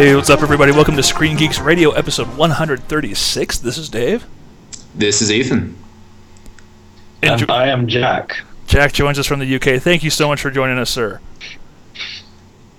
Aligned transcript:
Hey, 0.00 0.16
what's 0.16 0.30
up, 0.30 0.40
everybody? 0.40 0.72
Welcome 0.72 0.96
to 0.96 1.02
Screen 1.02 1.36
Geeks 1.36 1.60
Radio, 1.60 1.90
episode 1.90 2.34
136. 2.38 3.58
This 3.58 3.76
is 3.76 3.90
Dave. 3.90 4.24
This 4.94 5.20
is 5.20 5.30
Ethan. 5.30 5.76
And 7.20 7.32
And 7.32 7.40
Jo- 7.46 7.52
I 7.52 7.66
am 7.66 7.86
Jack. 7.86 8.40
Jack 8.66 8.94
joins 8.94 9.18
us 9.18 9.26
from 9.26 9.40
the 9.40 9.44
UK. 9.56 9.78
Thank 9.78 10.02
you 10.02 10.08
so 10.08 10.26
much 10.26 10.40
for 10.40 10.50
joining 10.50 10.78
us, 10.78 10.88
sir. 10.88 11.20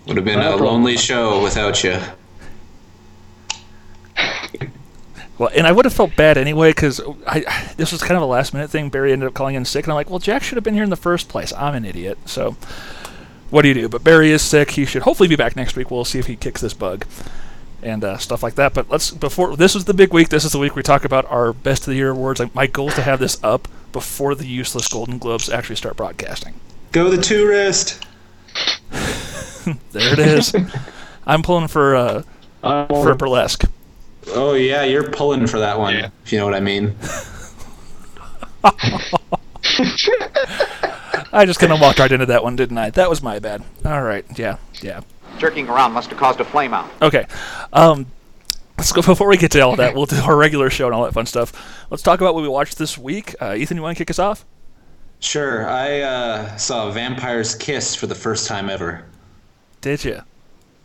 Would 0.07 0.17
have 0.17 0.25
been 0.25 0.39
No 0.39 0.47
a 0.55 0.57
problem. 0.57 0.73
lonely 0.81 0.97
show 0.97 1.43
without 1.43 1.83
you. 1.83 1.99
Well, 5.37 5.51
and 5.55 5.67
I 5.67 5.71
would 5.71 5.85
have 5.85 5.93
felt 5.93 6.15
bad 6.15 6.39
anyway 6.39 6.71
because 6.71 6.99
I 7.27 7.71
this 7.77 7.91
was 7.91 8.01
kind 8.01 8.15
of 8.17 8.23
a 8.23 8.25
last 8.25 8.51
minute 8.51 8.71
thing. 8.71 8.89
Barry 8.89 9.13
ended 9.13 9.27
up 9.27 9.35
calling 9.35 9.53
in 9.53 9.63
sick, 9.65 9.85
and 9.85 9.91
I'm 9.91 9.95
like, 9.95 10.09
well, 10.09 10.17
Jack 10.17 10.41
should 10.41 10.55
have 10.55 10.63
been 10.63 10.73
here 10.73 10.83
in 10.83 10.89
the 10.89 10.95
first 10.95 11.29
place. 11.29 11.53
I'm 11.53 11.75
an 11.75 11.85
idiot. 11.85 12.17
So, 12.25 12.55
what 13.51 13.61
do 13.61 13.67
you 13.67 13.73
do? 13.73 13.89
But 13.89 14.03
Barry 14.03 14.31
is 14.31 14.41
sick. 14.41 14.71
He 14.71 14.85
should 14.85 15.03
hopefully 15.03 15.29
be 15.29 15.35
back 15.35 15.55
next 15.55 15.75
week. 15.75 15.91
We'll 15.91 16.05
see 16.05 16.19
if 16.19 16.25
he 16.25 16.35
kicks 16.35 16.61
this 16.61 16.73
bug 16.73 17.05
and 17.83 18.03
uh, 18.03 18.17
stuff 18.17 18.43
like 18.43 18.55
that. 18.55 18.73
But 18.73 18.89
let's 18.89 19.11
before 19.11 19.55
this 19.55 19.75
is 19.75 19.85
the 19.85 19.93
big 19.93 20.13
week. 20.13 20.29
This 20.29 20.45
is 20.45 20.51
the 20.51 20.59
week 20.59 20.75
we 20.75 20.83
talk 20.83 21.05
about 21.05 21.25
our 21.25 21.53
best 21.53 21.83
of 21.83 21.87
the 21.87 21.95
year 21.95 22.11
awards. 22.11 22.39
Like, 22.39 22.55
my 22.55 22.67
goal 22.67 22.89
is 22.89 22.95
to 22.95 23.01
have 23.01 23.19
this 23.19 23.41
up 23.43 23.67
before 23.91 24.35
the 24.35 24.47
useless 24.47 24.87
Golden 24.87 25.17
Globes 25.17 25.49
actually 25.49 25.75
start 25.75 25.97
broadcasting. 25.97 26.53
Go 26.91 27.09
the 27.09 27.21
tourist. 27.21 28.03
There 29.91 30.13
it 30.13 30.17
is. 30.17 30.55
I'm 31.27 31.43
pulling 31.43 31.67
for 31.67 31.95
uh, 31.95 32.23
I'm 32.63 32.87
for 32.87 33.13
burlesque. 33.13 33.65
Oh 34.29 34.55
yeah, 34.55 34.83
you're 34.83 35.11
pulling 35.11 35.45
for 35.45 35.59
that 35.59 35.77
one. 35.77 35.93
Yeah. 35.93 36.09
If 36.25 36.33
you 36.33 36.39
know 36.39 36.45
what 36.45 36.55
I 36.55 36.59
mean. 36.61 36.95
I 41.33 41.45
just 41.45 41.59
kind 41.59 41.71
of 41.71 41.79
walked 41.79 41.99
right 41.99 42.11
into 42.11 42.25
that 42.27 42.43
one, 42.43 42.55
didn't 42.55 42.77
I? 42.77 42.89
That 42.91 43.09
was 43.09 43.23
my 43.23 43.39
bad. 43.39 43.63
All 43.85 44.01
right. 44.01 44.25
Yeah. 44.37 44.57
Yeah. 44.81 45.01
Jerking 45.37 45.67
around 45.67 45.93
must 45.93 46.09
have 46.09 46.19
caused 46.19 46.39
a 46.39 46.45
flame 46.45 46.73
out. 46.73 46.89
Okay. 47.01 47.25
Um, 47.73 48.05
let's 48.77 48.91
go 48.91 49.01
before 49.05 49.27
we 49.27 49.37
get 49.37 49.51
to 49.51 49.61
all 49.61 49.75
that. 49.77 49.95
We'll 49.95 50.05
do 50.05 50.17
our 50.17 50.35
regular 50.35 50.69
show 50.69 50.85
and 50.87 50.95
all 50.95 51.03
that 51.03 51.13
fun 51.13 51.25
stuff. 51.25 51.85
Let's 51.89 52.03
talk 52.03 52.21
about 52.21 52.33
what 52.33 52.41
we 52.41 52.49
watched 52.49 52.77
this 52.77 52.97
week. 52.97 53.35
Uh, 53.41 53.55
Ethan, 53.55 53.77
you 53.77 53.83
want 53.83 53.97
to 53.97 54.01
kick 54.01 54.09
us 54.09 54.19
off? 54.19 54.45
Sure. 55.19 55.69
I 55.69 56.01
uh, 56.01 56.57
saw 56.57 56.91
Vampire's 56.91 57.55
Kiss 57.55 57.95
for 57.95 58.07
the 58.07 58.15
first 58.15 58.47
time 58.47 58.69
ever. 58.69 59.05
Did 59.81 60.03
you? 60.03 60.21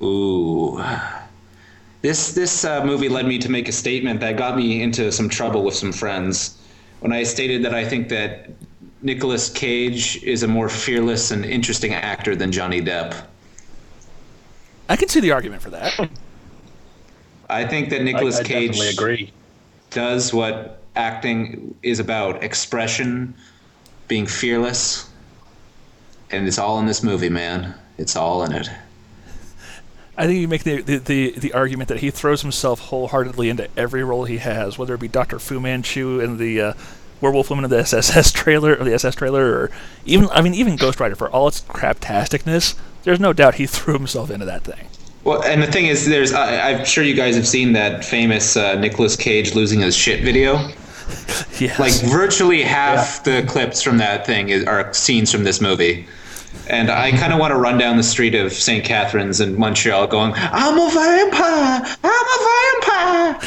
Ooh. 0.03 0.83
This 2.03 2.35
this 2.35 2.65
uh, 2.65 2.85
movie 2.85 3.09
led 3.09 3.27
me 3.27 3.39
to 3.39 3.51
make 3.51 3.69
a 3.69 3.73
statement 3.73 4.21
that 4.21 4.37
got 4.37 4.57
me 4.57 4.83
into 4.83 5.11
some 5.11 5.29
trouble 5.29 5.65
with 5.65 5.75
some 5.75 5.93
friends. 5.93 6.59
When 7.01 7.13
I 7.13 7.23
stated 7.25 7.65
that 7.65 7.75
I 7.75 7.85
think 7.85 8.09
that 8.11 8.51
Nicolas 9.07 9.49
Cage 9.49 10.21
is 10.25 10.43
a 10.43 10.49
more 10.49 10.69
fearless 10.69 11.31
and 11.31 11.45
interesting 11.45 11.95
actor 11.95 12.35
than 12.35 12.51
Johnny 12.51 12.83
Depp. 12.83 13.15
I 14.89 14.97
can 14.97 15.09
see 15.09 15.21
the 15.21 15.31
argument 15.31 15.63
for 15.63 15.71
that. 15.71 16.11
I 17.49 17.65
think 17.65 17.91
that 17.91 18.01
I, 18.01 18.03
Nicolas 18.03 18.41
I 18.41 18.43
Cage 18.43 18.81
agree. 18.81 19.33
does 19.91 20.35
what 20.35 20.83
acting 20.97 21.77
is 21.85 22.01
about 22.01 22.43
expression, 22.43 23.33
being 24.09 24.27
fearless. 24.27 25.09
And 26.33 26.49
it's 26.49 26.59
all 26.59 26.81
in 26.81 26.87
this 26.87 27.05
movie, 27.05 27.29
man. 27.29 27.77
It's 27.99 28.17
all 28.17 28.43
in 28.43 28.53
it. 28.53 28.69
I 30.19 30.27
think 30.27 30.41
you 30.41 30.49
make 30.49 30.65
the, 30.65 30.83
the, 30.83 30.99
the, 30.99 31.31
the 31.39 31.53
argument 31.53 31.91
that 31.91 32.01
he 32.01 32.11
throws 32.11 32.43
himself 32.43 32.81
wholeheartedly 32.81 33.51
into 33.51 33.69
every 33.77 34.03
role 34.03 34.25
he 34.25 34.39
has, 34.39 34.77
whether 34.77 34.95
it 34.95 35.01
be 35.01 35.07
Dr. 35.07 35.39
Fu 35.39 35.61
Manchu 35.61 36.19
in 36.19 36.39
the 36.39 36.61
uh, 36.61 36.73
Werewolf 37.21 37.51
Woman 37.51 37.65
of 37.65 37.71
the 37.71 37.79
SSS 37.79 38.33
trailer 38.33 38.77
or 38.77 38.85
the 38.85 38.95
SS 38.95 39.15
trailer, 39.15 39.47
or 39.47 39.71
even 40.05 40.29
I 40.31 40.43
mean 40.43 40.55
even 40.55 40.77
Ghost 40.77 41.01
Rider 41.01 41.17
for 41.17 41.29
all 41.31 41.49
its 41.49 41.63
craptasticness. 41.63 42.75
There's 43.05 43.21
no 43.21 43.33
doubt 43.33 43.57
he 43.57 43.67
threw 43.67 43.95
himself 43.95 44.31
into 44.31 44.47
that 44.47 44.65
thing. 44.65 44.89
Well, 45.25 45.43
and 45.43 45.61
the 45.61 45.67
thing 45.67 45.87
is, 45.87 46.07
there's 46.07 46.33
I, 46.33 46.71
I'm 46.71 46.85
sure 46.85 47.03
you 47.03 47.15
guys 47.15 47.35
have 47.37 47.49
seen 47.49 47.73
that 47.73 48.05
famous 48.05 48.57
uh, 48.57 48.77
Nicolas 48.77 49.17
Cage 49.17 49.55
losing 49.55 49.81
his 49.81 49.97
shit 49.97 50.23
video. 50.23 50.71
Yes. 51.59 51.79
Like 51.79 51.95
virtually 52.13 52.63
half 52.63 53.25
the 53.25 53.43
clips 53.49 53.81
from 53.81 53.97
that 53.99 54.27
thing 54.27 54.51
is, 54.51 54.65
are 54.65 54.93
scenes 54.93 55.33
from 55.33 55.45
this 55.45 55.61
movie. 55.61 56.07
And 56.69 56.91
I 56.91 57.13
kind 57.13 57.33
of 57.33 57.39
want 57.39 57.53
to 57.53 57.57
run 57.57 57.79
down 57.79 57.97
the 57.97 58.03
street 58.03 58.35
of 58.35 58.53
St. 58.53 58.85
Catharines 58.85 59.41
in 59.41 59.59
Montreal 59.59 60.07
going, 60.09 60.35
I'm 60.37 60.79
a 60.79 60.91
vampire! 60.91 61.97
I'm 62.05 62.27
a 62.35 62.39
vampire! 62.83 63.39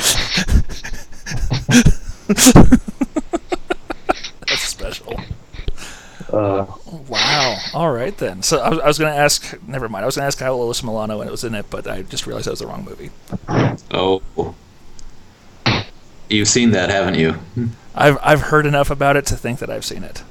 That's 4.48 4.62
special. 4.62 5.20
Uh, 6.32 6.66
Wow. 7.08 7.58
All 7.74 7.92
right 7.92 8.16
then. 8.18 8.42
So 8.44 8.60
I 8.60 8.70
was, 8.70 8.80
I 8.80 8.88
was 8.88 9.00
going 9.00 9.12
to 9.14 9.20
ask. 9.20 9.56
Never 9.68 9.90
mind. 9.90 10.04
I 10.04 10.06
was 10.06 10.16
going 10.16 10.24
to 10.24 10.28
ask 10.28 10.40
how 10.40 10.56
Alyssa 10.56 10.84
Milano 10.84 11.22
and 11.22 11.28
it 11.28 11.32
was 11.32 11.44
in 11.44 11.56
it, 11.56 11.66
but 11.70 11.88
I 11.88 12.04
just 12.04 12.28
realized 12.28 12.48
that 12.48 12.52
was 12.52 12.60
the 12.60 12.68
wrong 12.68 12.86
movie. 12.86 13.10
Oh. 13.92 14.22
You've 16.30 16.48
seen 16.48 16.72
that, 16.72 16.90
haven't 16.90 17.16
you? 17.16 17.36
I've 17.96 18.18
I've 18.22 18.42
heard 18.42 18.66
enough 18.68 18.92
about 18.92 19.18
it 19.18 19.26
to 19.28 19.36
think 19.36 19.60
that 19.60 19.70
I've 19.72 19.84
seen 19.86 20.04
it. 20.04 20.24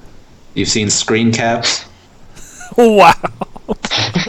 You've 0.55 0.69
seen 0.69 0.91
screen 0.91 1.33
caps? 1.33 1.85
Wow. 2.77 3.15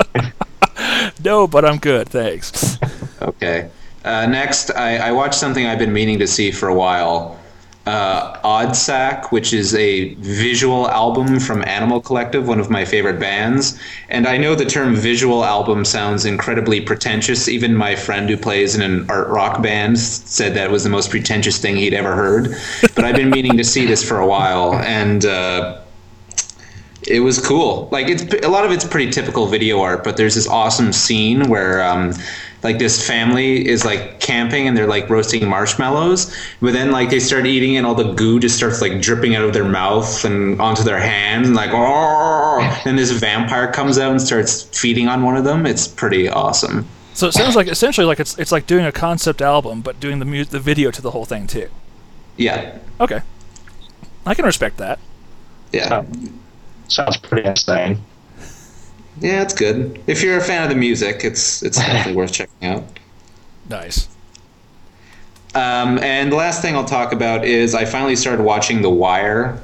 no, 1.24 1.46
but 1.46 1.66
I'm 1.66 1.78
good. 1.78 2.10
Thanks. 2.10 2.78
Okay. 3.22 3.70
Uh, 4.04 4.26
next, 4.26 4.72
I, 4.72 5.10
I 5.10 5.12
watched 5.12 5.36
something 5.36 5.68
I've 5.68 5.78
been 5.78 5.94
meaning 5.94 6.18
to 6.20 6.26
see 6.26 6.50
for 6.50 6.70
a 6.70 6.74
while. 6.74 7.38
Uh, 7.86 8.40
Oddsac, 8.42 9.32
which 9.32 9.52
is 9.52 9.74
a 9.74 10.14
visual 10.16 10.88
album 10.90 11.40
from 11.40 11.64
Animal 11.66 12.02
Collective, 12.02 12.48
one 12.48 12.60
of 12.60 12.70
my 12.70 12.86
favorite 12.86 13.20
bands. 13.20 13.80
And 14.10 14.28
I 14.28 14.38
know 14.38 14.54
the 14.54 14.66
term 14.66 14.96
visual 14.96 15.44
album 15.44 15.84
sounds 15.86 16.24
incredibly 16.24 16.82
pretentious. 16.82 17.48
Even 17.48 17.76
my 17.76 17.96
friend 17.96 18.30
who 18.30 18.38
plays 18.38 18.76
in 18.76 18.84
an 18.84 19.10
art 19.10 19.30
rock 19.30 19.64
band 19.64 19.98
said 19.98 20.54
that 20.54 20.70
was 20.70 20.84
the 20.84 20.90
most 20.90 21.10
pretentious 21.10 21.58
thing 21.58 21.78
he'd 21.78 21.96
ever 21.96 22.16
heard. 22.16 22.56
But 22.94 23.06
I've 23.06 23.16
been 23.16 23.32
meaning 23.32 23.58
to 23.58 23.64
see 23.64 23.88
this 23.88 24.08
for 24.08 24.20
a 24.20 24.28
while, 24.28 24.76
and 24.76 25.26
uh, 25.26 25.82
it 27.08 27.22
was 27.22 27.44
cool. 27.44 27.90
Like 27.92 28.08
it's 28.08 28.24
a 28.46 28.50
lot 28.50 28.66
of 28.66 28.72
it's 28.72 28.86
pretty 28.86 29.10
typical 29.12 29.48
video 29.48 29.82
art, 29.82 30.04
but 30.04 30.16
there's 30.16 30.36
this 30.36 30.48
awesome 30.48 30.94
scene 30.94 31.50
where 31.50 31.82
um, 31.82 32.14
like 32.64 32.78
this 32.78 33.06
family 33.08 33.66
is 33.68 33.86
like 33.86 34.20
camping 34.20 34.68
and 34.68 34.76
they're 34.78 34.88
like 34.88 35.10
roasting 35.10 35.48
marshmallows, 35.48 36.36
but 36.62 36.74
then 36.74 36.92
like 36.92 37.10
they 37.10 37.20
start 37.20 37.46
eating 37.46 37.78
and 37.78 37.86
all 37.86 37.96
the 37.96 38.12
goo 38.14 38.40
just 38.40 38.58
starts 38.58 38.82
like 38.82 39.02
dripping 39.02 39.36
out 39.36 39.44
of 39.46 39.54
their 39.54 39.64
mouth 39.64 40.26
and 40.26 40.60
onto 40.60 40.84
their 40.84 41.00
hands 41.00 41.48
and 41.48 41.56
like 41.56 41.70
oh. 41.74 42.82
Then 42.84 42.96
this 42.96 43.12
vampire 43.12 43.72
comes 43.72 43.98
out 43.98 44.12
and 44.12 44.22
starts 44.22 44.64
feeding 44.78 45.08
on 45.08 45.24
one 45.24 45.38
of 45.38 45.44
them. 45.46 45.66
It's 45.66 45.88
pretty 45.88 46.28
awesome. 46.30 46.86
So 47.14 47.28
it 47.28 47.34
sounds 47.34 47.56
like 47.56 47.68
essentially 47.68 48.06
like 48.06 48.20
it's 48.20 48.38
it's 48.38 48.52
like 48.52 48.68
doing 48.68 48.86
a 48.86 48.92
concept 48.92 49.42
album, 49.42 49.82
but 49.82 50.00
doing 50.00 50.20
the 50.20 50.26
mu- 50.26 50.46
the 50.46 50.60
video 50.60 50.92
to 50.92 51.02
the 51.02 51.12
whole 51.12 51.26
thing 51.26 51.48
too. 51.48 51.70
Yeah, 52.38 52.78
Okay. 53.00 53.22
I 54.26 54.34
can 54.34 54.46
respect 54.46 54.78
that. 54.78 55.00
yeah, 55.72 55.86
um, 56.00 56.40
sounds 56.88 57.18
pretty 57.18 57.48
insane. 57.48 58.00
Yeah. 59.22 59.42
It's 59.42 59.54
good. 59.54 60.02
If 60.08 60.22
you're 60.24 60.38
a 60.38 60.42
fan 60.44 60.64
of 60.64 60.70
the 60.70 60.76
music, 60.76 61.22
it's 61.24 61.62
it's 61.64 61.78
definitely 61.86 62.14
worth 62.16 62.32
checking 62.34 62.68
out. 62.68 62.84
Nice. 63.70 64.08
Um, 65.56 65.98
and 66.00 66.32
the 66.32 66.36
last 66.36 66.62
thing 66.62 66.76
I'll 66.76 66.86
talk 66.86 67.12
about 67.12 67.44
is 67.44 67.74
I 67.74 67.86
finally 67.86 68.16
started 68.16 68.44
watching 68.44 68.82
The 68.82 68.90
Wire. 68.90 69.60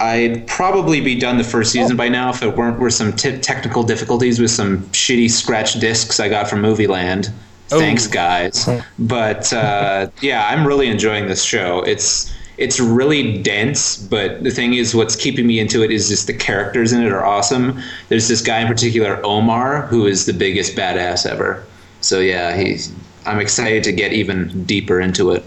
I'd 0.00 0.46
probably 0.48 1.00
be 1.00 1.14
done 1.18 1.38
the 1.38 1.44
first 1.44 1.70
season 1.70 1.96
by 1.96 2.08
now 2.08 2.30
if 2.30 2.42
it 2.42 2.56
weren't 2.56 2.80
were 2.80 2.90
some 2.90 3.12
t- 3.12 3.38
technical 3.38 3.84
difficulties 3.84 4.40
with 4.40 4.50
some 4.50 4.80
shitty 4.88 5.30
scratch 5.30 5.74
discs 5.74 6.18
I 6.18 6.28
got 6.28 6.48
from 6.50 6.60
Movie 6.60 6.88
Land. 6.88 7.30
Thanks, 7.68 8.08
Oh. 8.08 8.10
guys. 8.10 8.68
But 8.98 9.52
uh, 9.52 10.08
yeah, 10.20 10.46
I'm 10.48 10.66
really 10.66 10.88
enjoying 10.88 11.28
this 11.28 11.44
show. 11.44 11.82
It's 11.82 12.32
it's 12.56 12.78
really 12.78 13.38
dense, 13.42 13.96
but 13.96 14.44
the 14.44 14.50
thing 14.50 14.74
is, 14.74 14.94
what's 14.94 15.16
keeping 15.16 15.46
me 15.46 15.58
into 15.58 15.82
it 15.82 15.90
is 15.90 16.08
just 16.08 16.26
the 16.26 16.34
characters 16.34 16.92
in 16.92 17.02
it 17.02 17.12
are 17.12 17.24
awesome. 17.24 17.80
There's 18.08 18.28
this 18.28 18.40
guy 18.40 18.60
in 18.60 18.68
particular, 18.68 19.24
Omar, 19.24 19.86
who 19.86 20.06
is 20.06 20.26
the 20.26 20.32
biggest 20.32 20.76
badass 20.76 21.26
ever. 21.26 21.64
So 22.00 22.20
yeah, 22.20 22.56
he's. 22.56 22.92
I'm 23.26 23.40
excited 23.40 23.82
to 23.84 23.92
get 23.92 24.12
even 24.12 24.64
deeper 24.64 25.00
into 25.00 25.32
it. 25.32 25.44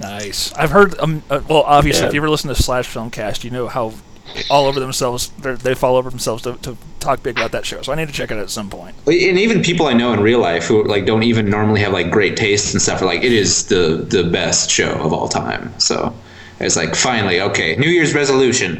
Nice. 0.00 0.52
I've 0.54 0.70
heard. 0.70 0.98
Um, 0.98 1.22
uh, 1.30 1.40
well, 1.48 1.62
obviously, 1.62 2.02
Yeah. 2.02 2.08
if 2.08 2.14
you 2.14 2.20
ever 2.20 2.30
listen 2.30 2.48
to 2.48 2.60
Slash 2.60 2.92
Filmcast, 2.92 3.44
you 3.44 3.50
know 3.50 3.68
how 3.68 3.94
all 4.50 4.66
over 4.66 4.80
themselves. 4.80 5.30
they're- 5.38 5.56
They 5.56 5.74
fall 5.74 5.96
over 5.96 6.10
themselves 6.10 6.42
to, 6.44 6.54
to 6.62 6.76
talk 7.00 7.22
big 7.22 7.36
about 7.38 7.52
that 7.52 7.64
show. 7.66 7.82
So 7.82 7.92
I 7.92 7.94
need 7.96 8.06
to 8.08 8.12
check 8.14 8.30
it 8.30 8.34
out 8.34 8.40
at 8.42 8.50
some 8.50 8.68
point. 8.70 8.94
and 9.06 9.38
even 9.38 9.62
people 9.62 9.86
I 9.86 9.92
know 9.92 10.12
in 10.12 10.20
real 10.20 10.40
life 10.40 10.64
who 10.66 10.84
like 10.84 11.06
don't 11.06 11.22
even 11.22 11.48
normally 11.50 11.80
have 11.80 11.92
like 11.92 12.10
great 12.10 12.36
tastes 12.36 12.72
and 12.72 12.80
stuff 12.82 13.02
are 13.02 13.06
like 13.06 13.22
it 13.22 13.32
is 13.32 13.66
the 13.66 14.04
the 14.08 14.24
best 14.24 14.70
show 14.70 14.92
of 14.92 15.12
all 15.12 15.28
time. 15.28 15.72
So 15.78 16.14
it's 16.60 16.76
like 16.76 16.94
finally 16.94 17.40
okay, 17.40 17.76
New 17.76 17.88
Year's 17.90 18.14
resolution. 18.14 18.78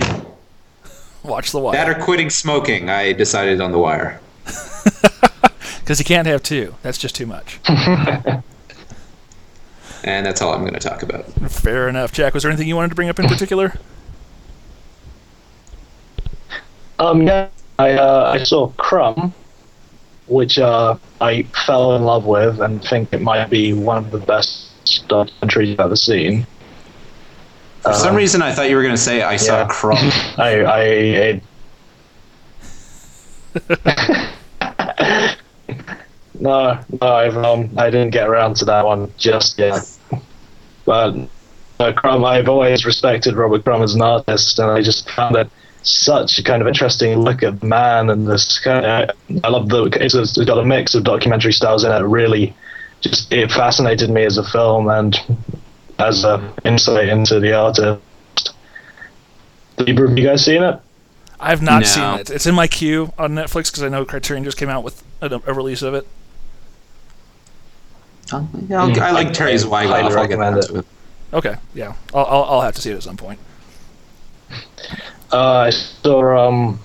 Watch 1.24 1.50
The 1.52 1.58
Wire 1.58 1.74
That 1.76 1.88
or 1.88 1.94
quitting 2.02 2.30
smoking. 2.30 2.88
I 2.90 3.12
decided 3.12 3.60
on 3.60 3.72
the 3.72 3.78
wire. 3.78 4.20
because 5.80 5.98
you 5.98 6.04
can't 6.04 6.26
have 6.26 6.42
two. 6.42 6.74
That's 6.82 6.98
just 6.98 7.14
too 7.14 7.26
much. 7.26 7.58
And 10.04 10.24
that's 10.24 10.40
all 10.40 10.54
I'm 10.54 10.60
going 10.60 10.74
to 10.74 10.80
talk 10.80 11.02
about. 11.02 11.24
Fair 11.50 11.88
enough. 11.88 12.12
Jack, 12.12 12.32
was 12.32 12.44
there 12.44 12.50
anything 12.52 12.68
you 12.68 12.76
wanted 12.76 12.90
to 12.90 12.94
bring 12.94 13.08
up 13.08 13.18
in 13.18 13.26
particular? 13.26 13.74
Um, 16.98 17.22
yeah, 17.22 17.48
I 17.78 17.92
uh, 17.92 18.32
I 18.34 18.42
saw 18.42 18.68
Crumb. 18.72 19.32
which 20.26 20.58
uh, 20.58 20.96
I 21.20 21.42
fell 21.66 21.96
in 21.96 22.02
love 22.02 22.26
with 22.26 22.60
and 22.60 22.84
think 22.84 23.12
it 23.12 23.22
might 23.22 23.48
be 23.48 23.72
one 23.72 23.96
of 23.98 24.10
the 24.10 24.18
best 24.18 24.68
documentaries 25.08 25.72
I've 25.72 25.80
ever 25.80 25.96
seen. 25.96 26.46
For 27.82 27.94
some 27.94 28.14
reason, 28.14 28.42
I 28.42 28.52
thought 28.52 28.68
you 28.68 28.76
were 28.76 28.82
going 28.82 28.94
to 28.94 29.00
say 29.00 29.22
I 29.22 29.36
saw 29.36 29.60
yeah. 29.60 29.68
Crumb. 29.68 29.96
I, 30.36 31.40
I, 31.40 31.40
no, 36.38 36.78
no, 37.00 37.08
I've, 37.08 37.36
um, 37.36 37.70
I 37.78 37.90
didn't 37.90 38.10
get 38.10 38.28
around 38.28 38.56
to 38.56 38.64
that 38.66 38.84
one 38.84 39.12
just 39.16 39.58
yet. 39.58 39.88
But 40.84 41.16
uh, 41.80 41.92
Crumb, 41.92 42.24
I've 42.24 42.48
always 42.48 42.84
respected 42.84 43.34
Robert 43.36 43.64
Crumb 43.64 43.82
as 43.82 43.94
an 43.94 44.02
artist, 44.02 44.58
and 44.58 44.70
I 44.70 44.82
just 44.82 45.08
found 45.10 45.36
it 45.36 45.48
such 45.90 46.38
a 46.38 46.42
kind 46.42 46.60
of 46.62 46.68
interesting 46.68 47.18
look 47.18 47.42
at 47.42 47.62
man 47.62 48.10
and 48.10 48.26
this 48.26 48.58
kind 48.58 48.84
of, 48.84 49.16
I 49.44 49.48
love 49.48 49.68
the 49.68 49.84
it's, 50.00 50.14
it's 50.14 50.36
got 50.44 50.58
a 50.58 50.64
mix 50.64 50.94
of 50.94 51.04
documentary 51.04 51.52
styles 51.52 51.84
in 51.84 51.92
it. 51.92 52.00
Really, 52.02 52.54
just 53.00 53.32
it 53.32 53.50
fascinated 53.50 54.10
me 54.10 54.24
as 54.24 54.38
a 54.38 54.44
film 54.44 54.88
and 54.88 55.16
as 55.98 56.24
a 56.24 56.52
insight 56.64 57.08
into 57.08 57.40
the 57.40 57.52
artist. 57.54 58.00
Have 59.78 59.88
you 59.88 60.24
guys 60.24 60.44
seen 60.44 60.62
it? 60.62 60.80
I've 61.40 61.62
not 61.62 61.82
No. 61.82 61.86
seen 61.86 62.14
it. 62.20 62.30
It's 62.30 62.46
in 62.46 62.54
my 62.54 62.66
queue 62.66 63.12
on 63.16 63.32
Netflix 63.34 63.66
because 63.70 63.82
I 63.84 63.88
know 63.88 64.04
Criterion 64.04 64.42
just 64.44 64.56
came 64.56 64.68
out 64.68 64.82
with 64.82 65.02
a, 65.20 65.40
a 65.46 65.52
release 65.54 65.82
of 65.82 65.94
it. 65.94 66.06
Oh, 68.32 68.46
yeah, 68.68 68.82
I'll- 68.82 68.90
mm. 68.90 68.98
I 68.98 69.10
like 69.12 69.32
Terry 69.32 69.54
Zwigoff. 69.54 69.86
highly 69.86 69.92
I'll 70.02 70.08
get 70.10 70.14
recommend 70.16 70.56
it. 70.58 70.70
it. 70.70 70.84
Okay, 71.32 71.54
yeah, 71.74 71.94
I'll, 72.12 72.24
I'll, 72.24 72.44
I'll 72.44 72.60
have 72.62 72.74
to 72.74 72.80
see 72.80 72.90
it 72.90 72.96
at 72.96 73.02
some 73.02 73.16
point. 73.16 73.38
Uh, 75.32 75.58
I 75.66 75.70
saw 75.70 76.48
um, 76.48 76.80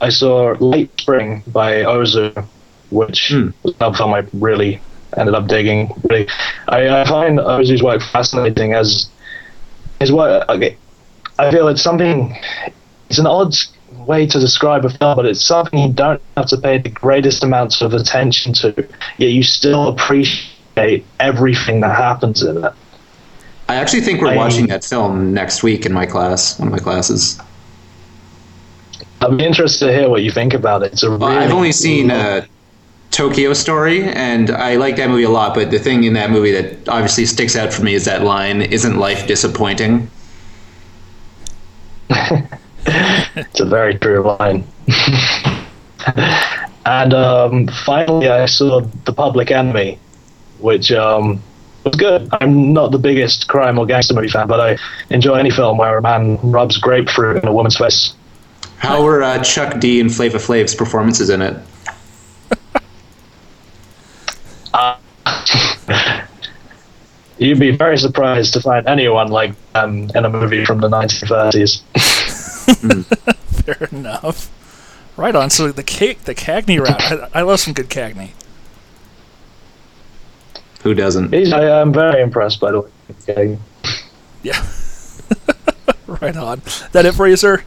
I 0.00 0.08
saw 0.10 0.54
Late 0.60 0.90
Spring 1.00 1.42
by 1.46 1.82
Ozu, 1.82 2.46
which 2.90 3.28
Hmm. 3.30 3.48
was 3.62 3.74
another 3.80 3.96
film 3.96 4.14
I 4.14 4.24
really 4.32 4.80
ended 5.16 5.34
up 5.34 5.46
digging. 5.46 5.92
Really, 6.08 6.28
I, 6.68 7.00
I 7.00 7.04
find 7.04 7.38
Ozu's 7.38 7.82
work 7.82 8.02
fascinating 8.02 8.74
as 8.74 9.08
his 10.00 10.10
work. 10.12 10.48
Okay, 10.48 10.76
I 11.38 11.50
feel 11.50 11.68
it's 11.68 11.82
something. 11.82 12.36
It's 13.10 13.18
an 13.18 13.26
odd 13.26 13.54
way 14.06 14.26
to 14.26 14.40
describe 14.40 14.84
a 14.84 14.90
film, 14.90 15.16
but 15.16 15.26
it's 15.26 15.44
something 15.44 15.78
you 15.78 15.92
don't 15.92 16.20
have 16.36 16.46
to 16.48 16.56
pay 16.56 16.78
the 16.78 16.88
greatest 16.88 17.44
amounts 17.44 17.80
of 17.82 17.92
attention 17.94 18.52
to. 18.54 18.88
Yet 19.18 19.30
you 19.30 19.42
still 19.42 19.88
appreciate 19.88 21.04
everything 21.20 21.80
that 21.80 21.94
happens 21.94 22.42
in 22.42 22.64
it. 22.64 22.72
I 23.68 23.76
actually 23.76 24.02
think 24.02 24.20
we're 24.20 24.28
I- 24.28 24.36
watching 24.36 24.66
that 24.68 24.84
film 24.84 25.32
next 25.32 25.62
week 25.62 25.86
in 25.86 25.92
my 25.92 26.06
class, 26.06 26.58
one 26.58 26.68
of 26.68 26.72
my 26.72 26.78
classes. 26.78 27.40
I'm 29.20 29.40
interested 29.40 29.86
to 29.86 29.92
hear 29.92 30.08
what 30.10 30.22
you 30.22 30.30
think 30.30 30.52
about 30.52 30.82
it. 30.82 30.92
It's 30.92 31.02
a 31.02 31.10
Well, 31.10 31.30
really 31.30 31.44
I've 31.44 31.52
only 31.52 31.72
seen 31.72 32.10
uh, 32.10 32.44
Tokyo 33.10 33.54
Story, 33.54 34.02
and 34.04 34.50
I 34.50 34.76
like 34.76 34.96
that 34.96 35.08
movie 35.08 35.22
a 35.22 35.30
lot. 35.30 35.54
But 35.54 35.70
the 35.70 35.78
thing 35.78 36.04
in 36.04 36.12
that 36.14 36.30
movie 36.30 36.52
that 36.52 36.88
obviously 36.88 37.24
sticks 37.24 37.56
out 37.56 37.72
for 37.72 37.82
me 37.82 37.94
is 37.94 38.04
that 38.04 38.22
line: 38.22 38.60
"Isn't 38.60 38.98
life 38.98 39.26
disappointing?" 39.26 40.10
It's 43.36 43.60
a 43.60 43.64
very 43.64 43.94
true 43.94 44.22
line. 44.38 44.64
and 46.86 47.14
um, 47.14 47.66
finally, 47.68 48.28
I 48.28 48.46
saw 48.46 48.80
The 49.06 49.12
Public 49.12 49.50
Enemy, 49.50 49.98
which 50.58 50.92
um, 50.92 51.42
was 51.84 51.96
good. 51.96 52.28
I'm 52.40 52.72
not 52.72 52.90
the 52.90 52.98
biggest 52.98 53.48
crime 53.48 53.78
or 53.78 53.86
gangster 53.86 54.14
movie 54.14 54.28
fan, 54.28 54.46
but 54.46 54.60
I 54.60 54.78
enjoy 55.10 55.34
any 55.34 55.50
film 55.50 55.78
where 55.78 55.98
a 55.98 56.02
man 56.02 56.38
rubs 56.42 56.78
grapefruit 56.78 57.42
in 57.42 57.48
a 57.48 57.52
woman's 57.52 57.76
face. 57.76 58.14
How 58.78 59.02
were 59.02 59.22
uh, 59.22 59.42
Chuck 59.42 59.80
D 59.80 60.00
and 60.00 60.14
Flava 60.14 60.38
Flav's 60.38 60.74
performances 60.74 61.30
in 61.30 61.42
it? 61.42 61.56
Uh, 64.76 64.96
you'd 67.38 67.60
be 67.60 67.70
very 67.70 67.96
surprised 67.96 68.52
to 68.54 68.60
find 68.60 68.88
anyone 68.88 69.28
like 69.28 69.54
them 69.72 70.10
in 70.16 70.24
a 70.24 70.28
movie 70.28 70.64
from 70.64 70.80
the 70.80 70.88
1930s. 70.88 71.80
Hmm. 72.80 73.02
Fair 73.62 73.88
enough. 73.92 74.50
Right 75.16 75.36
on. 75.36 75.50
So 75.50 75.70
the 75.70 75.84
cake, 75.84 76.24
the 76.24 76.34
Cagney 76.34 76.80
route. 76.80 77.00
I, 77.00 77.38
I 77.38 77.42
love 77.42 77.60
some 77.60 77.72
good 77.72 77.88
Cagney. 77.88 78.30
Who 80.84 80.94
doesn't? 80.94 81.32
He's, 81.32 81.52
I 81.52 81.80
am 81.80 81.92
very 81.92 82.22
impressed 82.22 82.60
by 82.60 82.70
the 82.72 82.82
way. 82.82 82.90
Okay. 83.28 83.58
Yeah. 84.42 84.64
right 86.06 86.36
on. 86.36 86.62
That 86.92 87.06
it 87.06 87.14
for 87.14 87.26
you, 87.26 87.36
sir? 87.36 87.64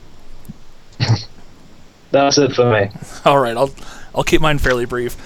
That's 2.12 2.38
it 2.38 2.54
for 2.54 2.72
me. 2.72 2.90
All 3.26 3.40
right, 3.40 3.58
I'll 3.58 3.72
I'll 4.16 4.24
keep 4.24 4.40
mine 4.40 4.60
fairly 4.60 4.86
brief. 4.86 5.18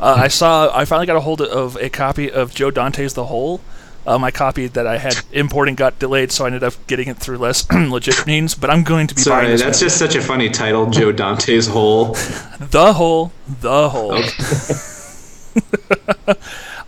Uh, 0.00 0.14
I 0.16 0.28
saw 0.28 0.74
I 0.74 0.84
finally 0.86 1.06
got 1.06 1.16
a 1.16 1.20
hold 1.20 1.42
of 1.42 1.76
a 1.76 1.90
copy 1.90 2.30
of 2.30 2.54
Joe 2.54 2.70
Dante's 2.70 3.14
The 3.14 3.26
Hole. 3.26 3.60
Uh, 4.06 4.16
my 4.18 4.30
copy 4.30 4.66
that 4.66 4.86
I 4.86 4.96
had 4.96 5.18
importing 5.30 5.74
got 5.74 5.98
delayed, 5.98 6.32
so 6.32 6.44
I 6.44 6.46
ended 6.46 6.62
up 6.64 6.72
getting 6.86 7.08
it 7.08 7.18
through 7.18 7.36
less 7.36 7.70
legit 7.72 8.26
means. 8.26 8.54
But 8.54 8.70
I'm 8.70 8.82
going 8.82 9.06
to 9.08 9.14
be 9.14 9.18
buying 9.18 9.24
Sorry, 9.24 9.46
this. 9.48 9.60
that's 9.62 9.78
movie. 9.80 9.86
just 9.86 9.98
such 9.98 10.14
a 10.14 10.22
funny 10.22 10.48
title, 10.48 10.88
Joe 10.88 11.12
Dante's 11.12 11.66
Hole. 11.66 12.14
The 12.60 12.92
Hole. 12.94 13.32
The 13.60 13.88
Hole. 13.90 14.22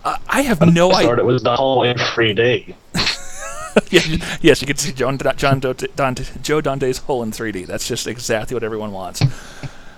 Uh, 0.04 0.16
I 0.28 0.42
have 0.42 0.60
no 0.72 0.92
idea. 0.92 1.16
it 1.16 1.24
was 1.24 1.42
the 1.42 1.56
whole 1.56 1.82
in 1.82 1.96
3D. 1.96 2.74
yes, 3.90 4.38
yes, 4.42 4.60
you 4.60 4.66
can 4.66 4.76
see 4.76 4.92
John, 4.92 5.18
John 5.36 5.60
Dante, 5.60 5.86
Dante, 5.94 6.24
Joe 6.42 6.60
Dante's 6.60 6.98
hole 6.98 7.22
in 7.22 7.30
3D. 7.30 7.66
That's 7.66 7.86
just 7.86 8.06
exactly 8.06 8.54
what 8.54 8.62
everyone 8.62 8.92
wants. 8.92 9.22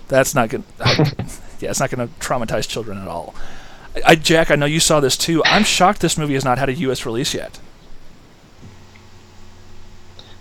That's 0.08 0.34
not 0.34 0.48
going. 0.50 0.64
Yeah, 1.60 1.70
it's 1.70 1.80
not 1.80 1.90
going 1.90 2.06
to 2.06 2.14
traumatize 2.16 2.68
children 2.68 2.98
at 2.98 3.08
all. 3.08 3.34
I, 3.96 4.02
I, 4.08 4.14
Jack, 4.16 4.50
I 4.50 4.56
know 4.56 4.66
you 4.66 4.80
saw 4.80 5.00
this 5.00 5.16
too. 5.16 5.42
I'm 5.46 5.64
shocked 5.64 6.00
this 6.00 6.18
movie 6.18 6.34
has 6.34 6.44
not 6.44 6.58
had 6.58 6.68
a 6.68 6.74
U.S. 6.74 7.06
release 7.06 7.32
yet. 7.32 7.58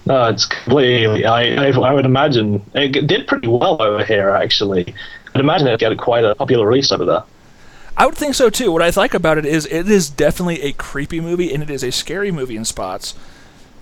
No, 0.06 0.28
it's 0.28 0.46
completely. 0.46 1.26
I, 1.26 1.68
I, 1.68 1.72
I 1.72 1.94
would 1.94 2.06
imagine 2.06 2.62
it 2.74 3.08
did 3.08 3.26
pretty 3.28 3.48
well 3.48 3.82
over 3.82 4.04
here. 4.04 4.32
Actually, 4.32 4.94
I'd 5.34 5.40
imagine 5.40 5.68
it'd 5.68 5.80
get 5.80 5.98
quite 5.98 6.26
a 6.26 6.36
popular 6.36 6.68
release 6.68 6.92
over 6.92 7.06
there. 7.06 7.24
I 7.96 8.06
would 8.06 8.16
think 8.16 8.36
so 8.36 8.50
too. 8.50 8.72
What 8.72 8.82
I 8.82 8.92
like 8.96 9.14
about 9.14 9.38
it 9.38 9.46
is 9.46 9.66
it 9.68 9.90
is 9.90 10.10
definitely 10.10 10.62
a 10.62 10.74
creepy 10.74 11.22
movie 11.22 11.54
and 11.54 11.62
it 11.62 11.70
is 11.70 11.84
a 11.84 11.92
scary 11.92 12.32
movie 12.32 12.56
in 12.56 12.66
spots, 12.66 13.14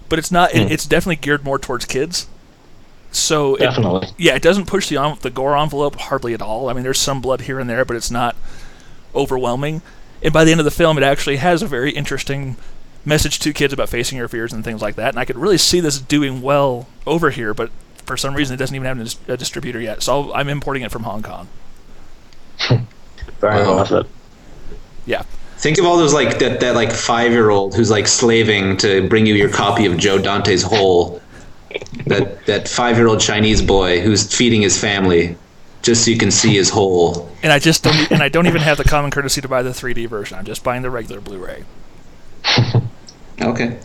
but 0.09 0.19
it's 0.19 0.31
not. 0.31 0.53
It, 0.53 0.67
hmm. 0.67 0.73
it's 0.73 0.85
definitely 0.85 1.15
geared 1.17 1.43
more 1.43 1.57
towards 1.59 1.85
kids. 1.85 2.27
So 3.11 3.55
it, 3.55 3.59
Definitely. 3.59 4.07
yeah, 4.17 4.35
it 4.35 4.41
doesn't 4.41 4.67
push 4.67 4.87
the 4.89 5.17
the 5.21 5.29
gore 5.29 5.57
envelope 5.57 5.95
hardly 5.95 6.33
at 6.33 6.41
all. 6.41 6.69
I 6.69 6.73
mean, 6.73 6.83
there's 6.83 6.99
some 6.99 7.21
blood 7.21 7.41
here 7.41 7.59
and 7.59 7.69
there, 7.69 7.83
but 7.85 7.97
it's 7.97 8.11
not 8.11 8.35
overwhelming. 9.13 9.81
And 10.23 10.33
by 10.33 10.43
the 10.43 10.51
end 10.51 10.59
of 10.59 10.65
the 10.65 10.71
film, 10.71 10.97
it 10.97 11.03
actually 11.03 11.37
has 11.37 11.61
a 11.61 11.67
very 11.67 11.91
interesting 11.91 12.55
message 13.03 13.39
to 13.39 13.51
kids 13.51 13.73
about 13.73 13.89
facing 13.89 14.17
your 14.17 14.27
fears 14.27 14.53
and 14.53 14.63
things 14.63 14.81
like 14.81 14.95
that. 14.95 15.09
And 15.09 15.19
I 15.19 15.25
could 15.25 15.37
really 15.37 15.57
see 15.57 15.79
this 15.79 15.99
doing 15.99 16.41
well 16.41 16.87
over 17.05 17.31
here, 17.31 17.53
but 17.53 17.71
for 18.05 18.15
some 18.15 18.35
reason, 18.35 18.53
it 18.53 18.57
doesn't 18.57 18.75
even 18.75 18.85
have 18.85 19.17
a, 19.27 19.33
a 19.33 19.37
distributor 19.37 19.81
yet. 19.81 20.03
So 20.03 20.33
I'm 20.33 20.47
importing 20.47 20.83
it 20.83 20.91
from 20.91 21.03
Hong 21.03 21.23
Kong. 21.23 21.47
Very 23.39 23.61
Wow. 23.63 23.77
worth 23.77 23.91
it. 23.91 24.05
Yeah. 25.05 25.23
Think 25.57 25.77
of 25.77 25.85
all 25.85 25.97
those 25.97 26.13
like 26.13 26.39
that 26.39 26.59
that 26.59 26.75
like 26.75 26.91
five 26.91 27.31
year 27.31 27.49
old 27.49 27.75
who's 27.75 27.91
like 27.91 28.07
slaving 28.07 28.77
to 28.77 29.07
bring 29.07 29.25
you 29.25 29.35
your 29.35 29.49
copy 29.49 29.85
of 29.85 29.97
Joe 29.97 30.17
Dante's 30.17 30.63
Hole. 30.63 31.21
That 32.07 32.45
that 32.47 32.67
five 32.67 32.97
year 32.97 33.07
old 33.07 33.19
Chinese 33.19 33.61
boy 33.61 34.01
who's 34.01 34.33
feeding 34.33 34.61
his 34.61 34.77
family 34.77 35.35
just 35.81 36.05
so 36.05 36.11
you 36.11 36.17
can 36.17 36.29
see 36.31 36.53
his 36.55 36.69
hole. 36.69 37.29
And 37.41 37.51
I 37.51 37.57
just 37.59 37.83
don't, 37.83 38.11
and 38.11 38.21
I 38.21 38.29
don't 38.29 38.45
even 38.45 38.61
have 38.61 38.77
the 38.77 38.83
common 38.83 39.09
courtesy 39.09 39.41
to 39.41 39.47
buy 39.47 39.63
the 39.63 39.71
3D 39.71 40.07
version. 40.07 40.37
I'm 40.37 40.45
just 40.45 40.63
buying 40.63 40.83
the 40.83 40.91
regular 40.91 41.19
Blu-ray. 41.21 41.63
Okay. 43.41 43.79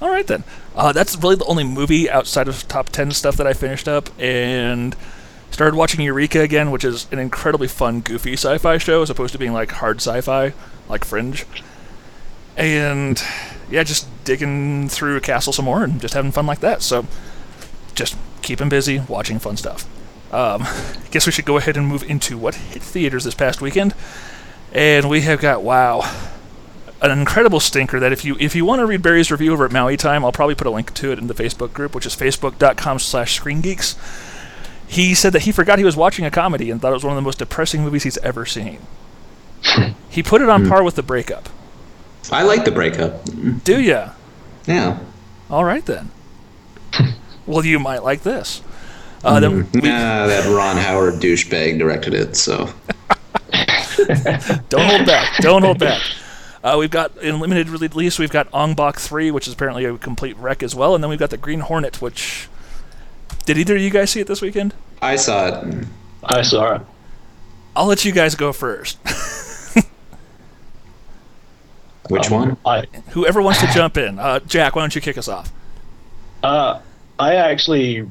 All 0.00 0.10
right 0.10 0.26
then. 0.26 0.44
Uh, 0.76 0.92
that's 0.92 1.16
really 1.16 1.34
the 1.34 1.44
only 1.46 1.64
movie 1.64 2.08
outside 2.08 2.46
of 2.48 2.66
top 2.68 2.88
ten 2.90 3.10
stuff 3.10 3.36
that 3.36 3.46
I 3.46 3.52
finished 3.52 3.88
up, 3.88 4.08
and 4.18 4.94
started 5.52 5.76
watching 5.76 6.00
Eureka 6.00 6.40
again, 6.40 6.70
which 6.70 6.84
is 6.84 7.06
an 7.12 7.18
incredibly 7.18 7.68
fun, 7.68 8.00
goofy 8.00 8.32
sci-fi 8.32 8.78
show 8.78 9.02
as 9.02 9.10
opposed 9.10 9.32
to 9.32 9.38
being 9.38 9.52
like 9.52 9.70
hard 9.70 9.98
sci-fi, 9.98 10.54
like 10.88 11.04
Fringe. 11.04 11.46
And 12.56 13.22
yeah, 13.70 13.82
just 13.84 14.06
digging 14.24 14.88
through 14.88 15.20
Castle 15.20 15.52
some 15.52 15.64
more 15.66 15.84
and 15.84 16.00
just 16.00 16.14
having 16.14 16.32
fun 16.32 16.46
like 16.46 16.60
that. 16.60 16.82
So 16.82 17.06
just 17.94 18.16
keeping 18.42 18.68
busy, 18.68 19.00
watching 19.08 19.38
fun 19.38 19.56
stuff. 19.56 19.88
Um, 20.32 20.66
guess 21.10 21.26
we 21.26 21.32
should 21.32 21.44
go 21.44 21.58
ahead 21.58 21.76
and 21.76 21.86
move 21.86 22.02
into 22.02 22.36
what 22.38 22.54
hit 22.54 22.82
theaters 22.82 23.24
this 23.24 23.34
past 23.34 23.60
weekend. 23.60 23.94
And 24.72 25.08
we 25.08 25.20
have 25.22 25.40
got 25.40 25.62
wow, 25.62 26.10
an 27.02 27.10
incredible 27.10 27.60
stinker 27.60 28.00
that 28.00 28.12
if 28.12 28.24
you 28.24 28.36
if 28.40 28.56
you 28.56 28.64
want 28.64 28.80
to 28.80 28.86
read 28.86 29.02
Barry's 29.02 29.30
review 29.30 29.52
over 29.52 29.66
at 29.66 29.72
Maui 29.72 29.98
Time, 29.98 30.24
I'll 30.24 30.32
probably 30.32 30.54
put 30.54 30.66
a 30.66 30.70
link 30.70 30.94
to 30.94 31.12
it 31.12 31.18
in 31.18 31.26
the 31.26 31.34
Facebook 31.34 31.74
group, 31.74 31.94
which 31.94 32.06
is 32.06 32.16
facebook.com 32.16 32.98
slash 32.98 33.38
screengeeks. 33.38 33.96
He 34.92 35.14
said 35.14 35.32
that 35.32 35.42
he 35.42 35.52
forgot 35.52 35.78
he 35.78 35.86
was 35.86 35.96
watching 35.96 36.26
a 36.26 36.30
comedy 36.30 36.70
and 36.70 36.78
thought 36.78 36.90
it 36.90 36.92
was 36.92 37.02
one 37.02 37.14
of 37.14 37.16
the 37.16 37.22
most 37.22 37.38
depressing 37.38 37.82
movies 37.82 38.02
he's 38.02 38.18
ever 38.18 38.44
seen. 38.44 38.78
he 40.10 40.22
put 40.22 40.42
it 40.42 40.50
on 40.50 40.68
par 40.68 40.82
with 40.82 40.96
the 40.96 41.02
breakup. 41.02 41.48
I 42.30 42.42
like 42.42 42.66
the 42.66 42.72
breakup. 42.72 43.24
Do 43.64 43.80
you? 43.80 44.02
Yeah. 44.66 44.98
All 45.48 45.64
right 45.64 45.82
then. 45.86 46.10
well, 47.46 47.64
you 47.64 47.78
might 47.78 48.02
like 48.02 48.22
this. 48.22 48.60
Uh, 49.24 49.40
then 49.40 49.66
we, 49.72 49.80
Nah, 49.80 50.26
that 50.26 50.54
Ron 50.54 50.76
Howard 50.76 51.14
douchebag 51.14 51.78
directed 51.78 52.12
it, 52.12 52.36
so 52.36 52.66
Don't 54.68 54.86
hold 54.86 55.06
back. 55.06 55.38
Don't 55.38 55.62
hold 55.62 55.78
back. 55.78 56.02
Uh, 56.62 56.76
we've 56.78 56.90
got 56.90 57.16
in 57.16 57.40
limited 57.40 57.70
release. 57.70 58.18
We've 58.18 58.30
got 58.30 58.46
Ong 58.52 58.74
Bak 58.74 59.00
three, 59.00 59.30
which 59.30 59.48
is 59.48 59.54
apparently 59.54 59.86
a 59.86 59.96
complete 59.96 60.36
wreck 60.36 60.62
as 60.62 60.74
well, 60.74 60.94
and 60.94 61.02
then 61.02 61.08
we've 61.08 61.18
got 61.18 61.30
the 61.30 61.38
Green 61.38 61.60
Hornet, 61.60 62.02
which 62.02 62.50
did 63.44 63.58
either 63.58 63.76
of 63.76 63.82
you 63.82 63.90
guys 63.90 64.10
see 64.10 64.20
it 64.20 64.26
this 64.26 64.40
weekend? 64.42 64.74
I 65.00 65.16
saw 65.16 65.48
it. 65.48 65.86
I 66.24 66.42
saw 66.42 66.76
it. 66.76 66.82
I'll 67.74 67.86
let 67.86 68.04
you 68.04 68.12
guys 68.12 68.34
go 68.34 68.52
first. 68.52 68.98
Which 72.08 72.30
Um, 72.30 72.32
one? 72.32 72.56
I 72.66 72.84
Whoever 73.10 73.40
wants 73.40 73.60
to 73.60 73.66
jump 73.68 73.96
in, 73.96 74.18
uh, 74.18 74.40
Jack, 74.40 74.76
why 74.76 74.82
don't 74.82 74.94
you 74.94 75.00
kick 75.00 75.16
us 75.16 75.28
off? 75.28 75.52
Uh, 76.42 76.80
I 77.18 77.36
actually 77.36 78.10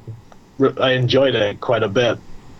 I 0.80 0.92
enjoyed 0.92 1.36
it 1.36 1.60
quite 1.60 1.84
a 1.84 1.90
bit. 1.90 2.18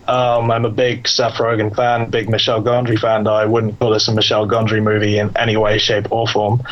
Um, 0.08 0.50
I'm 0.50 0.64
a 0.64 0.70
big 0.70 1.06
Seth 1.08 1.34
Rogen 1.34 1.74
fan, 1.74 2.10
big 2.10 2.28
Michel 2.28 2.62
Gondry 2.62 2.98
fan. 2.98 3.24
Though 3.24 3.34
I 3.34 3.46
wouldn't 3.46 3.78
call 3.78 3.90
this 3.90 4.08
a 4.08 4.14
Michel 4.14 4.46
Gondry 4.46 4.82
movie 4.82 5.18
in 5.18 5.34
any 5.36 5.56
way, 5.56 5.78
shape, 5.78 6.10
or 6.12 6.26
form. 6.28 6.62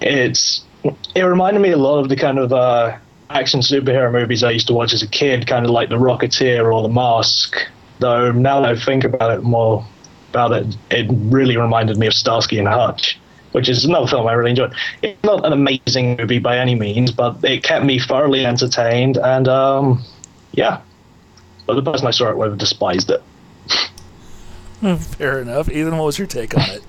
It's 0.00 0.64
it 1.14 1.22
reminded 1.22 1.60
me 1.60 1.70
a 1.70 1.76
lot 1.76 1.98
of 2.00 2.08
the 2.08 2.16
kind 2.16 2.38
of 2.38 2.52
uh, 2.52 2.96
action 3.30 3.60
superhero 3.60 4.12
movies 4.12 4.42
I 4.42 4.50
used 4.50 4.66
to 4.66 4.74
watch 4.74 4.92
as 4.92 5.02
a 5.02 5.06
kid, 5.06 5.46
kind 5.46 5.64
of 5.64 5.70
like 5.70 5.88
The 5.88 5.96
Rocketeer 5.96 6.72
or 6.72 6.82
The 6.82 6.88
Mask. 6.88 7.56
Though 8.00 8.32
now 8.32 8.60
that 8.60 8.70
I 8.70 8.80
think 8.80 9.04
about 9.04 9.38
it 9.38 9.42
more 9.42 9.86
about 10.30 10.52
it, 10.52 10.76
it 10.90 11.06
really 11.10 11.56
reminded 11.56 11.96
me 11.96 12.06
of 12.06 12.14
Starsky 12.14 12.58
and 12.58 12.66
Hutch, 12.66 13.18
which 13.52 13.68
is 13.68 13.84
another 13.84 14.06
film 14.06 14.26
I 14.26 14.32
really 14.32 14.50
enjoyed. 14.50 14.74
It's 15.02 15.22
not 15.22 15.44
an 15.46 15.52
amazing 15.52 16.16
movie 16.16 16.38
by 16.38 16.58
any 16.58 16.74
means, 16.74 17.12
but 17.12 17.42
it 17.44 17.62
kept 17.62 17.84
me 17.84 17.98
thoroughly 17.98 18.44
entertained, 18.44 19.16
and 19.16 19.48
um, 19.48 20.02
yeah. 20.52 20.80
But 21.66 21.74
the 21.74 21.82
person 21.82 22.06
I 22.06 22.10
saw 22.10 22.30
it 22.30 22.36
with 22.36 22.58
despised 22.58 23.10
it. 23.10 23.22
Fair 24.98 25.40
enough. 25.40 25.68
Ethan, 25.68 25.96
what 25.98 26.06
was 26.06 26.18
your 26.18 26.26
take 26.26 26.56
on 26.56 26.68
it? 26.70 26.82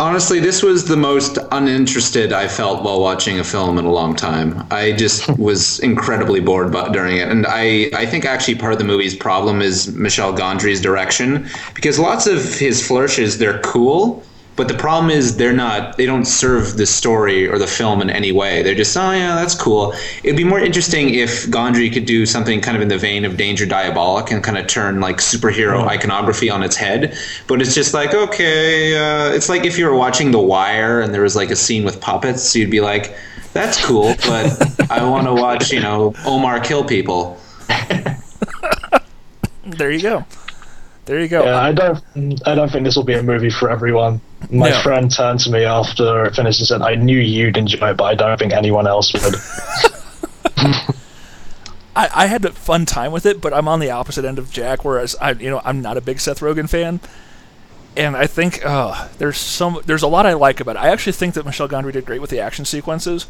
Honestly, 0.00 0.40
this 0.40 0.62
was 0.62 0.86
the 0.86 0.96
most 0.96 1.36
uninterested 1.52 2.32
I 2.32 2.48
felt 2.48 2.82
while 2.82 3.02
watching 3.02 3.38
a 3.38 3.44
film 3.44 3.76
in 3.76 3.84
a 3.84 3.92
long 3.92 4.16
time. 4.16 4.66
I 4.70 4.92
just 4.92 5.28
was 5.38 5.78
incredibly 5.80 6.40
bored 6.40 6.72
during 6.94 7.18
it, 7.18 7.28
and 7.28 7.44
I, 7.46 7.90
I 7.94 8.06
think 8.06 8.24
actually 8.24 8.54
part 8.54 8.72
of 8.72 8.78
the 8.78 8.86
movie's 8.86 9.14
problem 9.14 9.60
is 9.60 9.94
Michel 9.94 10.32
Gondry's 10.32 10.80
direction 10.80 11.46
because 11.74 11.98
lots 11.98 12.26
of 12.26 12.58
his 12.58 12.84
flourishes 12.84 13.36
they're 13.36 13.60
cool, 13.60 14.22
but 14.60 14.68
the 14.68 14.74
problem 14.74 15.08
is 15.10 15.38
they're 15.38 15.54
not 15.54 15.96
they 15.96 16.04
don't 16.04 16.26
serve 16.26 16.76
the 16.76 16.84
story 16.84 17.48
or 17.48 17.58
the 17.58 17.66
film 17.66 18.02
in 18.02 18.10
any 18.10 18.30
way. 18.30 18.62
They're 18.62 18.74
just 18.74 18.94
oh 18.94 19.10
yeah 19.12 19.34
that's 19.36 19.54
cool. 19.54 19.94
It'd 20.22 20.36
be 20.36 20.44
more 20.44 20.60
interesting 20.60 21.14
if 21.14 21.46
Gondry 21.46 21.90
could 21.90 22.04
do 22.04 22.26
something 22.26 22.60
kind 22.60 22.76
of 22.76 22.82
in 22.82 22.88
the 22.88 22.98
vein 22.98 23.24
of 23.24 23.38
Danger 23.38 23.64
Diabolik 23.64 24.30
and 24.30 24.44
kind 24.44 24.58
of 24.58 24.66
turn 24.66 25.00
like 25.00 25.16
superhero 25.16 25.86
iconography 25.86 26.50
on 26.50 26.62
its 26.62 26.76
head. 26.76 27.16
But 27.46 27.62
it's 27.62 27.74
just 27.74 27.94
like 27.94 28.12
okay, 28.12 28.98
uh, 28.98 29.32
it's 29.32 29.48
like 29.48 29.64
if 29.64 29.78
you 29.78 29.86
were 29.86 29.96
watching 29.96 30.30
The 30.30 30.40
Wire 30.40 31.00
and 31.00 31.14
there 31.14 31.22
was 31.22 31.36
like 31.36 31.50
a 31.50 31.56
scene 31.56 31.82
with 31.82 31.98
puppets, 31.98 32.54
you'd 32.54 32.70
be 32.70 32.82
like, 32.82 33.16
that's 33.54 33.82
cool, 33.82 34.14
but 34.26 34.90
I 34.90 35.08
want 35.08 35.26
to 35.26 35.32
watch 35.32 35.72
you 35.72 35.80
know 35.80 36.12
Omar 36.26 36.60
kill 36.60 36.84
people. 36.84 37.40
There 39.64 39.90
you 39.90 40.02
go. 40.02 40.24
There 41.04 41.20
you 41.20 41.28
go. 41.28 41.44
Yeah, 41.44 41.56
I 41.56 41.72
don't, 41.72 42.02
I 42.46 42.54
don't 42.54 42.70
think 42.70 42.84
this 42.84 42.96
will 42.96 43.04
be 43.04 43.14
a 43.14 43.22
movie 43.22 43.50
for 43.50 43.70
everyone. 43.70 44.20
My 44.48 44.72
friend 44.82 45.10
turned 45.10 45.40
to 45.40 45.50
me 45.50 45.64
after 45.64 46.24
it 46.24 46.34
finished 46.34 46.60
and 46.60 46.66
said, 46.66 46.82
"I 46.82 46.94
knew 46.94 47.18
you'd 47.18 47.56
enjoy 47.56 47.90
it, 47.90 47.96
but 47.96 48.04
I 48.04 48.14
don't 48.14 48.38
think 48.38 48.52
anyone 48.52 48.86
else 48.86 49.12
would." 49.12 49.34
I, 51.96 52.08
I 52.14 52.26
had 52.26 52.44
a 52.44 52.52
fun 52.52 52.86
time 52.86 53.12
with 53.12 53.26
it, 53.26 53.40
but 53.40 53.52
I'm 53.52 53.68
on 53.68 53.80
the 53.80 53.90
opposite 53.90 54.24
end 54.24 54.38
of 54.38 54.50
Jack, 54.50 54.84
whereas 54.84 55.16
I, 55.20 55.32
you 55.32 55.50
know, 55.50 55.60
I'm 55.64 55.82
not 55.82 55.96
a 55.96 56.00
big 56.00 56.20
Seth 56.20 56.40
Rogen 56.40 56.68
fan, 56.68 57.00
and 57.96 58.16
I 58.16 58.26
think 58.26 58.64
uh, 58.64 59.08
there's 59.18 59.36
some, 59.36 59.80
there's 59.84 60.02
a 60.02 60.08
lot 60.08 60.24
I 60.24 60.34
like 60.34 60.60
about 60.60 60.76
it. 60.76 60.78
I 60.78 60.88
actually 60.88 61.12
think 61.12 61.34
that 61.34 61.44
Michel 61.44 61.68
Gondry 61.68 61.92
did 61.92 62.06
great 62.06 62.20
with 62.20 62.30
the 62.30 62.40
action 62.40 62.64
sequences. 62.64 63.26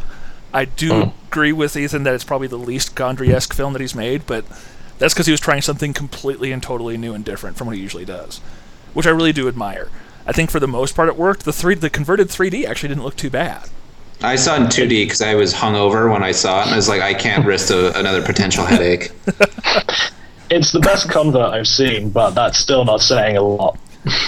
I 0.52 0.66
do 0.66 1.12
agree 1.28 1.52
with 1.52 1.76
Ethan 1.76 2.02
that 2.02 2.14
it's 2.14 2.24
probably 2.24 2.48
the 2.48 2.58
least 2.58 2.94
Gondry-esque 2.94 3.54
film 3.54 3.72
that 3.72 3.80
he's 3.80 3.94
made, 3.94 4.26
but 4.26 4.44
that's 4.98 5.14
because 5.14 5.26
he 5.26 5.32
was 5.32 5.40
trying 5.40 5.62
something 5.62 5.92
completely 5.92 6.52
and 6.52 6.62
totally 6.62 6.96
new 6.96 7.14
and 7.14 7.24
different 7.24 7.56
from 7.56 7.66
what 7.66 7.76
he 7.76 7.82
usually 7.82 8.04
does, 8.04 8.38
which 8.92 9.06
I 9.06 9.10
really 9.10 9.32
do 9.32 9.48
admire. 9.48 9.88
I 10.30 10.32
think 10.32 10.48
for 10.52 10.60
the 10.60 10.68
most 10.68 10.94
part 10.94 11.08
it 11.08 11.16
worked. 11.16 11.44
The 11.44 11.52
three, 11.52 11.74
the 11.74 11.90
converted 11.90 12.28
3D 12.28 12.64
actually 12.64 12.90
didn't 12.90 13.02
look 13.02 13.16
too 13.16 13.30
bad. 13.30 13.68
I 14.22 14.36
saw 14.36 14.54
it 14.54 14.60
in 14.60 14.66
2D 14.68 15.04
because 15.06 15.20
I 15.22 15.34
was 15.34 15.52
hungover 15.52 16.08
when 16.12 16.22
I 16.22 16.30
saw 16.30 16.60
it, 16.60 16.66
and 16.66 16.74
I 16.74 16.76
was 16.76 16.88
like, 16.88 17.02
I 17.02 17.14
can't 17.14 17.44
risk 17.44 17.72
a, 17.72 17.90
another 17.96 18.22
potential 18.22 18.64
headache. 18.64 19.10
it's 20.50 20.70
the 20.70 20.78
best 20.78 21.10
convert 21.10 21.52
I've 21.52 21.66
seen, 21.66 22.10
but 22.10 22.30
that's 22.30 22.58
still 22.58 22.84
not 22.84 23.00
saying 23.00 23.36
a 23.36 23.42
lot. 23.42 23.76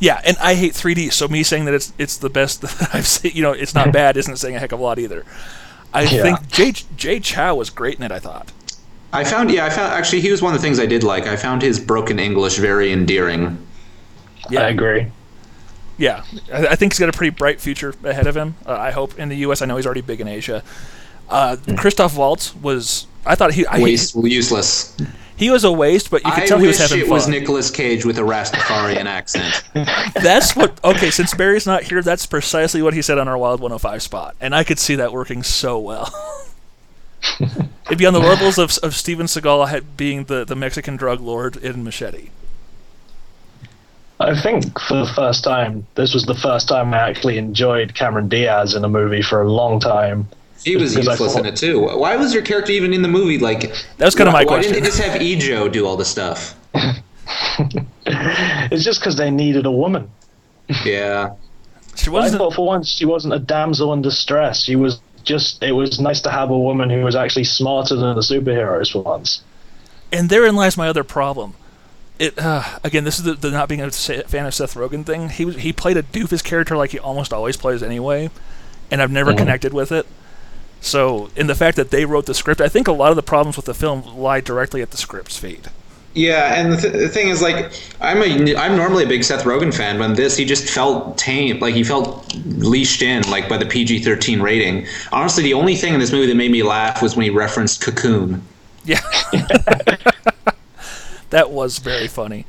Yeah, 0.00 0.20
and 0.24 0.36
I 0.38 0.54
hate 0.54 0.72
3D, 0.72 1.12
so 1.12 1.28
me 1.28 1.44
saying 1.44 1.64
that 1.66 1.74
it's 1.74 1.92
it's 1.96 2.16
the 2.16 2.28
best 2.28 2.60
that 2.62 2.92
I've 2.92 3.06
seen, 3.06 3.30
you 3.36 3.42
know, 3.42 3.52
it's 3.52 3.72
not 3.72 3.92
bad, 3.92 4.16
isn't 4.16 4.36
saying 4.36 4.56
a 4.56 4.58
heck 4.58 4.72
of 4.72 4.80
a 4.80 4.82
lot 4.82 4.98
either. 4.98 5.24
I 5.94 6.02
Yeah. 6.02 6.22
think 6.24 6.48
Jay 6.48 6.72
Jay 6.96 7.20
Chou 7.20 7.54
was 7.54 7.70
great 7.70 7.98
in 7.98 8.02
it. 8.02 8.10
I 8.10 8.18
thought. 8.18 8.50
I 9.12 9.22
found, 9.22 9.52
yeah, 9.52 9.64
I 9.64 9.70
found 9.70 9.92
actually 9.92 10.22
he 10.22 10.32
was 10.32 10.42
one 10.42 10.54
of 10.54 10.60
the 10.60 10.66
things 10.66 10.80
I 10.80 10.86
did 10.86 11.04
like. 11.04 11.28
I 11.28 11.36
found 11.36 11.62
his 11.62 11.78
broken 11.78 12.18
English 12.18 12.56
very 12.56 12.92
endearing. 12.92 13.64
Yeah, 14.50 14.62
I 14.62 14.70
agree. 14.70 15.06
Yeah. 16.02 16.24
I, 16.52 16.66
I 16.68 16.74
think 16.76 16.92
he's 16.92 16.98
got 16.98 17.08
a 17.08 17.12
pretty 17.12 17.30
bright 17.30 17.60
future 17.60 17.94
ahead 18.02 18.26
of 18.26 18.36
him. 18.36 18.56
Uh, 18.66 18.72
I 18.72 18.90
hope 18.90 19.18
in 19.18 19.28
the 19.28 19.36
U.S. 19.36 19.62
I 19.62 19.66
know 19.66 19.76
he's 19.76 19.86
already 19.86 20.00
big 20.00 20.20
in 20.20 20.26
Asia. 20.26 20.62
Uh, 21.30 21.56
Christoph 21.78 22.16
Waltz 22.16 22.54
was. 22.56 23.06
I 23.24 23.36
thought 23.36 23.52
he 23.54 23.64
I, 23.66 23.78
Waste, 23.78 24.16
useless. 24.16 24.96
he 25.36 25.48
was 25.48 25.62
a 25.62 25.70
waste, 25.70 26.10
but 26.10 26.24
you 26.24 26.32
could 26.32 26.42
I 26.42 26.46
tell 26.46 26.58
he 26.58 26.66
was 26.66 26.80
wish 26.80 26.88
having 26.90 27.04
it 27.04 27.08
fun. 27.08 27.14
was 27.14 27.28
Nicolas 27.28 27.70
Cage 27.70 28.04
with 28.04 28.18
a 28.18 28.22
Rastafarian 28.22 29.04
accent. 29.04 29.62
That's 30.20 30.56
what. 30.56 30.82
Okay, 30.82 31.10
since 31.12 31.32
Barry's 31.32 31.64
not 31.64 31.84
here, 31.84 32.02
that's 32.02 32.26
precisely 32.26 32.82
what 32.82 32.94
he 32.94 33.00
said 33.00 33.18
on 33.18 33.28
our 33.28 33.38
Wild 33.38 33.60
105 33.60 34.02
spot, 34.02 34.34
and 34.40 34.56
I 34.56 34.64
could 34.64 34.80
see 34.80 34.96
that 34.96 35.12
working 35.12 35.44
so 35.44 35.78
well. 35.78 36.12
It'd 37.86 37.98
be 37.98 38.06
on 38.06 38.12
the 38.12 38.18
levels 38.18 38.58
of, 38.58 38.76
of 38.82 38.96
Steven 38.96 39.26
Seagal 39.26 39.84
being 39.96 40.24
the, 40.24 40.44
the 40.44 40.56
Mexican 40.56 40.96
drug 40.96 41.20
lord 41.20 41.56
in 41.56 41.84
Machete. 41.84 42.30
I 44.28 44.40
think 44.40 44.78
for 44.80 44.94
the 44.94 45.12
first 45.14 45.44
time, 45.44 45.86
this 45.94 46.14
was 46.14 46.24
the 46.26 46.34
first 46.34 46.68
time 46.68 46.92
I 46.94 46.98
actually 46.98 47.38
enjoyed 47.38 47.94
Cameron 47.94 48.28
Diaz 48.28 48.74
in 48.74 48.84
a 48.84 48.88
movie 48.88 49.22
for 49.22 49.42
a 49.42 49.50
long 49.50 49.80
time. 49.80 50.28
He 50.64 50.76
was 50.76 50.94
Because 50.94 51.08
I 51.08 51.12
useless 51.12 51.36
in 51.36 51.46
it 51.46 51.56
too. 51.56 51.80
Why 51.80 52.16
was 52.16 52.32
your 52.32 52.42
character 52.42 52.72
even 52.72 52.92
in 52.92 53.02
the 53.02 53.08
movie? 53.08 53.38
Like 53.38 53.72
That 53.98 54.04
was 54.06 54.14
kinda 54.14 54.30
why- 54.32 54.40
my 54.44 54.44
Why 54.44 54.56
question. 54.56 54.72
didn't 54.74 54.84
they 54.84 54.88
just 54.90 55.00
have 55.02 55.20
Ejo 55.20 55.68
do 55.72 55.86
all 55.86 55.96
the 55.96 56.04
stuff? 56.04 56.54
It's 58.06 58.84
just 58.84 59.00
because 59.00 59.16
they 59.16 59.30
needed 59.30 59.66
a 59.66 59.70
woman. 59.70 60.10
Yeah. 60.84 61.34
She 61.96 62.08
I 62.08 62.12
wasn't. 62.12 62.38
thought 62.40 62.54
for 62.54 62.66
once 62.66 62.88
she 62.88 63.04
wasn't 63.04 63.34
a 63.34 63.38
damsel 63.38 63.92
in 63.92 64.02
distress. 64.02 64.62
She 64.64 64.76
was 64.76 64.98
just. 65.24 65.62
It 65.62 65.72
was 65.72 66.00
nice 66.00 66.20
to 66.22 66.30
have 66.30 66.50
a 66.50 66.58
woman 66.58 66.88
who 66.90 67.02
was 67.02 67.14
actually 67.14 67.44
smarter 67.44 67.94
than 67.96 68.14
the 68.14 68.22
superheroes 68.22 68.90
for 68.92 69.02
once. 69.02 69.42
And 70.10 70.28
therein 70.30 70.56
lies 70.56 70.76
my 70.76 70.88
other 70.88 71.04
problem. 71.04 71.54
It 72.22 72.38
uh, 72.38 72.62
again, 72.84 73.02
this 73.02 73.18
is 73.18 73.24
the, 73.24 73.34
the 73.34 73.50
not 73.50 73.68
being 73.68 73.80
a 73.80 73.90
fan 73.90 74.46
of 74.46 74.54
Seth 74.54 74.74
Rogen 74.74 75.04
thing. 75.04 75.28
He 75.28 75.44
was 75.44 75.56
he 75.56 75.72
played 75.72 75.96
a 75.96 76.04
doofus 76.04 76.42
character 76.44 76.76
like 76.76 76.90
he 76.90 76.98
almost 77.00 77.32
always 77.32 77.56
plays 77.56 77.82
anyway, 77.82 78.30
and 78.92 79.02
I've 79.02 79.10
never 79.10 79.34
connected 79.34 79.74
with 79.74 79.90
it. 79.90 80.06
So, 80.80 81.30
in 81.34 81.48
the 81.48 81.56
fact 81.56 81.76
that 81.76 81.90
they 81.90 82.04
wrote 82.04 82.26
the 82.26 82.34
script, 82.34 82.60
I 82.60 82.68
think 82.68 82.86
a 82.86 82.92
lot 82.92 83.10
of 83.10 83.16
the 83.16 83.24
problems 83.24 83.56
with 83.56 83.66
the 83.66 83.74
film 83.74 84.02
lie 84.16 84.40
directly 84.40 84.82
at 84.82 84.92
the 84.92 84.96
script's 84.96 85.36
feet. 85.36 85.66
Yeah, 86.14 86.54
and 86.54 86.72
the, 86.72 86.76
th- 86.76 86.92
the 86.92 87.08
thing 87.08 87.28
is, 87.28 87.42
like, 87.42 87.72
I'm 88.00 88.22
a 88.22 88.54
I'm 88.54 88.76
normally 88.76 89.02
a 89.02 89.08
big 89.08 89.24
Seth 89.24 89.42
Rogen 89.42 89.74
fan, 89.74 89.98
but 89.98 90.10
in 90.10 90.14
this 90.14 90.36
he 90.36 90.44
just 90.44 90.70
felt 90.70 91.18
tame, 91.18 91.58
like 91.58 91.74
he 91.74 91.82
felt 91.82 92.32
leashed 92.46 93.02
in, 93.02 93.28
like 93.30 93.48
by 93.48 93.58
the 93.58 93.66
PG-13 93.66 94.40
rating. 94.40 94.86
Honestly, 95.10 95.42
the 95.42 95.54
only 95.54 95.74
thing 95.74 95.92
in 95.92 95.98
this 95.98 96.12
movie 96.12 96.26
that 96.26 96.36
made 96.36 96.52
me 96.52 96.62
laugh 96.62 97.02
was 97.02 97.16
when 97.16 97.24
he 97.24 97.30
referenced 97.30 97.80
Cocoon. 97.80 98.42
Yeah, 98.84 99.00
that 101.32 101.50
was 101.50 101.78
very 101.78 102.06
funny. 102.06 102.46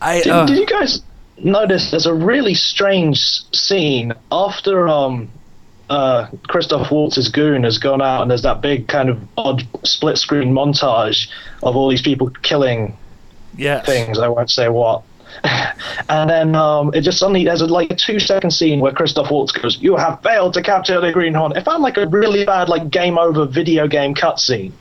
I 0.00 0.20
Did, 0.20 0.30
uh, 0.30 0.46
did 0.46 0.58
you 0.58 0.66
guys 0.66 1.02
notice? 1.38 1.90
There's 1.90 2.06
a 2.06 2.14
really 2.14 2.54
strange 2.54 3.18
scene 3.52 4.12
after 4.30 4.86
um, 4.86 5.30
uh, 5.90 6.28
Christoph 6.46 6.90
Waltz's 6.90 7.28
goon 7.28 7.64
has 7.64 7.78
gone 7.78 8.00
out, 8.00 8.22
and 8.22 8.30
there's 8.30 8.42
that 8.42 8.60
big 8.60 8.86
kind 8.86 9.08
of 9.08 9.18
odd 9.36 9.66
split 9.84 10.18
screen 10.18 10.52
montage 10.52 11.28
of 11.62 11.74
all 11.74 11.88
these 11.88 12.02
people 12.02 12.30
killing 12.42 12.96
yes. 13.56 13.84
things. 13.86 14.18
I 14.18 14.28
won't 14.28 14.50
say 14.50 14.68
what. 14.68 15.02
And 16.08 16.30
then 16.30 16.54
um, 16.54 16.90
it 16.94 17.02
just 17.02 17.18
suddenly 17.18 17.44
there's 17.44 17.60
a 17.60 17.66
like 17.66 17.96
two 17.98 18.18
second 18.18 18.50
scene 18.50 18.80
where 18.80 18.92
Christoph 18.92 19.30
Waltz 19.30 19.52
goes, 19.52 19.78
"You 19.78 19.94
have 19.96 20.22
failed 20.22 20.54
to 20.54 20.62
capture 20.62 21.00
the 21.00 21.12
Green 21.12 21.34
Hornet." 21.34 21.58
It 21.58 21.64
felt 21.64 21.80
like 21.80 21.96
a 21.98 22.06
really 22.06 22.44
bad 22.44 22.68
like 22.68 22.90
game 22.90 23.18
over 23.18 23.44
video 23.44 23.86
game 23.86 24.14
cutscene. 24.14 24.72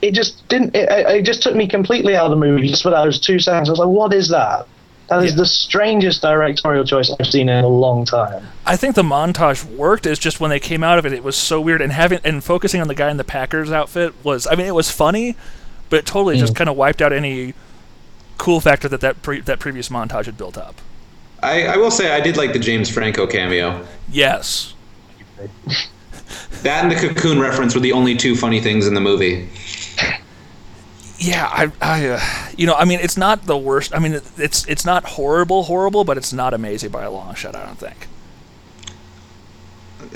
It 0.00 0.12
just 0.12 0.46
didn't. 0.48 0.74
It, 0.74 0.88
it 0.88 1.06
it 1.18 1.22
just 1.22 1.42
took 1.42 1.56
me 1.56 1.66
completely 1.66 2.16
out 2.16 2.26
of 2.26 2.30
the 2.30 2.36
movie 2.36 2.68
just 2.68 2.82
for 2.82 2.90
those 2.90 3.18
two 3.20 3.38
seconds. 3.38 3.68
I 3.68 3.72
was 3.72 3.78
like, 3.78 3.88
"What 3.88 4.14
is 4.14 4.28
that?" 4.28 4.66
That 5.08 5.24
is 5.24 5.32
Yeah. 5.32 5.36
the 5.38 5.46
strangest 5.46 6.20
directorial 6.20 6.84
choice 6.84 7.10
I've 7.18 7.26
seen 7.26 7.48
in 7.48 7.64
a 7.64 7.68
long 7.68 8.04
time. 8.04 8.46
I 8.66 8.76
think 8.76 8.94
the 8.94 9.02
montage 9.02 9.64
worked. 9.64 10.04
It's 10.04 10.20
just 10.20 10.38
when 10.38 10.50
they 10.50 10.60
came 10.60 10.84
out 10.84 10.98
of 10.98 11.06
it, 11.06 11.14
it 11.14 11.24
was 11.24 11.34
so 11.34 11.60
weird. 11.60 11.80
And 11.80 11.92
having 11.92 12.20
and 12.24 12.44
focusing 12.44 12.80
on 12.82 12.88
the 12.88 12.94
guy 12.94 13.10
in 13.10 13.16
the 13.16 13.24
Packers 13.24 13.72
outfit 13.72 14.12
was, 14.22 14.46
I 14.46 14.54
mean, 14.54 14.66
it 14.66 14.74
was 14.74 14.90
funny, 14.90 15.34
but 15.88 16.00
it 16.00 16.06
totally 16.06 16.36
just 16.36 16.52
mm. 16.52 16.56
kind 16.56 16.68
of 16.68 16.76
wiped 16.76 17.00
out 17.00 17.12
any 17.12 17.54
cool 18.36 18.60
factor 18.60 18.86
that 18.88 19.00
that, 19.00 19.22
pre- 19.22 19.40
that 19.40 19.58
previous 19.58 19.88
montage 19.88 20.26
had 20.26 20.36
built 20.36 20.58
up. 20.58 20.76
I, 21.42 21.64
I 21.64 21.76
will 21.78 21.90
say 21.90 22.12
I 22.12 22.20
did 22.20 22.36
like 22.36 22.52
the 22.52 22.58
James 22.58 22.90
Franco 22.90 23.26
cameo. 23.26 23.86
Yes. 24.10 24.74
That 26.62 26.82
and 26.82 26.90
the 26.90 26.96
cocoon 26.96 27.38
reference 27.38 27.74
were 27.74 27.80
the 27.80 27.92
only 27.92 28.16
two 28.16 28.34
funny 28.34 28.60
things 28.60 28.86
in 28.86 28.94
the 28.94 29.00
movie. 29.00 29.48
Yeah, 31.18 31.46
I, 31.46 31.72
I 31.80 32.08
uh, 32.08 32.20
you 32.56 32.66
know, 32.66 32.74
I 32.74 32.84
mean, 32.84 32.98
it's 33.00 33.16
not 33.16 33.46
the 33.46 33.56
worst. 33.56 33.94
I 33.94 33.98
mean, 33.98 34.20
it's 34.36 34.66
it's 34.66 34.84
not 34.84 35.04
horrible, 35.04 35.64
horrible, 35.64 36.04
but 36.04 36.16
it's 36.16 36.32
not 36.32 36.54
amazing 36.54 36.90
by 36.90 37.04
a 37.04 37.10
long 37.10 37.34
shot. 37.34 37.54
I 37.54 37.64
don't 37.64 37.78
think. 37.78 38.08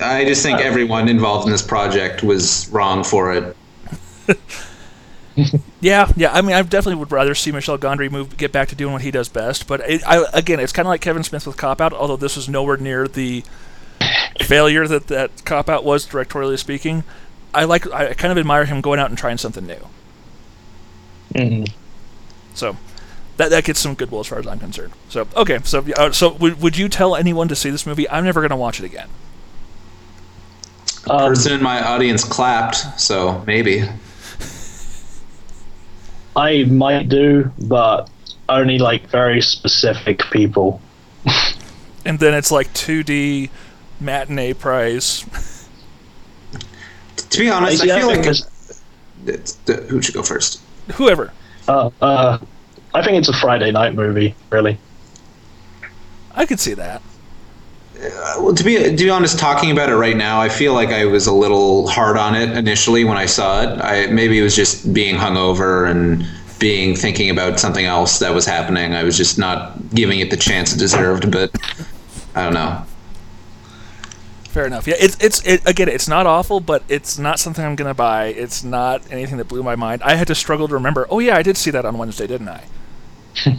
I 0.02 0.24
just 0.24 0.42
think 0.42 0.60
everyone 0.60 1.08
involved 1.08 1.46
in 1.46 1.52
this 1.52 1.62
project 1.62 2.22
was 2.22 2.68
wrong 2.70 3.04
for 3.04 3.32
it. 3.32 3.56
Yeah, 5.80 6.12
yeah. 6.16 6.32
I 6.32 6.42
mean, 6.42 6.54
I 6.54 6.62
definitely 6.62 6.96
would 6.96 7.10
rather 7.10 7.34
see 7.34 7.50
Michel 7.52 7.78
Gondry 7.78 8.10
move, 8.10 8.36
get 8.36 8.52
back 8.52 8.68
to 8.68 8.74
doing 8.74 8.92
what 8.92 9.02
he 9.02 9.10
does 9.10 9.28
best. 9.28 9.66
But 9.66 9.80
it, 9.80 10.06
I, 10.06 10.24
again, 10.32 10.60
it's 10.60 10.72
kind 10.72 10.86
of 10.86 10.90
like 10.90 11.00
Kevin 11.00 11.22
Smith 11.22 11.46
with 11.46 11.56
Cop 11.56 11.80
Out. 11.80 11.92
Although 11.92 12.16
this 12.16 12.36
was 12.36 12.48
nowhere 12.48 12.76
near 12.76 13.08
the 13.08 13.42
failure 14.40 14.86
that 14.86 15.08
that 15.08 15.44
Cop 15.44 15.68
Out 15.68 15.84
was, 15.84 16.06
directorially 16.06 16.58
speaking. 16.58 17.04
I 17.54 17.64
like. 17.64 17.90
I 17.92 18.14
kind 18.14 18.32
of 18.32 18.38
admire 18.38 18.64
him 18.64 18.80
going 18.80 18.98
out 18.98 19.10
and 19.10 19.18
trying 19.18 19.38
something 19.38 19.66
new. 19.66 19.86
hmm 21.36 21.64
So 22.54 22.76
that 23.36 23.50
that 23.50 23.64
gets 23.64 23.80
some 23.80 23.94
goodwill 23.94 24.20
as 24.20 24.26
far 24.26 24.38
as 24.38 24.46
I'm 24.46 24.58
concerned. 24.58 24.92
So 25.08 25.26
okay, 25.36 25.58
so 25.64 25.84
uh, 25.96 26.12
so 26.12 26.32
would 26.34 26.60
would 26.60 26.76
you 26.76 26.88
tell 26.88 27.16
anyone 27.16 27.48
to 27.48 27.56
see 27.56 27.70
this 27.70 27.86
movie? 27.86 28.08
I'm 28.08 28.24
never 28.24 28.40
going 28.40 28.50
to 28.50 28.56
watch 28.56 28.80
it 28.80 28.84
again. 28.84 29.08
Um, 31.10 31.30
Person 31.30 31.52
in 31.52 31.62
my 31.62 31.82
audience 31.82 32.24
clapped, 32.24 33.00
so 33.00 33.42
maybe. 33.46 33.84
I 36.34 36.64
might 36.64 37.08
do, 37.08 37.50
but 37.58 38.08
only 38.48 38.78
like 38.78 39.08
very 39.08 39.40
specific 39.40 40.20
people. 40.30 40.80
And 42.04 42.18
then 42.18 42.34
it's 42.34 42.50
like 42.50 42.66
2D 42.74 43.48
matinee 44.02 44.52
prize. 44.54 45.24
To 47.30 47.38
be 47.38 47.48
honest, 47.48 47.80
See, 47.82 47.90
I 47.90 47.98
feel 47.98 48.08
like 48.08 48.18
it's- 48.20 48.82
it's, 49.26 49.52
the, 49.64 49.74
who 49.88 50.02
should 50.02 50.14
go 50.14 50.22
first? 50.22 50.60
Whoever. 50.94 51.32
uh, 51.66 51.88
uh, 52.02 52.38
I 52.92 53.02
think 53.02 53.16
it's 53.16 53.28
a 53.28 53.32
Friday 53.32 53.70
night 53.70 53.94
movie, 53.94 54.34
really. 54.50 54.78
I 56.34 56.44
could 56.44 56.60
see 56.60 56.74
that. 56.74 57.00
Well, 58.38 58.54
to 58.54 58.64
be 58.64 58.74
to 58.76 58.96
be 59.04 59.08
honest, 59.10 59.38
talking 59.38 59.70
about 59.70 59.88
it 59.88 59.94
right 59.96 60.16
now, 60.16 60.40
I 60.42 60.48
feel 60.50 60.74
like 60.74 60.88
I 60.90 61.04
was 61.06 61.26
a 61.26 61.32
little 61.32 61.86
hard 61.88 62.18
on 62.18 62.34
it 62.34 62.54
initially 62.56 63.04
when 63.04 63.16
I 63.16 63.26
saw 63.26 63.62
it. 63.62 63.80
I 63.80 64.06
maybe 64.08 64.38
it 64.38 64.42
was 64.42 64.56
just 64.56 64.92
being 64.92 65.14
hungover 65.14 65.88
and 65.90 66.26
being 66.58 66.94
thinking 66.96 67.30
about 67.30 67.60
something 67.60 67.84
else 67.86 68.18
that 68.18 68.34
was 68.34 68.44
happening. 68.44 68.92
I 68.94 69.04
was 69.04 69.16
just 69.16 69.38
not 69.38 69.74
giving 69.94 70.20
it 70.20 70.30
the 70.30 70.36
chance 70.36 70.74
it 70.74 70.78
deserved. 70.78 71.30
But 71.30 71.50
I 72.34 72.42
don't 72.44 72.54
know. 72.54 72.84
Fair 74.52 74.66
enough. 74.66 74.86
Yeah, 74.86 74.96
it's 74.98 75.16
it's 75.18 75.42
it, 75.46 75.66
again, 75.66 75.88
it's 75.88 76.06
not 76.06 76.26
awful, 76.26 76.60
but 76.60 76.82
it's 76.86 77.18
not 77.18 77.38
something 77.38 77.64
I'm 77.64 77.74
gonna 77.74 77.94
buy. 77.94 78.26
It's 78.26 78.62
not 78.62 79.10
anything 79.10 79.38
that 79.38 79.48
blew 79.48 79.62
my 79.62 79.76
mind. 79.76 80.02
I 80.02 80.14
had 80.16 80.26
to 80.26 80.34
struggle 80.34 80.68
to 80.68 80.74
remember. 80.74 81.06
Oh 81.08 81.20
yeah, 81.20 81.38
I 81.38 81.42
did 81.42 81.56
see 81.56 81.70
that 81.70 81.86
on 81.86 81.96
Wednesday, 81.96 82.26
didn't 82.26 82.50
I? 82.50 82.64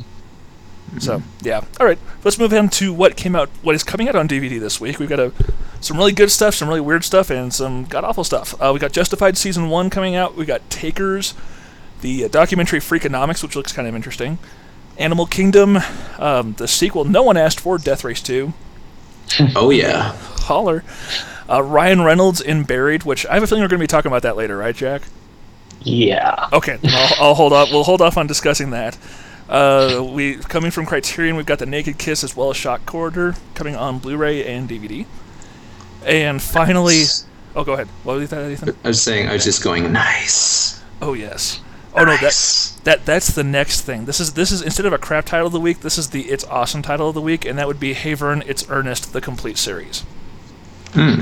so 1.00 1.24
yeah. 1.42 1.62
All 1.80 1.88
right, 1.88 1.98
let's 2.24 2.38
move 2.38 2.54
on 2.54 2.70
to 2.70 2.94
what 2.94 3.18
came 3.18 3.36
out. 3.36 3.50
What 3.64 3.74
is 3.74 3.84
coming 3.84 4.08
out 4.08 4.16
on 4.16 4.28
DVD 4.28 4.60
this 4.60 4.80
week? 4.80 5.00
We've 5.00 5.10
got 5.10 5.20
a, 5.20 5.34
some 5.82 5.98
really 5.98 6.12
good 6.12 6.30
stuff, 6.30 6.54
some 6.54 6.68
really 6.68 6.80
weird 6.80 7.04
stuff, 7.04 7.32
and 7.32 7.52
some 7.52 7.86
god 7.86 8.04
awful 8.04 8.24
stuff. 8.24 8.54
Uh, 8.62 8.70
we 8.72 8.80
got 8.80 8.92
Justified 8.92 9.36
season 9.36 9.70
one 9.70 9.90
coming 9.90 10.16
out. 10.16 10.36
We 10.36 10.46
got 10.46 10.70
Takers, 10.70 11.34
the 12.02 12.26
uh, 12.26 12.28
documentary 12.28 12.82
Freakonomics, 12.82 13.42
which 13.42 13.56
looks 13.56 13.74
kind 13.74 13.88
of 13.88 13.96
interesting. 13.96 14.38
Animal 15.00 15.26
Kingdom, 15.26 15.80
um, 16.20 16.54
the 16.60 16.68
sequel 16.68 17.04
no 17.04 17.24
one 17.24 17.36
asked 17.36 17.60
for, 17.60 17.80
Death 17.80 18.04
Race 18.04 18.22
two 18.22 18.54
Oh 19.56 19.70
yeah. 19.70 20.16
holler. 20.38 20.84
Uh, 21.50 21.62
Ryan 21.62 22.02
Reynolds 22.02 22.40
in 22.42 22.64
Buried, 22.64 23.04
which 23.04 23.26
I 23.26 23.34
have 23.34 23.44
a 23.44 23.48
feeling 23.48 23.64
we're 23.64 23.68
going 23.68 23.80
to 23.80 23.84
be 23.84 23.88
talking 23.88 24.10
about 24.10 24.22
that 24.24 24.38
later, 24.38 24.58
right, 24.58 24.76
Jack? 24.76 25.02
Yeah. 25.82 26.48
Okay, 26.54 26.80
I'll, 26.86 27.16
I'll 27.20 27.34
hold 27.36 27.52
off. 27.52 27.70
We'll 27.72 27.84
hold 27.84 28.02
off 28.02 28.16
on 28.18 28.28
discussing 28.28 28.70
that. 28.70 28.98
Uh, 29.50 30.08
we 30.10 30.36
coming 30.38 30.72
from 30.72 30.86
Criterion, 30.86 31.36
we've 31.36 31.46
got 31.46 31.60
the 31.60 31.66
Naked 31.66 31.98
Kiss 31.98 32.24
as 32.24 32.36
well 32.36 32.50
as 32.50 32.58
Shock 32.58 32.86
Corridor 32.86 33.36
coming 33.56 33.76
on 33.76 34.00
Blu-ray 34.00 34.46
and 34.46 34.70
DVD. 34.70 35.06
And 36.06 36.42
finally, 36.42 37.04
oh, 37.56 37.64
go 37.64 37.74
ahead. 37.74 37.88
What 38.04 38.18
was 38.18 38.30
that, 38.30 38.50
Ethan? 38.50 38.76
I 38.84 38.88
was 38.88 39.02
saying 39.02 39.28
I 39.28 39.34
was 39.34 39.44
just 39.44 39.64
going 39.64 39.92
nice. 39.92 40.82
Oh 41.02 41.14
yes. 41.14 41.60
Oh 41.96 42.04
no, 42.04 42.12
that 42.14 42.22
Nice. 42.24 42.72
that 42.86 43.06
that's 43.06 43.28
the 43.28 43.44
next 43.44 43.82
thing. 43.82 44.06
This 44.06 44.20
is 44.20 44.34
this 44.34 44.52
is 44.52 44.62
instead 44.62 44.86
of 44.86 44.94
a 44.94 44.98
crap 44.98 45.26
title 45.26 45.48
of 45.48 45.54
the 45.54 45.60
week, 45.60 45.82
this 45.82 45.98
is 45.98 46.10
the 46.10 46.24
it's 46.24 46.44
awesome 46.46 46.82
title 46.82 47.10
of 47.10 47.16
the 47.16 47.22
week, 47.22 47.46
and 47.46 47.58
that 47.60 47.68
would 47.68 47.80
be 47.80 47.94
Hey 47.94 48.14
Vern, 48.16 48.44
It's 48.48 48.68
Ernest, 48.70 49.14
the 49.14 49.22
complete 49.22 49.58
series. 49.58 50.02
Hmm. 50.94 51.20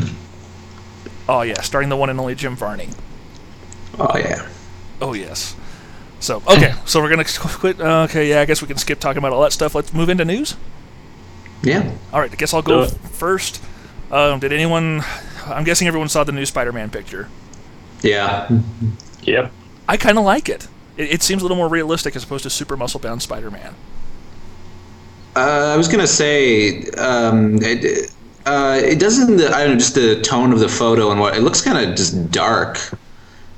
Oh 1.28 1.42
yeah, 1.42 1.62
starting 1.62 1.90
the 1.90 1.96
one 1.98 2.10
and 2.10 2.20
only 2.20 2.36
Jim 2.36 2.56
Varney. 2.56 2.90
Oh 4.00 4.18
yeah. 4.18 4.48
Oh 5.02 5.14
yes. 5.14 5.56
So 6.20 6.42
okay, 6.48 6.74
so 6.86 7.02
we're 7.02 7.10
gonna 7.10 7.26
quit. 7.26 7.82
uh, 7.82 8.04
Okay, 8.10 8.30
yeah, 8.30 8.42
I 8.42 8.46
guess 8.46 8.62
we 8.62 8.68
can 8.68 8.78
skip 8.78 9.00
talking 9.00 9.18
about 9.18 9.34
all 9.34 9.42
that 9.42 9.52
stuff. 9.54 9.76
Let's 9.76 9.94
move 9.94 10.08
into 10.10 10.24
news. 10.24 10.56
Yeah. 11.64 11.92
All 12.14 12.20
right, 12.20 12.32
I 12.32 12.36
guess 12.36 12.54
I'll 12.54 12.62
go 12.62 12.86
Do 12.86 12.92
first. 13.10 13.62
Um, 14.12 14.40
did 14.40 14.52
anyone? 14.54 15.04
I'm 15.46 15.64
guessing 15.64 15.88
everyone 15.88 16.10
saw 16.10 16.24
the 16.24 16.32
new 16.32 16.46
Spider-Man 16.46 16.90
picture. 16.92 17.28
Yeah. 18.02 18.48
Yep. 19.24 19.52
I 19.88 19.98
kind 19.98 20.17
of 20.17 20.24
like 20.24 20.50
it. 20.50 20.67
it. 20.98 21.12
It 21.12 21.24
seems 21.24 21.41
a 21.41 21.46
little 21.46 21.58
more 21.58 21.70
realistic 21.70 22.15
as 22.15 22.24
opposed 22.24 22.44
to 22.44 22.50
super 22.50 22.78
muscle-bound 22.78 23.22
Spider-Man. 23.22 23.76
Uh, 25.36 25.72
I 25.74 25.78
was 25.78 25.88
gonna 25.88 26.08
say 26.08 26.84
um, 26.98 27.58
it. 27.62 28.12
Uh, 28.46 28.80
it 28.84 29.00
doesn't. 29.00 29.39
I 29.39 29.62
don't 29.62 29.72
know. 29.72 29.78
Just 29.78 29.96
the 29.96 30.22
tone 30.22 30.52
of 30.52 30.60
the 30.60 30.67
photo 30.67 31.12
and 31.12 31.20
what 31.20 31.38
it 31.38 31.41
looks 31.41 31.62
kind 31.62 31.78
of 31.78 31.96
just 31.96 32.32
dark. 32.32 32.78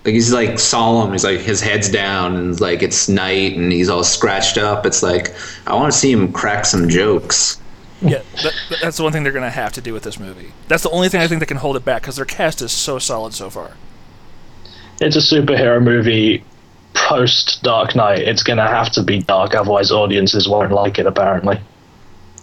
Like 0.05 0.13
he's 0.13 0.33
like 0.33 0.59
solemn. 0.59 1.11
He's 1.13 1.23
like 1.23 1.39
his 1.39 1.61
head's 1.61 1.89
down 1.89 2.35
and 2.35 2.61
like 2.61 2.83
it's 2.83 3.09
night 3.09 3.55
and 3.55 3.71
he's 3.71 3.89
all 3.89 4.03
scratched 4.03 4.57
up. 4.57 4.85
It's 4.85 5.01
like 5.01 5.33
I 5.65 5.73
want 5.73 5.91
to 5.91 5.97
see 5.97 6.11
him 6.11 6.31
crack 6.31 6.65
some 6.65 6.89
jokes. 6.89 7.59
Yeah, 8.01 8.21
that, 8.43 8.53
that's 8.81 8.97
the 8.97 9.03
one 9.03 9.13
thing 9.13 9.23
they're 9.23 9.31
gonna 9.31 9.49
have 9.49 9.71
to 9.73 9.81
do 9.81 9.93
with 9.93 10.03
this 10.03 10.19
movie. 10.19 10.51
That's 10.67 10.83
the 10.83 10.89
only 10.89 11.09
thing 11.09 11.21
I 11.21 11.27
think 11.27 11.39
that 11.39 11.45
can 11.45 11.57
hold 11.57 11.77
it 11.77 11.85
back 11.85 12.01
because 12.01 12.17
their 12.17 12.25
cast 12.25 12.61
is 12.61 12.71
so 12.71 12.99
solid 12.99 13.33
so 13.33 13.49
far. 13.49 13.77
It's 15.01 15.15
a 15.15 15.19
superhero 15.19 15.81
movie 15.83 16.43
post 16.93 17.63
Dark 17.63 17.95
Knight. 17.95 18.19
It's 18.19 18.43
going 18.43 18.57
to 18.57 18.67
have 18.67 18.91
to 18.93 19.03
be 19.03 19.19
dark, 19.19 19.55
otherwise 19.55 19.91
audiences 19.91 20.47
won't 20.47 20.71
like 20.71 20.99
it, 20.99 21.05
apparently. 21.07 21.59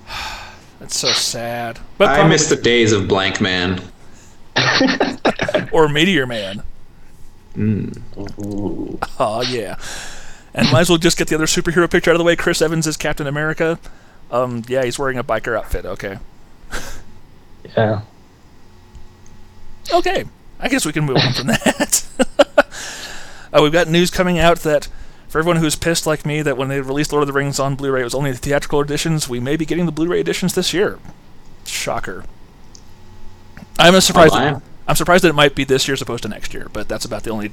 That's 0.80 0.96
so 0.98 1.08
sad. 1.08 1.78
But 1.98 2.08
I 2.08 2.14
probably- 2.16 2.30
miss 2.32 2.48
the 2.48 2.56
days 2.56 2.92
of 2.92 3.02
Blankman. 3.04 3.82
or 5.72 5.88
Meteor 5.88 6.26
Man. 6.26 6.62
Oh 9.18 9.42
yeah, 9.48 9.76
and 10.54 10.70
might 10.72 10.80
as 10.80 10.88
well 10.88 10.98
just 10.98 11.18
get 11.18 11.28
the 11.28 11.34
other 11.34 11.46
superhero 11.46 11.90
picture 11.90 12.10
out 12.10 12.14
of 12.14 12.18
the 12.18 12.24
way. 12.24 12.36
Chris 12.36 12.60
Evans 12.62 12.86
is 12.86 12.96
Captain 12.96 13.26
America. 13.26 13.78
Um, 14.30 14.62
yeah, 14.68 14.84
he's 14.84 14.98
wearing 14.98 15.18
a 15.18 15.24
biker 15.24 15.56
outfit. 15.58 15.84
Okay, 15.84 16.18
Yeah. 17.76 18.02
okay. 19.92 20.24
I 20.60 20.68
guess 20.68 20.84
we 20.84 20.92
can 20.92 21.04
move 21.04 21.16
on 21.16 21.32
from 21.32 21.46
that. 21.48 22.06
uh, 23.52 23.60
we've 23.62 23.72
got 23.72 23.88
news 23.88 24.10
coming 24.10 24.38
out 24.38 24.58
that 24.60 24.88
for 25.28 25.38
everyone 25.38 25.56
who's 25.56 25.76
pissed 25.76 26.06
like 26.06 26.26
me 26.26 26.42
that 26.42 26.56
when 26.56 26.68
they 26.68 26.80
released 26.80 27.12
Lord 27.12 27.22
of 27.22 27.26
the 27.28 27.32
Rings 27.32 27.58
on 27.58 27.76
Blu-ray, 27.76 28.02
it 28.02 28.04
was 28.04 28.14
only 28.14 28.32
the 28.32 28.38
theatrical 28.38 28.80
editions. 28.80 29.28
We 29.28 29.40
may 29.40 29.56
be 29.56 29.64
getting 29.64 29.86
the 29.86 29.92
Blu-ray 29.92 30.20
editions 30.20 30.54
this 30.54 30.74
year. 30.74 30.98
Shocker. 31.64 32.24
I'm 33.78 33.98
surprised. 34.00 34.34
Oh, 34.34 34.38
that. 34.38 34.62
I'm 34.86 34.96
surprised 34.96 35.24
that 35.24 35.28
it 35.28 35.34
might 35.34 35.54
be 35.54 35.64
this 35.64 35.88
year 35.88 35.94
as 35.94 36.02
opposed 36.02 36.24
to 36.24 36.28
next 36.28 36.52
year, 36.52 36.68
but 36.72 36.88
that's 36.88 37.04
about 37.04 37.22
the 37.22 37.30
only. 37.30 37.52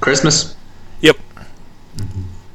Christmas. 0.00 0.56
Yep, 1.00 1.16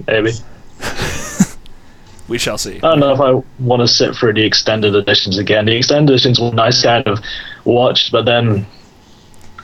Maybe. 0.08 0.32
we 2.28 2.38
shall 2.38 2.58
see. 2.58 2.78
I 2.78 2.80
don't 2.80 3.00
know 3.00 3.14
if 3.14 3.20
I 3.20 3.44
want 3.60 3.82
to 3.82 3.88
sit 3.88 4.16
through 4.16 4.34
the 4.34 4.46
extended 4.46 4.96
editions 4.96 5.38
again. 5.38 5.66
The 5.66 5.76
extended 5.76 6.12
editions 6.12 6.40
were 6.40 6.52
nice 6.52 6.82
kind 6.84 7.06
of 7.08 7.20
watched, 7.66 8.12
but 8.12 8.26
then 8.26 8.66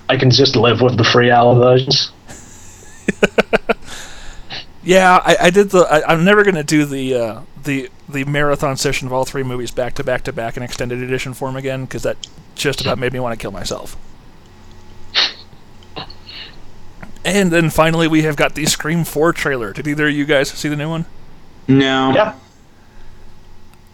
I 0.10 0.18
can 0.18 0.30
just 0.32 0.56
live 0.56 0.82
with 0.82 0.98
the 0.98 1.04
three 1.04 1.32
hour 1.32 1.56
versions. 1.56 2.12
Yeah, 4.84 5.22
I, 5.24 5.38
I 5.44 5.50
did 5.50 5.70
the. 5.70 5.80
I, 5.80 6.12
I'm 6.12 6.26
never 6.26 6.44
gonna 6.44 6.64
do 6.64 6.86
the 6.86 7.16
uh, 7.16 7.42
the 7.64 7.90
the 8.10 8.26
marathon 8.26 8.76
session 8.76 9.08
of 9.08 9.14
all 9.14 9.24
three 9.24 9.44
movies 9.44 9.72
back 9.72 9.96
to 9.96 10.04
back 10.04 10.24
to 10.24 10.34
back 10.34 10.58
in 10.58 10.64
extended 10.64 11.02
edition 11.02 11.34
form 11.34 11.56
again 11.56 11.86
because 11.86 12.04
that 12.04 12.18
just 12.56 12.82
about 12.82 13.00
made 13.00 13.14
me 13.14 13.20
want 13.20 13.38
to 13.38 13.42
kill 13.42 13.52
myself. 13.52 13.96
And 17.26 17.52
then 17.52 17.70
finally, 17.70 18.10
we 18.10 18.24
have 18.24 18.36
got 18.36 18.54
the 18.54 18.66
Scream 18.66 19.06
4 19.06 19.32
trailer. 19.32 19.72
Did 19.72 19.88
either 19.88 20.10
of 20.10 20.14
you 20.14 20.26
guys 20.26 20.50
see 20.50 20.68
the 20.68 20.76
new 20.76 20.90
one? 20.90 21.06
No. 21.70 22.12
Yeah. 22.14 22.36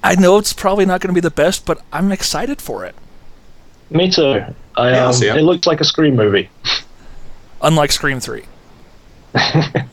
I 0.03 0.15
know 0.15 0.39
it's 0.39 0.51
probably 0.51 0.87
not 0.87 0.99
going 0.99 1.13
to 1.13 1.13
be 1.13 1.21
the 1.21 1.29
best, 1.29 1.63
but 1.63 1.79
I'm 1.93 2.11
excited 2.11 2.59
for 2.59 2.85
it. 2.85 2.95
Me 3.91 4.09
too. 4.09 4.43
I, 4.79 4.91
Yeah, 4.91 5.05
um, 5.07 5.13
see 5.13 5.27
it. 5.27 5.37
it 5.37 5.43
looks 5.43 5.67
like 5.67 5.81
a 5.81 5.85
Scream 5.85 6.15
movie. 6.15 6.49
Unlike 7.61 7.91
Scream 7.91 8.19
3. 8.19 8.43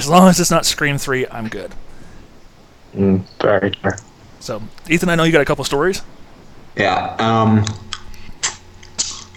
As 0.00 0.08
long 0.08 0.28
as 0.28 0.40
it's 0.40 0.50
not 0.50 0.64
Scream 0.64 0.96
Three, 0.96 1.26
I'm 1.26 1.48
good. 1.48 1.72
Mm, 2.96 3.22
very 3.40 3.70
true. 3.70 3.92
So, 4.40 4.62
Ethan, 4.88 5.10
I 5.10 5.14
know 5.14 5.24
you 5.24 5.32
got 5.32 5.42
a 5.42 5.44
couple 5.44 5.62
stories. 5.64 6.00
Yeah. 6.74 7.14
Um, 7.18 7.64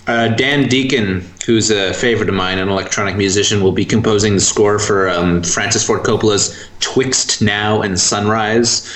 uh, 0.08 0.30
Dan 0.30 0.70
Deacon, 0.70 1.30
who's 1.46 1.70
a 1.70 1.94
favorite 1.94 2.30
of 2.30 2.36
mine, 2.36 2.60
an 2.60 2.70
electronic 2.70 3.18
musician, 3.18 3.62
will 3.62 3.74
be 3.74 3.84
composing 3.84 4.36
the 4.36 4.40
score 4.40 4.80
for 4.80 5.10
um, 5.10 5.44
Francis 5.44 5.86
Ford 5.86 6.04
Coppola's 6.04 6.70
Twixt 6.80 7.42
Now 7.42 7.82
and 7.82 8.00
Sunrise. 8.00 8.90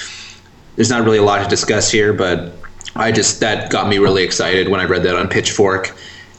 There's 0.78 0.90
not 0.90 1.04
really 1.04 1.18
a 1.18 1.24
lot 1.24 1.44
to 1.44 1.50
discuss 1.50 1.92
here, 1.92 2.14
but 2.14 2.54
I 2.98 3.12
just 3.12 3.40
that 3.40 3.70
got 3.70 3.88
me 3.88 3.98
really 4.00 4.24
excited 4.24 4.70
when 4.70 4.80
I 4.80 4.86
read 4.86 5.04
that 5.04 5.16
on 5.16 5.28
Pitchfork, 5.28 5.96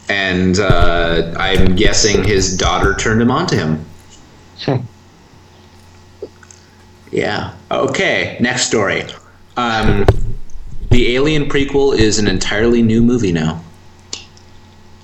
and 0.08 0.58
uh, 0.58 1.34
I'm 1.38 1.76
guessing 1.76 2.24
his 2.24 2.56
daughter 2.56 2.94
turned 2.94 3.22
him 3.22 3.30
on 3.30 3.46
to 3.48 3.56
him. 3.56 4.86
Yeah. 7.10 7.54
Okay. 7.70 8.36
Next 8.40 8.66
story. 8.66 9.04
Um, 9.56 10.04
the 10.90 11.14
Alien 11.14 11.48
prequel 11.48 11.96
is 11.96 12.18
an 12.18 12.26
entirely 12.26 12.82
new 12.82 13.02
movie 13.02 13.32
now. 13.32 13.62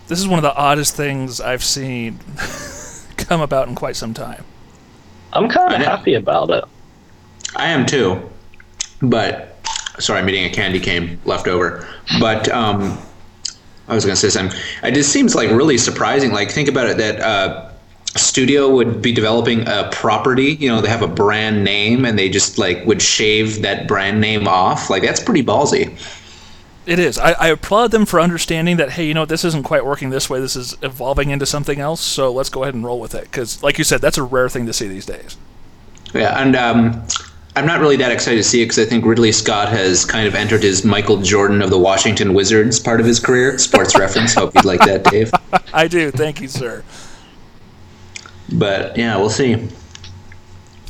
This 0.06 0.18
is 0.18 0.28
one 0.28 0.38
of 0.38 0.42
the 0.42 0.54
oddest 0.54 0.96
things 0.96 1.40
I've 1.40 1.64
seen 1.64 2.20
come 3.16 3.40
about 3.40 3.68
in 3.68 3.74
quite 3.74 3.96
some 3.96 4.12
time. 4.12 4.44
I'm 5.32 5.48
kind 5.48 5.74
of 5.74 5.80
happy 5.80 6.14
about 6.14 6.50
it. 6.50 6.64
I 7.56 7.68
am 7.68 7.86
too, 7.86 8.30
but 9.00 9.53
sorry, 9.98 10.20
I'm 10.20 10.28
eating 10.28 10.44
a 10.44 10.50
candy 10.50 10.80
cane 10.80 11.20
left 11.24 11.48
over. 11.48 11.86
But 12.20 12.48
um, 12.48 12.98
I 13.88 13.94
was 13.94 14.04
going 14.04 14.14
to 14.14 14.20
say 14.20 14.30
something. 14.30 14.58
It 14.82 14.94
just 14.94 15.12
seems 15.12 15.34
like 15.34 15.50
really 15.50 15.78
surprising. 15.78 16.32
Like 16.32 16.50
think 16.50 16.68
about 16.68 16.86
it 16.88 16.96
that 16.98 17.20
uh, 17.20 17.70
studio 18.16 18.70
would 18.70 19.02
be 19.02 19.12
developing 19.12 19.66
a 19.66 19.88
property. 19.92 20.54
You 20.54 20.68
know, 20.68 20.80
they 20.80 20.88
have 20.88 21.02
a 21.02 21.08
brand 21.08 21.64
name 21.64 22.04
and 22.04 22.18
they 22.18 22.28
just 22.28 22.58
like 22.58 22.84
would 22.86 23.02
shave 23.02 23.62
that 23.62 23.86
brand 23.86 24.20
name 24.20 24.48
off. 24.48 24.90
Like 24.90 25.02
that's 25.02 25.22
pretty 25.22 25.42
ballsy. 25.42 25.98
It 26.86 26.98
is. 26.98 27.18
I, 27.18 27.32
I 27.32 27.48
applaud 27.48 27.92
them 27.92 28.04
for 28.04 28.20
understanding 28.20 28.76
that. 28.76 28.90
Hey, 28.90 29.06
you 29.06 29.14
know, 29.14 29.24
this 29.24 29.42
isn't 29.44 29.62
quite 29.62 29.86
working 29.86 30.10
this 30.10 30.28
way. 30.28 30.38
This 30.38 30.54
is 30.54 30.76
evolving 30.82 31.30
into 31.30 31.46
something 31.46 31.80
else. 31.80 32.02
So 32.02 32.30
let's 32.30 32.50
go 32.50 32.62
ahead 32.62 32.74
and 32.74 32.84
roll 32.84 33.00
with 33.00 33.14
it. 33.14 33.22
Because, 33.22 33.62
like 33.62 33.78
you 33.78 33.84
said, 33.84 34.02
that's 34.02 34.18
a 34.18 34.22
rare 34.22 34.50
thing 34.50 34.66
to 34.66 34.72
see 34.74 34.86
these 34.86 35.06
days. 35.06 35.38
Yeah, 36.12 36.40
and 36.40 36.54
um, 36.54 37.06
I'm 37.56 37.66
not 37.66 37.80
really 37.80 37.96
that 37.96 38.10
excited 38.10 38.36
to 38.36 38.42
see 38.42 38.62
it 38.62 38.66
because 38.66 38.80
I 38.80 38.84
think 38.84 39.04
Ridley 39.04 39.30
Scott 39.30 39.68
has 39.68 40.04
kind 40.04 40.26
of 40.26 40.34
entered 40.34 40.64
his 40.64 40.84
Michael 40.84 41.22
Jordan 41.22 41.62
of 41.62 41.70
the 41.70 41.78
Washington 41.78 42.34
Wizards 42.34 42.80
part 42.80 42.98
of 42.98 43.06
his 43.06 43.20
career. 43.20 43.58
Sports 43.58 43.96
reference. 43.98 44.34
Hope 44.34 44.54
you'd 44.54 44.64
like 44.64 44.80
that, 44.80 45.04
Dave. 45.04 45.30
I 45.72 45.86
do. 45.86 46.10
Thank 46.10 46.40
you, 46.40 46.48
sir. 46.48 46.82
But 48.52 48.96
yeah, 48.96 49.16
we'll 49.16 49.30
see. 49.30 49.68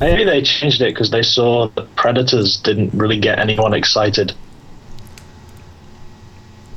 Maybe 0.01 0.25
they 0.25 0.43
changed 0.43 0.81
it 0.81 0.95
because 0.95 1.11
they 1.11 1.23
saw 1.23 1.69
that 1.69 1.95
Predators 1.97 2.57
didn't 2.57 2.95
really 2.95 3.19
get 3.21 3.39
anyone 3.39 3.75
excited. 3.75 4.33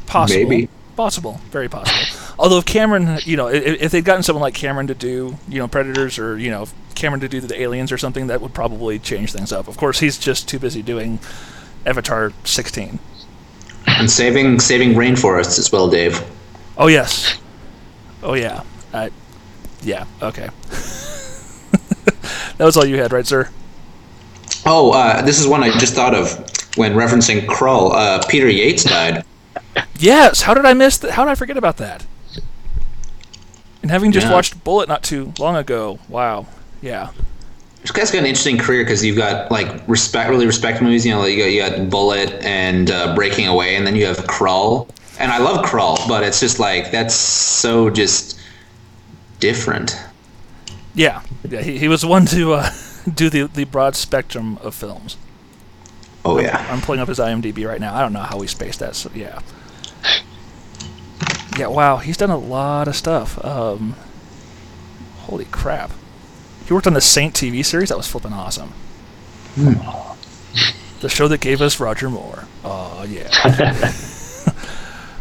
Possible. 0.06 0.50
Maybe. 0.50 0.69
Possible. 0.95 1.41
Very 1.52 1.69
possible. 1.69 2.27
Although 2.39 2.60
if 2.60 2.65
Cameron, 2.65 3.17
you 3.23 3.36
know, 3.36 3.47
if, 3.47 3.82
if 3.82 3.91
they'd 3.91 4.06
gotten 4.06 4.21
someone 4.23 4.41
like 4.41 4.54
Cameron 4.54 4.88
to 4.88 4.93
do, 4.93 5.38
you 5.50 5.60
know, 5.60 5.67
Predators 5.67 6.19
or, 6.19 6.38
you 6.38 6.52
know, 6.52 6.67
Cameron 6.93 7.19
to 7.21 7.28
do 7.28 7.41
the 7.41 7.60
Aliens 7.60 7.91
or 7.91 7.97
something, 7.97 8.28
that 8.28 8.41
would 8.41 8.54
probably 8.54 9.00
change 9.00 9.32
things 9.34 9.52
up. 9.52 9.67
Of 9.67 9.78
course, 9.78 10.00
he's 10.00 10.17
just 10.17 10.47
too 10.47 10.60
busy 10.60 10.84
doing 10.84 11.19
Avatar 11.86 12.34
16. 12.43 13.00
And 13.88 14.12
saving 14.12 14.60
saving 14.60 14.93
rainforests 14.93 15.58
as 15.58 15.71
well, 15.71 15.89
Dave. 15.89 16.21
Oh, 16.78 16.88
yes. 16.88 17.39
Oh, 18.21 18.36
yeah. 18.36 18.63
I, 18.93 19.10
yeah. 19.82 20.06
Okay. 20.21 20.50
that 22.58 22.65
was 22.65 22.78
all 22.78 22.86
you 22.86 22.97
had, 22.97 23.12
right, 23.12 23.26
sir? 23.26 23.50
Oh, 24.65 24.91
uh, 24.91 25.21
this 25.23 25.39
is 25.39 25.47
one 25.47 25.63
I 25.63 25.71
just 25.80 25.95
thought 25.95 26.13
of 26.13 26.38
when 26.78 26.93
referencing 26.93 27.45
Krull. 27.47 27.93
Uh, 27.93 28.23
Peter 28.28 28.50
Yates 28.50 28.84
died. 28.84 29.23
Yes. 29.97 30.41
How 30.41 30.54
did 30.54 30.65
I 30.65 30.73
miss 30.73 30.97
that? 31.00 31.12
How 31.12 31.23
did 31.23 31.32
I 31.32 31.36
forget 31.36 31.58
about 31.58 31.78
that? 31.78 32.06
And 33.88 33.91
having 33.93 34.12
just 34.12 34.28
Yeah. 34.28 34.34
watched 34.34 34.62
Bullitt 34.65 34.89
not 34.89 35.02
too 35.02 35.32
long 35.39 35.56
ago, 35.56 35.97
wow. 36.10 36.45
Yeah. 36.82 37.08
This 37.84 37.91
guy's 37.91 38.12
got 38.12 38.17
an 38.19 38.26
interesting 38.26 38.58
career 38.58 38.84
because 38.84 39.06
you've 39.06 39.15
got 39.15 39.50
like 39.50 39.82
respect, 39.88 40.30
really 40.30 40.45
respect 40.45 40.82
movies. 40.82 41.06
You 41.06 41.13
know, 41.13 41.21
like, 41.21 41.38
you 41.38 41.41
got, 41.41 41.52
you 41.71 41.78
got 41.78 41.89
Bullitt 41.89 42.34
and 42.43 42.91
uh, 42.91 43.15
Breaking 43.15 43.47
Away, 43.47 43.78
and 43.78 43.88
then 43.88 43.95
you 43.95 44.06
have 44.06 44.17
Krull. 44.28 44.89
And 45.21 45.32
I 45.32 45.38
love 45.38 45.63
Krull, 45.65 46.06
but 46.06 46.21
it's 46.21 46.41
just 46.41 46.60
like 46.60 46.91
that's 46.91 47.15
so 47.15 47.89
just 47.89 48.38
different. 49.39 49.97
Yeah. 50.93 51.21
Yeah. 51.47 51.62
He, 51.62 51.78
he 51.78 51.88
was 51.88 52.06
one 52.06 52.26
to 52.26 52.56
uh, 52.56 52.69
do 53.15 53.30
the, 53.30 53.43
the 53.43 53.63
broad 53.63 53.95
spectrum 53.95 54.58
of 54.58 54.76
films. 54.76 55.15
Oh 56.26 56.41
yeah. 56.41 56.67
I'm 56.69 56.82
pulling 56.82 57.00
up 57.00 57.08
his 57.08 57.19
IMDb 57.19 57.65
right 57.65 57.80
now. 57.80 57.95
I 57.95 58.02
don't 58.02 58.12
know 58.12 58.19
how 58.19 58.38
we 58.38 58.47
spaced 58.47 58.80
that. 58.80 58.95
So 58.97 59.10
yeah. 59.15 59.39
Yeah. 61.58 61.67
Wow. 61.67 61.98
He's 61.98 62.17
done 62.17 62.30
a 62.30 62.38
lot 62.38 62.88
of 62.88 62.96
stuff. 62.96 63.43
Um, 63.43 63.96
holy 65.20 65.46
crap. 65.46 65.91
He 66.65 66.74
worked 66.74 66.88
on 66.88 66.93
the 66.93 67.02
Saint 67.02 67.34
TV 67.34 67.63
series. 67.65 67.89
That 67.89 67.98
was 67.98 68.08
flipping 68.08 68.34
awesome. 68.34 68.74
The 71.00 71.10
show 71.10 71.28
that 71.28 71.41
gave 71.41 71.62
us 71.62 71.80
Roger 71.80 72.10
Moore. 72.10 72.46
Oh 72.63 73.06
yeah. 73.08 73.30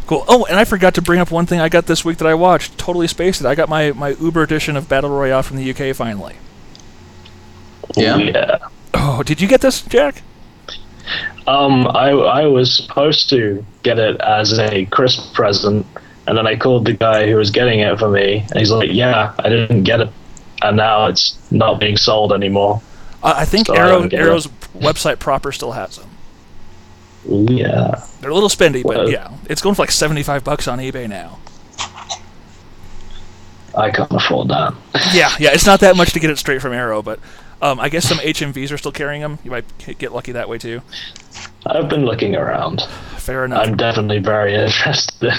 cool. 0.07 0.25
Oh, 0.27 0.45
and 0.49 0.57
I 0.57 0.65
forgot 0.65 0.95
to 0.95 1.03
bring 1.03 1.19
up 1.19 1.29
one 1.29 1.45
thing 1.45 1.59
I 1.59 1.69
got 1.69 1.85
this 1.85 2.03
week 2.03 2.17
that 2.17 2.27
I 2.27 2.33
watched. 2.33 2.77
Totally 2.79 3.07
spaced 3.07 3.41
it. 3.41 3.47
I 3.47 3.53
got 3.53 3.69
my 3.69 3.91
my 3.91 4.09
Uber 4.19 4.41
edition 4.41 4.75
of 4.75 4.89
Battle 4.89 5.11
Royale 5.11 5.43
from 5.43 5.57
the 5.57 5.69
UK 5.69 5.95
finally. 5.95 6.35
Yeah. 7.95 8.17
Yeah. 8.17 8.57
Oh, 8.95 9.21
did 9.21 9.39
you 9.39 9.47
get 9.47 9.61
this, 9.61 9.81
Jack? 9.83 10.23
Um, 11.45 11.87
I 11.87 12.09
I 12.09 12.47
was 12.47 12.75
supposed 12.75 13.29
to 13.29 13.63
get 13.83 13.99
it 13.99 14.19
as 14.19 14.57
a 14.57 14.85
Christmas 14.85 15.27
present, 15.27 15.85
and 16.27 16.37
then 16.37 16.45
I 16.45 16.55
called 16.55 16.85
the 16.85 16.93
guy 16.93 17.27
who 17.27 17.35
was 17.37 17.49
getting 17.51 17.79
it 17.79 17.97
for 17.97 18.09
me, 18.09 18.45
and 18.49 18.59
he's 18.59 18.71
like, 18.71 18.89
"Yeah, 18.91 19.33
I 19.39 19.49
didn't 19.49 19.83
get 19.83 20.01
it, 20.01 20.09
and 20.61 20.77
now 20.77 21.07
it's 21.07 21.37
not 21.51 21.79
being 21.79 21.97
sold 21.97 22.33
anymore." 22.33 22.81
Uh, 23.23 23.33
I 23.37 23.45
think 23.45 23.67
So 23.67 23.75
Arrow 23.75 23.99
don't 23.99 24.09
get 24.09 24.19
it. 24.19 24.23
Arrow's 24.23 24.47
website 24.77 25.19
proper 25.19 25.51
still 25.51 25.71
has 25.71 25.97
them. 25.97 26.09
Yeah. 27.27 28.03
They're 28.21 28.29
a 28.29 28.33
little 28.33 28.49
spendy, 28.49 28.83
but 28.83 28.95
Well- 28.97 29.09
yeah, 29.09 29.31
it's 29.49 29.61
going 29.61 29.75
for 29.75 29.81
like 29.81 29.91
seventy-five 29.91 30.43
bucks 30.43 30.67
on 30.67 30.79
eBay 30.79 31.07
now. 31.09 31.39
I 33.75 33.91
can't 33.91 34.11
afford 34.11 34.47
that. 34.47 34.73
Yeah, 35.13 35.29
yeah, 35.39 35.51
it's 35.53 35.65
not 35.65 35.79
that 35.81 35.95
much 35.95 36.11
to 36.13 36.19
get 36.19 36.29
it 36.31 36.37
straight 36.39 36.61
from 36.61 36.73
Arrow, 36.73 37.01
but 37.03 37.19
um, 37.61 37.79
I 37.79 37.89
guess 37.89 38.07
some 38.07 38.17
HMVs 38.17 38.71
are 38.71 38.77
still 38.77 38.91
carrying 38.91 39.21
them. 39.21 39.37
You 39.43 39.51
might 39.51 39.65
get 39.99 40.11
lucky 40.13 40.31
that 40.31 40.49
way 40.49 40.57
too. 40.57 40.81
I've 41.65 41.87
been 41.89 42.05
looking 42.05 42.35
around. 42.35 42.81
Fair 43.17 43.45
enough. 43.45 43.67
I'm 43.67 43.77
definitely 43.77 44.17
very 44.19 44.55
interested. 44.65 45.31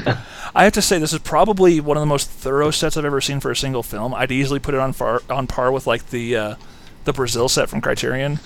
I 0.55 0.65
have 0.65 0.73
to 0.75 0.83
say 0.83 0.99
this 0.99 1.13
is 1.13 1.21
probably 1.21 1.81
one 1.81 1.97
of 1.97 2.01
the 2.01 2.07
most 2.07 2.29
thorough 2.29 2.71
sets 2.71 2.97
I've 2.97 3.05
ever 3.05 3.21
seen 3.21 3.41
for 3.41 3.51
a 3.51 3.57
single 3.57 3.83
film. 3.83 4.15
I'd 4.15 4.33
easily 4.33 4.59
put 4.59 4.75
it 4.75 4.81
on 4.81 4.93
far 4.93 5.23
on 5.29 5.47
par 5.47 5.71
with 5.71 5.87
like 5.87 6.11
the 6.11 6.37
uh, 6.37 6.55
the 7.05 7.13
Brazil 7.13 7.49
set 7.49 7.69
from 7.69 7.81
Criterion. 7.81 8.41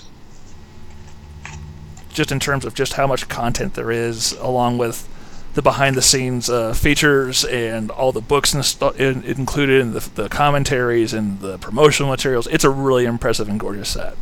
Just 2.09 2.31
in 2.31 2.39
terms 2.39 2.65
of 2.65 2.75
just 2.75 2.93
how 2.93 3.07
much 3.07 3.27
content 3.27 3.73
there 3.73 3.91
is, 3.91 4.33
along 4.33 4.77
with 4.77 5.09
the 5.55 5.61
behind 5.61 5.95
the 5.95 6.01
scenes 6.01 6.49
uh, 6.49 6.73
features 6.73 7.45
and 7.45 7.91
all 7.91 8.11
the 8.11 8.21
books 8.21 8.51
stu- 8.65 8.89
in, 8.91 9.23
included 9.23 9.81
in 9.81 9.93
the, 9.93 10.09
the 10.15 10.29
commentaries 10.29 11.13
and 11.13 11.39
the 11.41 11.57
promotional 11.57 12.09
materials. 12.09 12.47
It's 12.47 12.63
a 12.63 12.69
really 12.69 13.05
impressive 13.05 13.47
and 13.49 13.59
gorgeous 13.59 13.89
set. 13.89 14.15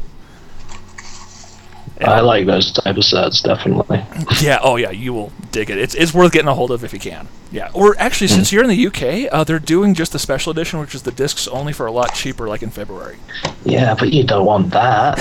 I 1.99 2.21
like 2.21 2.45
those 2.47 2.71
type 2.71 2.97
of 2.97 3.03
sets, 3.05 3.41
definitely. 3.41 4.03
Yeah, 4.41 4.59
oh 4.63 4.75
yeah, 4.77 4.89
you 4.91 5.13
will 5.13 5.31
dig 5.51 5.69
it. 5.69 5.77
It's, 5.77 5.93
it's 5.93 6.13
worth 6.13 6.31
getting 6.31 6.47
a 6.47 6.53
hold 6.55 6.71
of 6.71 6.83
if 6.83 6.93
you 6.93 6.99
can. 6.99 7.27
Yeah, 7.51 7.69
or 7.73 7.95
actually, 7.99 8.27
since 8.29 8.51
you're 8.51 8.63
in 8.63 8.69
the 8.69 8.87
UK, 8.87 9.31
uh, 9.31 9.43
they're 9.43 9.59
doing 9.59 9.93
just 9.93 10.11
the 10.13 10.19
special 10.19 10.51
edition, 10.51 10.79
which 10.79 10.95
is 10.95 11.03
the 11.03 11.11
discs 11.11 11.47
only 11.49 11.73
for 11.73 11.85
a 11.85 11.91
lot 11.91 12.15
cheaper, 12.15 12.47
like 12.47 12.63
in 12.63 12.69
February. 12.71 13.17
Yeah, 13.65 13.93
but 13.93 14.13
you 14.13 14.23
don't 14.23 14.45
want 14.45 14.71
that. 14.71 15.19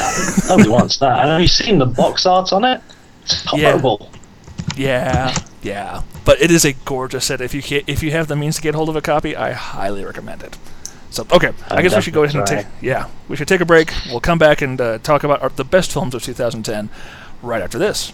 Nobody 0.49 0.69
wants 0.79 0.99
that. 0.99 1.19
And 1.21 1.29
have 1.31 1.41
you 1.41 1.49
seen 1.49 1.79
the 1.79 1.87
box 1.87 2.25
art 2.25 2.53
on 2.53 2.65
it? 2.65 2.81
It's 3.25 3.45
Yeah. 3.53 3.71
horrible. 3.73 4.11
Yeah, 4.77 5.37
yeah, 5.63 6.03
but 6.25 6.41
it 6.41 6.51
is 6.51 6.65
a 6.65 6.73
gorgeous 6.73 7.27
set. 7.27 7.41
If 7.41 7.53
you 7.53 7.83
if 7.87 8.03
you 8.03 8.13
have 8.13 8.29
the 8.29 8.37
means 8.37 8.57
to 8.57 8.63
get 8.63 8.75
hold 8.75 8.89
of 8.89 8.97
a 8.97 9.03
copy, 9.03 9.37
I 9.37 9.53
highly 9.53 10.05
recommend 10.05 10.43
it. 10.43 10.57
So 11.11 11.27
okay, 11.33 11.53
I 11.69 11.77
I'm 11.77 11.83
guess 11.83 11.95
we 11.97 12.03
should 12.03 12.15
go 12.15 12.23
ahead 12.25 12.37
and 12.37 12.47
take 12.47 12.67
yeah, 12.81 13.09
we 13.29 13.37
should 13.37 13.49
take 13.49 13.61
a 13.61 13.65
break. 13.67 13.93
We'll 14.09 14.21
come 14.21 14.39
back 14.39 14.63
and 14.63 14.81
uh, 14.81 14.99
talk 14.99 15.25
about 15.25 15.43
our, 15.43 15.49
the 15.49 15.65
best 15.65 15.93
films 15.93 16.15
of 16.15 16.23
2010 16.23 16.89
right 17.43 17.63
after 17.63 17.79
this. 17.79 18.13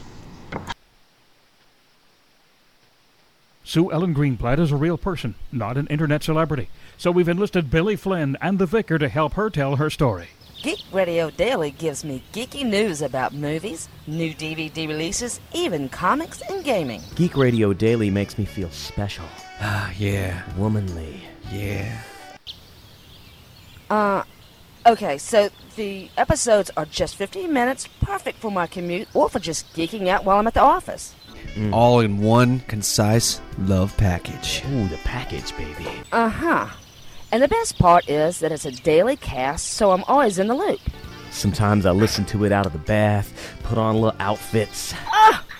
Sue 3.64 3.90
Ellen 3.92 4.14
Greenblatt 4.14 4.60
is 4.60 4.70
a 4.70 4.76
real 4.76 4.96
person, 4.96 5.34
not 5.50 5.76
an 5.76 5.88
internet 5.88 6.22
celebrity. 6.22 6.68
So 6.96 7.10
we've 7.10 7.28
enlisted 7.28 7.70
Billy 7.70 7.96
Flynn 7.96 8.36
and 8.40 8.58
the 8.58 8.66
vicar 8.66 8.96
to 8.98 9.08
help 9.08 9.34
her 9.34 9.50
tell 9.50 9.76
her 9.76 9.90
story. 9.90 10.28
Geek 10.62 10.80
Radio 10.92 11.30
Daily 11.30 11.72
gives 11.72 12.04
me 12.04 12.22
geeky 12.32 12.64
news 12.64 13.02
about 13.02 13.34
movies, 13.34 13.88
new 14.06 14.32
DVD 14.32 14.88
releases, 14.88 15.40
even 15.52 15.88
comics 15.88 16.40
and 16.48 16.64
gaming. 16.64 17.02
Geek 17.16 17.36
Radio 17.36 17.72
Daily 17.72 18.08
makes 18.08 18.38
me 18.38 18.44
feel 18.44 18.70
special, 18.70 19.24
Ah, 19.60 19.92
yeah, 19.98 20.42
womanly. 20.56 21.20
yeah. 21.52 22.00
Uh, 23.88 24.22
Okay, 24.86 25.18
so 25.18 25.48
the 25.74 26.08
episodes 26.16 26.70
are 26.76 26.84
just 26.84 27.16
15 27.16 27.52
minutes, 27.52 27.88
perfect 28.00 28.38
for 28.38 28.52
my 28.52 28.68
commute 28.68 29.08
or 29.14 29.28
for 29.28 29.40
just 29.40 29.74
geeking 29.74 30.06
out 30.06 30.24
while 30.24 30.38
I'm 30.38 30.46
at 30.46 30.54
the 30.54 30.60
office. 30.62 31.12
All 31.72 31.98
in 31.98 32.18
one 32.18 32.60
concise 32.60 33.40
love 33.58 33.96
package. 33.96 34.62
Ooh, 34.70 34.86
the 34.86 34.96
package, 34.98 35.56
baby. 35.56 35.88
Uh 36.12 36.28
huh. 36.28 36.68
And 37.32 37.42
the 37.42 37.48
best 37.48 37.80
part 37.80 38.08
is 38.08 38.38
that 38.38 38.52
it's 38.52 38.64
a 38.64 38.70
daily 38.70 39.16
cast, 39.16 39.66
so 39.72 39.90
I'm 39.90 40.04
always 40.04 40.38
in 40.38 40.46
the 40.46 40.54
loop. 40.54 40.78
Sometimes 41.32 41.84
I 41.84 41.90
listen 41.90 42.24
to 42.26 42.44
it 42.44 42.52
out 42.52 42.64
of 42.64 42.72
the 42.72 42.78
bath, 42.78 43.56
put 43.64 43.78
on 43.78 43.96
little 43.96 44.16
outfits. 44.20 44.94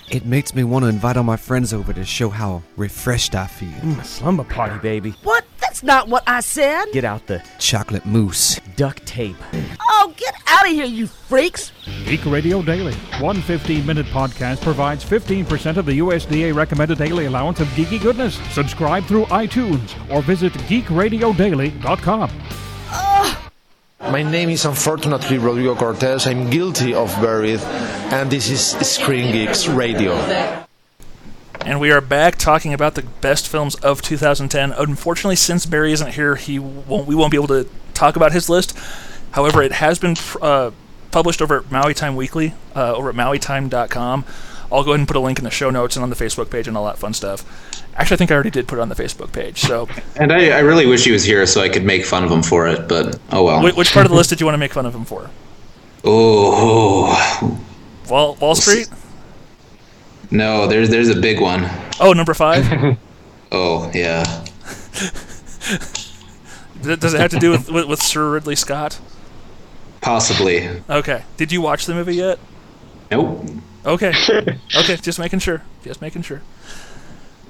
It 0.09 0.25
makes 0.25 0.55
me 0.55 0.63
want 0.63 0.83
to 0.83 0.89
invite 0.89 1.17
all 1.17 1.23
my 1.23 1.35
friends 1.35 1.73
over 1.73 1.91
to 1.91 2.05
show 2.05 2.29
how 2.29 2.63
refreshed 2.77 3.35
I 3.35 3.45
feel. 3.47 3.67
Mm, 3.69 3.99
a 3.99 4.03
slumber 4.05 4.45
party, 4.45 4.79
baby. 4.79 5.11
What? 5.23 5.43
That's 5.59 5.83
not 5.83 6.07
what 6.07 6.23
I 6.25 6.39
said. 6.39 6.85
Get 6.93 7.03
out 7.03 7.27
the 7.27 7.43
Chocolate 7.59 8.05
mousse. 8.05 8.59
duct 8.77 9.05
tape. 9.05 9.35
Oh, 9.89 10.13
get 10.15 10.33
out 10.47 10.65
of 10.65 10.71
here, 10.71 10.85
you 10.85 11.07
freaks! 11.07 11.71
Geek 12.05 12.25
Radio 12.25 12.61
Daily. 12.61 12.93
One 13.19 13.41
15 13.41 13.85
minute 13.85 14.05
podcast 14.07 14.61
provides 14.61 15.03
15% 15.03 15.75
of 15.77 15.85
the 15.85 15.99
USDA 15.99 16.55
recommended 16.55 16.97
daily 16.97 17.25
allowance 17.25 17.59
of 17.59 17.67
geeky 17.69 18.01
goodness. 18.01 18.35
Subscribe 18.53 19.03
through 19.05 19.25
iTunes 19.25 19.93
or 20.09 20.21
visit 20.21 20.53
geekradiodaily.com. 20.53 22.31
My 23.99 24.21
name 24.21 24.49
is 24.49 24.63
unfortunately 24.63 25.39
Rodrigo 25.39 25.75
Cortez. 25.75 26.27
I'm 26.27 26.49
guilty 26.51 26.93
of 26.93 27.09
buried, 27.19 27.59
and 27.59 28.31
this 28.31 28.47
is 28.49 28.61
Screen 28.87 29.31
Geeks 29.31 29.67
Radio. 29.67 30.13
And 31.61 31.79
we 31.79 31.91
are 31.91 31.99
back 31.99 32.37
talking 32.37 32.73
about 32.73 32.93
the 32.93 33.01
best 33.01 33.47
films 33.47 33.75
of 33.75 34.03
2010. 34.03 34.71
Unfortunately, 34.71 35.35
since 35.35 35.65
Barry 35.65 35.91
isn't 35.93 36.13
here, 36.13 36.35
he 36.35 36.59
won't. 36.59 37.07
We 37.07 37.15
won't 37.15 37.31
be 37.31 37.37
able 37.37 37.47
to 37.47 37.67
talk 37.95 38.15
about 38.15 38.31
his 38.33 38.49
list. 38.49 38.77
However, 39.31 39.63
it 39.63 39.71
has 39.73 39.97
been 39.97 40.15
uh, 40.41 40.71
published 41.11 41.41
over 41.41 41.57
at 41.57 41.71
Maui 41.71 41.95
Time 41.95 42.15
Weekly, 42.15 42.53
uh, 42.75 42.93
over 42.95 43.09
at 43.09 43.15
MauiTime.com. 43.15 44.25
I'll 44.71 44.83
go 44.83 44.91
ahead 44.91 44.99
and 44.99 45.07
put 45.07 45.15
a 45.17 45.19
link 45.21 45.37
in 45.37 45.43
the 45.45 45.51
show 45.51 45.69
notes 45.69 45.95
and 45.95 46.03
on 46.03 46.09
the 46.09 46.15
Facebook 46.15 46.49
page 46.49 46.67
and 46.67 46.75
all 46.77 46.85
that 46.85 46.97
fun 46.97 47.13
stuff. 47.13 47.45
Actually, 47.95 48.15
I 48.15 48.17
think 48.17 48.31
I 48.31 48.33
already 48.35 48.49
did 48.51 48.67
put 48.67 48.77
it 48.77 48.81
on 48.81 48.89
the 48.89 48.95
Facebook 48.95 49.31
page. 49.31 49.59
So, 49.61 49.87
And 50.17 50.31
I, 50.31 50.49
I 50.49 50.59
really 50.59 50.85
wish 50.85 51.03
he 51.05 51.11
was 51.11 51.23
here 51.23 51.45
so 51.45 51.61
I 51.61 51.69
could 51.69 51.83
make 51.85 52.05
fun 52.05 52.23
of 52.23 52.31
him 52.31 52.43
for 52.43 52.67
it, 52.67 52.87
but 52.87 53.17
oh 53.31 53.43
well. 53.45 53.61
Wh- 53.61 53.75
which 53.77 53.91
part 53.93 54.05
of 54.05 54.11
the 54.11 54.17
list 54.17 54.29
did 54.29 54.39
you 54.41 54.45
want 54.45 54.55
to 54.55 54.59
make 54.59 54.73
fun 54.73 54.85
of 54.85 54.93
him 54.93 55.05
for? 55.05 55.29
Oh 56.03 57.57
Wall 58.09 58.35
Wall 58.35 58.55
Street? 58.55 58.87
no, 60.31 60.67
there's 60.67 60.89
there's 60.89 61.09
a 61.09 61.19
big 61.19 61.39
one. 61.41 61.67
Oh, 61.99 62.13
number 62.13 62.33
five. 62.33 62.97
Oh 63.49 63.89
yeah. 63.93 64.23
Does 66.81 67.13
it 67.13 67.19
have 67.19 67.31
to 67.31 67.39
do 67.39 67.51
with, 67.51 67.71
with 67.71 67.85
with 67.87 68.01
Sir 68.01 68.29
Ridley 68.31 68.57
Scott? 68.57 68.99
Possibly. 70.01 70.67
Okay. 70.89 71.23
Did 71.37 71.53
you 71.53 71.61
watch 71.61 71.85
the 71.85 71.93
movie 71.93 72.15
yet? 72.15 72.39
Nope. 73.09 73.45
Okay. 73.87 74.13
Okay, 74.75 74.97
just 74.97 75.17
making 75.17 75.39
sure. 75.39 75.63
Just 75.83 76.01
making 76.01 76.21
sure. 76.21 76.41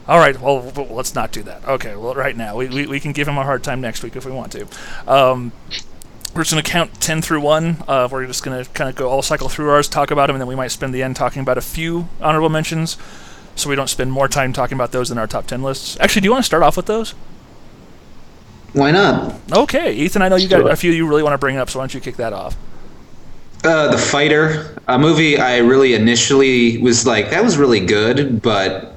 All 0.08 0.20
right. 0.20 0.40
Well, 0.40 0.62
let's 0.90 1.14
not 1.16 1.32
do 1.32 1.44
that. 1.44 1.66
Okay. 1.68 1.96
Well, 1.96 2.14
right 2.14 2.38
now 2.38 2.56
we, 2.56 2.68
we, 2.70 2.88
we 2.88 3.00
can 3.00 3.12
give 3.12 3.28
him 3.28 3.38
a 3.38 3.44
hard 3.44 3.64
time 3.64 3.82
next 3.82 4.04
week 4.04 4.16
if 4.16 4.26
we 4.26 4.32
want 4.32 4.52
to. 4.54 4.68
Um, 5.08 5.52
we're 6.34 6.44
just 6.44 6.52
gonna 6.52 6.62
count 6.64 7.02
ten 7.02 7.22
through 7.22 7.42
one. 7.42 7.78
Uh, 7.88 8.08
we're 8.10 8.28
just 8.28 8.44
gonna 8.44 8.64
kind 8.66 8.90
of 8.90 8.96
go 8.96 9.10
all 9.10 9.22
cycle 9.24 9.50
through 9.50 9.70
ours, 9.72 9.90
talk 9.90 10.12
about 10.12 10.28
them, 10.28 10.36
and 10.36 10.42
then 10.42 10.48
we 10.48 10.56
might 10.56 10.68
spend 10.68 10.94
the 10.94 11.02
end 11.02 11.16
talking 11.16 11.42
about 11.42 11.58
a 11.58 11.62
few 11.62 12.08
honorable 12.22 12.50
mentions, 12.50 12.96
so 13.56 13.70
we 13.70 13.76
don't 13.76 13.90
spend 13.90 14.12
more 14.12 14.28
time 14.28 14.54
talking 14.54 14.76
about 14.78 14.92
those 14.92 15.10
than 15.10 15.18
our 15.18 15.26
top 15.26 15.48
ten 15.48 15.64
lists. 15.64 15.98
Actually, 16.00 16.22
do 16.22 16.26
you 16.26 16.32
want 16.32 16.44
to 16.44 16.46
start 16.46 16.62
off 16.62 16.78
with 16.78 16.86
those? 16.86 17.16
Why 18.74 18.92
not? 18.92 19.36
Okay, 19.52 19.94
Ethan. 19.94 20.22
I 20.22 20.30
know 20.30 20.36
you 20.36 20.48
got 20.48 20.70
a 20.70 20.76
few 20.76 20.92
you 20.92 21.08
really 21.08 21.24
want 21.24 21.34
to 21.34 21.40
bring 21.40 21.58
up, 21.58 21.70
so 21.72 21.80
why 21.80 21.84
don't 21.84 21.94
you 21.96 22.02
kick 22.02 22.18
that 22.18 22.34
off? 22.34 22.56
Uh, 23.64 23.92
the 23.92 23.98
Fighter, 23.98 24.80
a 24.88 24.98
movie 24.98 25.38
I 25.38 25.58
really 25.58 25.94
initially 25.94 26.78
was 26.78 27.06
like, 27.06 27.32
that 27.32 27.44
was 27.44 27.58
really 27.58 27.80
good, 27.86 28.42
but 28.42 28.94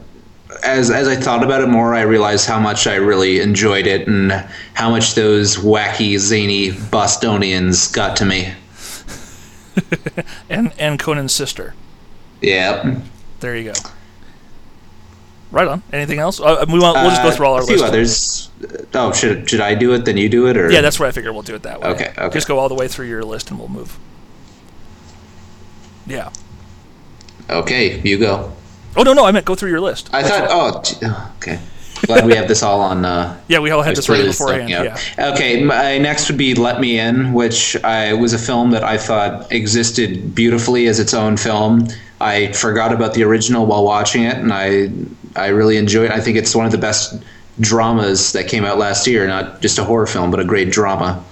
as 0.62 0.90
as 0.90 1.08
I 1.08 1.16
thought 1.16 1.42
about 1.42 1.62
it 1.62 1.68
more, 1.68 1.94
I 1.94 2.02
realized 2.02 2.46
how 2.46 2.60
much 2.60 2.86
I 2.86 2.96
really 2.96 3.40
enjoyed 3.40 3.86
it 3.86 4.06
and 4.06 4.32
how 4.74 4.90
much 4.90 5.14
those 5.14 5.56
wacky, 5.56 6.18
zany 6.18 6.72
Bostonians 6.72 7.90
got 7.90 8.16
to 8.16 8.24
me. 8.24 8.52
And 10.50 10.72
and 10.78 10.98
Conan's 10.98 11.32
sister. 11.32 11.74
Yep. 12.42 12.96
There 13.38 13.56
you 13.56 13.72
go. 13.72 13.80
Right 15.50 15.66
on. 15.66 15.82
Anything 15.92 16.18
else? 16.18 16.40
Uh, 16.40 16.64
we 16.68 16.78
want, 16.78 16.96
we'll 16.96 17.10
just 17.10 17.22
go 17.22 17.30
through 17.30 17.46
all 17.46 17.54
our 17.54 17.62
a 17.62 17.66
few 17.66 17.76
lists. 17.76 18.50
others. 18.60 18.86
Oh, 18.94 19.12
should 19.12 19.48
should 19.48 19.60
I 19.60 19.74
do 19.74 19.94
it? 19.94 20.04
Then 20.04 20.16
you 20.16 20.28
do 20.28 20.48
it, 20.48 20.56
or 20.56 20.70
Yeah, 20.70 20.80
that's 20.80 20.98
where 21.00 21.08
I 21.08 21.12
figure 21.12 21.32
we'll 21.32 21.42
do 21.42 21.54
it 21.54 21.62
that 21.62 21.80
way. 21.80 21.88
Okay, 21.90 22.12
okay. 22.18 22.34
Just 22.34 22.48
go 22.48 22.58
all 22.58 22.68
the 22.68 22.74
way 22.74 22.88
through 22.88 23.06
your 23.06 23.24
list 23.24 23.50
and 23.50 23.58
we'll 23.58 23.68
move. 23.68 23.98
Yeah. 26.10 26.30
okay. 27.48 28.00
You 28.00 28.18
go. 28.18 28.52
Oh 28.96 29.02
no 29.02 29.12
no, 29.12 29.24
I 29.24 29.32
meant 29.32 29.46
go 29.46 29.54
through 29.54 29.70
your 29.70 29.80
list. 29.80 30.10
I 30.12 30.22
thought. 30.22 30.48
Oh, 30.50 30.82
oh, 31.02 31.32
okay. 31.36 31.60
Glad 32.06 32.24
we 32.24 32.34
have 32.34 32.48
this 32.48 32.62
all 32.62 32.80
on. 32.80 33.04
Uh, 33.04 33.38
Yeah, 33.48 33.58
we 33.58 33.70
all 33.70 33.82
had 33.82 33.94
this 33.94 34.08
ready 34.08 34.26
beforehand. 34.26 34.70
Yeah. 34.70 35.32
Okay, 35.32 35.62
my 35.62 35.98
next 35.98 36.28
would 36.28 36.38
be 36.38 36.54
Let 36.54 36.80
Me 36.80 36.98
In, 36.98 37.32
which 37.34 37.76
I, 37.84 38.14
was 38.14 38.32
a 38.32 38.38
film 38.38 38.70
that 38.70 38.82
I 38.82 38.96
thought 38.96 39.52
existed 39.52 40.34
beautifully 40.34 40.86
as 40.86 40.98
its 40.98 41.12
own 41.12 41.36
film. 41.36 41.88
I 42.20 42.52
forgot 42.52 42.92
about 42.92 43.14
the 43.14 43.22
original 43.24 43.66
while 43.66 43.84
watching 43.84 44.24
it, 44.24 44.36
and 44.36 44.52
I 44.52 44.90
I 45.36 45.48
really 45.48 45.76
enjoyed 45.76 46.06
it. 46.06 46.10
I 46.10 46.20
think 46.20 46.36
it's 46.36 46.54
one 46.54 46.66
of 46.66 46.72
the 46.72 46.78
best 46.78 47.22
dramas 47.60 48.32
that 48.32 48.48
came 48.48 48.64
out 48.64 48.78
last 48.78 49.06
year, 49.06 49.26
not 49.26 49.60
just 49.60 49.78
a 49.78 49.84
horror 49.84 50.06
film, 50.06 50.30
but 50.30 50.40
a 50.40 50.44
great 50.44 50.70
drama. 50.70 51.22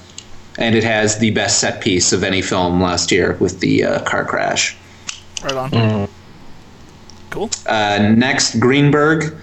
And 0.59 0.75
it 0.75 0.85
has 0.85 1.19
the 1.19 1.31
best 1.31 1.61
set 1.61 1.81
piece 1.81 2.13
of 2.13 2.23
any 2.23 2.43
film 2.43 2.83
last 2.83 3.11
year 3.11 3.37
with 3.41 3.61
the 3.61 3.85
uh, 3.85 4.03
car 4.05 4.25
crash. 4.25 4.77
Right 5.43 5.55
on. 5.55 6.09
Cool. 7.31 7.51
Uh, 7.67 8.13
next, 8.17 8.59
Greenberg, 8.59 9.37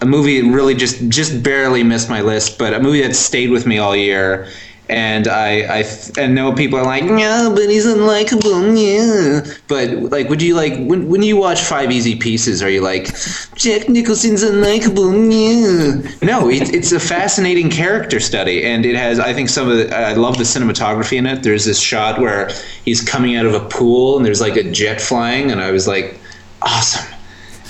a 0.00 0.06
movie 0.06 0.40
that 0.40 0.50
really 0.50 0.74
just 0.74 1.08
just 1.08 1.42
barely 1.42 1.82
missed 1.82 2.08
my 2.08 2.20
list, 2.20 2.58
but 2.58 2.74
a 2.74 2.80
movie 2.80 3.02
that 3.02 3.14
stayed 3.14 3.50
with 3.50 3.66
me 3.66 3.78
all 3.78 3.94
year. 3.94 4.48
And 4.88 5.26
I 5.26 5.80
I, 5.80 5.84
I 6.16 6.26
know 6.26 6.52
people 6.52 6.78
are 6.78 6.84
like, 6.84 7.04
no, 7.04 7.52
but 7.54 7.68
he's 7.68 7.86
unlikable, 7.86 8.76
yeah. 8.76 9.54
But 9.66 10.12
like, 10.12 10.28
would 10.28 10.40
you 10.40 10.54
like 10.54 10.74
when 10.78 11.08
when 11.08 11.22
you 11.22 11.36
watch 11.36 11.60
Five 11.60 11.90
Easy 11.90 12.14
Pieces? 12.16 12.62
Are 12.62 12.70
you 12.70 12.82
like, 12.82 13.06
Jack 13.56 13.88
Nicholson's 13.88 14.44
unlikable, 14.44 15.12
yeah? 15.32 16.10
No, 16.22 16.48
it, 16.48 16.72
it's 16.72 16.92
a 16.92 17.00
fascinating 17.00 17.68
character 17.68 18.20
study, 18.20 18.64
and 18.64 18.86
it 18.86 18.94
has 18.94 19.18
I 19.18 19.32
think 19.32 19.48
some 19.48 19.68
of 19.68 19.76
the 19.76 19.96
I 19.96 20.12
love 20.12 20.38
the 20.38 20.44
cinematography 20.44 21.18
in 21.18 21.26
it. 21.26 21.42
There's 21.42 21.64
this 21.64 21.80
shot 21.80 22.20
where 22.20 22.50
he's 22.84 23.02
coming 23.02 23.34
out 23.34 23.46
of 23.46 23.54
a 23.54 23.68
pool, 23.68 24.16
and 24.16 24.24
there's 24.24 24.40
like 24.40 24.56
a 24.56 24.70
jet 24.70 25.00
flying, 25.00 25.50
and 25.50 25.60
I 25.60 25.72
was 25.72 25.88
like, 25.88 26.18
awesome 26.62 27.15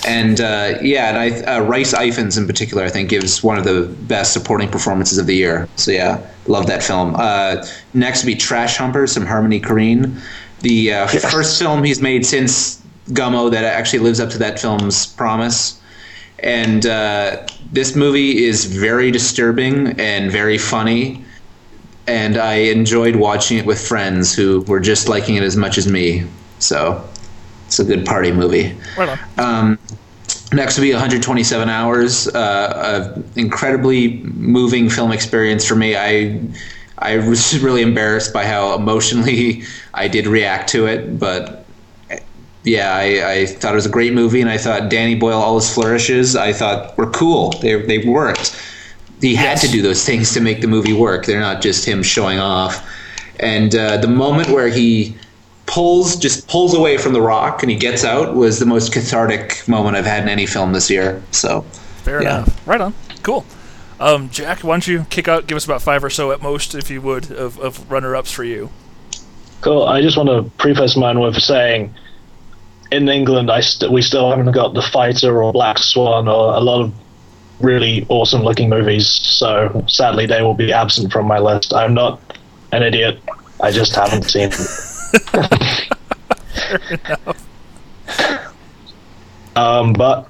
and 0.06 0.40
uh, 0.40 0.78
yeah, 0.80 1.08
and 1.08 1.18
I, 1.18 1.56
uh, 1.56 1.60
Rhys 1.60 1.92
Ifans 1.92 2.38
in 2.38 2.46
particular, 2.46 2.84
I 2.84 2.88
think, 2.88 3.10
gives 3.10 3.42
one 3.42 3.58
of 3.58 3.64
the 3.64 3.94
best 4.02 4.32
supporting 4.32 4.68
performances 4.68 5.18
of 5.18 5.26
the 5.26 5.34
year. 5.34 5.68
So 5.76 5.90
yeah, 5.90 6.24
love 6.46 6.66
that 6.68 6.82
film. 6.82 7.14
Uh, 7.16 7.64
next 7.94 8.22
would 8.22 8.28
be 8.28 8.36
Trash 8.36 8.76
Humpers 8.76 9.12
some 9.12 9.26
Harmony 9.26 9.60
Korine, 9.60 10.20
the 10.60 10.92
uh, 10.92 11.06
first 11.06 11.58
film 11.58 11.84
he's 11.84 12.00
made 12.00 12.24
since 12.24 12.82
Gummo 13.10 13.50
that 13.50 13.64
actually 13.64 14.00
lives 14.00 14.20
up 14.20 14.30
to 14.30 14.38
that 14.38 14.58
film's 14.58 15.06
promise. 15.06 15.80
And 16.40 16.86
uh, 16.86 17.46
this 17.72 17.96
movie 17.96 18.44
is 18.44 18.64
very 18.64 19.10
disturbing 19.10 19.98
and 20.00 20.30
very 20.30 20.58
funny. 20.58 21.24
And 22.06 22.36
I 22.36 22.54
enjoyed 22.54 23.16
watching 23.16 23.58
it 23.58 23.66
with 23.66 23.84
friends 23.84 24.34
who 24.34 24.62
were 24.62 24.80
just 24.80 25.08
liking 25.08 25.36
it 25.36 25.42
as 25.42 25.56
much 25.56 25.78
as 25.78 25.90
me. 25.90 26.24
So 26.58 27.02
it's 27.66 27.78
a 27.78 27.84
good 27.84 28.06
party 28.06 28.32
movie. 28.32 28.76
Right. 28.96 29.18
Um, 29.38 29.78
next 30.52 30.76
will 30.76 30.84
be 30.84 30.92
127 30.92 31.68
hours. 31.68 32.28
Uh, 32.28 33.12
an 33.14 33.30
incredibly 33.36 34.18
moving 34.22 34.88
film 34.88 35.12
experience 35.12 35.66
for 35.66 35.76
me. 35.76 35.96
I 35.96 36.40
I 36.98 37.18
was 37.28 37.58
really 37.60 37.82
embarrassed 37.82 38.32
by 38.32 38.46
how 38.46 38.74
emotionally 38.74 39.64
I 39.94 40.08
did 40.08 40.26
react 40.26 40.68
to 40.70 40.86
it, 40.86 41.18
but 41.18 41.64
yeah, 42.64 42.94
I, 42.94 43.32
I 43.32 43.46
thought 43.46 43.72
it 43.72 43.76
was 43.76 43.86
a 43.86 43.90
great 43.90 44.12
movie, 44.12 44.40
and 44.40 44.50
I 44.50 44.58
thought 44.58 44.90
Danny 44.90 45.14
Boyle, 45.14 45.38
all 45.38 45.54
his 45.54 45.72
flourishes, 45.72 46.34
I 46.34 46.52
thought 46.52 46.96
were 46.98 47.10
cool. 47.10 47.50
They 47.60 47.80
they 47.82 47.98
worked. 47.98 48.60
He 49.20 49.34
had 49.34 49.58
to 49.58 49.68
do 49.68 49.82
those 49.82 50.04
things 50.04 50.34
to 50.34 50.40
make 50.40 50.60
the 50.60 50.66
movie 50.66 50.92
work. 50.92 51.26
They're 51.26 51.40
not 51.40 51.62
just 51.62 51.86
him 51.86 52.02
showing 52.02 52.38
off. 52.38 52.86
And 53.40 53.74
uh, 53.74 53.98
the 53.98 54.08
moment 54.08 54.50
where 54.50 54.68
he 54.68 55.16
pulls 55.66 56.16
just 56.16 56.48
pulls 56.48 56.74
away 56.74 56.96
from 56.96 57.12
the 57.12 57.20
rock 57.20 57.62
and 57.62 57.70
he 57.70 57.76
gets 57.76 58.04
out 58.04 58.34
was 58.34 58.58
the 58.58 58.66
most 58.66 58.92
cathartic 58.92 59.66
moment 59.68 59.96
I've 59.96 60.06
had 60.06 60.22
in 60.22 60.28
any 60.28 60.46
film 60.46 60.72
this 60.72 60.88
year. 60.88 61.22
So 61.32 61.62
Fair 62.02 62.22
yeah. 62.22 62.38
enough. 62.38 62.66
Right 62.66 62.80
on. 62.80 62.94
Cool. 63.22 63.44
Um, 63.98 64.30
Jack, 64.30 64.62
why 64.62 64.74
don't 64.74 64.86
you 64.86 65.06
kick 65.10 65.26
out? 65.26 65.46
Give 65.46 65.56
us 65.56 65.64
about 65.64 65.82
five 65.82 66.04
or 66.04 66.10
so 66.10 66.30
at 66.30 66.42
most, 66.42 66.74
if 66.74 66.90
you 66.90 67.00
would, 67.00 67.30
of, 67.30 67.58
of 67.58 67.90
runner-ups 67.90 68.30
for 68.30 68.44
you. 68.44 68.70
Cool. 69.62 69.84
I 69.84 70.02
just 70.02 70.16
want 70.16 70.28
to 70.28 70.50
preface 70.58 70.96
mine 70.96 71.18
with 71.18 71.40
saying, 71.42 71.94
in 72.92 73.08
England, 73.08 73.50
I 73.50 73.60
st- 73.60 73.90
we 73.90 74.02
still 74.02 74.30
haven't 74.30 74.52
got 74.52 74.74
the 74.74 74.82
Fighter 74.82 75.42
or 75.42 75.52
Black 75.52 75.78
Swan 75.78 76.28
or 76.28 76.54
a 76.54 76.60
lot 76.60 76.82
of 76.82 76.94
really 77.60 78.06
awesome 78.08 78.42
looking 78.42 78.68
movies. 78.68 79.08
So 79.08 79.84
sadly, 79.88 80.26
they 80.26 80.42
will 80.42 80.54
be 80.54 80.72
absent 80.72 81.10
from 81.10 81.26
my 81.26 81.38
list. 81.38 81.72
I'm 81.72 81.94
not 81.94 82.20
an 82.72 82.82
idiot. 82.82 83.18
I 83.60 83.70
just 83.70 83.94
haven't 83.94 84.24
seen 84.24 84.50
it. 84.52 84.60
Um, 89.56 89.94
but 89.94 90.28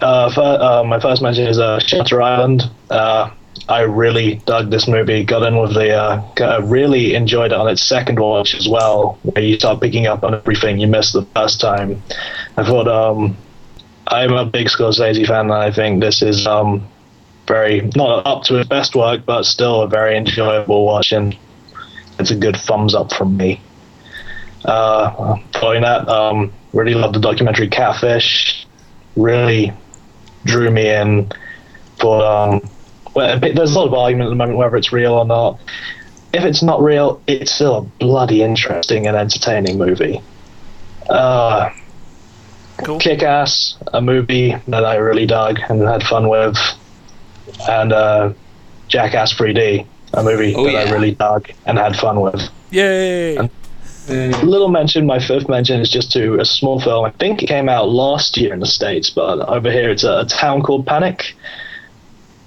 uh, 0.00 0.30
fir- 0.30 0.58
uh, 0.60 0.84
my 0.84 1.00
first 1.00 1.22
mention 1.22 1.46
is 1.46 1.58
uh, 1.58 1.80
Shutter 1.80 2.22
Island. 2.22 2.70
Uh, 2.88 3.30
I 3.68 3.80
really 3.80 4.36
dug 4.46 4.70
this 4.70 4.86
movie. 4.88 5.24
Got 5.24 5.42
in 5.42 5.58
with 5.58 5.74
the. 5.74 5.90
Uh, 5.90 6.22
got- 6.36 6.64
really 6.68 7.14
enjoyed 7.14 7.52
it 7.52 7.58
on 7.58 7.68
its 7.68 7.82
second 7.82 8.18
watch 8.18 8.54
as 8.54 8.68
well, 8.68 9.18
where 9.22 9.44
you 9.44 9.56
start 9.56 9.80
picking 9.80 10.06
up 10.06 10.22
on 10.22 10.34
everything 10.34 10.78
you 10.78 10.86
missed 10.86 11.12
the 11.12 11.22
first 11.34 11.60
time. 11.60 12.00
I 12.56 12.64
thought 12.64 12.88
um, 12.88 13.36
I'm 14.06 14.32
a 14.32 14.44
big 14.44 14.68
Scorsese 14.68 15.26
fan, 15.26 15.46
and 15.46 15.52
I 15.52 15.72
think 15.72 16.00
this 16.00 16.22
is 16.22 16.46
um, 16.46 16.86
very 17.46 17.90
not 17.96 18.24
up 18.26 18.44
to 18.44 18.54
his 18.54 18.68
best 18.68 18.94
work, 18.94 19.26
but 19.26 19.44
still 19.44 19.82
a 19.82 19.88
very 19.88 20.16
enjoyable 20.16 20.86
watch, 20.86 21.10
and 21.12 21.36
it's 22.20 22.30
a 22.30 22.36
good 22.36 22.56
thumbs 22.56 22.94
up 22.94 23.12
from 23.12 23.36
me. 23.36 23.60
Uh, 24.64 25.36
following 25.54 25.82
that, 25.82 26.08
um, 26.08 26.52
really 26.72 26.94
loved 26.94 27.14
the 27.14 27.20
documentary 27.20 27.68
Catfish. 27.68 28.66
Really 29.16 29.72
drew 30.44 30.70
me 30.70 30.88
in. 30.88 31.30
But 32.00 32.22
um, 32.24 32.70
well, 33.14 33.38
there's 33.38 33.74
a 33.74 33.78
lot 33.78 33.86
of 33.88 33.94
argument 33.94 34.28
at 34.28 34.30
the 34.30 34.36
moment 34.36 34.58
whether 34.58 34.76
it's 34.76 34.92
real 34.92 35.14
or 35.14 35.24
not. 35.24 35.58
If 36.32 36.44
it's 36.44 36.62
not 36.62 36.80
real, 36.80 37.20
it's 37.26 37.52
still 37.52 37.76
a 37.76 37.82
bloody 37.82 38.42
interesting 38.42 39.06
and 39.06 39.16
entertaining 39.16 39.78
movie. 39.78 40.20
Uh, 41.08 41.70
Kick 43.00 43.22
Ass, 43.22 43.76
a 43.92 44.00
movie 44.00 44.54
that 44.68 44.84
I 44.84 44.96
really 44.96 45.26
dug 45.26 45.58
and 45.68 45.82
had 45.82 46.02
fun 46.04 46.28
with, 46.28 46.56
and 47.68 47.92
uh, 47.92 48.32
Jackass 48.88 49.34
3D, 49.34 49.86
a 50.14 50.22
movie 50.22 50.54
Oh, 50.54 50.64
that 50.64 50.88
I 50.88 50.92
really 50.92 51.14
dug 51.14 51.50
and 51.66 51.78
had 51.78 51.96
fun 51.96 52.20
with. 52.20 52.40
Yay! 52.70 53.50
Little 54.10 54.68
mention, 54.68 55.06
my 55.06 55.20
fifth 55.20 55.48
mention 55.48 55.80
is 55.80 55.88
just 55.88 56.10
to 56.12 56.40
a 56.40 56.44
small 56.44 56.80
film. 56.80 57.04
I 57.04 57.10
think 57.10 57.44
it 57.44 57.46
came 57.46 57.68
out 57.68 57.88
last 57.88 58.36
year 58.36 58.52
in 58.52 58.58
the 58.58 58.66
States, 58.66 59.08
but 59.08 59.38
over 59.48 59.70
here 59.70 59.88
it's 59.88 60.02
a, 60.02 60.20
a 60.20 60.24
town 60.24 60.62
called 60.62 60.84
Panic. 60.84 61.36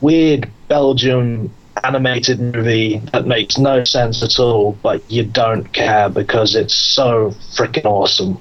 Weird 0.02 0.52
Belgium 0.68 1.50
animated 1.82 2.42
movie 2.42 2.98
that 3.14 3.28
makes 3.28 3.58
no 3.58 3.86
sense 3.86 4.22
at 4.22 4.40
all, 4.40 4.74
but 4.84 5.10
you 5.10 5.24
don't 5.24 5.72
care 5.72 6.10
because 6.10 6.54
it's 6.54 6.76
so 6.76 7.30
freaking 7.56 7.86
awesome. 7.86 8.38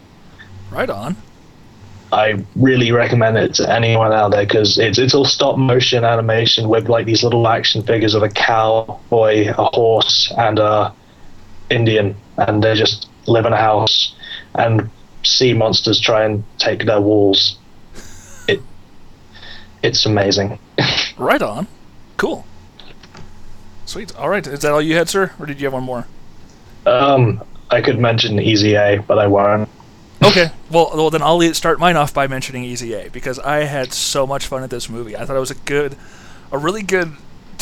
Right 0.73 0.91
on. 0.91 1.17
I 2.11 2.45
really 2.57 2.91
recommend 2.91 3.37
it 3.37 3.55
to 3.55 3.73
anyone 3.73 4.13
out 4.13 4.33
there 4.33 4.45
because 4.45 4.79
it's 4.79 4.99
it's 4.99 5.15
all 5.15 5.25
stop 5.25 5.57
motion 5.57 6.05
animation 6.05 6.69
with 6.69 6.89
like 6.89 7.07
these 7.07 7.23
little 7.23 7.47
action 7.47 7.85
figures 7.85 8.15
of 8.15 8.25
a 8.25 8.29
cowboy, 8.29 9.49
a 9.49 9.65
horse, 9.73 10.33
and 10.37 10.59
a 10.59 10.93
Indian, 11.71 12.17
and 12.37 12.63
they're 12.63 12.75
just 12.75 13.09
live 13.27 13.47
in 13.47 13.53
a 13.53 13.57
house 13.57 14.15
and 14.55 14.91
see 15.23 15.53
monsters 15.53 16.01
try 16.01 16.25
and 16.25 16.45
take 16.59 16.87
their 16.87 17.01
walls. 17.01 17.59
It 18.49 18.61
it's 19.83 20.07
amazing. 20.07 20.59
Right 21.19 21.43
on. 21.43 21.69
Cool. 22.17 22.47
Sweet. 23.85 24.17
All 24.17 24.31
right. 24.31 24.45
Is 24.45 24.61
that 24.61 24.73
all 24.73 24.81
you 24.81 24.97
had, 24.97 25.09
sir, 25.09 25.33
or 25.39 25.45
did 25.45 25.61
you 25.61 25.67
have 25.67 25.75
one 25.75 25.83
more? 25.85 26.07
Um, 26.87 27.43
I 27.71 27.81
could 27.81 27.99
mention 27.99 28.41
Easy 28.41 28.75
A, 28.75 28.99
but 28.99 29.19
I 29.19 29.27
won't. 29.27 29.69
Okay. 30.25 30.51
Well, 30.71 30.91
well, 30.95 31.11
then 31.11 31.23
I'll 31.23 31.55
start 31.55 31.79
mine 31.79 31.97
off 31.97 32.15
by 32.15 32.27
mentioning 32.27 32.65
Easy 32.65 32.95
A 32.95 33.09
because 33.11 33.39
I 33.39 33.65
had 33.65 33.93
so 33.93 34.27
much 34.27 34.47
fun 34.47 34.63
at 34.63 34.71
this 34.71 34.89
movie. 34.89 35.17
I 35.17 35.25
thought 35.27 35.37
it 35.37 35.41
was 35.41 35.51
a 35.51 35.57
good, 35.57 35.97
a 36.51 36.59
really 36.59 36.83
good 36.83 37.13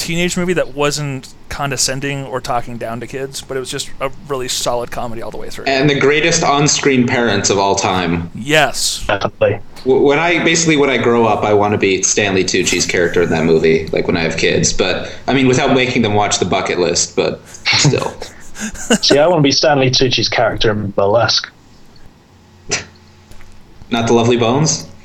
teenage 0.01 0.37
movie 0.37 0.53
that 0.55 0.75
wasn't 0.75 1.35
condescending 1.49 2.25
or 2.25 2.41
talking 2.41 2.79
down 2.79 3.01
to 3.01 3.07
kids, 3.07 3.43
but 3.43 3.57
it 3.57 3.61
was 3.61 3.71
just 3.71 3.91
a 4.01 4.11
really 4.29 4.49
solid 4.49 4.91
comedy 4.91 5.21
all 5.21 5.31
the 5.31 5.37
way 5.37 5.51
through. 5.51 5.67
And 5.67 5.89
the 5.91 5.99
greatest 5.99 6.43
on-screen 6.43 7.07
parents 7.07 7.51
of 7.51 7.59
all 7.59 7.75
time. 7.75 8.31
yes. 8.35 9.07
Definitely. 9.07 9.61
When 9.85 10.19
I 10.19 10.43
basically 10.45 10.77
when 10.77 10.91
I 10.91 10.99
grow 10.99 11.27
up, 11.27 11.45
I 11.45 11.55
want 11.55 11.73
to 11.73 11.79
be 11.79 12.03
Stanley 12.03 12.45
Tucci's 12.45 12.87
character 12.87 13.23
in 13.23 13.31
that 13.31 13.45
movie. 13.45 13.87
Like 13.89 14.07
when 14.07 14.17
I 14.17 14.21
have 14.21 14.37
kids, 14.37 14.73
but 14.73 15.15
I 15.27 15.35
mean, 15.35 15.47
without 15.49 15.75
making 15.75 16.03
them 16.03 16.15
watch 16.15 16.39
the 16.39 16.45
bucket 16.45 16.79
list, 16.79 17.17
but 17.17 17.47
still. 17.47 18.11
See, 19.01 19.19
I 19.19 19.27
want 19.27 19.39
to 19.39 19.43
be 19.43 19.53
Stanley 19.53 19.91
Tucci's 19.91 20.29
character 20.29 20.71
in 20.71 20.91
Burlesque. 20.91 21.51
Not 23.91 24.07
the 24.07 24.13
Lovely 24.15 24.37
Bones. 24.37 24.87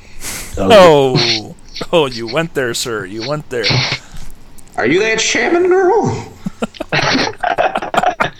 Oh, 0.58 1.54
oh, 1.92 2.06
you 2.06 2.26
went 2.26 2.54
there, 2.54 2.72
sir. 2.72 3.04
You 3.04 3.28
went 3.28 3.50
there. 3.50 3.66
Are 4.76 4.86
you 4.86 5.00
that 5.00 5.20
shaman 5.20 5.68
girl? 5.68 6.32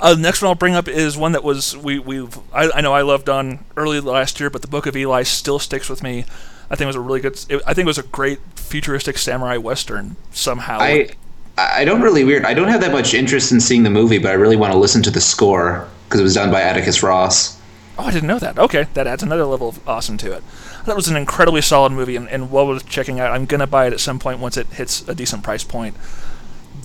Uh, 0.00 0.14
the 0.14 0.20
next 0.20 0.40
one 0.40 0.48
I'll 0.48 0.54
bring 0.54 0.76
up 0.76 0.86
is 0.86 1.16
one 1.16 1.32
that 1.32 1.42
was 1.42 1.76
we 1.76 1.98
we've 1.98 2.38
I, 2.52 2.70
I 2.70 2.80
know 2.82 2.92
I 2.92 3.02
loved 3.02 3.28
on 3.28 3.64
early 3.76 3.98
last 3.98 4.38
year, 4.38 4.48
but 4.48 4.62
the 4.62 4.68
Book 4.68 4.86
of 4.86 4.96
Eli 4.96 5.24
still 5.24 5.58
sticks 5.58 5.88
with 5.88 6.04
me. 6.04 6.24
I 6.70 6.76
think 6.76 6.82
it 6.82 6.86
was 6.86 6.96
a 6.96 7.00
really 7.00 7.20
good. 7.20 7.44
It, 7.48 7.60
I 7.66 7.74
think 7.74 7.84
it 7.84 7.86
was 7.86 7.98
a 7.98 8.04
great 8.04 8.38
futuristic 8.54 9.18
samurai 9.18 9.56
western 9.56 10.14
somehow. 10.30 10.78
I 10.80 11.10
I 11.56 11.84
don't 11.84 12.00
really 12.00 12.22
weird. 12.22 12.44
I 12.44 12.54
don't 12.54 12.68
have 12.68 12.80
that 12.82 12.92
much 12.92 13.12
interest 13.12 13.50
in 13.50 13.60
seeing 13.60 13.82
the 13.82 13.90
movie, 13.90 14.18
but 14.18 14.30
I 14.30 14.34
really 14.34 14.56
want 14.56 14.72
to 14.72 14.78
listen 14.78 15.02
to 15.02 15.10
the 15.10 15.20
score 15.20 15.88
because 16.04 16.20
it 16.20 16.24
was 16.24 16.34
done 16.34 16.52
by 16.52 16.62
Atticus 16.62 17.02
Ross. 17.02 17.58
Oh, 17.98 18.04
I 18.04 18.12
didn't 18.12 18.28
know 18.28 18.38
that. 18.38 18.56
Okay, 18.56 18.86
that 18.94 19.08
adds 19.08 19.24
another 19.24 19.44
level 19.44 19.68
of 19.68 19.88
awesome 19.88 20.16
to 20.18 20.32
it. 20.32 20.44
That 20.86 20.96
was 20.96 21.08
an 21.08 21.16
incredibly 21.16 21.60
solid 21.60 21.92
movie 21.92 22.16
and, 22.16 22.28
and 22.28 22.50
well 22.50 22.66
worth 22.66 22.88
checking 22.88 23.20
out. 23.20 23.32
I'm 23.32 23.46
gonna 23.46 23.66
buy 23.66 23.86
it 23.86 23.92
at 23.92 24.00
some 24.00 24.18
point 24.18 24.38
once 24.38 24.56
it 24.56 24.66
hits 24.68 25.06
a 25.08 25.14
decent 25.14 25.42
price 25.42 25.64
point. 25.64 25.96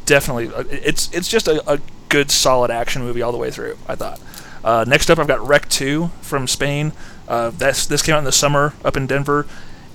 Definitely, 0.05 0.49
uh, 0.53 0.63
it's 0.69 1.11
it's 1.13 1.27
just 1.27 1.47
a, 1.47 1.63
a 1.71 1.79
good 2.09 2.31
solid 2.31 2.69
action 2.71 3.01
movie 3.01 3.21
all 3.21 3.31
the 3.31 3.37
way 3.37 3.51
through. 3.51 3.77
I 3.87 3.95
thought. 3.95 4.19
Uh, 4.63 4.85
next 4.87 5.09
up, 5.09 5.19
I've 5.19 5.27
got 5.27 5.45
Rec 5.45 5.67
2 5.67 6.09
from 6.21 6.47
Spain. 6.47 6.93
Uh, 7.27 7.49
that's 7.49 7.85
this 7.85 8.01
came 8.01 8.15
out 8.15 8.19
in 8.19 8.23
the 8.23 8.31
summer 8.31 8.73
up 8.83 8.95
in 8.95 9.07
Denver. 9.07 9.45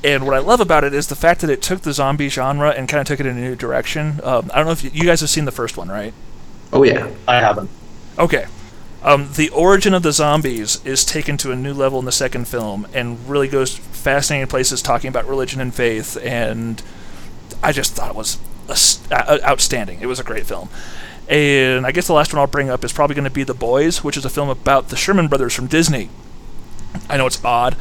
And 0.05 0.25
what 0.25 0.35
I 0.35 0.39
love 0.39 0.61
about 0.61 0.85
it 0.85 0.95
is 0.95 1.09
the 1.09 1.17
fact 1.17 1.41
that 1.41 1.51
it 1.51 1.61
took 1.61 1.81
the 1.81 1.93
zombie 1.93 2.29
genre 2.29 2.71
and 2.71 2.89
kind 2.89 3.01
of 3.01 3.07
took 3.07 3.19
it 3.19 3.27
in 3.27 3.37
a 3.37 3.41
new 3.41 3.57
direction. 3.57 4.21
Um, 4.23 4.51
I 4.55 4.59
don't 4.59 4.67
know 4.67 4.73
if 4.73 4.85
you, 4.85 4.91
you 4.93 5.05
guys 5.05 5.21
have 5.21 5.31
seen 5.31 5.45
the 5.45 5.51
first 5.53 5.77
one, 5.77 5.89
right? 5.89 6.15
Oh 6.73 6.85
yeah. 6.85 7.11
I 7.27 7.41
haven't. 7.41 7.71
Okay. 8.19 8.47
Um, 9.03 9.31
the 9.37 9.49
origin 9.51 9.95
of 9.95 10.03
the 10.03 10.13
zombies 10.13 10.85
is 10.85 11.05
taken 11.05 11.37
to 11.39 11.53
a 11.53 11.57
new 11.57 11.73
level 11.73 11.99
in 12.01 12.05
the 12.05 12.13
second 12.13 12.49
film 12.49 12.87
and 12.93 13.29
really 13.29 13.47
goes 13.47 13.77
fascinating 13.77 14.49
places 14.49 14.83
talking 14.83 15.09
about 15.09 15.27
religion 15.29 15.61
and 15.61 15.73
faith. 15.73 16.17
And 16.23 16.83
I 17.63 17.73
just 17.73 17.95
thought 17.95 18.11
it 18.11 18.17
was 18.17 18.39
uh, 19.11 19.39
outstanding. 19.45 20.01
It 20.01 20.07
was 20.07 20.19
a 20.19 20.25
great 20.25 20.47
film. 20.47 20.69
And 21.29 21.87
I 21.87 21.93
guess 21.93 22.07
the 22.07 22.15
last 22.15 22.33
one 22.33 22.41
I'll 22.41 22.47
bring 22.47 22.71
up 22.71 22.85
is 22.85 22.93
probably 22.93 23.15
going 23.15 23.25
to 23.25 23.31
be 23.31 23.45
The 23.45 23.55
Boys, 23.55 24.03
which 24.03 24.17
is 24.17 24.25
a 24.25 24.31
film 24.31 24.49
about 24.49 24.89
the 24.89 24.97
Sherman 24.97 25.29
brothers 25.29 25.55
from 25.55 25.67
Disney. 25.67 26.09
I 27.09 27.19
know 27.19 27.27
it's 27.27 27.43
odd, 27.45 27.77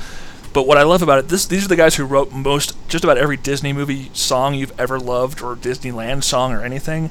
but 0.54 0.68
what 0.68 0.78
I 0.78 0.84
love 0.84 1.02
about 1.02 1.20
it, 1.20 1.30
this 1.30 1.46
these 1.46 1.66
are 1.66 1.70
the 1.70 1.76
guys 1.78 1.96
who 1.96 2.06
wrote 2.06 2.32
most, 2.32 2.76
just 2.90 3.04
about 3.04 3.18
every 3.18 3.38
Disney 3.38 3.72
movie 3.72 4.12
song 4.14 4.54
you've 4.54 4.78
ever 4.80 5.00
loved, 5.00 5.42
or 5.42 5.56
Disneyland 5.56 6.24
song, 6.24 6.52
or 6.52 6.62
anything. 6.62 7.10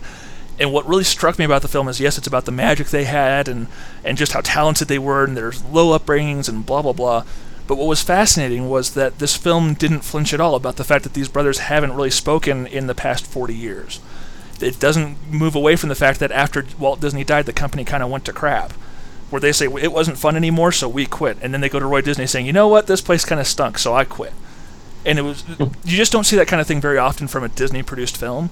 And 0.59 0.73
what 0.73 0.89
really 0.89 1.05
struck 1.05 1.39
me 1.39 1.45
about 1.45 1.63
the 1.63 1.69
film 1.69 1.89
is, 1.89 2.01
yes, 2.01 2.17
it's 2.17 2.27
about 2.27 2.47
the 2.47 2.53
magic 2.53 2.89
they 2.89 3.05
had, 3.05 3.49
and 3.49 3.67
and 4.05 4.17
just 4.17 4.33
how 4.33 4.41
talented 4.41 4.89
they 4.89 4.99
were, 4.99 5.25
and 5.25 5.37
their 5.37 5.53
low 5.71 5.97
upbringings, 5.99 6.49
and 6.49 6.65
blah 6.65 6.83
blah 6.83 6.93
blah. 6.93 7.25
But 7.67 7.77
what 7.77 7.89
was 7.89 8.03
fascinating 8.03 8.69
was 8.69 8.95
that 8.95 9.19
this 9.19 9.37
film 9.37 9.75
didn't 9.75 10.01
flinch 10.01 10.33
at 10.33 10.41
all 10.41 10.55
about 10.55 10.77
the 10.77 10.85
fact 10.85 11.03
that 11.03 11.15
these 11.15 11.29
brothers 11.29 11.59
haven't 11.59 11.95
really 11.95 12.11
spoken 12.11 12.67
in 12.67 12.87
the 12.87 12.95
past 12.95 13.27
40 13.27 13.55
years. 13.55 13.99
It 14.61 14.79
doesn't 14.79 15.19
move 15.29 15.57
away 15.57 15.75
from 15.75 15.89
the 15.89 15.97
fact 15.97 16.21
that 16.21 16.31
after 16.31 16.65
Walt 16.79 17.01
Disney 17.01 17.25
died, 17.25 17.45
the 17.45 17.53
company 17.53 17.85
kind 17.85 18.05
of 18.05 18.09
went 18.09 18.25
to 18.27 18.33
crap 18.33 18.73
where 19.31 19.41
they 19.41 19.53
say 19.53 19.67
it 19.67 19.93
wasn't 19.93 20.19
fun 20.19 20.37
anymore, 20.37 20.73
so 20.73 20.89
we 20.89 21.07
quit. 21.07 21.37
And 21.41 21.53
then 21.53 21.61
they 21.61 21.69
go 21.69 21.81
to 21.81 21.87
Roy 21.87 22.01
Disney 22.01 22.27
saying, 22.27 22.47
you 22.47 22.53
know 22.53 22.69
what, 22.69 22.87
this 22.87 23.01
place 23.01 23.25
kind 23.25 23.41
of 23.41 23.47
stunk, 23.47 23.79
so 23.79 23.95
I 23.95 24.05
quit. 24.05 24.33
And 25.05 25.19
it 25.19 25.23
was 25.23 25.43
hmm. 25.43 25.65
you 25.85 25.97
just 25.97 26.13
don't 26.13 26.25
see 26.25 26.37
that 26.37 26.49
kind 26.49 26.61
of 26.61 26.67
thing 26.67 26.81
very 26.81 26.99
often 26.99 27.29
from 27.29 27.45
a 27.45 27.49
Disney 27.49 27.83
produced 27.83 28.17
film, 28.17 28.51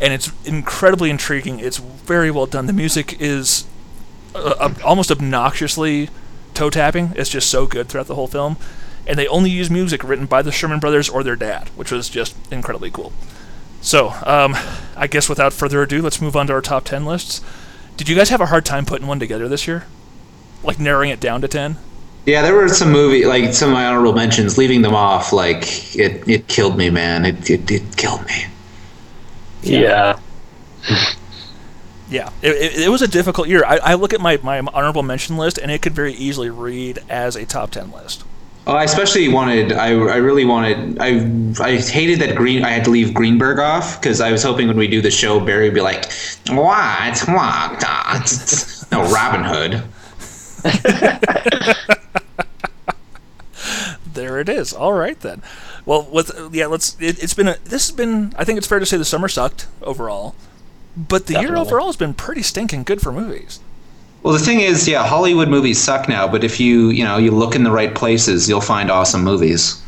and 0.00 0.12
it's 0.12 0.32
incredibly 0.44 1.10
intriguing. 1.10 1.60
It's 1.60 1.78
very 1.78 2.30
well 2.30 2.46
done. 2.46 2.66
The 2.66 2.72
music 2.72 3.20
is 3.20 3.66
uh, 4.34 4.72
almost 4.84 5.10
obnoxiously 5.10 6.10
toe 6.54 6.70
tapping. 6.70 7.12
It's 7.16 7.30
just 7.30 7.50
so 7.50 7.66
good 7.66 7.88
throughout 7.88 8.06
the 8.06 8.14
whole 8.14 8.28
film, 8.28 8.56
and 9.06 9.18
they 9.18 9.26
only 9.28 9.50
use 9.50 9.70
music 9.70 10.04
written 10.04 10.26
by 10.26 10.42
the 10.42 10.52
Sherman 10.52 10.78
brothers 10.78 11.08
or 11.08 11.22
their 11.22 11.36
dad, 11.36 11.68
which 11.76 11.92
was 11.92 12.08
just 12.08 12.36
incredibly 12.52 12.90
cool. 12.90 13.12
So, 13.80 14.08
um, 14.24 14.56
I 14.96 15.06
guess 15.06 15.28
without 15.28 15.52
further 15.52 15.82
ado, 15.82 16.02
let's 16.02 16.20
move 16.20 16.36
on 16.36 16.48
to 16.48 16.52
our 16.52 16.60
top 16.60 16.84
ten 16.84 17.04
lists. 17.04 17.40
Did 17.96 18.08
you 18.08 18.16
guys 18.16 18.30
have 18.30 18.40
a 18.40 18.46
hard 18.46 18.64
time 18.64 18.84
putting 18.84 19.06
one 19.06 19.20
together 19.20 19.48
this 19.48 19.66
year? 19.66 19.86
Like 20.62 20.80
narrowing 20.80 21.10
it 21.10 21.20
down 21.20 21.40
to 21.42 21.48
ten? 21.48 21.76
Yeah, 22.26 22.42
there 22.42 22.54
were 22.54 22.68
some 22.68 22.92
movie 22.92 23.24
like 23.24 23.54
some 23.54 23.70
of 23.70 23.74
my 23.74 23.86
honorable 23.86 24.12
mentions. 24.12 24.58
Leaving 24.58 24.82
them 24.82 24.94
off, 24.94 25.32
like 25.32 25.96
it, 25.96 26.28
it 26.28 26.48
killed 26.48 26.76
me, 26.76 26.90
man. 26.90 27.24
It, 27.24 27.48
it, 27.48 27.70
it 27.70 27.96
killed 27.96 28.26
me. 28.26 28.46
Yeah. 29.62 30.18
Yeah, 32.10 32.30
it, 32.40 32.52
it, 32.52 32.78
it 32.84 32.88
was 32.88 33.02
a 33.02 33.08
difficult 33.08 33.48
year. 33.48 33.62
I, 33.66 33.76
I 33.78 33.94
look 33.94 34.14
at 34.14 34.20
my, 34.22 34.38
my 34.38 34.60
honorable 34.60 35.02
mention 35.02 35.36
list, 35.36 35.58
and 35.58 35.70
it 35.70 35.82
could 35.82 35.92
very 35.92 36.14
easily 36.14 36.48
read 36.48 37.00
as 37.10 37.36
a 37.36 37.44
top 37.44 37.70
ten 37.70 37.92
list. 37.92 38.24
Oh, 38.66 38.74
I 38.74 38.84
especially 38.84 39.28
wanted. 39.28 39.72
I, 39.72 39.88
I 39.88 40.16
really 40.16 40.44
wanted. 40.44 40.98
I 41.00 41.08
I 41.62 41.76
hated 41.76 42.20
that 42.20 42.36
Green. 42.36 42.64
I 42.64 42.70
had 42.70 42.84
to 42.84 42.90
leave 42.90 43.14
Greenberg 43.14 43.58
off 43.58 44.00
because 44.00 44.20
I 44.20 44.32
was 44.32 44.42
hoping 44.42 44.68
when 44.68 44.76
we 44.76 44.88
do 44.88 45.00
the 45.00 45.10
show, 45.10 45.40
Barry 45.40 45.68
would 45.68 45.74
be 45.74 45.80
like, 45.80 46.10
"What? 46.48 47.18
What?" 47.28 48.74
No, 48.90 49.02
Robin 49.12 49.44
Hood. 49.44 49.82
there 54.14 54.40
it 54.40 54.48
is. 54.48 54.72
All 54.72 54.94
right 54.94 55.20
then. 55.20 55.42
Well, 55.88 56.06
with 56.12 56.30
yeah, 56.52 56.66
let's. 56.66 57.00
It, 57.00 57.18
has 57.20 57.32
been 57.32 57.48
a. 57.48 57.56
This 57.64 57.88
has 57.88 57.96
been. 57.96 58.34
I 58.36 58.44
think 58.44 58.58
it's 58.58 58.66
fair 58.66 58.78
to 58.78 58.84
say 58.84 58.98
the 58.98 59.06
summer 59.06 59.26
sucked 59.26 59.66
overall, 59.80 60.34
but 60.94 61.28
the 61.28 61.32
Definitely. 61.32 61.56
year 61.56 61.64
overall 61.64 61.86
has 61.86 61.96
been 61.96 62.12
pretty 62.12 62.42
stinking 62.42 62.82
good 62.82 63.00
for 63.00 63.10
movies. 63.10 63.58
Well, 64.22 64.34
the 64.34 64.38
thing 64.38 64.60
is, 64.60 64.86
yeah, 64.86 65.06
Hollywood 65.06 65.48
movies 65.48 65.78
suck 65.82 66.06
now, 66.06 66.28
but 66.28 66.44
if 66.44 66.60
you, 66.60 66.90
you 66.90 67.04
know, 67.04 67.16
you 67.16 67.30
look 67.30 67.54
in 67.54 67.62
the 67.64 67.70
right 67.70 67.94
places, 67.94 68.50
you'll 68.50 68.60
find 68.60 68.90
awesome 68.90 69.24
movies. 69.24 69.82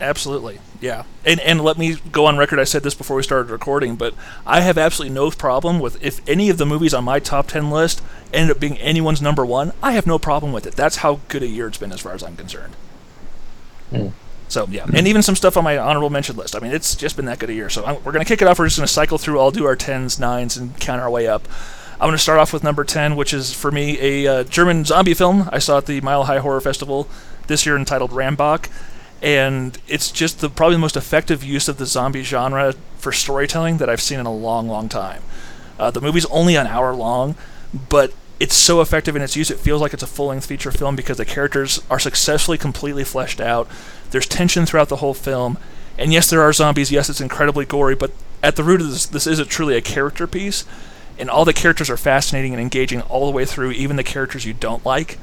Absolutely, 0.00 0.60
yeah. 0.80 1.02
And 1.26 1.40
and 1.40 1.60
let 1.60 1.76
me 1.76 1.96
go 2.10 2.24
on 2.24 2.38
record. 2.38 2.58
I 2.58 2.64
said 2.64 2.82
this 2.82 2.94
before 2.94 3.18
we 3.18 3.22
started 3.22 3.50
recording, 3.50 3.96
but 3.96 4.14
I 4.46 4.62
have 4.62 4.78
absolutely 4.78 5.14
no 5.14 5.30
problem 5.30 5.78
with 5.78 6.02
if 6.02 6.26
any 6.26 6.48
of 6.48 6.56
the 6.56 6.64
movies 6.64 6.94
on 6.94 7.04
my 7.04 7.18
top 7.18 7.48
ten 7.48 7.70
list 7.70 8.00
end 8.32 8.50
up 8.50 8.58
being 8.58 8.78
anyone's 8.78 9.20
number 9.20 9.44
one. 9.44 9.72
I 9.82 9.92
have 9.92 10.06
no 10.06 10.18
problem 10.18 10.54
with 10.54 10.66
it. 10.66 10.74
That's 10.74 10.96
how 10.96 11.20
good 11.28 11.42
a 11.42 11.48
year 11.48 11.66
it's 11.66 11.76
been, 11.76 11.92
as 11.92 12.00
far 12.00 12.14
as 12.14 12.22
I'm 12.22 12.34
concerned. 12.34 12.74
Hmm. 13.90 14.08
So 14.48 14.66
yeah, 14.70 14.86
and 14.94 15.06
even 15.06 15.22
some 15.22 15.36
stuff 15.36 15.56
on 15.56 15.64
my 15.64 15.76
honorable 15.76 16.10
mention 16.10 16.36
list. 16.36 16.56
I 16.56 16.60
mean, 16.60 16.72
it's 16.72 16.94
just 16.94 17.16
been 17.16 17.26
that 17.26 17.38
good 17.38 17.50
a 17.50 17.54
year. 17.54 17.68
So 17.68 17.84
I'm, 17.84 18.02
we're 18.02 18.12
gonna 18.12 18.24
kick 18.24 18.42
it 18.42 18.48
off. 18.48 18.58
We're 18.58 18.66
just 18.66 18.78
gonna 18.78 18.88
cycle 18.88 19.18
through. 19.18 19.38
I'll 19.38 19.50
do 19.50 19.66
our 19.66 19.76
tens, 19.76 20.18
nines, 20.18 20.56
and 20.56 20.78
count 20.80 21.00
our 21.00 21.10
way 21.10 21.26
up. 21.26 21.46
I'm 22.00 22.06
gonna 22.06 22.18
start 22.18 22.38
off 22.38 22.52
with 22.52 22.64
number 22.64 22.84
ten, 22.84 23.16
which 23.16 23.34
is 23.34 23.52
for 23.52 23.70
me 23.70 23.98
a 24.00 24.40
uh, 24.40 24.44
German 24.44 24.84
zombie 24.84 25.14
film 25.14 25.48
I 25.52 25.58
saw 25.58 25.78
at 25.78 25.86
the 25.86 26.00
Mile 26.00 26.24
High 26.24 26.38
Horror 26.38 26.60
Festival 26.60 27.08
this 27.46 27.66
year, 27.66 27.76
entitled 27.76 28.12
Rammbock, 28.12 28.68
and 29.20 29.78
it's 29.88 30.10
just 30.10 30.40
the 30.40 30.48
probably 30.48 30.76
the 30.76 30.80
most 30.80 30.96
effective 30.96 31.42
use 31.42 31.68
of 31.68 31.78
the 31.78 31.86
zombie 31.86 32.22
genre 32.22 32.74
for 32.96 33.12
storytelling 33.12 33.78
that 33.78 33.88
I've 33.88 34.00
seen 34.00 34.18
in 34.18 34.26
a 34.26 34.34
long, 34.34 34.68
long 34.68 34.88
time. 34.88 35.22
Uh, 35.78 35.90
the 35.90 36.00
movie's 36.00 36.26
only 36.26 36.56
an 36.56 36.66
hour 36.66 36.94
long, 36.94 37.34
but 37.88 38.12
it's 38.40 38.54
so 38.54 38.80
effective 38.80 39.16
in 39.16 39.22
its 39.22 39.36
use. 39.36 39.50
It 39.50 39.58
feels 39.58 39.80
like 39.80 39.92
it's 39.92 40.02
a 40.02 40.06
full-length 40.06 40.46
feature 40.46 40.70
film 40.70 40.94
because 40.94 41.16
the 41.16 41.24
characters 41.24 41.82
are 41.90 41.98
successfully 41.98 42.58
completely 42.58 43.02
fleshed 43.02 43.40
out. 43.40 43.68
There's 44.10 44.26
tension 44.26 44.66
throughout 44.66 44.88
the 44.88 44.96
whole 44.96 45.14
film, 45.14 45.58
and 45.98 46.12
yes, 46.12 46.30
there 46.30 46.42
are 46.42 46.52
zombies. 46.52 46.90
Yes, 46.90 47.08
it's 47.10 47.20
incredibly 47.20 47.64
gory, 47.64 47.94
but 47.94 48.10
at 48.42 48.56
the 48.56 48.64
root 48.64 48.80
of 48.80 48.90
this, 48.90 49.06
this 49.06 49.26
is 49.26 49.38
a 49.38 49.44
truly 49.44 49.76
a 49.76 49.80
character 49.80 50.26
piece, 50.26 50.64
and 51.18 51.28
all 51.28 51.44
the 51.44 51.52
characters 51.52 51.90
are 51.90 51.96
fascinating 51.96 52.52
and 52.52 52.60
engaging 52.60 53.02
all 53.02 53.26
the 53.26 53.32
way 53.32 53.44
through, 53.44 53.72
even 53.72 53.96
the 53.96 54.04
characters 54.04 54.44
you 54.46 54.54
don't 54.54 54.84
like. 54.86 55.18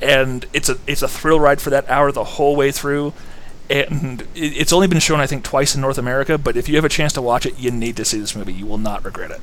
And 0.00 0.46
it's 0.52 0.68
a 0.68 0.76
it's 0.86 1.02
a 1.02 1.08
thrill 1.08 1.40
ride 1.40 1.60
for 1.60 1.70
that 1.70 1.88
hour 1.88 2.12
the 2.12 2.24
whole 2.24 2.54
way 2.56 2.70
through. 2.70 3.12
And 3.70 4.22
it- 4.34 4.56
it's 4.56 4.72
only 4.72 4.86
been 4.86 5.00
shown, 5.00 5.20
I 5.20 5.26
think, 5.26 5.44
twice 5.44 5.74
in 5.74 5.80
North 5.80 5.98
America. 5.98 6.38
But 6.38 6.56
if 6.56 6.68
you 6.68 6.76
have 6.76 6.84
a 6.84 6.88
chance 6.88 7.12
to 7.14 7.22
watch 7.22 7.44
it, 7.46 7.58
you 7.58 7.70
need 7.70 7.96
to 7.96 8.04
see 8.04 8.18
this 8.18 8.34
movie. 8.36 8.52
You 8.52 8.64
will 8.66 8.78
not 8.78 9.04
regret 9.04 9.30
it. 9.30 9.40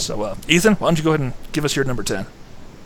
So, 0.00 0.22
uh, 0.22 0.34
Ethan, 0.48 0.74
why 0.74 0.88
don't 0.88 0.98
you 0.98 1.04
go 1.04 1.10
ahead 1.10 1.20
and 1.20 1.32
give 1.52 1.64
us 1.64 1.76
your 1.76 1.84
number 1.84 2.02
ten? 2.02 2.26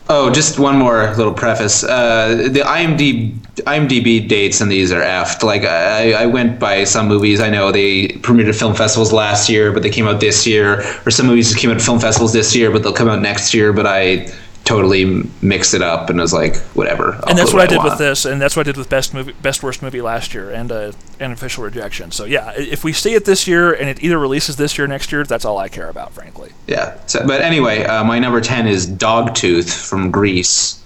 Oh, 0.09 0.29
just 0.29 0.59
one 0.59 0.77
more 0.77 1.13
little 1.15 1.33
preface. 1.33 1.83
Uh, 1.83 2.49
the 2.51 2.59
IMDb, 2.59 3.37
IMDb 3.61 4.27
dates 4.27 4.59
and 4.59 4.69
these 4.69 4.91
are 4.91 5.01
effed. 5.01 5.43
Like 5.43 5.63
I, 5.63 6.11
I 6.11 6.25
went 6.25 6.59
by 6.59 6.83
some 6.83 7.07
movies. 7.07 7.39
I 7.39 7.49
know 7.49 7.71
they 7.71 8.09
premiered 8.09 8.49
at 8.49 8.55
film 8.55 8.75
festivals 8.75 9.13
last 9.13 9.47
year, 9.47 9.71
but 9.71 9.81
they 9.81 9.89
came 9.89 10.05
out 10.05 10.19
this 10.19 10.45
year. 10.45 10.81
Or 11.05 11.11
some 11.11 11.27
movies 11.27 11.55
came 11.55 11.69
out 11.69 11.77
at 11.77 11.81
film 11.81 11.99
festivals 11.99 12.33
this 12.33 12.53
year, 12.53 12.69
but 12.69 12.83
they'll 12.83 12.93
come 12.93 13.07
out 13.07 13.21
next 13.21 13.53
year. 13.53 13.71
But 13.71 13.87
I 13.87 14.29
totally 14.65 15.29
mixed 15.41 15.73
it 15.73 15.81
up 15.81 16.09
and 16.09 16.19
was 16.19 16.31
like, 16.33 16.55
whatever. 16.73 17.15
I'll 17.15 17.29
and 17.29 17.37
that's 17.37 17.51
put 17.51 17.57
what 17.57 17.71
I 17.71 17.75
did 17.75 17.83
with 17.83 17.97
this, 17.97 18.25
and 18.25 18.41
that's 18.41 18.55
what 18.55 18.65
I 18.65 18.71
did 18.71 18.77
with 18.77 18.89
best 18.89 19.13
movie, 19.13 19.33
best 19.41 19.61
worst 19.61 19.81
movie 19.81 20.01
last 20.01 20.33
year, 20.33 20.49
and 20.51 20.71
uh, 20.71 20.91
and 21.19 21.33
official 21.33 21.63
rejection. 21.63 22.11
So 22.11 22.25
yeah, 22.25 22.53
if 22.55 22.83
we 22.83 22.93
see 22.93 23.13
it 23.13 23.25
this 23.25 23.47
year 23.47 23.73
and 23.73 23.89
it 23.89 24.01
either 24.03 24.17
releases 24.17 24.55
this 24.55 24.77
year 24.77 24.85
or 24.85 24.87
next 24.87 25.11
year, 25.11 25.23
that's 25.25 25.45
all 25.45 25.57
I 25.57 25.67
care 25.69 25.89
about, 25.89 26.13
frankly. 26.13 26.51
Yeah. 26.67 26.97
So, 27.07 27.25
but 27.27 27.41
anyway, 27.41 27.83
uh, 27.83 28.03
my 28.03 28.19
number 28.19 28.39
10 28.41 28.67
is 28.67 28.87
Dogtooth 28.89 29.87
from 29.89 30.11
Greece. 30.11 30.81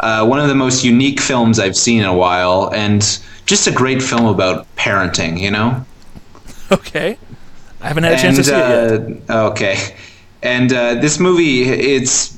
Uh, 0.00 0.26
one 0.26 0.38
of 0.40 0.48
the 0.48 0.54
most 0.54 0.84
unique 0.84 1.20
films 1.20 1.58
I've 1.58 1.76
seen 1.76 2.00
in 2.00 2.06
a 2.06 2.14
while, 2.14 2.70
and 2.74 3.00
just 3.46 3.66
a 3.66 3.72
great 3.72 4.02
film 4.02 4.26
about 4.26 4.66
parenting, 4.76 5.38
you 5.40 5.50
know? 5.50 5.84
Okay, 6.72 7.18
I 7.80 7.88
haven't 7.88 8.04
had 8.04 8.14
a 8.14 8.16
chance 8.18 8.36
to 8.36 8.44
see 8.44 8.52
it 8.54 9.08
yet. 9.08 9.30
uh, 9.30 9.48
Okay. 9.50 9.94
And 10.42 10.72
uh, 10.72 10.94
this 10.94 11.20
movie, 11.20 11.62
it's 11.62 12.36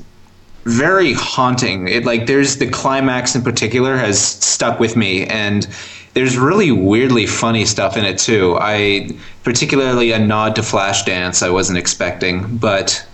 very 0.66 1.12
haunting. 1.12 1.86
It 1.88 2.04
like 2.04 2.26
there's 2.26 2.56
the 2.56 2.68
climax 2.68 3.34
in 3.34 3.42
particular 3.42 3.96
has 3.96 4.20
stuck 4.20 4.80
with 4.80 4.96
me, 4.96 5.24
and 5.26 5.66
there's 6.14 6.36
really 6.36 6.72
weirdly 6.72 7.26
funny 7.26 7.64
stuff 7.64 7.96
in 7.96 8.04
it 8.04 8.18
too. 8.18 8.58
I 8.60 9.10
particularly 9.44 10.12
a 10.12 10.18
nod 10.18 10.56
to 10.56 10.62
Flashdance 10.62 11.42
I 11.42 11.50
wasn't 11.50 11.78
expecting, 11.78 12.56
but 12.56 13.06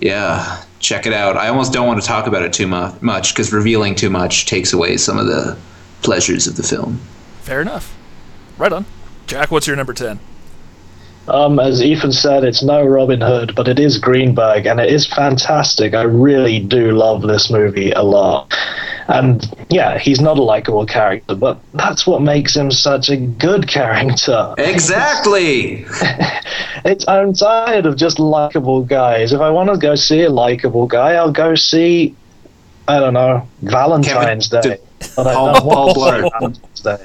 yeah, 0.00 0.62
check 0.78 1.06
it 1.06 1.12
out. 1.12 1.36
I 1.36 1.48
almost 1.48 1.72
don't 1.72 1.88
want 1.88 2.00
to 2.00 2.06
talk 2.06 2.28
about 2.28 2.42
it 2.42 2.52
too 2.52 2.68
mu- 2.68 2.92
much 3.00 3.34
because 3.34 3.52
revealing 3.52 3.96
too 3.96 4.10
much 4.10 4.46
takes 4.46 4.72
away 4.72 4.96
some 4.96 5.18
of 5.18 5.26
the 5.26 5.58
pleasures 6.02 6.46
of 6.46 6.56
the 6.56 6.62
film. 6.62 7.00
Fair 7.42 7.60
enough. 7.60 7.96
Right 8.58 8.72
on. 8.72 8.86
Jack, 9.26 9.50
what's 9.50 9.66
your 9.66 9.74
number 9.74 9.92
ten? 9.92 10.20
Um, 11.28 11.58
as 11.58 11.82
Ethan 11.82 12.12
said, 12.12 12.44
it's 12.44 12.62
no 12.62 12.84
Robin 12.84 13.20
Hood, 13.20 13.54
but 13.56 13.66
it 13.68 13.78
is 13.78 13.98
Greenberg, 13.98 14.66
and 14.66 14.78
it 14.80 14.92
is 14.92 15.06
fantastic. 15.06 15.92
I 15.94 16.02
really 16.02 16.60
do 16.60 16.92
love 16.92 17.22
this 17.22 17.50
movie 17.50 17.90
a 17.90 18.02
lot. 18.02 18.52
And 19.08 19.44
yeah, 19.70 19.98
he's 19.98 20.20
not 20.20 20.38
a 20.38 20.42
likable 20.42 20.84
character, 20.86 21.34
but 21.34 21.58
that's 21.74 22.06
what 22.06 22.22
makes 22.22 22.54
him 22.56 22.70
such 22.70 23.08
a 23.08 23.16
good 23.16 23.68
character. 23.78 24.54
Exactly. 24.58 25.84
It's 26.84 27.08
I'm 27.08 27.32
tired 27.32 27.84
of 27.86 27.96
just 27.96 28.20
likable 28.20 28.84
guys. 28.84 29.32
If 29.32 29.40
I 29.40 29.50
want 29.50 29.70
to 29.70 29.76
go 29.76 29.96
see 29.96 30.22
a 30.22 30.30
likable 30.30 30.86
guy, 30.86 31.14
I'll 31.14 31.32
go 31.32 31.56
see 31.56 32.14
I 32.86 33.00
don't 33.00 33.14
know 33.14 33.48
Valentine's 33.62 34.46
Kevin- 34.48 34.70
Day. 34.70 34.78
But 35.16 35.26
I 35.26 35.34
Paul- 35.34 35.52
don't 35.54 35.62
Paul 35.62 35.94
Blart. 35.94 36.30
Valentine's 36.30 36.80
Day. 36.80 37.04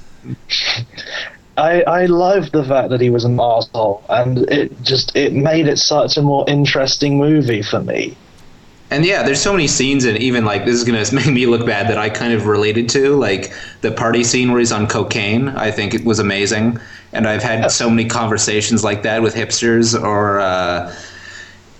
I 1.57 1.81
I 1.83 2.05
loved 2.05 2.53
the 2.53 2.63
fact 2.63 2.89
that 2.89 3.01
he 3.01 3.09
was 3.09 3.25
an 3.25 3.39
asshole, 3.39 4.03
and 4.09 4.39
it 4.49 4.81
just 4.81 5.15
it 5.15 5.33
made 5.33 5.67
it 5.67 5.77
such 5.77 6.17
a 6.17 6.21
more 6.21 6.45
interesting 6.47 7.17
movie 7.17 7.61
for 7.61 7.81
me. 7.81 8.15
And 8.89 9.05
yeah, 9.05 9.23
there's 9.23 9.41
so 9.41 9.53
many 9.53 9.67
scenes, 9.67 10.03
and 10.03 10.17
even 10.17 10.43
like 10.43 10.65
this 10.65 10.75
is 10.75 10.83
gonna 10.83 11.05
make 11.13 11.33
me 11.33 11.45
look 11.45 11.65
bad 11.65 11.87
that 11.89 11.97
I 11.97 12.09
kind 12.09 12.33
of 12.33 12.45
related 12.45 12.89
to, 12.89 13.15
like 13.15 13.53
the 13.81 13.91
party 13.91 14.23
scene 14.23 14.51
where 14.51 14.59
he's 14.59 14.71
on 14.71 14.87
cocaine. 14.87 15.49
I 15.49 15.71
think 15.71 15.93
it 15.93 16.05
was 16.05 16.19
amazing, 16.19 16.79
and 17.13 17.27
I've 17.27 17.43
had 17.43 17.69
so 17.71 17.89
many 17.89 18.07
conversations 18.07 18.83
like 18.83 19.03
that 19.03 19.21
with 19.21 19.33
hipsters, 19.33 19.99
or 19.99 20.39
uh, 20.39 20.93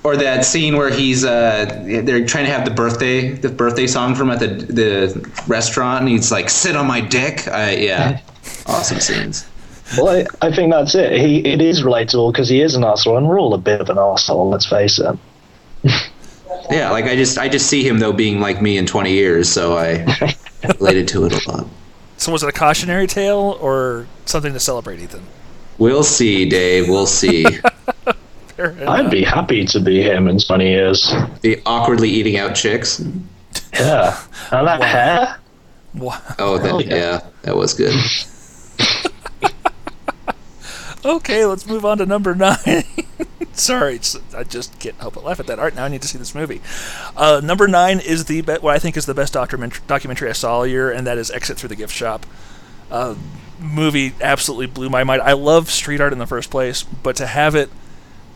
or 0.04 0.18
that 0.18 0.46
scene 0.46 0.78
where 0.78 0.90
he's 0.90 1.24
uh, 1.24 1.66
they're 2.04 2.26
trying 2.26 2.46
to 2.46 2.52
have 2.52 2.66
the 2.66 2.72
birthday 2.72 3.32
the 3.32 3.50
birthday 3.50 3.88
song 3.88 4.16
from 4.16 4.32
at 4.32 4.40
the 4.40 4.48
the 4.48 5.44
restaurant, 5.48 6.02
and 6.02 6.10
he's 6.10 6.32
like, 6.32 6.50
"Sit 6.50 6.76
on 6.76 6.88
my 6.88 7.02
dick." 7.02 7.48
I, 7.48 7.76
yeah, 7.76 8.22
awesome 8.68 9.00
scenes. 9.00 9.46
Well, 9.98 10.26
I, 10.42 10.48
I 10.48 10.52
think 10.52 10.72
that's 10.72 10.96
it. 10.96 11.14
He 11.20 11.40
it 11.40 11.62
is 11.62 11.84
relatable 11.84 12.32
because 12.32 12.50
he 12.50 12.62
is 12.62 12.76
an 12.76 12.84
asshole, 12.84 13.18
and 13.18 13.28
we're 13.28 13.40
all 13.40 13.54
a 13.54 13.58
bit 13.58 13.82
of 13.82 13.90
an 13.90 13.98
asshole. 13.98 14.50
Let's 14.50 14.66
face 14.66 15.00
it. 15.00 15.18
Yeah, 16.70 16.92
like 16.92 17.06
I 17.06 17.16
just 17.16 17.38
I 17.38 17.50
just 17.50 17.68
see 17.68 17.86
him 17.86 18.00
though 18.00 18.14
being 18.14 18.40
like 18.40 18.62
me 18.62 18.78
in 18.78 18.86
20 18.86 19.12
years, 19.12 19.52
so 19.52 19.78
I 19.78 20.06
related 20.80 21.08
to 21.10 21.26
it 21.26 21.46
a 21.46 21.52
lot. 21.52 21.68
So 22.18 22.32
was 22.32 22.44
it 22.44 22.50
a 22.50 22.52
cautionary 22.52 23.08
tale 23.08 23.58
or 23.60 24.08
something 24.26 24.54
to 24.54 24.60
celebrate, 24.60 25.00
Ethan? 25.00 25.24
We'll 25.80 26.04
see, 26.04 26.48
Dave. 26.48 26.88
We'll 26.88 27.08
see. 27.08 27.46
I'd 28.60 29.10
be 29.10 29.24
happy 29.24 29.66
to 29.66 29.80
be 29.80 30.04
him 30.04 30.28
in 30.28 30.38
twenty 30.38 30.70
years. 30.70 31.12
the 31.42 31.62
awkwardly 31.66 32.10
eating 32.10 32.38
out 32.38 32.54
chicks. 32.54 33.00
Yeah, 33.74 34.22
and 34.52 34.68
that 34.68 34.84
hair. 34.84 35.38
Wow. 35.96 36.22
Oh, 36.38 36.58
that, 36.58 36.86
yeah, 36.86 37.22
that 37.42 37.56
was 37.56 37.74
good. 37.74 37.94
Okay, 41.04 41.46
let's 41.46 41.66
move 41.66 41.86
on 41.86 41.98
to 41.98 42.06
number 42.06 42.36
nine. 42.36 42.84
Sorry, 43.54 44.00
I 44.36 44.44
just 44.44 44.80
can't 44.80 44.96
help 44.98 45.16
but 45.16 45.24
laugh 45.24 45.40
at 45.40 45.48
that. 45.48 45.60
All 45.60 45.66
right, 45.66 45.76
now 45.76 45.86
I 45.86 45.88
need 45.90 46.02
to 46.04 46.08
see 46.08 46.18
this 46.18 46.34
movie. 46.36 46.62
Uh, 47.18 47.42
number 47.44 47.68
nine 47.68 48.00
is 48.00 48.26
the 48.26 48.42
be- 48.42 48.54
what 48.54 48.76
I 48.76 48.80
think 48.80 48.96
is 48.96 49.06
the 49.06 49.14
best 49.14 49.34
document- 49.34 49.86
documentary 49.88 50.30
I 50.30 50.34
saw 50.34 50.58
all 50.58 50.68
year, 50.68 50.92
and 50.92 51.06
that 51.08 51.18
is 51.18 51.30
Exit 51.32 51.58
Through 51.58 51.70
the 51.70 51.76
Gift 51.76 51.94
Shop. 51.94 52.26
Uh, 52.90 53.16
movie 53.60 54.14
absolutely 54.22 54.68
blew 54.68 54.90
my 54.90 55.04
mind. 55.04 55.22
I 55.22 55.34
love 55.34 55.70
street 55.70 56.02
art 56.02 56.14
in 56.14 56.20
the 56.20 56.28
first 56.28 56.50
place, 56.50 56.84
but 56.84 57.16
to 57.18 57.28
have 57.28 57.56
it 57.56 57.70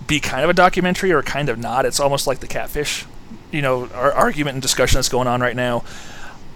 be 0.07 0.19
kind 0.19 0.43
of 0.43 0.49
a 0.49 0.53
documentary 0.53 1.11
or 1.11 1.21
kind 1.23 1.49
of 1.49 1.57
not, 1.57 1.85
it's 1.85 1.99
almost 1.99 2.27
like 2.27 2.39
the 2.39 2.47
catfish, 2.47 3.05
you 3.51 3.61
know, 3.61 3.87
our 3.93 4.11
argument 4.11 4.55
and 4.55 4.61
discussion 4.61 4.97
that's 4.97 5.09
going 5.09 5.27
on 5.27 5.41
right 5.41 5.55
now. 5.55 5.83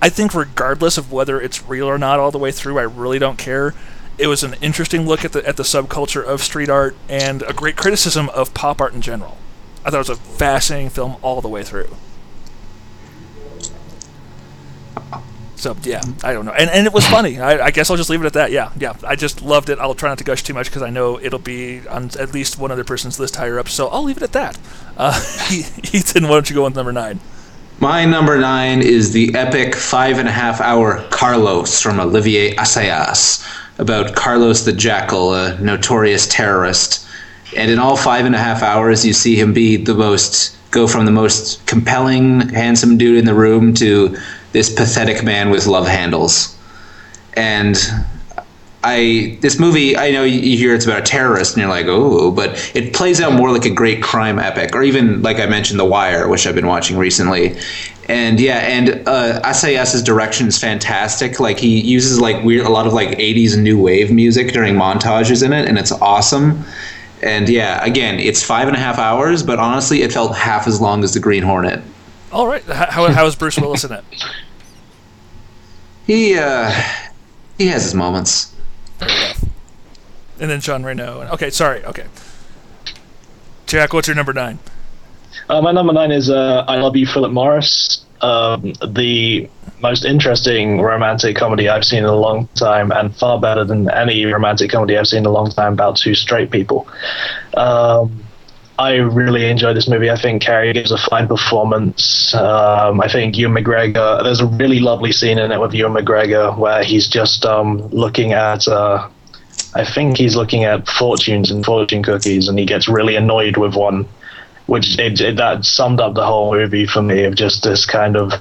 I 0.02 0.10
think 0.10 0.34
regardless 0.34 0.98
of 0.98 1.12
whether 1.12 1.42
it's 1.42 1.68
real 1.68 1.88
or 1.88 1.98
not 1.98 2.20
all 2.20 2.32
the 2.32 2.38
way 2.38 2.52
through, 2.52 2.78
I 2.80 2.84
really 2.84 3.20
don't 3.20 3.38
care. 3.38 3.74
It 4.20 4.28
was 4.28 4.44
an 4.44 4.56
interesting 4.62 5.08
look 5.08 5.24
at 5.24 5.32
the 5.32 5.48
at 5.48 5.56
the 5.56 5.64
subculture 5.64 6.24
of 6.24 6.44
street 6.44 6.70
art 6.70 6.96
and 7.08 7.42
a 7.44 7.54
great 7.54 7.78
criticism 7.78 8.30
of 8.30 8.54
pop 8.54 8.82
art 8.82 8.94
in 8.94 9.02
general. 9.02 9.38
I 9.86 9.90
thought 9.90 10.06
it 10.06 10.10
was 10.10 10.10
a 10.10 10.16
fascinating 10.18 10.90
film 10.90 11.16
all 11.22 11.40
the 11.40 11.48
way 11.48 11.64
through. 11.64 11.96
So 15.56 15.76
yeah, 15.84 16.02
I 16.24 16.34
don't 16.34 16.46
know, 16.46 16.52
and 16.54 16.70
and 16.70 16.86
it 16.86 16.94
was 16.94 17.06
funny. 17.06 17.40
I, 17.40 17.66
I 17.66 17.72
guess 17.72 17.90
I'll 17.90 17.98
just 17.98 18.10
leave 18.10 18.22
it 18.22 18.26
at 18.26 18.34
that. 18.34 18.52
Yeah, 18.52 18.72
yeah, 18.78 18.94
I 19.06 19.16
just 19.16 19.42
loved 19.42 19.70
it. 19.70 19.78
I'll 19.80 19.94
try 19.94 20.10
not 20.10 20.18
to 20.20 20.24
gush 20.24 20.44
too 20.44 20.54
much 20.54 20.68
because 20.68 20.82
I 20.82 20.90
know 20.90 21.20
it'll 21.20 21.40
be 21.40 21.86
on 21.88 22.12
at 22.20 22.34
least 22.34 22.58
one 22.58 22.72
other 22.72 22.86
person's 22.86 23.20
list 23.20 23.36
higher 23.36 23.60
up. 23.60 23.68
So 23.68 23.88
I'll 23.88 24.04
leave 24.04 24.18
it 24.18 24.24
at 24.24 24.34
that. 24.34 24.58
Uh, 24.98 25.20
Ethan, 25.52 26.24
why 26.24 26.30
don't 26.30 26.50
you 26.50 26.56
go 26.56 26.64
with 26.64 26.76
number 26.76 26.94
nine? 26.94 27.20
My 27.82 28.06
number 28.06 28.38
nine 28.38 28.82
is 28.82 29.12
the 29.12 29.34
epic 29.36 29.76
five 29.76 30.18
and 30.18 30.28
a 30.28 30.32
half 30.32 30.60
hour 30.62 31.06
Carlos 31.10 31.82
from 31.82 32.00
Olivier 32.00 32.56
Assayas 32.56 33.46
about 33.80 34.14
Carlos 34.14 34.62
the 34.62 34.74
Jackal, 34.74 35.34
a 35.34 35.58
notorious 35.60 36.28
terrorist. 36.28 37.06
And 37.56 37.72
in 37.72 37.80
all 37.80 37.98
five 37.98 38.26
and 38.26 38.36
a 38.36 38.38
half 38.38 38.62
hours, 38.62 39.06
you 39.06 39.14
see 39.14 39.36
him 39.36 39.54
be 39.54 39.78
the 39.78 39.96
most, 39.96 40.56
go 40.70 40.86
from 40.86 41.06
the 41.06 41.12
most 41.12 41.66
compelling, 41.66 42.50
handsome 42.50 42.98
dude 42.98 43.18
in 43.18 43.26
the 43.26 43.34
room 43.34 43.74
to 43.76 44.16
this 44.52 44.74
pathetic 44.74 45.24
man 45.24 45.50
with 45.50 45.66
love 45.66 45.88
handles. 45.88 46.56
And 47.34 47.78
I 48.84 49.38
this 49.42 49.60
movie 49.60 49.98
I 49.98 50.12
know 50.12 50.24
you 50.24 50.58
hear 50.58 50.74
it's 50.74 50.86
about 50.86 51.00
a 51.00 51.04
terrorist 51.04 51.54
and 51.54 51.62
you're 51.62 51.70
like 51.70 51.88
oh 51.88 52.32
but 52.32 52.72
it 52.74 52.94
plays 52.94 53.20
out 53.20 53.34
more 53.34 53.52
like 53.52 53.66
a 53.66 53.70
great 53.70 54.02
crime 54.02 54.40
epic 54.40 54.74
or 54.74 54.84
even 54.84 55.22
like 55.22 55.38
I 55.38 55.48
mentioned 55.48 55.80
The 55.80 55.86
Wire 55.86 56.30
which 56.30 56.48
I've 56.48 56.56
been 56.56 56.68
watching 56.68 56.98
recently 56.98 57.58
and 58.10 58.40
yeah 58.40 58.58
and 58.58 59.08
uh, 59.08 59.40
Assayas's 59.46 60.04
direction 60.04 60.48
is 60.48 60.58
fantastic 60.58 61.40
like 61.40 61.60
he 61.60 61.80
uses 61.80 62.20
like 62.20 62.44
weird 62.44 62.66
a 62.66 62.70
lot 62.70 62.86
of 62.88 62.92
like 62.94 63.10
80s 63.18 63.58
new 63.58 63.80
wave 63.82 64.12
music 64.12 64.52
during 64.52 64.76
montages 64.76 65.44
in 65.46 65.54
it 65.54 65.68
and 65.68 65.78
it's 65.78 65.92
awesome 65.92 66.66
and 67.24 67.48
yeah 67.48 67.84
again 67.86 68.20
it's 68.20 68.44
five 68.44 68.68
and 68.68 68.76
a 68.76 68.80
half 68.80 68.98
hours 68.98 69.44
but 69.44 69.60
honestly 69.60 70.02
it 70.02 70.12
felt 70.12 70.36
half 70.36 70.68
as 70.68 70.82
long 70.82 71.04
as 71.04 71.14
The 71.14 71.20
Green 71.20 71.44
Hornet 71.44 71.82
All 72.32 72.48
right, 72.48 72.64
how 72.64 73.12
how 73.12 73.26
is 73.26 73.36
Bruce 73.36 73.58
Willis 73.58 73.84
in 73.84 73.92
it? 73.94 74.04
he 76.06 76.36
uh 76.38 76.70
he 77.58 77.68
has 77.68 77.84
his 77.84 77.94
moments 77.94 78.54
And 80.42 80.50
then 80.50 80.62
Jean 80.62 80.84
Reno. 80.84 81.28
Okay, 81.34 81.50
sorry. 81.50 81.84
Okay, 81.84 82.06
Jack, 83.68 83.92
what's 83.94 84.08
your 84.08 84.16
number 84.16 84.32
nine? 84.32 84.60
Uh, 85.50 85.62
my 85.62 85.72
number 85.72 85.92
nine 85.92 86.12
is 86.12 86.30
uh, 86.30 86.64
I 86.68 86.78
Love 86.78 86.96
You, 86.96 87.08
Philip 87.08 87.32
Morris. 87.32 88.06
Um, 88.22 88.74
the 88.86 89.50
most 89.82 90.06
interesting 90.06 90.80
romantic 90.80 91.36
comedy 91.36 91.68
I've 91.68 91.86
seen 91.86 92.00
in 92.00 92.06
a 92.06 92.16
long 92.16 92.48
time, 92.54 92.92
and 92.92 93.16
far 93.16 93.40
better 93.40 93.64
than 93.64 93.90
any 93.90 94.26
romantic 94.26 94.70
comedy 94.70 94.96
I've 94.96 95.08
seen 95.08 95.20
in 95.20 95.26
a 95.26 95.32
long 95.32 95.50
time 95.50 95.74
about 95.74 95.98
two 95.98 96.14
straight 96.14 96.52
people. 96.52 96.88
Um, 97.58 98.24
I 98.78 98.98
really 98.98 99.50
enjoyed 99.50 99.76
this 99.76 99.90
movie. 99.90 100.12
I 100.12 100.18
think 100.18 100.44
Carrey 100.44 100.72
gives 100.72 100.92
a 100.92 100.98
fine 100.98 101.28
performance. 101.28 102.34
Um, 102.36 103.02
I 103.02 103.08
think 103.10 103.36
Ewan 103.36 103.56
McGregor. 103.56 104.24
There's 104.24 104.42
a 104.42 104.46
really 104.46 104.80
lovely 104.80 105.12
scene 105.12 105.40
in 105.40 105.52
it 105.52 105.60
with 105.60 105.74
Ewan 105.74 105.94
McGregor 105.94 106.56
where 106.58 106.84
he's 106.84 107.08
just 107.08 107.44
um, 107.44 107.88
looking 107.88 108.34
at. 108.34 108.68
Uh, 108.68 109.10
I 109.74 109.84
think 109.84 110.18
he's 110.18 110.36
looking 110.36 110.64
at 110.64 110.88
fortunes 110.88 111.50
and 111.50 111.66
fortune 111.66 112.04
cookies, 112.04 112.48
and 112.48 112.60
he 112.60 112.66
gets 112.66 112.88
really 112.88 113.16
annoyed 113.16 113.58
with 113.58 113.76
one, 113.76 114.08
which 114.70 115.00
it, 115.00 115.20
it, 115.20 115.38
that 115.38 115.66
summed 115.66 116.00
up 116.00 116.14
the 116.14 116.26
whole 116.26 116.54
movie 116.54 116.86
for 116.86 117.02
me 117.02 117.24
of 117.24 117.36
just 117.36 117.64
this 117.64 117.86
kind 117.86 118.16
of. 118.16 118.34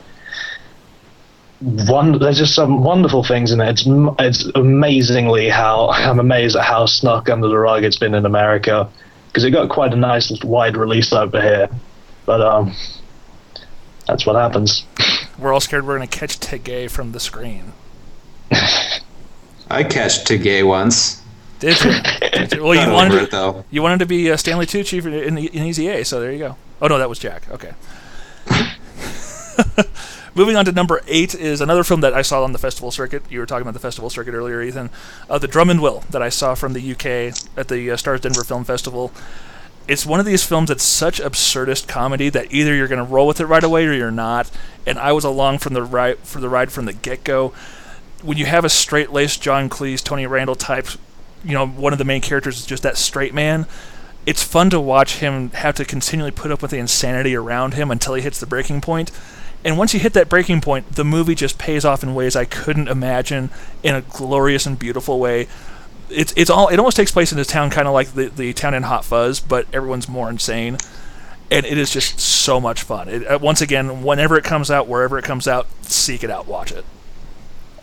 One, 1.61 2.19
there's 2.21 2.39
just 2.39 2.55
some 2.55 2.85
wonderful 2.85 3.25
things 3.25 3.51
in 3.51 3.61
it. 3.61 3.69
It's 3.69 3.85
it's 4.19 4.45
amazingly 4.55 5.49
how 5.49 5.89
I'm 5.89 6.21
amazed 6.21 6.55
at 6.55 6.65
how 6.65 6.87
snuck 6.87 7.29
under 7.29 7.49
the 7.49 7.59
rug 7.59 7.83
it's 7.83 7.99
been 7.99 8.15
in 8.15 8.25
America 8.25 8.89
because 9.27 9.45
it 9.45 9.51
got 9.51 9.69
quite 9.69 9.93
a 9.93 9.97
nice 9.97 10.31
wide 10.45 10.77
release 10.77 11.13
over 11.13 11.41
here, 11.41 11.69
but 12.27 12.41
um, 12.41 12.75
that's 14.07 14.25
what 14.25 14.37
happens. 14.37 14.85
We're 15.39 15.53
all 15.53 15.61
scared 15.61 15.87
we're 15.87 15.97
going 15.97 16.09
to 16.09 16.19
catch 16.19 16.41
Tegay 16.41 16.91
from 16.91 17.13
the 17.13 17.21
screen. 17.21 17.73
I 19.71 19.85
catched 19.85 20.27
Tegay 20.27 20.67
once 20.67 21.18
Did 21.59 21.83
you? 21.83 21.93
Did 22.33 22.53
you? 22.53 22.65
Well, 22.65 22.75
you 22.75 22.93
wanted 22.93 23.19
to, 23.19 23.23
it, 23.23 23.31
though. 23.31 23.65
you 23.71 23.83
wanted 23.83 23.99
to 24.01 24.07
be 24.07 24.31
uh, 24.31 24.37
Stanley 24.37 24.67
Tucci 24.67 25.05
in, 25.05 25.13
in, 25.13 25.39
in 25.39 25.65
Easy 25.65 25.89
A, 25.89 26.05
so 26.05 26.21
there 26.21 26.33
you 26.33 26.39
go. 26.39 26.57
Oh 26.81 26.87
no, 26.87 26.99
that 26.99 27.09
was 27.09 27.19
Jack. 27.19 27.51
Okay. 27.51 27.73
Moving 30.35 30.57
on 30.57 30.65
to 30.67 30.73
number 30.73 31.01
eight 31.09 31.35
is 31.35 31.61
another 31.61 31.83
film 31.83 32.01
that 32.03 32.15
I 32.15 32.23
saw 32.23 32.45
on 32.45 32.53
the 32.53 32.59
festival 32.59 32.93
circuit. 32.93 33.25
You 33.29 33.41
were 33.41 33.47
talking 33.47 33.63
about 33.63 33.75
the 33.75 33.81
festival 33.81 34.09
circuit 34.09 34.35
earlier, 34.35 34.63
Ethan. 34.63 34.91
Uh, 35.29 35.39
the 35.39 35.49
Drum 35.49 35.69
and 35.69 35.83
Will 35.83 36.05
that 36.11 36.23
I 36.23 36.29
saw 36.29 36.55
from 36.55 36.75
the 36.75 36.93
UK 36.93 37.35
at 37.57 37.67
the 37.67 37.91
uh, 37.91 37.97
Starz 37.97 38.21
Denver 38.21 38.45
Film 38.45 38.63
Festival. 38.63 39.11
It's 39.89 40.07
one 40.07 40.21
of 40.21 40.27
these 40.27 40.45
films 40.45 40.69
that's 40.69 40.85
such 40.85 41.21
absurdist 41.21 41.89
comedy 41.89 42.29
that 42.29 42.53
either 42.53 42.75
you're 42.75 42.89
going 42.89 43.05
to 43.05 43.13
roll 43.13 43.27
with 43.27 43.41
it 43.41 43.47
right 43.47 43.65
away 43.65 43.87
or 43.87 43.93
you're 43.93 44.11
not. 44.11 44.51
And 44.87 44.99
I 44.99 45.13
was 45.13 45.25
along 45.25 45.59
from 45.59 45.75
the 45.75 45.83
ride 45.83 46.19
for 46.19 46.41
the 46.41 46.49
ride 46.49 46.71
from 46.71 46.85
the 46.85 46.93
get 46.93 47.25
go. 47.25 47.53
When 48.23 48.37
you 48.37 48.47
have 48.47 48.65
a 48.65 48.69
straight 48.69 49.13
laced 49.13 49.43
John 49.43 49.69
Cleese, 49.69 50.05
Tony 50.05 50.27
Randall 50.27 50.57
type, 50.57 50.89
you 51.45 51.55
know, 51.55 51.67
one 51.67 51.93
of 51.93 51.99
the 51.99 52.05
main 52.05 52.21
characters 52.21 52.59
is 52.59 52.67
just 52.67 52.83
that 52.83 52.97
straight 52.97 53.35
man. 53.35 53.67
It's 54.27 54.43
fun 54.43 54.71
to 54.71 54.81
watch 54.81 55.17
him 55.17 55.51
have 55.51 55.75
to 55.77 55.85
continually 55.85 56.31
put 56.31 56.51
up 56.51 56.61
with 56.61 56.71
the 56.71 56.79
insanity 56.79 57.35
around 57.35 57.75
him 57.75 57.91
until 57.91 58.15
he 58.15 58.23
hits 58.23 58.41
the 58.41 58.47
breaking 58.47 58.81
point. 58.81 59.11
And 59.65 59.77
once 59.77 59.93
you 59.93 60.01
hit 60.01 60.13
that 60.13 60.29
breaking 60.29 60.61
point, 60.61 60.93
the 60.93 61.05
movie 61.05 61.35
just 61.35 61.59
pays 61.59 61.85
off 61.85 62.03
in 62.03 62.15
ways 62.15 62.37
I 62.37 62.45
couldn't 62.45 62.89
imagine 62.89 63.51
in 63.83 63.95
a 63.95 64.03
glorious 64.03 64.67
and 64.67 64.79
beautiful 64.79 65.19
way. 65.19 65.49
It's 66.11 66.33
it's 66.37 66.51
all 66.51 66.69
it 66.69 66.79
almost 66.79 66.97
takes 66.97 67.11
place 67.11 67.33
in 67.33 67.39
this 67.39 67.49
town, 67.49 67.71
kind 67.71 67.89
of 67.89 67.95
like 67.95 68.13
the 68.13 68.29
the 68.29 68.53
town 68.53 68.75
in 68.75 68.85
Hot 68.85 69.05
Fuzz, 69.05 69.41
but 69.41 69.67
everyone's 69.73 70.09
more 70.09 70.31
insane, 70.31 70.79
and 71.51 71.67
it 71.67 71.77
is 71.77 71.91
just 71.91 72.19
so 72.21 72.61
much 72.61 72.83
fun. 72.83 73.09
It, 73.09 73.27
uh, 73.27 73.39
once 73.43 73.61
again, 73.61 74.03
whenever 74.03 74.39
it 74.39 74.45
comes 74.45 74.71
out, 74.71 74.89
wherever 74.89 75.19
it 75.19 75.25
comes 75.25 75.47
out, 75.47 75.67
seek 75.83 76.25
it 76.25 76.31
out, 76.31 76.47
watch 76.47 76.73
it. 76.73 76.85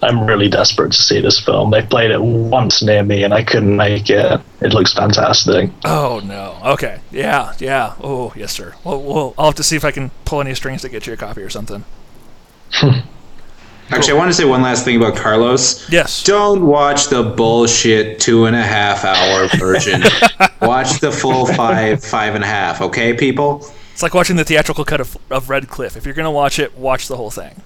I'm 0.05 0.25
really 0.25 0.47
desperate 0.47 0.91
to 0.91 1.01
see 1.01 1.19
this 1.19 1.39
film. 1.39 1.71
They 1.71 1.81
played 1.81 2.11
it 2.11 2.21
once 2.21 2.83
near 2.83 3.03
me, 3.03 3.23
and 3.23 3.33
I 3.33 3.43
couldn't 3.43 3.75
make 3.75 4.09
it. 4.09 4.39
It 4.61 4.73
looks 4.73 4.93
fantastic. 4.93 5.71
Oh 5.83 6.21
no. 6.23 6.57
Okay. 6.73 6.99
Yeah. 7.11 7.53
Yeah. 7.59 7.95
Oh 8.01 8.31
yes, 8.35 8.53
sir. 8.53 8.75
Well, 8.83 9.01
well, 9.01 9.33
I'll 9.37 9.47
have 9.47 9.55
to 9.55 9.63
see 9.63 9.75
if 9.75 9.83
I 9.83 9.91
can 9.91 10.11
pull 10.23 10.41
any 10.41 10.53
strings 10.55 10.81
to 10.83 10.89
get 10.89 11.07
you 11.07 11.13
a 11.13 11.17
copy 11.17 11.41
or 11.41 11.49
something. 11.49 11.83
Actually, 13.89 14.13
I 14.13 14.17
want 14.17 14.29
to 14.29 14.33
say 14.33 14.45
one 14.45 14.63
last 14.63 14.83
thing 14.83 14.97
about 14.97 15.15
Carlos. 15.15 15.87
Yes. 15.91 16.23
Don't 16.23 16.65
watch 16.65 17.07
the 17.07 17.21
bullshit 17.21 18.19
two 18.19 18.45
and 18.45 18.55
a 18.55 18.61
half 18.61 19.05
hour 19.05 19.47
version. 19.59 20.01
watch 20.61 20.99
the 20.99 21.11
full 21.11 21.45
five, 21.45 22.03
five 22.03 22.33
and 22.33 22.43
a 22.43 22.47
half. 22.47 22.81
Okay, 22.81 23.13
people. 23.13 23.67
It's 23.93 24.01
like 24.01 24.13
watching 24.13 24.35
the 24.35 24.43
theatrical 24.43 24.85
cut 24.85 25.01
of, 25.01 25.17
of 25.29 25.49
Red 25.49 25.67
Cliff. 25.67 25.95
If 25.95 26.05
you're 26.05 26.15
gonna 26.15 26.31
watch 26.31 26.57
it, 26.59 26.75
watch 26.77 27.07
the 27.07 27.17
whole 27.17 27.31
thing. 27.31 27.61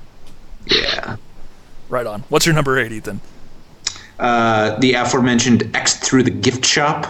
Yeah. 0.66 1.16
Right 1.90 2.06
on. 2.06 2.24
What's 2.30 2.46
your 2.46 2.56
number 2.56 2.78
eight, 2.78 2.92
Ethan? 2.92 3.20
Uh, 4.20 4.78
the 4.80 4.94
aforementioned 4.94 5.76
Exit 5.76 6.02
through 6.02 6.24
the 6.24 6.32
gift 6.32 6.66
shop. 6.66 7.06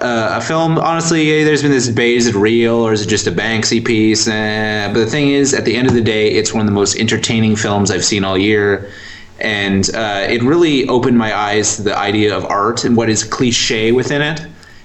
Uh, 0.00 0.38
a 0.38 0.40
film, 0.40 0.78
honestly, 0.78 1.44
there's 1.44 1.60
been 1.60 1.70
this 1.70 1.86
debate: 1.88 2.16
is 2.16 2.26
it 2.26 2.34
real 2.34 2.76
or 2.76 2.92
is 2.94 3.02
it 3.02 3.08
just 3.08 3.26
a 3.26 3.32
Banksy 3.32 3.84
piece? 3.84 4.26
Uh, 4.26 4.90
but 4.92 5.00
the 5.00 5.06
thing 5.06 5.28
is, 5.28 5.52
at 5.52 5.66
the 5.66 5.76
end 5.76 5.86
of 5.86 5.92
the 5.92 6.00
day, 6.00 6.30
it's 6.30 6.54
one 6.54 6.60
of 6.60 6.66
the 6.66 6.72
most 6.72 6.98
entertaining 6.98 7.56
films 7.56 7.90
I've 7.90 8.04
seen 8.04 8.24
all 8.24 8.38
year, 8.38 8.90
and 9.40 9.94
uh, 9.94 10.26
it 10.26 10.42
really 10.42 10.88
opened 10.88 11.18
my 11.18 11.36
eyes 11.36 11.76
to 11.76 11.82
the 11.82 11.96
idea 11.96 12.34
of 12.34 12.46
art 12.46 12.84
and 12.84 12.96
what 12.96 13.10
is 13.10 13.22
cliche 13.24 13.92
within 13.92 14.22
it. 14.22 14.40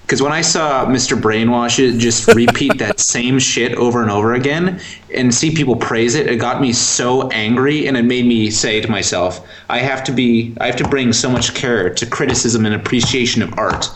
Because 0.06 0.22
when 0.22 0.32
I 0.32 0.42
saw 0.42 0.86
Mr. 0.86 1.20
Brainwash 1.20 1.80
it 1.80 1.98
just 1.98 2.28
repeat 2.36 2.78
that 2.78 3.00
same 3.00 3.40
shit 3.40 3.74
over 3.74 4.04
and 4.04 4.12
over 4.12 4.36
again 4.36 4.80
and 5.12 5.34
see 5.34 5.56
people 5.56 5.76
praise 5.76 6.14
it, 6.14 6.28
it 6.28 6.36
got 6.36 6.62
me 6.62 6.74
so 6.74 7.28
angry 7.30 7.88
and 7.88 7.98
it 7.98 8.04
made 8.04 8.28
me 8.28 8.52
say 8.52 8.80
to 8.82 8.90
myself, 8.90 9.48
I 9.68 9.80
have 9.80 10.04
to 10.04 10.12
be, 10.12 10.56
I 10.62 10.68
have 10.68 10.76
to 10.76 10.88
bring 10.88 11.12
so 11.12 11.28
much 11.28 11.56
care 11.56 11.92
to 11.92 12.06
criticism 12.06 12.68
and 12.68 12.76
appreciation 12.76 13.42
of 13.42 13.58
art. 13.58 13.90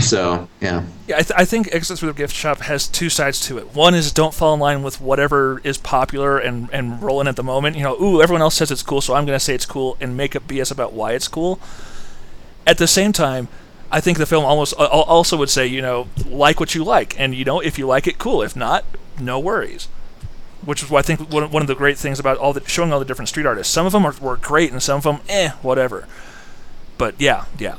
So, 0.00 0.48
yeah. 0.60 0.84
Yeah, 1.06 1.18
I, 1.18 1.22
th- 1.22 1.32
I 1.36 1.44
think 1.44 1.72
Exit 1.72 2.00
Through 2.00 2.12
the 2.12 2.18
Gift 2.18 2.34
Shop 2.34 2.58
has 2.62 2.88
two 2.88 3.08
sides 3.08 3.40
to 3.42 3.58
it. 3.58 3.74
One 3.74 3.94
is 3.94 4.12
don't 4.12 4.34
fall 4.34 4.54
in 4.54 4.60
line 4.60 4.82
with 4.82 5.00
whatever 5.00 5.60
is 5.62 5.78
popular 5.78 6.36
and, 6.36 6.68
and 6.72 7.00
rolling 7.00 7.28
at 7.28 7.36
the 7.36 7.44
moment. 7.44 7.76
You 7.76 7.84
know, 7.84 7.94
ooh, 8.02 8.20
everyone 8.20 8.42
else 8.42 8.56
says 8.56 8.72
it's 8.72 8.82
cool, 8.82 9.00
so 9.00 9.14
I'm 9.14 9.24
going 9.24 9.36
to 9.36 9.40
say 9.42 9.54
it's 9.54 9.64
cool 9.64 9.96
and 10.00 10.16
make 10.16 10.34
up 10.34 10.48
BS 10.48 10.72
about 10.72 10.92
why 10.92 11.12
it's 11.12 11.28
cool. 11.28 11.60
At 12.66 12.76
the 12.76 12.86
same 12.86 13.12
time, 13.12 13.48
I 13.90 14.00
think 14.00 14.18
the 14.18 14.26
film 14.26 14.44
almost 14.44 14.74
al- 14.78 14.86
also 14.86 15.36
would 15.36 15.50
say, 15.50 15.66
you 15.66 15.80
know, 15.80 16.08
like 16.26 16.60
what 16.60 16.74
you 16.74 16.84
like, 16.84 17.18
and 17.18 17.34
you 17.34 17.44
know, 17.44 17.60
if 17.60 17.78
you 17.78 17.86
like 17.86 18.06
it, 18.06 18.18
cool. 18.18 18.42
If 18.42 18.54
not, 18.54 18.84
no 19.18 19.38
worries. 19.38 19.88
Which 20.64 20.82
is 20.82 20.90
why 20.90 20.98
I 20.98 21.02
think 21.02 21.32
one, 21.32 21.50
one 21.50 21.62
of 21.62 21.68
the 21.68 21.74
great 21.74 21.96
things 21.96 22.18
about 22.18 22.36
all 22.36 22.52
the 22.52 22.62
showing 22.68 22.92
all 22.92 22.98
the 22.98 23.04
different 23.04 23.28
street 23.28 23.46
artists. 23.46 23.72
Some 23.72 23.86
of 23.86 23.92
them 23.92 24.04
are, 24.04 24.14
were 24.20 24.36
great, 24.36 24.72
and 24.72 24.82
some 24.82 24.98
of 24.98 25.04
them, 25.04 25.20
eh, 25.28 25.50
whatever. 25.62 26.06
But 26.98 27.14
yeah, 27.18 27.46
yeah, 27.58 27.76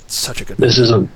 it's 0.00 0.16
such 0.16 0.40
a 0.40 0.44
good. 0.44 0.58
This 0.58 0.78
is 0.78 0.90
a 0.90 1.08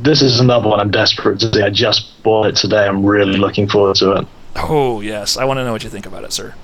this 0.00 0.22
is 0.22 0.40
another 0.40 0.68
one 0.68 0.80
I'm 0.80 0.90
desperate 0.90 1.40
to 1.40 1.52
see. 1.52 1.62
I 1.62 1.70
just 1.70 2.22
bought 2.22 2.46
it 2.46 2.56
today. 2.56 2.86
I'm 2.86 3.04
really 3.04 3.36
looking 3.36 3.68
forward 3.68 3.96
to 3.96 4.12
it. 4.12 4.26
Oh 4.56 5.00
yes, 5.00 5.36
I 5.36 5.44
want 5.44 5.58
to 5.58 5.64
know 5.64 5.72
what 5.72 5.84
you 5.84 5.90
think 5.90 6.06
about 6.06 6.24
it, 6.24 6.32
sir. 6.32 6.54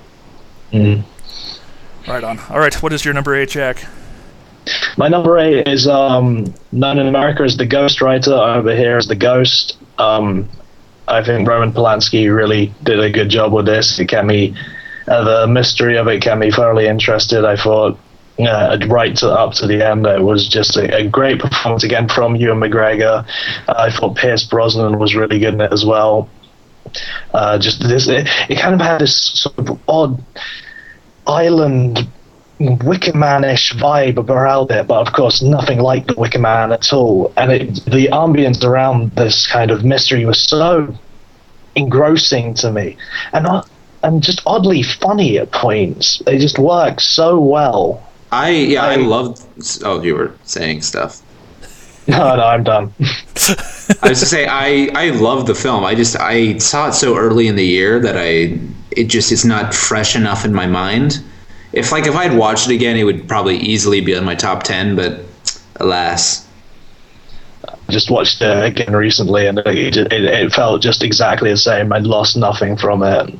Mm. 0.72 1.04
Right 2.06 2.24
on. 2.24 2.38
All 2.48 2.58
right, 2.58 2.74
what 2.82 2.92
is 2.92 3.04
your 3.04 3.12
number 3.12 3.34
eight, 3.34 3.50
Jack? 3.50 3.84
My 4.96 5.08
number 5.08 5.38
eight 5.38 5.66
is 5.68 5.86
um, 5.86 6.52
known 6.72 6.98
in 6.98 7.06
America 7.06 7.42
as 7.42 7.56
the 7.56 7.66
Ghost 7.66 8.00
Writer. 8.00 8.34
Over 8.34 8.74
here 8.74 8.96
as 8.96 9.06
the 9.06 9.16
Ghost. 9.16 9.78
Um, 9.98 10.48
I 11.08 11.24
think 11.24 11.48
Roman 11.48 11.72
Polanski 11.72 12.34
really 12.34 12.72
did 12.84 13.00
a 13.00 13.10
good 13.10 13.28
job 13.28 13.52
with 13.52 13.66
this. 13.66 13.98
It 13.98 14.06
kept 14.06 14.26
me 14.26 14.54
uh, 15.08 15.24
the 15.24 15.46
mystery 15.46 15.96
of 15.96 16.06
it 16.06 16.22
kept 16.22 16.38
me 16.38 16.50
thoroughly 16.50 16.86
interested. 16.86 17.44
I 17.44 17.56
thought 17.56 17.98
uh, 18.38 18.78
right 18.88 19.16
to, 19.16 19.28
up 19.28 19.54
to 19.54 19.66
the 19.66 19.86
end, 19.86 20.06
it 20.06 20.22
was 20.22 20.48
just 20.48 20.76
a, 20.76 20.96
a 20.96 21.08
great 21.08 21.40
performance 21.40 21.84
again 21.84 22.08
from 22.08 22.36
Ewan 22.36 22.60
McGregor. 22.60 23.26
Uh, 23.68 23.74
I 23.76 23.90
thought 23.90 24.16
Pierce 24.16 24.44
Brosnan 24.44 24.98
was 24.98 25.14
really 25.14 25.38
good 25.38 25.54
in 25.54 25.60
it 25.60 25.72
as 25.72 25.84
well. 25.84 26.28
Uh, 27.34 27.58
just 27.58 27.80
this, 27.80 28.08
it, 28.08 28.28
it 28.48 28.58
kind 28.58 28.74
of 28.74 28.80
had 28.80 29.00
this 29.00 29.16
sort 29.16 29.58
of 29.58 29.78
odd 29.88 30.22
island 31.26 32.08
Wicker 32.60 33.16
Man-ish 33.16 33.72
vibe 33.74 34.28
around 34.28 34.70
it, 34.70 34.86
but 34.86 35.06
of 35.06 35.14
course 35.14 35.40
nothing 35.40 35.80
like 35.80 36.06
the 36.06 36.14
Wicker 36.14 36.38
Man 36.38 36.72
at 36.72 36.92
all. 36.92 37.32
And 37.38 37.50
it, 37.50 37.74
the 37.86 38.08
ambience 38.12 38.62
around 38.62 39.12
this 39.12 39.46
kind 39.46 39.70
of 39.70 39.82
mystery 39.82 40.26
was 40.26 40.38
so 40.38 40.94
engrossing 41.74 42.52
to 42.54 42.70
me, 42.70 42.96
and 43.32 43.46
uh, 43.46 43.62
and 44.02 44.22
just 44.22 44.42
oddly 44.46 44.82
funny 44.82 45.38
at 45.38 45.52
points. 45.52 46.18
They 46.26 46.38
just 46.38 46.58
work 46.58 47.00
so 47.00 47.40
well. 47.40 48.06
I 48.30 48.50
yeah, 48.50 48.84
I, 48.84 48.92
I- 48.92 48.96
loved. 48.96 49.42
Oh, 49.82 50.02
you 50.02 50.14
were 50.14 50.34
saying 50.44 50.82
stuff. 50.82 51.22
No, 52.08 52.34
no, 52.34 52.42
I'm 52.42 52.64
done. 52.64 52.92
I 52.98 54.08
was 54.08 54.18
to 54.20 54.26
say 54.26 54.44
I 54.46 54.88
I 54.94 55.10
love 55.10 55.46
the 55.46 55.54
film. 55.54 55.84
I 55.84 55.94
just 55.94 56.16
I 56.18 56.58
saw 56.58 56.88
it 56.88 56.92
so 56.94 57.16
early 57.16 57.46
in 57.46 57.54
the 57.54 57.64
year 57.64 58.00
that 58.00 58.16
I 58.16 58.58
it 58.90 59.04
just 59.04 59.30
is 59.30 59.44
not 59.44 59.72
fresh 59.74 60.16
enough 60.16 60.44
in 60.44 60.52
my 60.52 60.66
mind. 60.66 61.22
If 61.72 61.92
like 61.92 62.06
if 62.06 62.14
I'd 62.14 62.36
watched 62.36 62.68
it 62.68 62.74
again, 62.74 62.96
it 62.96 63.04
would 63.04 63.28
probably 63.28 63.56
easily 63.56 64.00
be 64.00 64.12
in 64.12 64.24
my 64.24 64.34
top 64.34 64.62
ten. 64.62 64.96
But 64.96 65.20
alas, 65.76 66.46
just 67.88 68.10
watched 68.10 68.42
it 68.42 68.64
again 68.64 68.94
recently, 68.94 69.46
and 69.46 69.58
it, 69.60 69.96
it, 69.96 70.12
it 70.12 70.52
felt 70.52 70.82
just 70.82 71.02
exactly 71.02 71.50
the 71.50 71.56
same. 71.56 71.92
I'd 71.92 72.04
lost 72.04 72.36
nothing 72.36 72.76
from 72.76 73.02
it. 73.02 73.34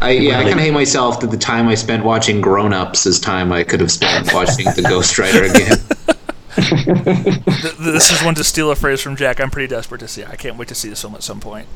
I 0.00 0.10
yeah 0.10 0.38
I 0.40 0.42
kind 0.42 0.54
of 0.54 0.60
hate 0.60 0.72
myself 0.72 1.20
that 1.20 1.30
the 1.30 1.36
time 1.36 1.68
I 1.68 1.76
spent 1.76 2.04
watching 2.04 2.40
Grown 2.40 2.72
Ups 2.72 3.06
is 3.06 3.20
time 3.20 3.52
I 3.52 3.62
could 3.62 3.80
have 3.80 3.92
spent 3.92 4.32
watching 4.34 4.66
The 4.66 4.82
Ghost 4.82 5.18
Writer 5.18 5.44
again. 5.44 5.78
This 7.78 8.10
is 8.10 8.22
one 8.22 8.34
to 8.34 8.44
steal 8.44 8.70
a 8.70 8.76
phrase 8.76 9.00
from 9.00 9.16
Jack. 9.16 9.40
I'm 9.40 9.50
pretty 9.50 9.68
desperate 9.68 10.00
to 10.00 10.08
see. 10.08 10.24
I 10.24 10.36
can't 10.36 10.56
wait 10.56 10.68
to 10.68 10.74
see 10.74 10.88
this 10.88 11.00
film 11.00 11.14
at 11.14 11.22
some 11.22 11.40
point. 11.40 11.66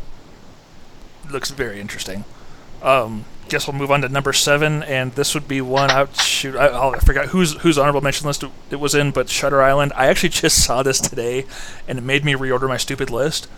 Looks 1.30 1.50
very 1.50 1.80
interesting. 1.80 2.24
Um, 2.82 3.24
guess 3.48 3.66
we'll 3.66 3.76
move 3.76 3.90
on 3.90 4.02
to 4.02 4.08
number 4.08 4.32
seven, 4.32 4.82
and 4.82 5.12
this 5.12 5.34
would 5.34 5.46
be 5.48 5.60
one. 5.60 5.90
I 5.90 6.06
shoot, 6.14 6.56
I, 6.56 6.66
I'll- 6.66 6.94
I 6.94 6.98
forgot 6.98 7.26
whose 7.26 7.54
whose 7.58 7.78
honorable 7.78 8.00
mention 8.00 8.26
list 8.26 8.44
it 8.70 8.76
was 8.80 8.94
in, 8.94 9.10
but 9.12 9.28
Shutter 9.28 9.62
Island. 9.62 9.92
I 9.94 10.06
actually 10.06 10.28
just 10.44 10.64
saw 10.64 10.82
this 10.82 11.00
today, 11.00 11.46
and 11.88 11.98
it 11.98 12.02
made 12.02 12.24
me 12.24 12.32
reorder 12.34 12.68
my 12.68 12.76
stupid 12.76 13.10
list. 13.10 13.48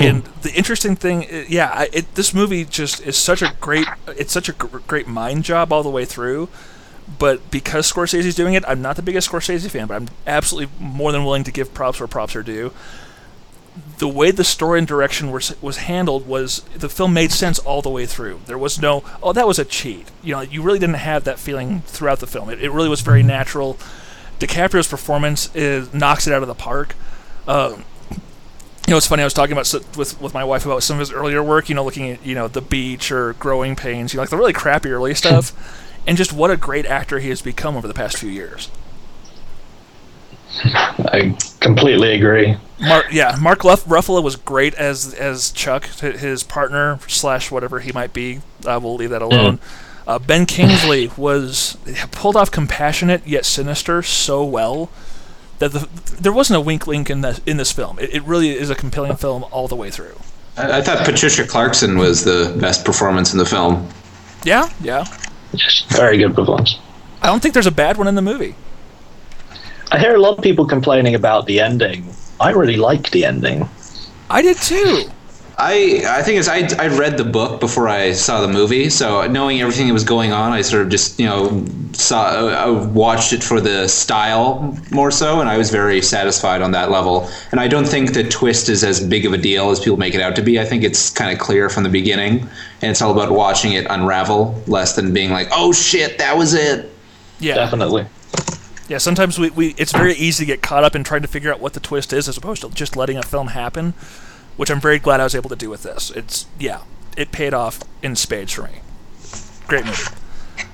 And 0.00 0.24
the 0.42 0.52
interesting 0.52 0.96
thing, 0.96 1.26
yeah, 1.48 1.70
I, 1.72 1.88
it, 1.92 2.14
this 2.16 2.34
movie 2.34 2.64
just 2.64 3.00
is 3.06 3.16
such 3.16 3.40
a 3.40 3.54
great, 3.60 3.86
it's 4.08 4.32
such 4.32 4.48
a 4.48 4.52
gr- 4.52 4.78
great 4.78 5.06
mind 5.06 5.44
job 5.44 5.72
all 5.72 5.84
the 5.84 5.90
way 5.90 6.04
through. 6.04 6.48
But 7.20 7.52
because 7.52 7.90
Scorsese's 7.90 8.34
doing 8.34 8.54
it, 8.54 8.64
I'm 8.66 8.82
not 8.82 8.96
the 8.96 9.02
biggest 9.02 9.30
Scorsese 9.30 9.70
fan, 9.70 9.86
but 9.86 9.94
I'm 9.94 10.08
absolutely 10.26 10.74
more 10.84 11.12
than 11.12 11.24
willing 11.24 11.44
to 11.44 11.52
give 11.52 11.72
props 11.72 12.00
where 12.00 12.08
props 12.08 12.34
are 12.34 12.42
due. 12.42 12.72
The 13.98 14.08
way 14.08 14.30
the 14.30 14.44
story 14.44 14.78
and 14.78 14.86
direction 14.86 15.30
was 15.30 15.60
was 15.62 15.78
handled 15.78 16.26
was 16.26 16.60
the 16.74 16.88
film 16.88 17.14
made 17.14 17.32
sense 17.32 17.58
all 17.58 17.82
the 17.82 17.90
way 17.90 18.06
through. 18.06 18.40
There 18.46 18.58
was 18.58 18.80
no, 18.80 19.02
oh, 19.22 19.32
that 19.32 19.46
was 19.46 19.58
a 19.58 19.64
cheat. 19.64 20.10
You 20.22 20.34
know, 20.34 20.40
you 20.42 20.62
really 20.62 20.78
didn't 20.78 20.96
have 20.96 21.24
that 21.24 21.38
feeling 21.38 21.80
throughout 21.82 22.20
the 22.20 22.26
film. 22.26 22.50
It, 22.50 22.62
it 22.62 22.70
really 22.70 22.88
was 22.88 23.00
very 23.00 23.22
natural. 23.22 23.78
DiCaprio's 24.38 24.86
performance 24.86 25.54
is 25.54 25.92
knocks 25.94 26.26
it 26.26 26.32
out 26.32 26.42
of 26.42 26.48
the 26.48 26.54
park. 26.54 26.94
Um, 27.48 27.84
you 28.86 28.92
know, 28.92 28.98
it's 28.98 29.06
funny. 29.06 29.22
I 29.22 29.26
was 29.26 29.34
talking 29.34 29.52
about 29.52 29.72
with 29.96 30.20
with 30.20 30.34
my 30.34 30.44
wife 30.44 30.64
about 30.64 30.82
some 30.82 30.96
of 30.96 31.00
his 31.00 31.10
earlier 31.10 31.42
work. 31.42 31.68
You 31.68 31.74
know, 31.74 31.84
looking 31.84 32.10
at 32.10 32.24
you 32.24 32.34
know 32.34 32.48
the 32.48 32.60
beach 32.60 33.10
or 33.10 33.32
growing 33.34 33.74
pains. 33.74 34.12
You 34.12 34.18
know, 34.18 34.22
like 34.22 34.30
the 34.30 34.36
really 34.36 34.52
crappy 34.52 34.90
early 34.90 35.14
stuff, 35.14 35.52
and 36.06 36.16
just 36.16 36.32
what 36.32 36.50
a 36.50 36.56
great 36.56 36.86
actor 36.86 37.18
he 37.18 37.30
has 37.30 37.42
become 37.42 37.76
over 37.76 37.88
the 37.88 37.94
past 37.94 38.16
few 38.18 38.30
years. 38.30 38.70
I 40.64 41.36
completely 41.60 42.14
agree. 42.14 42.56
Mark, 42.80 43.06
yeah, 43.12 43.36
Mark 43.40 43.64
Luff- 43.64 43.84
Ruffalo 43.84 44.22
was 44.22 44.36
great 44.36 44.74
as 44.74 45.14
as 45.14 45.50
Chuck, 45.50 45.86
his 45.86 46.42
partner 46.42 46.98
slash 47.08 47.50
whatever 47.50 47.80
he 47.80 47.92
might 47.92 48.12
be. 48.12 48.40
Uh, 48.64 48.78
we'll 48.82 48.96
leave 48.96 49.10
that 49.10 49.22
alone. 49.22 49.58
Uh, 50.06 50.18
ben 50.18 50.46
Kingsley 50.46 51.10
was 51.16 51.76
pulled 52.12 52.36
off 52.36 52.50
compassionate 52.50 53.26
yet 53.26 53.44
sinister 53.44 54.02
so 54.02 54.44
well 54.44 54.90
that 55.58 55.72
the, 55.72 55.88
there 56.20 56.32
wasn't 56.32 56.56
a 56.56 56.60
wink 56.60 56.86
link 56.86 57.08
in 57.10 57.22
this 57.22 57.40
in 57.46 57.56
this 57.56 57.72
film. 57.72 57.98
It, 57.98 58.14
it 58.14 58.22
really 58.22 58.50
is 58.50 58.70
a 58.70 58.74
compelling 58.74 59.16
film 59.16 59.44
all 59.50 59.68
the 59.68 59.76
way 59.76 59.90
through. 59.90 60.18
I, 60.56 60.78
I 60.78 60.82
thought 60.82 61.04
Patricia 61.04 61.46
Clarkson 61.46 61.98
was 61.98 62.24
the 62.24 62.56
best 62.60 62.84
performance 62.84 63.32
in 63.32 63.38
the 63.38 63.46
film. 63.46 63.88
Yeah, 64.44 64.70
yeah. 64.80 65.04
Very 65.88 66.18
good 66.18 66.34
performance. 66.34 66.78
I 67.22 67.28
don't 67.28 67.42
think 67.42 67.54
there's 67.54 67.66
a 67.66 67.72
bad 67.72 67.96
one 67.96 68.06
in 68.06 68.14
the 68.14 68.22
movie. 68.22 68.54
I 69.92 69.98
hear 69.98 70.14
a 70.14 70.18
lot 70.18 70.38
of 70.38 70.44
people 70.44 70.66
complaining 70.66 71.14
about 71.14 71.46
the 71.46 71.60
ending. 71.60 72.12
I 72.40 72.50
really 72.50 72.76
like 72.76 73.10
the 73.10 73.24
ending. 73.24 73.68
I 74.28 74.42
did 74.42 74.56
too. 74.56 75.04
I 75.58 76.02
I 76.06 76.22
think 76.22 76.38
it's 76.38 76.48
I 76.48 76.68
I 76.78 76.88
read 76.88 77.16
the 77.16 77.24
book 77.24 77.60
before 77.60 77.88
I 77.88 78.12
saw 78.12 78.42
the 78.42 78.48
movie, 78.48 78.90
so 78.90 79.26
knowing 79.26 79.62
everything 79.62 79.86
that 79.86 79.94
was 79.94 80.04
going 80.04 80.32
on, 80.32 80.52
I 80.52 80.60
sort 80.60 80.82
of 80.82 80.90
just 80.90 81.18
you 81.18 81.24
know 81.24 81.64
saw 81.92 82.48
I 82.48 82.68
watched 82.68 83.32
it 83.32 83.42
for 83.42 83.58
the 83.58 83.88
style 83.88 84.76
more 84.90 85.10
so, 85.10 85.40
and 85.40 85.48
I 85.48 85.56
was 85.56 85.70
very 85.70 86.02
satisfied 86.02 86.60
on 86.60 86.72
that 86.72 86.90
level. 86.90 87.30
And 87.52 87.60
I 87.60 87.68
don't 87.68 87.86
think 87.86 88.12
the 88.12 88.24
twist 88.24 88.68
is 88.68 88.84
as 88.84 89.00
big 89.00 89.24
of 89.24 89.32
a 89.32 89.38
deal 89.38 89.70
as 89.70 89.80
people 89.80 89.96
make 89.96 90.14
it 90.14 90.20
out 90.20 90.36
to 90.36 90.42
be. 90.42 90.60
I 90.60 90.64
think 90.66 90.84
it's 90.84 91.08
kind 91.08 91.32
of 91.32 91.38
clear 91.38 91.70
from 91.70 91.84
the 91.84 91.90
beginning, 91.90 92.40
and 92.82 92.90
it's 92.90 93.00
all 93.00 93.12
about 93.12 93.30
watching 93.32 93.72
it 93.72 93.86
unravel, 93.88 94.62
less 94.66 94.94
than 94.94 95.14
being 95.14 95.30
like, 95.30 95.48
oh 95.52 95.72
shit, 95.72 96.18
that 96.18 96.36
was 96.36 96.52
it. 96.52 96.92
Yeah, 97.38 97.54
Definitely. 97.54 98.06
Yeah, 98.88 98.98
sometimes 98.98 99.38
we, 99.38 99.50
we 99.50 99.68
it's 99.76 99.92
very 99.92 100.14
easy 100.14 100.44
to 100.44 100.46
get 100.46 100.62
caught 100.62 100.84
up 100.84 100.94
in 100.94 101.02
trying 101.02 101.22
to 101.22 101.28
figure 101.28 101.52
out 101.52 101.60
what 101.60 101.72
the 101.72 101.80
twist 101.80 102.12
is 102.12 102.28
as 102.28 102.36
opposed 102.36 102.62
to 102.62 102.70
just 102.70 102.96
letting 102.96 103.16
a 103.16 103.22
film 103.22 103.48
happen, 103.48 103.94
which 104.56 104.70
I'm 104.70 104.80
very 104.80 104.98
glad 104.98 105.20
I 105.20 105.24
was 105.24 105.34
able 105.34 105.50
to 105.50 105.56
do 105.56 105.68
with 105.68 105.82
this. 105.82 106.10
It's 106.10 106.46
yeah, 106.58 106.82
it 107.16 107.32
paid 107.32 107.52
off 107.52 107.80
in 108.02 108.14
spades 108.14 108.52
for 108.52 108.62
me. 108.62 108.80
Great 109.66 109.84
movie. 109.84 110.02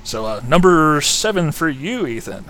So 0.03 0.25
uh, 0.25 0.41
number 0.47 1.01
seven 1.01 1.51
for 1.51 1.69
you, 1.69 2.05
Ethan. 2.05 2.45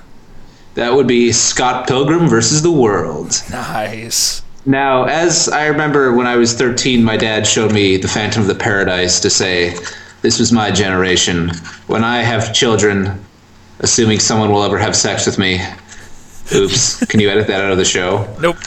That 0.75 0.93
would 0.93 1.07
be 1.07 1.31
Scott 1.31 1.87
Pilgrim 1.87 2.27
versus 2.27 2.61
the 2.61 2.71
World. 2.71 3.41
Nice. 3.51 4.41
Now, 4.65 5.03
as 5.03 5.49
I 5.49 5.67
remember 5.67 6.13
when 6.13 6.25
I 6.25 6.35
was 6.35 6.53
13, 6.53 7.03
my 7.03 7.17
dad 7.17 7.45
showed 7.45 7.71
me 7.71 7.97
The 7.97 8.07
Phantom 8.07 8.41
of 8.41 8.47
the 8.47 8.55
Paradise 8.55 9.19
to 9.19 9.29
say, 9.29 9.75
This 10.21 10.39
was 10.39 10.51
my 10.51 10.71
generation. 10.71 11.49
When 11.87 12.03
I 12.03 12.23
have 12.23 12.53
children, 12.53 13.23
assuming 13.83 14.19
someone 14.19 14.51
will 14.51 14.63
ever 14.63 14.79
have 14.79 14.95
sex 14.95 15.25
with 15.27 15.37
me. 15.37 15.61
Oops. 16.53 17.05
Can 17.05 17.19
you 17.19 17.29
edit 17.29 17.47
that 17.47 17.61
out 17.61 17.71
of 17.71 17.77
the 17.77 17.85
show? 17.85 18.27
Nope. 18.39 18.57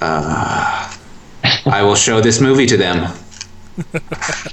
Uh, 0.00 0.94
I 1.66 1.82
will 1.82 1.94
show 1.94 2.20
this 2.20 2.40
movie 2.40 2.66
to 2.66 2.76
them. 2.76 3.14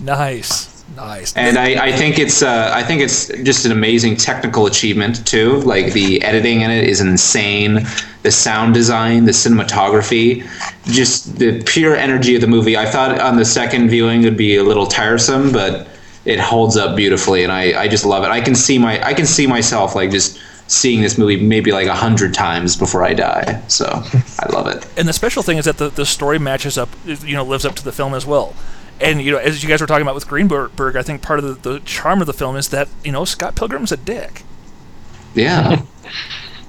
Nice. 0.00 0.84
Nice. 0.96 1.34
and 1.34 1.58
I, 1.58 1.86
I 1.86 1.92
think 1.92 2.18
it's 2.18 2.42
uh, 2.42 2.70
I 2.72 2.82
think 2.82 3.00
it's 3.00 3.28
just 3.42 3.66
an 3.66 3.72
amazing 3.72 4.16
technical 4.16 4.66
achievement 4.66 5.26
too. 5.26 5.56
Like 5.62 5.92
the 5.92 6.22
editing 6.22 6.60
in 6.60 6.70
it 6.70 6.84
is 6.84 7.00
insane. 7.00 7.86
The 8.22 8.30
sound 8.30 8.74
design, 8.74 9.24
the 9.24 9.32
cinematography, 9.32 10.46
just 10.84 11.38
the 11.38 11.62
pure 11.64 11.96
energy 11.96 12.34
of 12.34 12.42
the 12.42 12.46
movie. 12.46 12.76
I 12.76 12.86
thought 12.86 13.18
on 13.20 13.36
the 13.36 13.44
second 13.44 13.88
viewing 13.88 14.22
it 14.22 14.26
would 14.26 14.36
be 14.36 14.56
a 14.56 14.62
little 14.62 14.86
tiresome, 14.86 15.52
but 15.52 15.88
it 16.24 16.40
holds 16.40 16.76
up 16.76 16.96
beautifully, 16.96 17.42
and 17.42 17.52
I, 17.52 17.82
I 17.82 17.88
just 17.88 18.04
love 18.04 18.24
it. 18.24 18.28
I 18.28 18.40
can 18.40 18.54
see 18.54 18.78
my 18.78 19.04
I 19.04 19.14
can 19.14 19.26
see 19.26 19.46
myself 19.46 19.94
like 19.94 20.10
just 20.10 20.40
seeing 20.66 21.02
this 21.02 21.18
movie 21.18 21.38
maybe 21.38 21.72
like 21.72 21.86
a 21.86 21.94
hundred 21.94 22.32
times 22.32 22.76
before 22.76 23.04
I 23.04 23.14
die. 23.14 23.62
So 23.68 23.86
I 24.40 24.48
love 24.50 24.66
it. 24.66 24.86
And 24.96 25.06
the 25.06 25.12
special 25.12 25.42
thing 25.42 25.58
is 25.58 25.66
that 25.66 25.76
the, 25.76 25.90
the 25.90 26.06
story 26.06 26.38
matches 26.38 26.78
up, 26.78 26.88
you 27.04 27.34
know, 27.34 27.44
lives 27.44 27.66
up 27.66 27.74
to 27.76 27.84
the 27.84 27.92
film 27.92 28.14
as 28.14 28.24
well. 28.24 28.54
And 29.00 29.20
you 29.20 29.30
know, 29.32 29.38
as 29.38 29.62
you 29.62 29.68
guys 29.68 29.80
were 29.80 29.86
talking 29.86 30.02
about 30.02 30.14
with 30.14 30.26
Greenberg, 30.26 30.96
I 30.96 31.02
think 31.02 31.20
part 31.20 31.38
of 31.38 31.62
the, 31.62 31.70
the 31.70 31.80
charm 31.80 32.20
of 32.20 32.26
the 32.26 32.32
film 32.32 32.56
is 32.56 32.68
that 32.68 32.88
you 33.02 33.12
know 33.12 33.24
Scott 33.24 33.56
Pilgrim's 33.56 33.92
a 33.92 33.96
dick. 33.96 34.42
Yeah. 35.34 35.82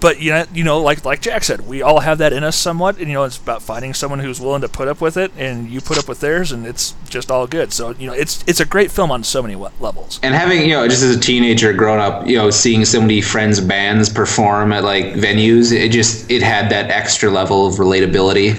But 0.06 0.22
you 0.22 0.30
know, 0.30 0.46
you 0.54 0.64
know, 0.64 0.82
like 0.82 1.04
like 1.04 1.20
Jack 1.20 1.44
said, 1.44 1.62
we 1.62 1.82
all 1.82 2.02
have 2.02 2.20
that 2.20 2.32
in 2.32 2.44
us 2.44 2.56
somewhat, 2.56 3.00
and 3.00 3.08
you 3.08 3.16
know, 3.16 3.24
it's 3.24 3.40
about 3.40 3.64
finding 3.64 3.96
someone 3.96 4.20
who's 4.20 4.40
willing 4.40 4.62
to 4.62 4.70
put 4.70 4.88
up 4.88 5.02
with 5.02 5.18
it, 5.18 5.32
and 5.36 5.68
you 5.68 5.82
put 5.82 5.98
up 5.98 6.08
with 6.08 6.20
theirs, 6.20 6.52
and 6.52 6.68
it's 6.68 6.94
just 7.10 7.32
all 7.32 7.48
good. 7.48 7.74
So 7.74 7.90
you 7.90 8.06
know, 8.06 8.14
it's 8.14 8.44
it's 8.46 8.60
a 8.60 8.66
great 8.66 8.92
film 8.92 9.10
on 9.10 9.24
so 9.24 9.42
many 9.42 9.56
levels. 9.56 10.20
and 10.22 10.36
having 10.36 10.62
you 10.62 10.76
know 10.76 10.88
just 10.88 11.02
as 11.02 11.16
a 11.16 11.20
teenager 11.20 11.74
growing 11.74 12.00
up 12.00 12.28
you 12.28 12.38
know 12.38 12.52
seeing 12.52 12.86
so 12.86 13.02
many 13.02 13.20
friends 13.20 13.60
bands 13.60 14.08
perform 14.08 14.72
at 14.74 14.84
like 14.84 15.06
venues 15.16 15.72
it 15.72 15.92
just 15.92 16.30
it 16.30 16.44
had 16.44 16.70
that 16.70 16.92
extra 16.92 17.32
level 17.32 17.66
of 17.66 17.78
relatability 17.78 18.54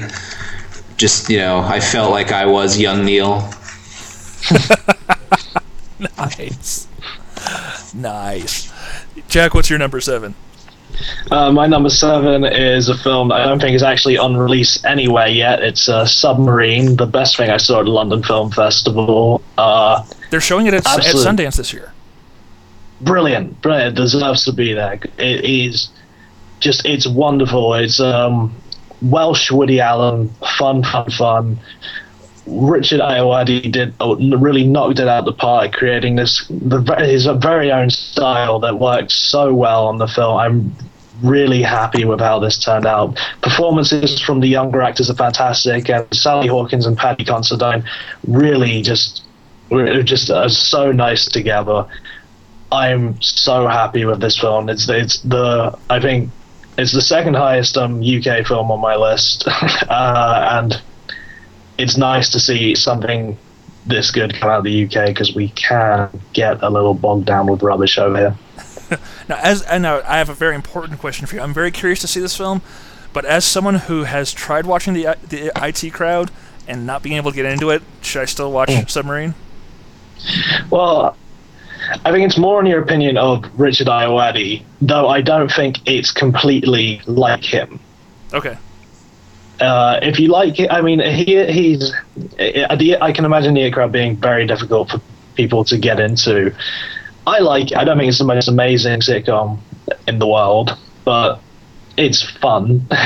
just 0.96 1.30
you 1.30 1.38
know 1.38 1.60
i 1.60 1.78
felt 1.78 2.10
like 2.10 2.32
i 2.32 2.44
was 2.44 2.76
young 2.76 3.04
neil 3.04 3.48
nice, 6.18 6.88
nice. 7.94 8.72
Jack, 9.28 9.54
what's 9.54 9.70
your 9.70 9.78
number 9.78 10.00
seven? 10.00 10.34
Uh, 11.30 11.50
my 11.52 11.66
number 11.66 11.90
seven 11.90 12.44
is 12.44 12.88
a 12.88 12.96
film 12.96 13.28
that 13.28 13.40
I 13.40 13.44
don't 13.44 13.60
think 13.60 13.74
is 13.74 13.82
actually 13.82 14.16
on 14.16 14.36
release 14.36 14.82
anywhere 14.84 15.28
yet. 15.28 15.62
It's 15.62 15.88
uh, 15.88 16.06
Submarine, 16.06 16.96
the 16.96 17.06
best 17.06 17.36
thing 17.36 17.50
I 17.50 17.56
saw 17.56 17.80
at 17.80 17.84
the 17.84 17.90
London 17.90 18.22
Film 18.22 18.50
Festival. 18.50 19.42
Uh, 19.58 20.04
They're 20.30 20.40
showing 20.40 20.66
it 20.66 20.74
at, 20.74 20.86
at 20.86 21.02
Sundance 21.04 21.56
this 21.56 21.72
year. 21.72 21.92
brilliant, 23.00 23.60
brilliant. 23.60 23.98
It 23.98 24.00
deserves 24.02 24.44
to 24.44 24.52
be 24.52 24.72
there. 24.72 24.94
It 25.18 25.44
is 25.44 25.90
just, 26.60 26.86
it's 26.86 27.06
wonderful. 27.06 27.74
It's 27.74 28.00
um, 28.00 28.54
Welsh 29.02 29.50
Woody 29.50 29.80
Allen, 29.80 30.30
fun, 30.58 30.82
fun, 30.82 31.10
fun. 31.10 31.58
Richard 32.46 33.00
Ayoade 33.00 33.72
did 33.72 33.94
really 34.40 34.64
knocked 34.64 35.00
it 35.00 35.08
out 35.08 35.24
the 35.24 35.32
park, 35.32 35.72
creating 35.72 36.16
this 36.16 36.46
the, 36.48 36.80
his 36.98 37.26
very 37.26 37.72
own 37.72 37.90
style 37.90 38.60
that 38.60 38.78
worked 38.78 39.10
so 39.10 39.52
well 39.52 39.86
on 39.86 39.98
the 39.98 40.06
film. 40.06 40.36
I'm 40.36 40.76
really 41.22 41.62
happy 41.62 42.04
with 42.04 42.20
how 42.20 42.38
this 42.38 42.58
turned 42.58 42.86
out. 42.86 43.18
Performances 43.42 44.20
from 44.20 44.40
the 44.40 44.46
younger 44.46 44.80
actors 44.82 45.10
are 45.10 45.14
fantastic, 45.14 45.90
and 45.90 46.06
Sally 46.14 46.46
Hawkins 46.46 46.86
and 46.86 46.96
Paddy 46.96 47.24
Considine 47.24 47.84
really 48.26 48.82
just 48.82 49.22
just 50.04 50.30
are 50.30 50.48
so 50.48 50.92
nice 50.92 51.24
together. 51.24 51.86
I'm 52.70 53.20
so 53.20 53.66
happy 53.66 54.04
with 54.04 54.20
this 54.20 54.38
film. 54.38 54.68
It's 54.68 54.88
it's 54.88 55.20
the 55.22 55.76
I 55.90 56.00
think 56.00 56.30
it's 56.78 56.92
the 56.92 57.02
second 57.02 57.34
highest 57.34 57.76
um, 57.76 58.02
UK 58.02 58.46
film 58.46 58.70
on 58.70 58.80
my 58.80 58.96
list, 58.96 59.44
uh, 59.88 60.48
and 60.52 60.80
it's 61.78 61.96
nice 61.96 62.28
to 62.30 62.40
see 62.40 62.74
something 62.74 63.36
this 63.86 64.10
good 64.10 64.34
come 64.34 64.50
out 64.50 64.58
of 64.58 64.64
the 64.64 64.84
UK 64.84 65.06
because 65.06 65.34
we 65.34 65.48
can 65.50 66.08
get 66.32 66.62
a 66.62 66.68
little 66.70 66.94
bogged 66.94 67.24
down 67.26 67.46
with 67.46 67.62
rubbish 67.62 67.98
over 67.98 68.16
here. 68.16 68.36
Now, 69.28 69.38
as 69.42 69.62
and 69.62 69.82
now 69.82 70.00
I 70.06 70.18
have 70.18 70.28
a 70.28 70.34
very 70.34 70.54
important 70.54 71.00
question 71.00 71.26
for 71.26 71.34
you. 71.34 71.42
I'm 71.42 71.52
very 71.52 71.72
curious 71.72 72.00
to 72.02 72.06
see 72.06 72.20
this 72.20 72.36
film, 72.36 72.62
but 73.12 73.24
as 73.24 73.44
someone 73.44 73.74
who 73.74 74.04
has 74.04 74.32
tried 74.32 74.64
watching 74.66 74.94
the 74.94 75.16
the 75.28 75.50
IT 75.56 75.92
crowd 75.92 76.30
and 76.68 76.86
not 76.86 77.02
being 77.02 77.16
able 77.16 77.32
to 77.32 77.34
get 77.36 77.46
into 77.46 77.70
it, 77.70 77.82
should 78.00 78.22
I 78.22 78.26
still 78.26 78.52
watch 78.52 78.68
Mm. 78.68 78.88
Submarine? 78.88 79.34
Well, 80.70 81.16
I 82.04 82.12
think 82.12 82.26
it's 82.26 82.38
more 82.38 82.60
in 82.60 82.66
your 82.66 82.80
opinion 82.80 83.16
of 83.16 83.44
Richard 83.58 83.88
Ayoade, 83.88 84.62
though 84.80 85.08
I 85.08 85.20
don't 85.20 85.50
think 85.50 85.78
it's 85.86 86.12
completely 86.12 87.00
like 87.06 87.42
him. 87.44 87.80
Okay. 88.32 88.56
Uh, 89.60 89.98
if 90.02 90.18
you 90.20 90.28
like 90.28 90.60
it, 90.60 90.70
I 90.70 90.82
mean, 90.82 91.00
he 91.00 91.44
he's. 91.46 91.92
I, 92.38 92.96
I 93.00 93.12
can 93.12 93.24
imagine 93.24 93.54
the 93.54 93.62
IT 93.62 93.72
crowd 93.72 93.92
being 93.92 94.16
very 94.16 94.46
difficult 94.46 94.90
for 94.90 95.00
people 95.34 95.64
to 95.64 95.78
get 95.78 95.98
into. 95.98 96.54
I 97.26 97.38
like. 97.38 97.74
I 97.74 97.84
don't 97.84 97.98
think 97.98 98.08
it's 98.08 98.18
the 98.18 98.24
most 98.24 98.48
amazing 98.48 99.00
sitcom 99.00 99.58
in 100.06 100.18
the 100.18 100.26
world, 100.26 100.76
but 101.04 101.40
it's 101.96 102.22
fun. 102.22 102.86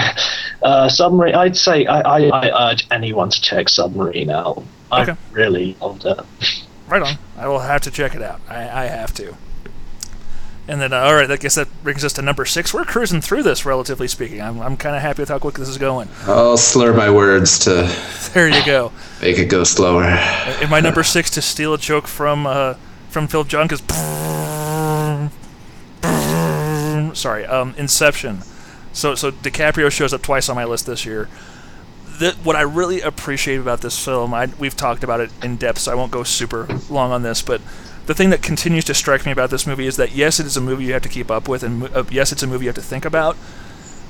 Uh, 0.63 0.91
Submarine. 0.91 1.35
I'd 1.35 1.57
say 1.57 1.87
I, 1.87 2.01
I, 2.01 2.21
I 2.29 2.71
urge 2.71 2.87
anyone 2.91 3.31
to 3.31 3.41
check 3.41 3.71
Submarine 3.71 4.29
out. 4.29 4.63
I 4.93 5.17
really 5.33 5.75
loved 5.81 6.05
it. 6.05 6.21
Right 6.87 7.01
on. 7.01 7.17
I 7.39 7.49
will 7.49 7.61
have 7.61 7.81
to 7.81 7.91
check 7.91 8.15
it 8.15 8.21
out. 8.21 8.43
I, 8.47 8.57
I 8.65 8.85
have 8.85 9.15
to. 9.15 9.35
And 10.71 10.81
then, 10.81 10.93
uh, 10.93 11.01
all 11.01 11.17
right, 11.17 11.29
I 11.29 11.37
guess 11.37 11.57
that 11.57 11.67
brings 11.83 12.05
us 12.05 12.13
to 12.13 12.23
number 12.23 12.45
six. 12.45 12.73
We're 12.73 12.85
cruising 12.85 13.21
through 13.21 13.43
this, 13.43 13.67
relatively 13.67 14.07
speaking. 14.07 14.41
I'm, 14.41 14.61
I'm 14.61 14.77
kind 14.77 14.95
of 14.95 15.03
happy 15.03 15.21
with 15.21 15.29
how 15.29 15.41
quick 15.41 15.57
this 15.57 15.69
is 15.69 15.79
going. 15.79 16.09
I'll 16.27 16.57
slur 16.57 16.95
my 16.95 17.11
words 17.11 17.59
to 17.65 17.93
There 18.35 18.49
you 18.49 18.65
go. 18.65 18.93
make 19.21 19.37
it 19.37 19.47
go 19.47 19.65
slower. 19.65 20.05
And 20.05 20.71
my 20.71 20.79
number 20.79 21.03
six 21.03 21.29
to 21.31 21.43
steal 21.43 21.75
a 21.75 21.79
joke 21.79 22.07
from 22.07 22.47
uh, 22.47 22.75
from 23.09 23.27
Film 23.27 23.49
Junk 23.49 23.73
is 23.73 23.81
sorry, 27.19 27.47
um, 27.47 27.75
Inception. 27.77 28.43
So 28.93 29.17
so 29.17 29.33
DiCaprio 29.33 29.91
shows 29.91 30.15
up 30.15 30.23
twice 30.23 30.49
on 30.49 30.55
my 30.55 30.65
list 30.65 30.87
this 30.87 31.05
year. 31.05 31.29
What 32.43 32.55
I 32.55 32.63
really 32.63 33.01
appreciate 33.01 33.61
about 33.61 33.81
this 33.81 34.03
film, 34.05 34.35
I, 34.35 34.49
we've 34.59 34.77
talked 34.77 35.03
about 35.03 35.21
it 35.21 35.31
in 35.43 35.57
depth, 35.57 35.79
so 35.79 35.93
I 35.93 35.95
won't 35.95 36.13
go 36.13 36.23
super 36.23 36.69
long 36.91 37.13
on 37.13 37.23
this, 37.23 37.41
but 37.41 37.63
the 38.07 38.15
thing 38.15 38.31
that 38.31 38.43
continues 38.43 38.85
to 38.87 38.95
strike 38.95 39.25
me 39.25 39.33
about 39.33 39.51
this 39.51 39.67
movie 39.67 39.87
is 39.87 39.97
that 39.97 40.13
yes, 40.13 40.39
it 40.39 40.47
is 40.47 40.57
a 40.57 40.61
movie 40.61 40.85
you 40.85 40.93
have 40.93 41.03
to 41.03 41.09
keep 41.09 41.31
up 41.31 41.49
with, 41.49 41.63
and 41.63 41.85
uh, 41.95 42.05
yes, 42.11 42.33
it's 42.33 42.43
a 42.43 42.47
movie 42.47 42.65
you 42.65 42.69
have 42.69 42.75
to 42.75 42.83
think 42.83 43.05
about, 43.05 43.37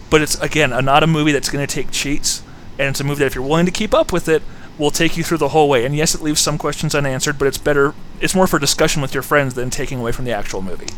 but 0.09 0.23
it's 0.23 0.41
again 0.41 0.73
a, 0.73 0.83
not 0.83 1.03
a 1.03 1.07
movie 1.07 1.33
that's 1.33 1.51
going 1.51 1.65
to 1.65 1.73
take 1.73 1.91
cheats, 1.91 2.43
and 2.79 2.89
it's 2.89 3.01
a 3.01 3.05
movie 3.05 3.21
that 3.21 3.27
if 3.27 3.35
you're 3.35 3.47
willing 3.47 3.67
to 3.67 3.73
keep 3.73 3.95
up 3.95 4.13
with 4.13 4.29
it, 4.29 4.43
will 4.79 4.91
take 4.91 5.17
you 5.17 5.23
through 5.23 5.39
the 5.39 5.51
whole 5.51 5.69
way. 5.69 5.85
And 5.85 5.95
yes, 5.95 6.15
it 6.15 6.23
leaves 6.23 6.41
some 6.41 6.59
questions 6.59 6.95
unanswered, 6.95 7.39
but 7.39 7.47
it's 7.47 7.59
better. 7.59 7.95
It's 8.21 8.35
more 8.35 8.47
for 8.47 8.59
discussion 8.59 9.03
with 9.03 9.13
your 9.13 9.23
friends 9.23 9.55
than 9.55 9.71
taking 9.71 10.01
away 10.01 10.13
from 10.13 10.25
the 10.25 10.33
actual 10.33 10.63
movie. 10.63 10.89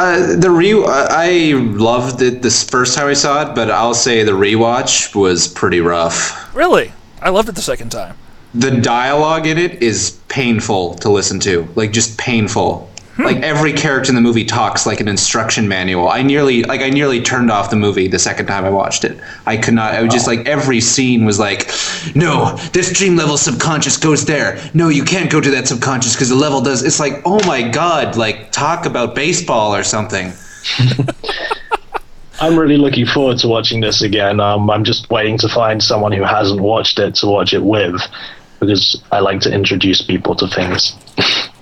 Uh, 0.00 0.34
the 0.34 0.50
re 0.50 0.72
I 0.82 1.52
loved 1.52 2.22
it 2.22 2.40
this 2.40 2.64
first 2.64 2.96
time 2.96 3.08
I 3.08 3.12
saw 3.12 3.42
it, 3.42 3.54
but 3.54 3.70
I'll 3.70 3.92
say 3.92 4.22
the 4.22 4.32
rewatch 4.32 5.14
was 5.14 5.46
pretty 5.46 5.82
rough. 5.82 6.54
Really, 6.54 6.94
I 7.20 7.28
loved 7.28 7.50
it 7.50 7.54
the 7.54 7.60
second 7.60 7.90
time. 7.90 8.16
The 8.54 8.70
dialogue 8.80 9.46
in 9.46 9.58
it 9.58 9.82
is 9.82 10.18
painful 10.28 10.94
to 10.94 11.10
listen 11.10 11.38
to, 11.40 11.68
like 11.74 11.92
just 11.92 12.16
painful. 12.16 12.89
Like 13.18 13.38
every 13.38 13.72
character 13.72 14.10
in 14.10 14.14
the 14.14 14.20
movie 14.20 14.44
talks 14.44 14.86
like 14.86 15.00
an 15.00 15.08
instruction 15.08 15.68
manual. 15.68 16.08
I 16.08 16.22
nearly 16.22 16.62
like 16.62 16.80
I 16.80 16.90
nearly 16.90 17.20
turned 17.20 17.50
off 17.50 17.68
the 17.68 17.76
movie 17.76 18.08
the 18.08 18.18
second 18.18 18.46
time 18.46 18.64
I 18.64 18.70
watched 18.70 19.04
it. 19.04 19.20
I 19.46 19.56
could 19.56 19.74
not. 19.74 19.94
I 19.94 20.02
was 20.02 20.12
just 20.12 20.26
like 20.26 20.46
every 20.46 20.80
scene 20.80 21.24
was 21.24 21.38
like, 21.38 21.70
no, 22.14 22.56
this 22.72 22.92
dream 22.92 23.16
level 23.16 23.36
subconscious 23.36 23.96
goes 23.96 24.24
there. 24.24 24.58
No, 24.72 24.88
you 24.88 25.04
can't 25.04 25.30
go 25.30 25.40
to 25.40 25.50
that 25.50 25.68
subconscious 25.68 26.14
because 26.14 26.30
the 26.30 26.34
level 26.34 26.62
does. 26.62 26.82
It's 26.82 27.00
like, 27.00 27.20
oh 27.26 27.44
my 27.46 27.68
god, 27.68 28.16
like 28.16 28.52
talk 28.52 28.86
about 28.86 29.14
baseball 29.14 29.74
or 29.74 29.82
something. 29.82 30.32
I'm 32.40 32.58
really 32.58 32.78
looking 32.78 33.04
forward 33.04 33.38
to 33.38 33.48
watching 33.48 33.80
this 33.80 34.00
again. 34.00 34.40
Um, 34.40 34.70
I'm 34.70 34.84
just 34.84 35.10
waiting 35.10 35.36
to 35.38 35.48
find 35.48 35.82
someone 35.82 36.12
who 36.12 36.22
hasn't 36.22 36.60
watched 36.60 36.98
it 36.98 37.14
to 37.16 37.26
watch 37.26 37.52
it 37.52 37.62
with, 37.62 38.00
because 38.60 39.02
I 39.12 39.20
like 39.20 39.40
to 39.40 39.52
introduce 39.52 40.00
people 40.00 40.34
to 40.36 40.48
things. 40.48 40.94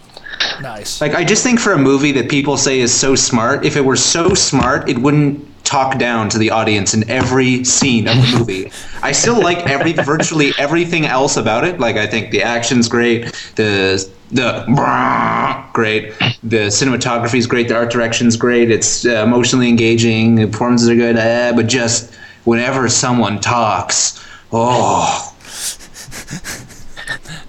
Nice. 0.60 1.00
Like 1.00 1.14
I 1.14 1.24
just 1.24 1.42
think 1.42 1.60
for 1.60 1.72
a 1.72 1.78
movie 1.78 2.12
that 2.12 2.28
people 2.28 2.56
say 2.56 2.80
is 2.80 2.92
so 2.92 3.14
smart, 3.14 3.64
if 3.64 3.76
it 3.76 3.84
were 3.84 3.96
so 3.96 4.34
smart, 4.34 4.88
it 4.88 4.98
wouldn't 4.98 5.44
talk 5.64 5.98
down 5.98 6.30
to 6.30 6.38
the 6.38 6.50
audience 6.50 6.94
in 6.94 7.08
every 7.10 7.62
scene 7.62 8.08
of 8.08 8.16
the 8.16 8.34
movie. 8.38 8.72
I 9.02 9.12
still 9.12 9.40
like 9.40 9.58
every 9.66 9.92
virtually 9.92 10.52
everything 10.58 11.04
else 11.04 11.36
about 11.36 11.64
it. 11.64 11.78
Like 11.78 11.96
I 11.96 12.06
think 12.06 12.30
the 12.30 12.42
action's 12.42 12.88
great, 12.88 13.26
the 13.56 14.08
the 14.30 14.64
great, 15.72 16.18
the 16.42 16.68
cinematography 16.68 17.38
is 17.38 17.46
great, 17.46 17.68
the 17.68 17.76
art 17.76 17.90
direction's 17.90 18.36
great, 18.36 18.70
it's 18.70 19.06
uh, 19.06 19.22
emotionally 19.22 19.68
engaging, 19.68 20.34
the 20.34 20.46
performances 20.46 20.88
are 20.88 20.96
good, 20.96 21.16
uh, 21.16 21.52
but 21.54 21.66
just 21.66 22.14
whenever 22.44 22.88
someone 22.88 23.40
talks, 23.40 24.22
oh, 24.52 25.34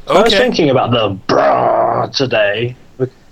I 0.07 0.21
was 0.23 0.33
thinking 0.33 0.69
about 0.69 0.91
the 0.91 1.17
brah 1.27 2.11
today 2.15 2.75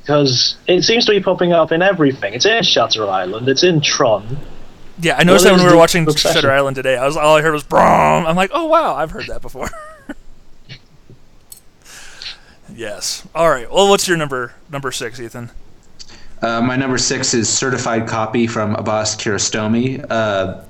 because 0.08 0.56
it 0.68 0.84
seems 0.84 1.06
to 1.06 1.12
be 1.12 1.20
popping 1.20 1.52
up 1.52 1.74
in 1.74 1.82
everything. 1.82 2.34
It's 2.34 2.46
in 2.46 2.64
Shutter 2.64 3.10
Island. 3.10 3.50
It's 3.50 3.64
in 3.64 3.82
Tron. 3.82 4.38
Yeah, 5.00 5.18
I 5.18 5.26
noticed 5.26 5.44
What 5.44 5.50
that 5.50 5.58
when 5.58 5.60
is 5.60 5.66
we 5.66 5.72
were 5.72 5.78
watching 5.78 6.04
obsession? 6.04 6.34
Shutter 6.34 6.50
Island 6.50 6.78
today. 6.78 6.96
I 6.96 7.06
was 7.06 7.18
all 7.18 7.36
I 7.36 7.42
heard 7.42 7.52
was 7.52 7.64
"brom." 7.64 8.26
I'm 8.26 8.38
like, 8.38 8.52
oh 8.54 8.68
wow, 8.68 8.96
I've 8.96 9.12
heard 9.12 9.28
that 9.28 9.42
before. 9.42 9.70
yes. 12.74 13.28
All 13.36 13.50
right. 13.50 13.70
Well, 13.70 13.90
what's 13.90 14.08
your 14.08 14.16
number 14.16 14.54
number 14.72 14.94
six, 14.94 15.20
Ethan? 15.20 15.50
Uh, 16.42 16.62
my 16.62 16.78
number 16.78 16.98
six 16.98 17.34
is 17.34 17.50
Certified 17.50 18.08
Copy 18.08 18.48
from 18.48 18.76
Abbas 18.76 19.18
Kiarostami. 19.18 20.06
Uh, 20.10 20.62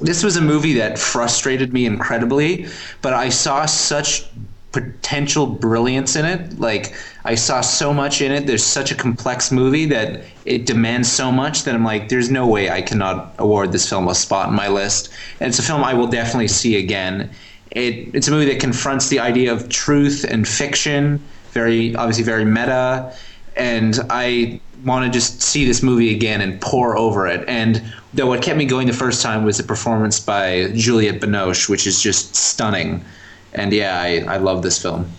this 0.00 0.24
was 0.24 0.36
a 0.36 0.40
movie 0.40 0.72
that 0.74 0.98
frustrated 0.98 1.74
me 1.74 1.84
incredibly, 1.84 2.66
but 3.02 3.12
I 3.12 3.28
saw 3.28 3.66
such 3.66 4.29
potential 4.72 5.46
brilliance 5.46 6.16
in 6.16 6.24
it. 6.24 6.58
Like, 6.58 6.94
I 7.24 7.34
saw 7.34 7.60
so 7.60 7.92
much 7.92 8.20
in 8.20 8.32
it. 8.32 8.46
There's 8.46 8.64
such 8.64 8.92
a 8.92 8.94
complex 8.94 9.50
movie 9.50 9.86
that 9.86 10.22
it 10.44 10.66
demands 10.66 11.10
so 11.10 11.32
much 11.32 11.64
that 11.64 11.74
I'm 11.74 11.84
like, 11.84 12.08
there's 12.08 12.30
no 12.30 12.46
way 12.46 12.70
I 12.70 12.82
cannot 12.82 13.34
award 13.38 13.72
this 13.72 13.88
film 13.88 14.08
a 14.08 14.14
spot 14.14 14.48
in 14.48 14.54
my 14.54 14.68
list. 14.68 15.12
And 15.40 15.48
it's 15.48 15.58
a 15.58 15.62
film 15.62 15.82
I 15.82 15.94
will 15.94 16.06
definitely 16.06 16.48
see 16.48 16.76
again. 16.76 17.30
It, 17.72 18.14
it's 18.14 18.28
a 18.28 18.30
movie 18.30 18.50
that 18.52 18.60
confronts 18.60 19.08
the 19.08 19.20
idea 19.20 19.52
of 19.52 19.68
truth 19.68 20.24
and 20.28 20.46
fiction, 20.46 21.20
very 21.52 21.94
obviously 21.94 22.24
very 22.24 22.44
meta 22.44 23.12
and 23.56 24.00
I 24.08 24.60
want 24.84 25.04
to 25.04 25.10
just 25.10 25.42
see 25.42 25.64
this 25.66 25.82
movie 25.82 26.14
again 26.14 26.40
and 26.40 26.60
pour 26.60 26.96
over 26.96 27.26
it. 27.26 27.46
And 27.46 27.82
though 28.14 28.26
what 28.26 28.42
kept 28.42 28.56
me 28.56 28.64
going 28.64 28.86
the 28.86 28.92
first 28.92 29.22
time 29.22 29.44
was 29.44 29.58
the 29.58 29.62
performance 29.62 30.18
by 30.18 30.72
Juliette 30.74 31.20
Binoche, 31.20 31.68
which 31.68 31.86
is 31.86 32.02
just 32.02 32.34
stunning. 32.34 33.04
And 33.52 33.72
yeah, 33.72 34.00
I, 34.00 34.34
I 34.34 34.36
love 34.36 34.62
this 34.62 34.80
film. 34.80 35.10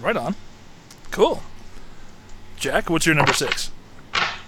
Right 0.00 0.16
on. 0.16 0.34
Cool. 1.10 1.42
Jack, 2.56 2.88
what's 2.90 3.06
your 3.06 3.14
number 3.14 3.32
six? 3.32 3.70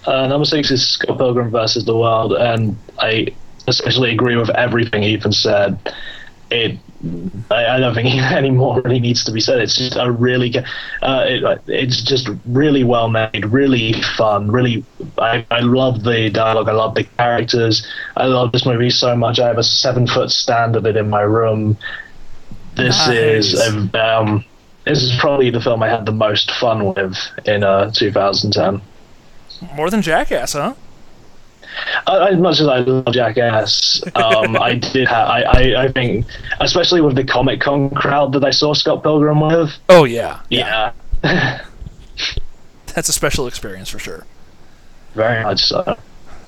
Uh, 0.05 0.27
number 0.27 0.45
six 0.45 0.71
is 0.71 0.87
Scott 0.87 1.17
Pilgrim 1.17 1.49
versus 1.51 1.85
the 1.85 1.95
World, 1.95 2.33
and 2.33 2.77
I 2.99 3.27
essentially 3.67 4.11
agree 4.11 4.35
with 4.35 4.49
everything 4.51 5.03
Ethan 5.03 5.31
said. 5.31 5.79
it 6.51 6.77
I, 7.51 7.65
I 7.65 7.79
don't 7.79 7.93
think 7.93 8.07
any 8.31 8.51
more 8.51 8.81
really 8.81 8.99
needs 8.99 9.23
to 9.25 9.31
be 9.31 9.39
said. 9.39 9.59
It's 9.59 9.75
just 9.75 9.95
a 9.95 10.11
really, 10.11 10.49
g- 10.49 10.59
uh, 11.01 11.25
it, 11.27 11.61
it's 11.67 12.01
just 12.01 12.29
really 12.45 12.83
well 12.83 13.09
made, 13.09 13.45
really 13.45 13.93
fun, 14.17 14.49
really. 14.51 14.83
I, 15.17 15.45
I 15.51 15.59
love 15.59 16.03
the 16.03 16.29
dialogue. 16.29 16.69
I 16.69 16.73
love 16.73 16.95
the 16.95 17.03
characters. 17.03 17.85
I 18.15 18.25
love 18.25 18.51
this 18.51 18.65
movie 18.65 18.89
so 18.89 19.15
much. 19.15 19.39
I 19.39 19.47
have 19.47 19.57
a 19.57 19.63
seven 19.63 20.07
foot 20.07 20.31
stand 20.31 20.75
of 20.75 20.85
it 20.85 20.95
in 20.95 21.09
my 21.09 21.21
room. 21.21 21.77
This 22.75 23.07
Nice. 23.07 23.53
is 23.53 23.93
um, 23.95 24.43
this 24.85 25.01
is 25.01 25.17
probably 25.19 25.49
the 25.49 25.61
film 25.61 25.81
I 25.83 25.89
had 25.89 26.05
the 26.05 26.11
most 26.11 26.51
fun 26.51 26.93
with 26.93 27.17
in 27.45 27.63
uh, 27.63 27.91
2010. 27.91 28.81
More 29.75 29.89
than 29.89 30.01
Jackass, 30.01 30.53
huh? 30.53 30.73
Uh, 32.07 32.27
as 32.31 32.37
much 32.39 32.59
as 32.59 32.67
I 32.67 32.77
love 32.79 33.13
Jackass, 33.13 34.01
um, 34.15 34.55
I 34.61 34.75
did. 34.75 35.07
Ha- 35.07 35.25
I, 35.25 35.41
I 35.43 35.83
I 35.85 35.91
think, 35.91 36.25
especially 36.59 37.01
with 37.01 37.15
the 37.15 37.23
Comic 37.23 37.61
Con 37.61 37.89
crowd 37.89 38.33
that 38.33 38.43
I 38.43 38.51
saw 38.51 38.73
Scott 38.73 39.03
Pilgrim 39.03 39.39
with. 39.41 39.71
Oh 39.89 40.03
yeah, 40.03 40.41
Yeah, 40.49 40.91
that's 41.21 43.09
a 43.09 43.13
special 43.13 43.47
experience 43.47 43.89
for 43.89 43.99
sure. 43.99 44.25
very 45.13 45.43
much 45.43 45.63
so. 45.63 45.97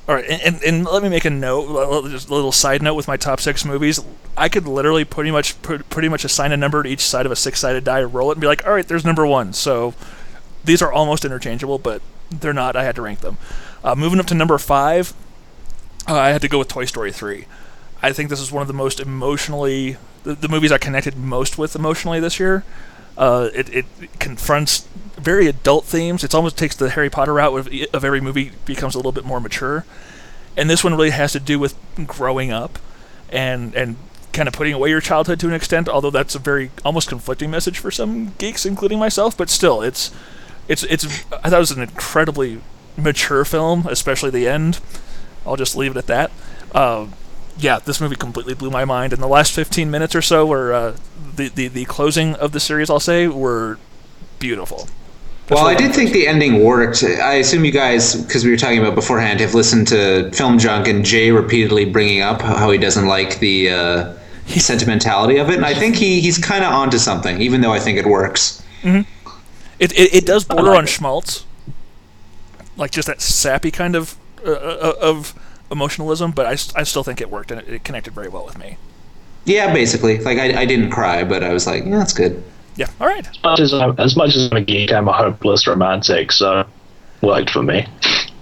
All 0.07 0.15
right, 0.15 0.25
and, 0.29 0.41
and, 0.41 0.63
and 0.63 0.85
let 0.85 1.03
me 1.03 1.09
make 1.09 1.25
a 1.25 1.29
note, 1.29 2.09
just 2.09 2.29
a 2.29 2.33
little 2.33 2.53
side 2.53 2.81
note 2.81 2.93
with 2.93 3.09
my 3.09 3.17
top 3.17 3.41
six 3.41 3.65
movies. 3.65 3.99
I 4.37 4.47
could 4.47 4.65
literally 4.65 5.03
pretty 5.03 5.31
much 5.31 5.61
pretty 5.61 6.07
much 6.07 6.23
assign 6.23 6.53
a 6.53 6.57
number 6.57 6.81
to 6.81 6.89
each 6.89 7.01
side 7.01 7.25
of 7.25 7.31
a 7.31 7.35
six-sided 7.35 7.83
die, 7.83 8.03
roll 8.03 8.29
it, 8.29 8.35
and 8.35 8.41
be 8.41 8.47
like, 8.47 8.65
all 8.65 8.73
right, 8.73 8.87
there's 8.87 9.03
number 9.03 9.25
one. 9.25 9.51
So 9.51 9.93
these 10.63 10.81
are 10.81 10.91
almost 10.91 11.25
interchangeable, 11.25 11.77
but 11.77 12.01
they're 12.29 12.53
not. 12.53 12.77
I 12.77 12.83
had 12.83 12.95
to 12.95 13.01
rank 13.01 13.19
them. 13.19 13.37
Uh, 13.83 13.95
moving 13.95 14.19
up 14.19 14.27
to 14.27 14.35
number 14.35 14.57
five, 14.57 15.13
uh, 16.07 16.15
I 16.15 16.29
had 16.29 16.41
to 16.41 16.47
go 16.47 16.59
with 16.59 16.69
Toy 16.69 16.85
Story 16.85 17.11
3. 17.11 17.45
I 18.01 18.13
think 18.13 18.29
this 18.29 18.39
is 18.39 18.51
one 18.51 18.61
of 18.61 18.67
the 18.67 18.73
most 18.73 18.99
emotionally 18.99 19.97
the, 20.23 20.35
the 20.35 20.49
movies 20.49 20.71
I 20.71 20.77
connected 20.77 21.15
most 21.15 21.57
with 21.57 21.75
emotionally 21.75 22.19
this 22.19 22.39
year. 22.39 22.63
Uh, 23.17 23.49
it, 23.53 23.69
it 23.73 23.85
confronts 24.19 24.87
very 25.17 25.47
adult 25.47 25.85
themes. 25.85 26.23
It 26.23 26.35
almost 26.35 26.57
takes 26.57 26.75
the 26.75 26.91
Harry 26.91 27.09
Potter 27.09 27.33
route 27.33 27.57
of, 27.57 27.69
of 27.93 28.05
every 28.05 28.21
movie 28.21 28.51
becomes 28.65 28.95
a 28.95 28.99
little 28.99 29.11
bit 29.11 29.25
more 29.25 29.39
mature, 29.39 29.85
and 30.55 30.69
this 30.69 30.83
one 30.83 30.93
really 30.93 31.09
has 31.09 31.31
to 31.31 31.39
do 31.39 31.57
with 31.59 31.75
growing 32.05 32.51
up, 32.51 32.79
and 33.29 33.73
and 33.75 33.97
kind 34.33 34.47
of 34.47 34.53
putting 34.53 34.73
away 34.73 34.89
your 34.89 35.01
childhood 35.01 35.39
to 35.39 35.47
an 35.47 35.53
extent. 35.53 35.89
Although 35.89 36.11
that's 36.11 36.35
a 36.35 36.39
very 36.39 36.69
almost 36.85 37.09
conflicting 37.09 37.49
message 37.49 37.79
for 37.79 37.89
some 37.89 38.33
geeks, 38.37 38.65
including 38.65 38.99
myself. 38.99 39.35
But 39.35 39.49
still, 39.49 39.81
it's 39.81 40.11
it's 40.67 40.83
it's. 40.83 41.05
I 41.31 41.49
thought 41.49 41.53
it 41.53 41.57
was 41.57 41.71
an 41.71 41.81
incredibly 41.81 42.61
mature 42.95 43.43
film, 43.45 43.87
especially 43.89 44.29
the 44.29 44.47
end. 44.47 44.79
I'll 45.45 45.55
just 45.55 45.75
leave 45.75 45.91
it 45.91 45.97
at 45.97 46.07
that. 46.07 46.31
Uh, 46.71 47.07
yeah, 47.59 47.79
this 47.79 47.99
movie 47.99 48.15
completely 48.15 48.53
blew 48.53 48.69
my 48.69 48.85
mind. 48.85 49.13
And 49.13 49.21
the 49.21 49.27
last 49.27 49.53
15 49.53 49.89
minutes 49.89 50.15
or 50.15 50.21
so, 50.21 50.45
were 50.45 50.73
uh, 50.73 50.97
the, 51.35 51.49
the 51.49 51.67
the 51.67 51.85
closing 51.85 52.35
of 52.35 52.51
the 52.51 52.59
series, 52.59 52.89
I'll 52.89 52.99
say, 52.99 53.27
were 53.27 53.79
beautiful. 54.39 54.87
Well, 55.49 55.65
I 55.65 55.75
did 55.75 55.95
think 55.95 56.11
the 56.11 56.27
ending 56.27 56.63
worked. 56.63 57.03
I 57.03 57.35
assume 57.35 57.63
you 57.63 57.71
guys, 57.71 58.21
because 58.21 58.43
we 58.43 58.51
were 58.51 58.57
talking 58.57 58.79
about 58.79 58.95
beforehand, 58.95 59.39
have 59.39 59.53
listened 59.53 59.87
to 59.87 60.29
Film 60.31 60.59
Junk 60.59 60.89
and 60.89 61.05
Jay 61.05 61.31
repeatedly 61.31 61.85
bringing 61.85 62.21
up 62.21 62.41
how 62.41 62.69
he 62.69 62.77
doesn't 62.77 63.07
like 63.07 63.39
the 63.39 63.69
uh, 63.69 64.13
sentimentality 64.47 65.37
of 65.37 65.49
it, 65.49 65.55
and 65.55 65.65
I 65.65 65.73
think 65.73 65.95
he, 65.95 66.19
he's 66.19 66.37
kind 66.37 66.65
of 66.65 66.73
onto 66.73 66.97
something, 66.97 67.41
even 67.41 67.61
though 67.61 67.71
I 67.71 67.79
think 67.79 67.97
it 67.97 68.05
works. 68.05 68.61
It, 69.79 69.93
it, 69.93 70.13
it 70.13 70.25
does 70.25 70.43
border 70.43 70.75
on 70.75 70.85
schmaltz, 70.85 71.45
like 72.75 72.91
just 72.91 73.07
that 73.07 73.21
sappy 73.21 73.71
kind 73.71 73.95
of 73.95 74.17
uh, 74.45 74.51
uh, 74.51 74.93
of 74.99 75.33
emotionalism, 75.71 76.31
but 76.31 76.45
I, 76.45 76.51
I 76.79 76.83
still 76.83 77.03
think 77.03 77.21
it 77.21 77.29
worked 77.29 77.51
and 77.51 77.61
it, 77.61 77.67
it 77.67 77.83
connected 77.83 78.13
very 78.13 78.29
well 78.29 78.45
with 78.45 78.57
me. 78.57 78.77
Yeah, 79.45 79.73
basically. 79.73 80.17
Like 80.19 80.37
I, 80.37 80.61
I 80.61 80.65
didn't 80.65 80.89
cry, 80.89 81.23
but 81.23 81.43
I 81.43 81.53
was 81.53 81.65
like, 81.65 81.85
yeah, 81.85 81.97
that's 81.97 82.13
good. 82.13 82.43
Yeah, 82.75 82.87
all 83.01 83.07
right. 83.07 83.27
As 83.27 83.43
much 83.43 83.59
as, 83.59 83.73
I'm, 83.73 83.95
as 83.99 84.15
much 84.15 84.35
as 84.35 84.51
I'm 84.51 84.57
a 84.57 84.61
geek, 84.61 84.93
I'm 84.93 85.07
a 85.07 85.13
hopeless 85.13 85.65
romantic, 85.65 86.31
so 86.31 86.63
worked 87.21 87.49
for 87.49 87.63
me. 87.63 87.87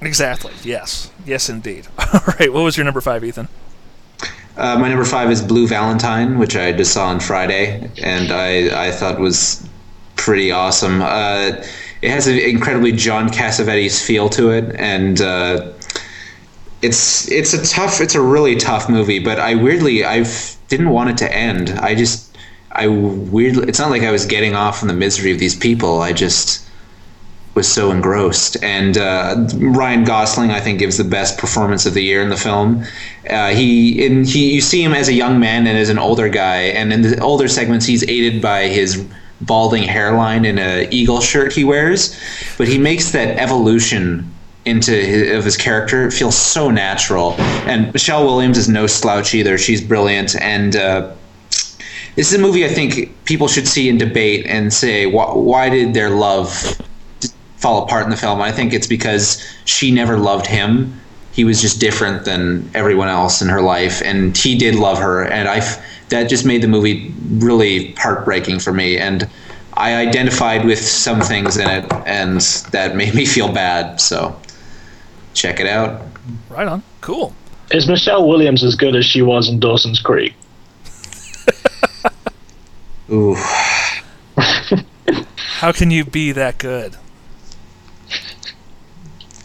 Exactly. 0.01 0.51
Yes. 0.63 1.09
Yes, 1.25 1.49
indeed. 1.49 1.87
All 2.13 2.19
right. 2.39 2.51
What 2.51 2.63
was 2.63 2.77
your 2.77 2.83
number 2.83 3.01
five, 3.01 3.23
Ethan? 3.23 3.47
Uh, 4.57 4.77
my 4.77 4.89
number 4.89 5.05
five 5.05 5.31
is 5.31 5.41
Blue 5.41 5.67
Valentine, 5.67 6.37
which 6.37 6.55
I 6.55 6.71
just 6.71 6.93
saw 6.93 7.07
on 7.07 7.19
Friday, 7.19 7.89
and 8.01 8.31
I, 8.31 8.87
I 8.87 8.91
thought 8.91 9.19
was 9.19 9.67
pretty 10.15 10.51
awesome. 10.51 11.01
Uh, 11.01 11.63
it 12.01 12.09
has 12.09 12.27
an 12.27 12.37
incredibly 12.37 12.91
John 12.91 13.29
Cassavetes 13.29 14.05
feel 14.05 14.29
to 14.29 14.51
it, 14.51 14.75
and 14.77 15.19
uh, 15.19 15.73
it's 16.85 17.29
it's 17.31 17.53
a 17.53 17.65
tough, 17.65 17.99
it's 18.01 18.15
a 18.15 18.21
really 18.21 18.55
tough 18.55 18.89
movie. 18.89 19.19
But 19.19 19.39
I 19.39 19.55
weirdly, 19.55 20.05
I 20.05 20.25
didn't 20.67 20.89
want 20.89 21.09
it 21.09 21.17
to 21.17 21.35
end. 21.35 21.71
I 21.71 21.95
just, 21.95 22.37
I 22.71 22.87
weirdly, 22.87 23.67
it's 23.67 23.79
not 23.79 23.89
like 23.89 24.03
I 24.03 24.11
was 24.11 24.25
getting 24.25 24.55
off 24.55 24.81
on 24.81 24.87
the 24.87 24.93
misery 24.93 25.31
of 25.31 25.39
these 25.39 25.55
people. 25.55 26.01
I 26.01 26.13
just 26.13 26.65
was 27.55 27.71
so 27.71 27.89
engrossed. 27.89 28.61
And 28.61 28.97
uh, 28.97 29.47
Ryan 29.55 30.03
Gosling, 30.03 30.51
I 30.51 30.59
think, 30.59 30.79
gives 30.79 30.97
the 30.97 31.05
best 31.05 31.37
performance 31.37 31.85
of 31.85 31.93
the 31.93 32.03
year 32.03 32.21
in 32.21 32.29
the 32.29 32.37
film. 32.37 32.83
Uh, 33.29 33.49
he 33.49 34.05
in 34.05 34.25
he 34.25 34.53
you 34.53 34.61
see 34.61 34.83
him 34.83 34.93
as 34.93 35.07
a 35.07 35.13
young 35.13 35.39
man 35.39 35.65
and 35.65 35.77
as 35.77 35.89
an 35.89 35.97
older 35.97 36.29
guy, 36.29 36.63
and 36.77 36.93
in 36.93 37.01
the 37.01 37.19
older 37.21 37.47
segments, 37.47 37.85
he's 37.85 38.03
aided 38.07 38.41
by 38.41 38.67
his 38.67 39.05
balding 39.41 39.83
hairline 39.83 40.45
and 40.45 40.59
a 40.59 40.93
eagle 40.93 41.19
shirt 41.19 41.51
he 41.51 41.63
wears, 41.63 42.17
but 42.57 42.67
he 42.67 42.77
makes 42.77 43.11
that 43.11 43.37
evolution 43.37 44.31
into 44.65 44.91
his, 44.91 45.37
of 45.37 45.45
his 45.45 45.57
character 45.57 46.07
it 46.07 46.11
feels 46.11 46.35
so 46.35 46.69
natural. 46.69 47.33
And 47.67 47.91
Michelle 47.93 48.25
Williams 48.25 48.57
is 48.57 48.67
no 48.67 48.87
slouch 48.87 49.33
either; 49.33 49.57
she's 49.57 49.81
brilliant 49.81 50.39
and. 50.41 50.75
Uh, 50.75 51.11
this 52.15 52.31
is 52.31 52.39
a 52.39 52.41
movie 52.41 52.63
I 52.63 52.69
think 52.69 53.25
people 53.25 53.49
should 53.49 53.67
see 53.67 53.89
and 53.89 53.99
debate 53.99 54.45
and 54.45 54.71
say 54.73 55.05
why, 55.05 55.25
why 55.33 55.69
did 55.69 55.93
their 55.93 56.09
love 56.09 56.79
fall 57.57 57.83
apart 57.83 58.05
in 58.05 58.09
the 58.09 58.15
film? 58.15 58.41
I 58.41 58.53
think 58.53 58.71
it's 58.73 58.87
because 58.87 59.45
she 59.65 59.91
never 59.91 60.17
loved 60.17 60.45
him. 60.45 61.01
He 61.33 61.43
was 61.43 61.61
just 61.61 61.81
different 61.81 62.23
than 62.23 62.69
everyone 62.73 63.09
else 63.09 63.41
in 63.41 63.49
her 63.49 63.61
life, 63.61 64.01
and 64.01 64.37
he 64.37 64.57
did 64.57 64.75
love 64.75 64.97
her, 64.99 65.25
and 65.25 65.49
I 65.49 65.59
that 66.09 66.29
just 66.29 66.45
made 66.45 66.61
the 66.61 66.67
movie 66.69 67.13
really 67.33 67.91
heartbreaking 67.93 68.59
for 68.59 68.71
me. 68.71 68.97
And 68.97 69.27
I 69.73 69.95
identified 69.95 70.63
with 70.63 70.79
some 70.79 71.19
things 71.19 71.57
in 71.57 71.69
it, 71.69 71.91
and 72.05 72.39
that 72.71 72.95
made 72.95 73.13
me 73.13 73.25
feel 73.25 73.51
bad. 73.51 73.99
So 73.99 74.39
check 75.35 75.59
it 75.59 75.67
out. 75.67 76.01
Right 76.49 76.67
on. 76.67 76.81
Cool. 77.01 77.35
Is 77.71 77.87
Michelle 77.87 78.27
Williams 78.27 78.63
as 78.63 78.75
good 78.75 78.95
as 78.95 79.05
she 79.05 79.21
was 79.21 79.47
in 79.49 79.59
Dawson's 79.59 79.99
Creek? 79.99 80.33
Ooh. 83.11 83.35
How 85.37 85.71
can 85.71 85.91
you 85.91 86.03
be 86.05 86.31
that 86.31 86.57
good? 86.57 86.95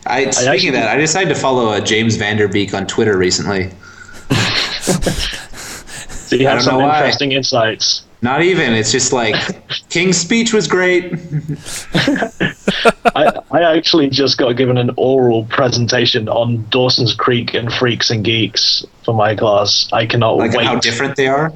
I, 0.06 0.30
speaking 0.30 0.48
actually- 0.52 0.68
of 0.68 0.74
that, 0.74 0.88
I 0.88 0.96
decided 0.96 1.28
to 1.34 1.40
follow 1.40 1.68
uh, 1.70 1.80
James 1.80 2.16
Van 2.16 2.36
Der 2.38 2.48
Beek 2.48 2.72
on 2.74 2.86
Twitter 2.86 3.16
recently. 3.18 3.70
So 6.30 6.36
you 6.36 6.46
have 6.46 6.62
some 6.62 6.78
know 6.78 6.86
why. 6.86 6.98
interesting 7.00 7.32
insights. 7.32 8.04
Not 8.22 8.42
even. 8.42 8.74
It's 8.74 8.92
just 8.92 9.12
like 9.12 9.34
King's 9.88 10.18
speech 10.18 10.52
was 10.52 10.66
great. 10.68 11.12
I, 13.16 13.40
I 13.50 13.62
actually 13.76 14.10
just 14.10 14.36
got 14.36 14.52
given 14.52 14.76
an 14.76 14.90
oral 14.96 15.44
presentation 15.46 16.28
on 16.28 16.66
Dawson's 16.68 17.14
Creek 17.14 17.54
and 17.54 17.72
Freaks 17.72 18.10
and 18.10 18.22
Geeks 18.24 18.84
for 19.04 19.14
my 19.14 19.34
class. 19.34 19.88
I 19.92 20.06
cannot 20.06 20.36
Like 20.36 20.52
wait. 20.52 20.66
how 20.66 20.78
different 20.78 21.16
they 21.16 21.28
are. 21.28 21.52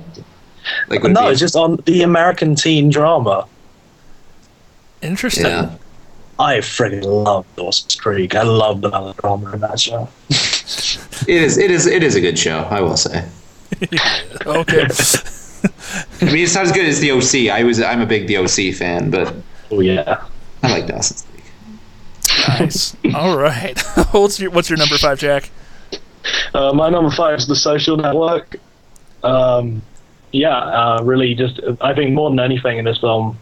Like 0.88 1.02
no, 1.04 1.28
it's 1.28 1.40
just 1.40 1.54
on 1.56 1.76
the 1.84 2.02
American 2.02 2.54
teen 2.54 2.88
drama. 2.88 3.46
Interesting. 5.02 5.46
yeah. 5.46 5.76
I 6.38 6.56
friggin' 6.58 7.04
love 7.04 7.46
Dawson's 7.56 7.94
Creek. 7.94 8.34
I 8.34 8.42
love 8.42 8.80
the 8.80 8.90
melodrama 8.90 9.52
in 9.52 9.60
that 9.60 9.78
show. 9.78 10.08
It 10.30 11.42
is. 11.42 11.58
It 11.58 11.70
is. 11.70 11.86
It 11.86 12.02
is 12.02 12.16
a 12.16 12.20
good 12.20 12.38
show. 12.38 12.60
I 12.70 12.80
will 12.80 12.96
say. 12.96 13.24
Okay. 14.46 14.86
I 16.20 16.24
mean, 16.26 16.38
it's 16.38 16.54
not 16.54 16.64
as 16.64 16.72
good 16.72 16.86
as 16.86 17.00
the 17.00 17.10
OC. 17.12 17.50
I 17.52 17.64
was. 17.64 17.80
I'm 17.80 18.00
a 18.00 18.06
big 18.06 18.26
the 18.26 18.38
OC 18.38 18.74
fan, 18.74 19.10
but 19.10 19.34
Oh 19.70 19.80
yeah. 19.80 20.24
I 20.62 20.70
like 20.72 20.86
Dawson's 20.86 21.26
Creek. 21.30 22.58
nice. 22.60 22.96
All 23.14 23.36
right. 23.36 23.78
what's 24.12 24.38
your 24.40 24.50
What's 24.50 24.70
your 24.70 24.78
number 24.78 24.98
five, 24.98 25.18
Jack? 25.18 25.50
Uh, 26.54 26.72
my 26.72 26.88
number 26.88 27.10
five 27.10 27.38
is 27.38 27.46
The 27.46 27.56
Social 27.56 27.96
Network. 27.96 28.56
Um, 29.22 29.82
yeah, 30.32 30.56
uh, 30.56 31.02
really, 31.02 31.34
just 31.34 31.60
I 31.80 31.94
think 31.94 32.12
more 32.12 32.30
than 32.30 32.40
anything 32.40 32.78
in 32.78 32.84
this 32.84 32.98
film, 32.98 33.38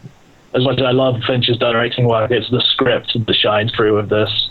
as 0.53 0.63
much 0.63 0.79
as 0.79 0.85
I 0.85 0.91
love 0.91 1.21
Finch's 1.25 1.57
directing 1.57 2.07
work, 2.07 2.31
it's 2.31 2.49
the 2.49 2.61
script 2.61 3.17
that 3.25 3.35
shines 3.35 3.73
through 3.73 3.95
with 3.95 4.09
this. 4.09 4.49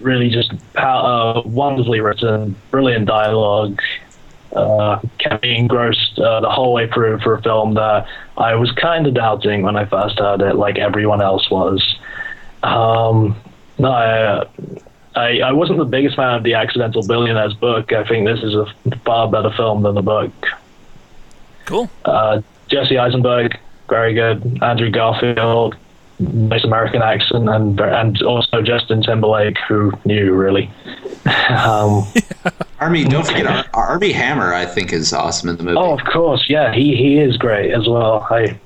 Really, 0.00 0.30
just 0.30 0.52
pow- 0.74 1.42
uh, 1.44 1.48
wonderfully 1.48 2.00
written, 2.00 2.54
brilliant 2.70 3.06
dialogue. 3.06 3.80
Uh, 4.52 4.98
kept 5.18 5.42
me 5.42 5.56
engrossed 5.56 6.18
uh, 6.18 6.40
the 6.40 6.48
whole 6.48 6.72
way 6.72 6.88
through 6.90 7.18
for 7.20 7.34
a 7.34 7.42
film 7.42 7.74
that 7.74 8.06
I 8.36 8.54
was 8.54 8.72
kind 8.72 9.06
of 9.06 9.14
doubting 9.14 9.62
when 9.62 9.76
I 9.76 9.84
first 9.84 10.18
heard 10.18 10.40
it, 10.40 10.56
like 10.56 10.78
everyone 10.78 11.20
else 11.20 11.50
was. 11.50 11.98
Um, 12.62 13.36
no, 13.78 13.90
I, 13.90 14.46
I, 15.14 15.40
I 15.40 15.52
wasn't 15.52 15.78
the 15.78 15.84
biggest 15.84 16.16
fan 16.16 16.34
of 16.34 16.42
the 16.44 16.54
Accidental 16.54 17.06
Billionaires 17.06 17.54
book. 17.54 17.92
I 17.92 18.06
think 18.06 18.26
this 18.26 18.42
is 18.42 18.54
a 18.54 18.66
far 19.04 19.30
better 19.30 19.50
film 19.50 19.82
than 19.82 19.94
the 19.94 20.02
book. 20.02 20.32
Cool. 21.66 21.90
Uh, 22.04 22.40
Jesse 22.68 22.98
Eisenberg, 22.98 23.58
very 23.88 24.14
good. 24.14 24.62
Andrew 24.62 24.90
Garfield, 24.90 25.76
nice 26.18 26.64
American 26.64 27.02
accent, 27.02 27.48
and 27.48 27.78
and 27.80 28.22
also 28.22 28.62
Justin 28.62 29.02
Timberlake, 29.02 29.58
who 29.68 29.92
knew 30.04 30.34
really. 30.34 30.70
um, 31.50 32.04
Army, 32.80 33.04
don't 33.04 33.26
forget 33.26 33.46
Ar- 33.46 33.66
Armie 33.74 34.12
Hammer. 34.12 34.54
I 34.54 34.64
think 34.64 34.92
is 34.92 35.12
awesome 35.12 35.48
in 35.48 35.56
the 35.56 35.64
movie. 35.64 35.76
oh, 35.76 35.92
of 35.98 36.04
course, 36.04 36.46
yeah, 36.48 36.72
he 36.72 36.96
he 36.96 37.18
is 37.18 37.36
great 37.36 37.72
as 37.72 37.88
well. 37.88 38.26
I, 38.30 38.58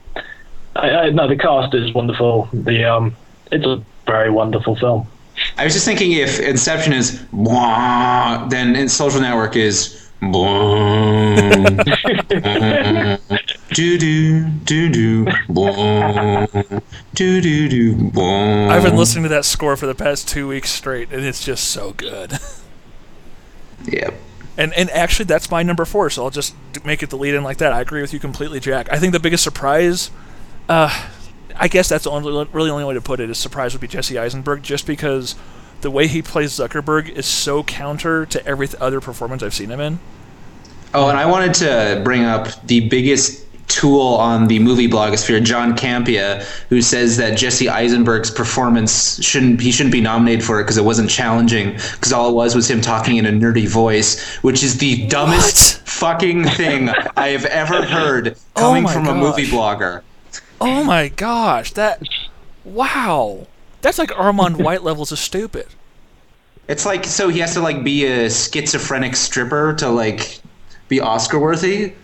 I, 0.77 0.91
I 0.91 1.11
no, 1.11 1.27
the 1.29 1.37
cast 1.37 1.75
is 1.75 1.93
wonderful. 1.95 2.49
The 2.53 2.85
um, 2.85 3.17
it's 3.51 3.65
a 3.65 3.83
very 4.07 4.31
wonderful 4.31 4.77
film. 4.77 5.07
I 5.57 5.65
was 5.65 5.73
just 5.73 5.87
thinking 5.87 6.13
if 6.13 6.41
Inception 6.41 6.93
is 6.93 7.23
"Bwah," 7.33 8.49
then 8.51 8.77
in 8.77 8.89
Social 8.89 9.21
Network 9.21 9.57
is 9.57 10.11
"Bwah." 10.21 11.83
do 13.73 13.99
do 13.99 14.45
do 14.45 14.89
do 14.91 15.25
bwah, 15.49 16.83
do 17.15 17.41
do 17.41 17.69
do 17.69 17.95
bwah. 17.95 18.69
I've 18.69 18.83
been 18.83 18.97
listening 18.97 19.23
to 19.25 19.29
that 19.31 19.45
score 19.47 19.77
for 19.77 19.87
the 19.87 19.95
past 19.95 20.29
two 20.29 20.49
weeks 20.49 20.71
straight, 20.71 21.11
and 21.11 21.25
it's 21.25 21.43
just 21.45 21.65
so 21.65 21.93
good. 21.93 22.39
Yep. 23.87 24.15
And 24.57 24.73
and 24.75 24.91
actually, 24.91 25.25
that's 25.25 25.51
my 25.51 25.63
number 25.63 25.85
four. 25.85 26.11
So 26.11 26.25
I'll 26.25 26.31
just 26.31 26.55
make 26.85 27.03
it 27.03 27.11
the 27.11 27.17
lead 27.17 27.35
in 27.35 27.43
like 27.43 27.59
that. 27.59 27.73
I 27.73 27.81
agree 27.81 28.03
with 28.03 28.13
you 28.13 28.19
completely, 28.19 28.61
Jack. 28.61 28.93
I 28.93 28.99
think 28.99 29.13
the 29.13 29.21
biggest 29.21 29.43
surprise, 29.43 30.11
uh, 30.69 31.09
I 31.57 31.69
guess 31.69 31.89
that's 31.89 32.05
the 32.05 32.11
only 32.11 32.49
really 32.53 32.71
only 32.71 32.85
way 32.85 32.95
to 32.95 33.01
put 33.01 33.21
it 33.21 33.31
is 33.31 33.39
surprise 33.39 33.73
would 33.73 33.81
be 33.81 33.89
Jesse 33.89 34.19
Eisenberg, 34.19 34.63
just 34.63 34.87
because 34.87 35.37
the 35.81 35.91
way 35.91 36.07
he 36.07 36.23
plays 36.23 36.53
Zuckerberg 36.53 37.09
is 37.09 37.27
so 37.27 37.63
counter 37.63 38.27
to 38.27 38.47
every 38.47 38.69
other 38.81 39.01
performance 39.01 39.43
I've 39.43 39.55
seen 39.55 39.71
him 39.71 39.81
in. 39.81 39.99
Oh, 40.95 41.09
and 41.09 41.19
I 41.19 41.27
wanted 41.27 41.55
to 41.55 42.01
bring 42.05 42.25
up 42.25 42.49
the 42.67 42.89
biggest 42.89 43.47
tool 43.69 44.17
on 44.17 44.49
the 44.49 44.59
movie 44.59 44.89
blogosphere, 44.89 45.43
John 45.43 45.77
Campea, 45.77 46.43
who 46.69 46.83
says 46.83 47.17
that 47.17 47.37
Jesse 47.37 47.69
Eisenberg's 47.69 48.31
performance 48.31 49.23
shouldn't 49.23 49.61
he 49.61 49.73
shouldn't 49.73 49.93
be 49.93 50.01
nominated 50.01 50.45
for 50.45 50.61
it 50.61 50.65
because 50.65 50.77
it 50.77 50.85
wasn't 50.85 51.11
challenging 51.11 51.73
because 51.73 52.13
all 52.13 52.29
it 52.29 52.35
was 52.35 52.55
was 52.55 52.71
him 52.71 52.81
talking 52.81 53.17
in 53.17 53.27
a 53.27 53.31
nerdy 53.31 53.67
voice, 53.67 54.37
which 54.37 54.63
is 54.63 54.79
the 54.79 55.07
dumbest 55.07 55.79
fucking 55.87 56.45
thing 56.45 56.91
I 57.17 57.29
have 57.29 57.45
ever 57.45 57.85
heard 57.85 58.37
Oh 58.57 58.61
coming 58.61 58.83
my 58.85 58.93
from 58.93 59.09
a 59.09 59.15
movie 59.15 59.47
blogger. 59.47 60.03
Oh 60.61 60.85
my 60.85 61.09
gosh, 61.09 61.73
that 61.73 62.03
wow, 62.65 63.47
that's 63.81 63.99
like 63.99 64.11
Armond 64.11 64.57
White 64.63 64.83
levels 64.83 65.13
of 65.13 65.19
stupid. 65.19 65.67
It's 66.69 66.87
like 66.87 67.05
so 67.05 67.29
he 67.29 67.41
has 67.41 67.55
to 67.55 67.61
like 67.61 67.83
be 67.83 68.05
a 68.05 68.31
schizophrenic 68.31 69.17
stripper 69.17 69.75
to 69.75 69.89
like 69.89 70.41
be 70.89 71.01
Oscar 71.01 71.39
worthy. 71.39 71.95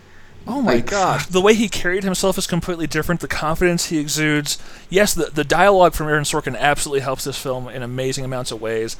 Oh 0.51 0.63
my 0.63 0.79
gosh, 0.79 1.27
the 1.27 1.41
way 1.41 1.53
he 1.53 1.69
carried 1.69 2.03
himself 2.03 2.35
is 2.35 2.47
completely 2.47 2.87
different. 2.87 3.21
The 3.21 3.27
confidence 3.27 3.85
he 3.85 3.99
exudes. 3.99 4.57
Yes, 4.89 5.13
the 5.13 5.25
the 5.25 5.43
dialogue 5.43 5.93
from 5.93 6.07
Aaron 6.07 6.23
Sorkin 6.23 6.57
absolutely 6.57 7.01
helps 7.01 7.23
this 7.23 7.37
film 7.37 7.67
in 7.67 7.83
amazing 7.83 8.25
amounts 8.25 8.51
of 8.51 8.59
ways. 8.59 8.97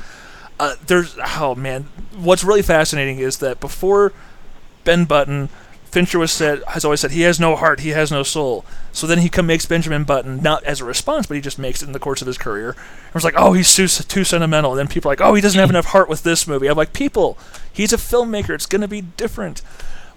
Uh, 0.59 0.75
there's 0.85 1.17
oh 1.39 1.55
man, 1.55 1.87
what's 2.15 2.43
really 2.43 2.61
fascinating 2.61 3.17
is 3.17 3.39
that 3.39 3.59
before 3.59 4.13
Ben 4.83 5.05
Button, 5.05 5.49
Fincher 5.85 6.19
was 6.19 6.31
said 6.31 6.61
has 6.67 6.85
always 6.85 6.99
said 6.99 7.11
he 7.11 7.21
has 7.21 7.39
no 7.39 7.55
heart, 7.55 7.79
he 7.79 7.89
has 7.89 8.11
no 8.11 8.21
soul. 8.21 8.63
So 8.91 9.07
then 9.07 9.17
he 9.17 9.27
come 9.27 9.47
makes 9.47 9.65
Benjamin 9.65 10.03
Button 10.03 10.43
not 10.43 10.63
as 10.65 10.81
a 10.81 10.85
response, 10.85 11.25
but 11.25 11.33
he 11.33 11.41
just 11.41 11.57
makes 11.57 11.81
it 11.81 11.87
in 11.87 11.93
the 11.93 11.99
course 11.99 12.21
of 12.21 12.27
his 12.27 12.37
career. 12.37 12.69
It 13.07 13.13
was 13.15 13.23
like, 13.23 13.33
oh, 13.35 13.53
he's 13.53 13.73
too 13.73 13.87
too 13.87 14.23
sentimental. 14.23 14.73
And 14.73 14.79
then 14.79 14.87
people 14.87 15.09
are 15.09 15.13
like, 15.13 15.21
oh, 15.21 15.33
he 15.33 15.41
doesn't 15.41 15.59
have 15.59 15.71
enough 15.71 15.85
heart 15.87 16.09
with 16.09 16.21
this 16.21 16.45
movie. 16.45 16.67
I'm 16.67 16.77
like, 16.77 16.93
people, 16.93 17.39
he's 17.73 17.91
a 17.91 17.97
filmmaker. 17.97 18.51
It's 18.51 18.67
gonna 18.67 18.87
be 18.87 19.01
different. 19.01 19.63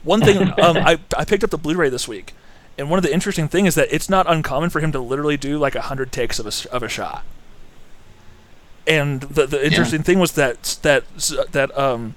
One 0.03 0.21
thing 0.21 0.39
um, 0.61 0.77
I 0.77 0.99
I 1.17 1.25
picked 1.25 1.45
up 1.45 1.51
the 1.51 1.59
Blu-ray 1.59 1.89
this 1.89 2.09
week, 2.09 2.35
and 2.79 2.91
one 2.91 2.99
of 2.99 3.03
the 3.03 3.13
interesting 3.13 3.49
thing 3.49 3.67
is 3.67 3.75
that 3.75 3.89
it's 3.91 4.09
not 4.09 4.31
uncommon 4.31 4.71
for 4.71 4.81
him 4.81 4.93
to 4.93 5.01
literally 5.01 5.37
do 5.37 5.59
like 5.59 5.75
a 5.75 5.83
hundred 5.83 6.13
takes 6.13 6.39
of 6.39 6.47
a 6.47 6.75
of 6.75 6.83
a 6.83 6.89
shot. 6.89 7.25
And 8.87 9.23
the 9.23 9.47
the 9.47 9.65
interesting 9.65 10.03
thing 10.03 10.19
was 10.19 10.33
that 10.33 10.79
that 10.83 11.05
that 11.53 11.77
um. 11.79 12.17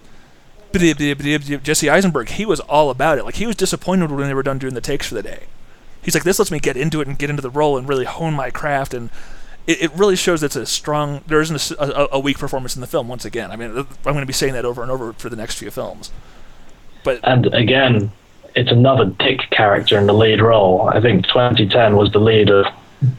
Jesse 0.78 1.90
Eisenberg, 1.90 2.28
he 2.28 2.46
was 2.46 2.60
all 2.60 2.90
about 2.90 3.18
it. 3.18 3.24
Like 3.24 3.36
he 3.36 3.46
was 3.46 3.56
disappointed 3.56 4.12
when 4.12 4.28
they 4.28 4.34
were 4.34 4.44
done 4.44 4.60
doing 4.60 4.74
the 4.74 4.82
takes 4.82 5.08
for 5.08 5.16
the 5.16 5.24
day. 5.24 5.44
He's 6.06 6.14
like, 6.14 6.24
this 6.24 6.38
lets 6.38 6.52
me 6.52 6.60
get 6.60 6.78
into 6.78 7.02
it 7.02 7.08
and 7.08 7.18
get 7.18 7.30
into 7.30 7.42
the 7.42 7.50
role 7.50 7.78
and 7.78 7.88
really 7.88 8.06
hone 8.06 8.34
my 8.34 8.52
craft. 8.52 8.94
And 8.94 9.10
it, 9.66 9.82
it 9.84 9.92
really 9.94 10.16
shows 10.16 10.44
it's 10.44 10.56
a 10.56 10.66
strong. 10.66 11.24
There 11.28 11.42
isn't 11.42 11.72
a 11.80 12.20
weak 12.20 12.38
performance 12.38 12.76
in 12.76 12.82
the 12.82 12.88
film. 12.88 13.08
Once 13.08 13.26
again, 13.26 13.52
I 13.52 13.56
mean, 13.56 13.70
I'm 13.70 13.88
going 14.04 14.20
to 14.20 14.26
be 14.26 14.34
saying 14.34 14.54
that 14.54 14.66
over 14.66 14.84
and 14.84 14.92
over 14.92 15.14
for 15.14 15.30
the 15.30 15.36
next 15.36 15.56
few 15.56 15.72
films. 15.72 16.12
But 17.06 17.22
And 17.24 17.45
again, 17.53 18.12
it's 18.56 18.72
another 18.72 19.06
Dick 19.06 19.49
character 19.51 19.97
in 19.97 20.08
the 20.08 20.14
lead 20.14 20.41
role. 20.41 20.89
I 20.89 20.99
think 20.99 21.26
2010 21.28 21.95
was 21.95 22.12
the 22.12 22.20
lead 22.20 22.49
of 22.49 22.66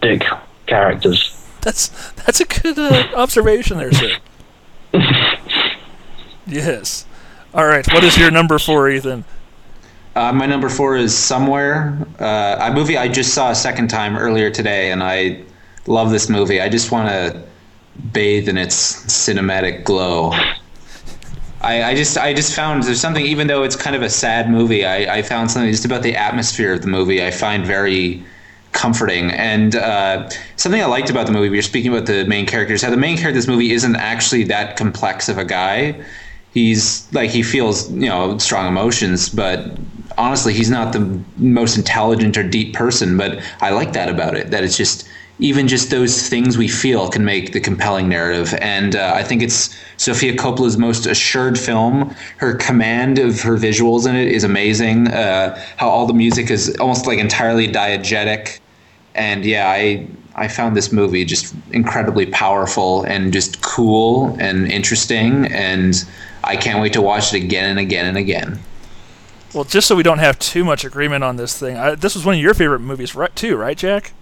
Dick 0.03 0.25
characters. 0.67 1.33
That's 1.63 1.89
that's 2.27 2.41
a 2.41 2.45
good 2.45 2.79
uh, 2.79 3.09
observation 3.17 3.79
there, 3.79 3.93
sir. 3.93 4.19
yes. 6.47 7.07
All 7.55 7.67
right. 7.67 7.87
What 7.93 8.05
is 8.05 8.19
your 8.19 8.31
number 8.31 8.59
four, 8.59 8.91
Ethan? 8.91 9.25
Uh, 10.15 10.33
my 10.33 10.47
number 10.47 10.69
four 10.69 10.97
is 10.97 11.17
Somewhere, 11.17 11.99
uh, 12.19 12.57
a 12.61 12.73
movie 12.73 12.97
I 12.97 13.07
just 13.09 13.35
saw 13.35 13.51
a 13.51 13.55
second 13.55 13.89
time 13.89 14.17
earlier 14.17 14.51
today, 14.51 14.91
and 14.91 15.03
I 15.03 15.43
love 15.87 16.11
this 16.11 16.31
movie. 16.31 16.61
I 16.61 16.69
just 16.69 16.91
want 16.91 17.09
to 17.09 17.43
bathe 18.13 18.49
in 18.49 18.57
its 18.57 19.05
cinematic 19.07 19.85
glow. 19.85 20.33
I, 21.61 21.83
I 21.83 21.95
just 21.95 22.19
I 22.19 22.35
just 22.35 22.55
found 22.55 22.83
there's 22.83 23.01
something 23.01 23.25
even 23.25 23.47
though 23.47 23.63
it's 23.63 23.77
kind 23.77 23.97
of 23.97 24.03
a 24.03 24.11
sad 24.11 24.51
movie, 24.51 24.85
I, 24.85 25.17
I 25.19 25.23
found 25.23 25.51
something 25.51 25.71
just 25.71 25.85
about 25.85 26.03
the 26.03 26.15
atmosphere 26.15 26.73
of 26.73 26.83
the 26.83 26.89
movie 26.89 27.25
I 27.25 27.31
find 27.31 27.67
very 27.67 28.25
comforting. 28.73 29.31
And 29.33 29.75
uh, 29.75 30.29
something 30.57 30.81
I 30.81 30.87
liked 30.87 31.09
about 31.09 31.27
the 31.27 31.33
movie, 31.33 31.49
we 31.49 31.57
were 31.57 31.63
speaking 31.63 31.91
about 31.93 32.07
the 32.07 32.25
main 32.27 32.47
characters, 32.47 32.83
how 32.83 32.91
the 32.91 32.97
main 32.97 33.17
character 33.17 33.31
of 33.31 33.35
this 33.37 33.49
movie 33.49 33.73
isn't 33.73 33.97
actually 33.97 34.45
that 34.45 34.77
complex 34.77 35.29
of 35.29 35.39
a 35.39 35.45
guy. 35.45 35.99
He's 36.53 37.11
like 37.13 37.31
he 37.31 37.43
feels, 37.43 37.91
you 37.91 38.09
know, 38.09 38.39
strong 38.39 38.69
emotions, 38.69 39.29
but 39.29 39.79
honestly, 40.19 40.53
he's 40.53 40.71
not 40.71 40.93
the 40.93 41.21
most 41.37 41.77
intelligent 41.77 42.37
or 42.37 42.43
deep 42.43 42.75
person. 42.75 43.17
But 43.17 43.41
I 43.61 43.71
like 43.71 43.93
that 43.95 44.09
about 44.09 44.37
it, 44.37 44.51
that 44.51 44.63
it's 44.63 44.77
just 44.77 45.09
even 45.39 45.69
just 45.69 45.91
those 45.91 46.29
things 46.29 46.57
we 46.57 46.69
feel 46.69 47.09
can 47.09 47.25
make 47.25 47.53
the 47.53 47.61
compelling 47.61 48.09
narrative. 48.09 48.55
And 48.61 48.97
uh, 48.97 49.13
I 49.15 49.23
think 49.23 49.43
it's 49.43 49.77
Sofia 49.99 50.35
Coppola's 50.35 50.79
most 50.79 51.07
assured 51.07 51.59
film. 51.59 52.15
Her 52.39 52.55
command 52.55 53.19
of 53.19 53.41
her 53.43 53.57
visuals 53.57 54.09
in 54.09 54.17
it 54.17 54.29
is 54.29 54.45
amazing. 54.45 55.09
Uh, 55.09 55.63
how 55.77 55.89
all 55.89 56.07
the 56.07 56.15
music 56.15 56.51
is 56.51 56.75
almost 56.79 57.07
like 57.07 57.19
entirely 57.19 57.69
diegetic. 57.69 58.61
And 59.15 59.45
yeah, 59.45 59.69
I 59.69 60.07
I 60.37 60.49
found 60.49 60.77
this 60.77 60.93
movie 60.93 61.25
just 61.25 61.55
incredibly 61.71 62.27
powerful 62.27 63.05
and 63.05 63.33
just 63.33 63.63
cool 63.63 64.37
and 64.39 64.71
interesting. 64.71 65.47
And 65.47 66.05
I 66.45 66.57
can't 66.57 66.81
wait 66.81 66.93
to 66.93 67.03
watch 67.03 67.35
it 67.35 67.43
again 67.43 67.71
and 67.71 67.79
again 67.79 68.07
and 68.07 68.19
again. 68.19 68.59
Well, 69.55 69.65
just 69.65 69.89
so 69.89 69.97
we 69.97 70.03
don't 70.03 70.19
have 70.19 70.39
too 70.39 70.65
much 70.65 70.85
agreement 70.85 71.25
on 71.25 71.37
this 71.37 71.59
thing, 71.59 71.79
I, 71.79 71.95
this 71.95 72.15
was 72.15 72.27
one 72.27 72.35
of 72.35 72.41
your 72.41 72.53
favorite 72.53 72.81
movies, 72.81 73.15
right? 73.15 73.35
Too, 73.35 73.57
right, 73.57 73.77
Jack? 73.77 74.13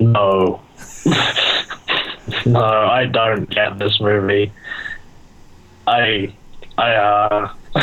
No. 0.00 0.62
no, 2.46 2.64
I 2.64 3.06
don't 3.06 3.48
get 3.48 3.78
this 3.78 4.00
movie. 4.00 4.50
I, 5.86 6.34
I, 6.78 6.94
uh, 6.94 7.52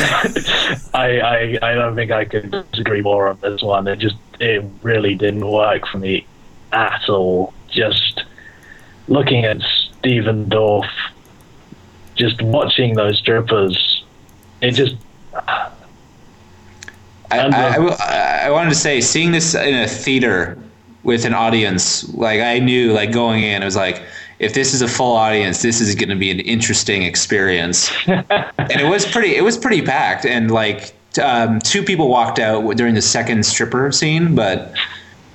I, 0.93 1.19
I, 1.19 1.59
I 1.61 1.75
don't 1.75 1.95
think 1.95 2.11
I 2.11 2.25
could 2.25 2.51
disagree 2.71 3.01
more 3.01 3.29
on 3.29 3.39
this 3.41 3.61
one. 3.61 3.87
It 3.87 3.99
just, 3.99 4.17
it 4.39 4.65
really 4.81 5.15
didn't 5.15 5.47
work 5.47 5.87
for 5.87 5.99
me 5.99 6.25
at 6.71 7.07
all. 7.07 7.53
Just 7.69 8.23
looking 9.07 9.45
at 9.45 9.61
Stephen 9.99 10.47
Dorff, 10.47 10.89
just 12.15 12.41
watching 12.41 12.95
those 12.95 13.19
strippers, 13.19 14.03
it 14.61 14.71
just, 14.71 14.95
I, 15.35 15.71
I, 17.29 17.37
I 17.39 18.47
I 18.47 18.49
wanted 18.49 18.69
to 18.69 18.75
say, 18.75 19.01
seeing 19.01 19.31
this 19.31 19.53
in 19.53 19.75
a 19.75 19.87
theater 19.87 20.57
with 21.03 21.25
an 21.25 21.33
audience, 21.33 22.11
like 22.13 22.41
I 22.41 22.59
knew, 22.59 22.93
like 22.93 23.11
going 23.11 23.43
in, 23.43 23.61
it 23.61 23.65
was 23.65 23.75
like, 23.75 24.03
if 24.39 24.53
this 24.53 24.73
is 24.73 24.81
a 24.81 24.87
full 24.87 25.15
audience, 25.15 25.61
this 25.61 25.81
is 25.81 25.95
going 25.95 26.09
to 26.09 26.15
be 26.15 26.29
an 26.29 26.39
interesting 26.41 27.03
experience. 27.03 27.91
and 28.07 28.25
it 28.57 28.89
was 28.89 29.05
pretty, 29.05 29.35
it 29.35 29.43
was 29.43 29.57
pretty 29.57 29.81
packed, 29.81 30.25
and 30.25 30.51
like 30.51 30.93
um, 31.19 31.59
two 31.59 31.83
people 31.83 32.09
walked 32.09 32.39
out 32.39 32.61
during 32.75 32.93
the 32.93 33.01
second 33.01 33.45
stripper 33.45 33.91
scene, 33.91 34.35
but 34.35 34.73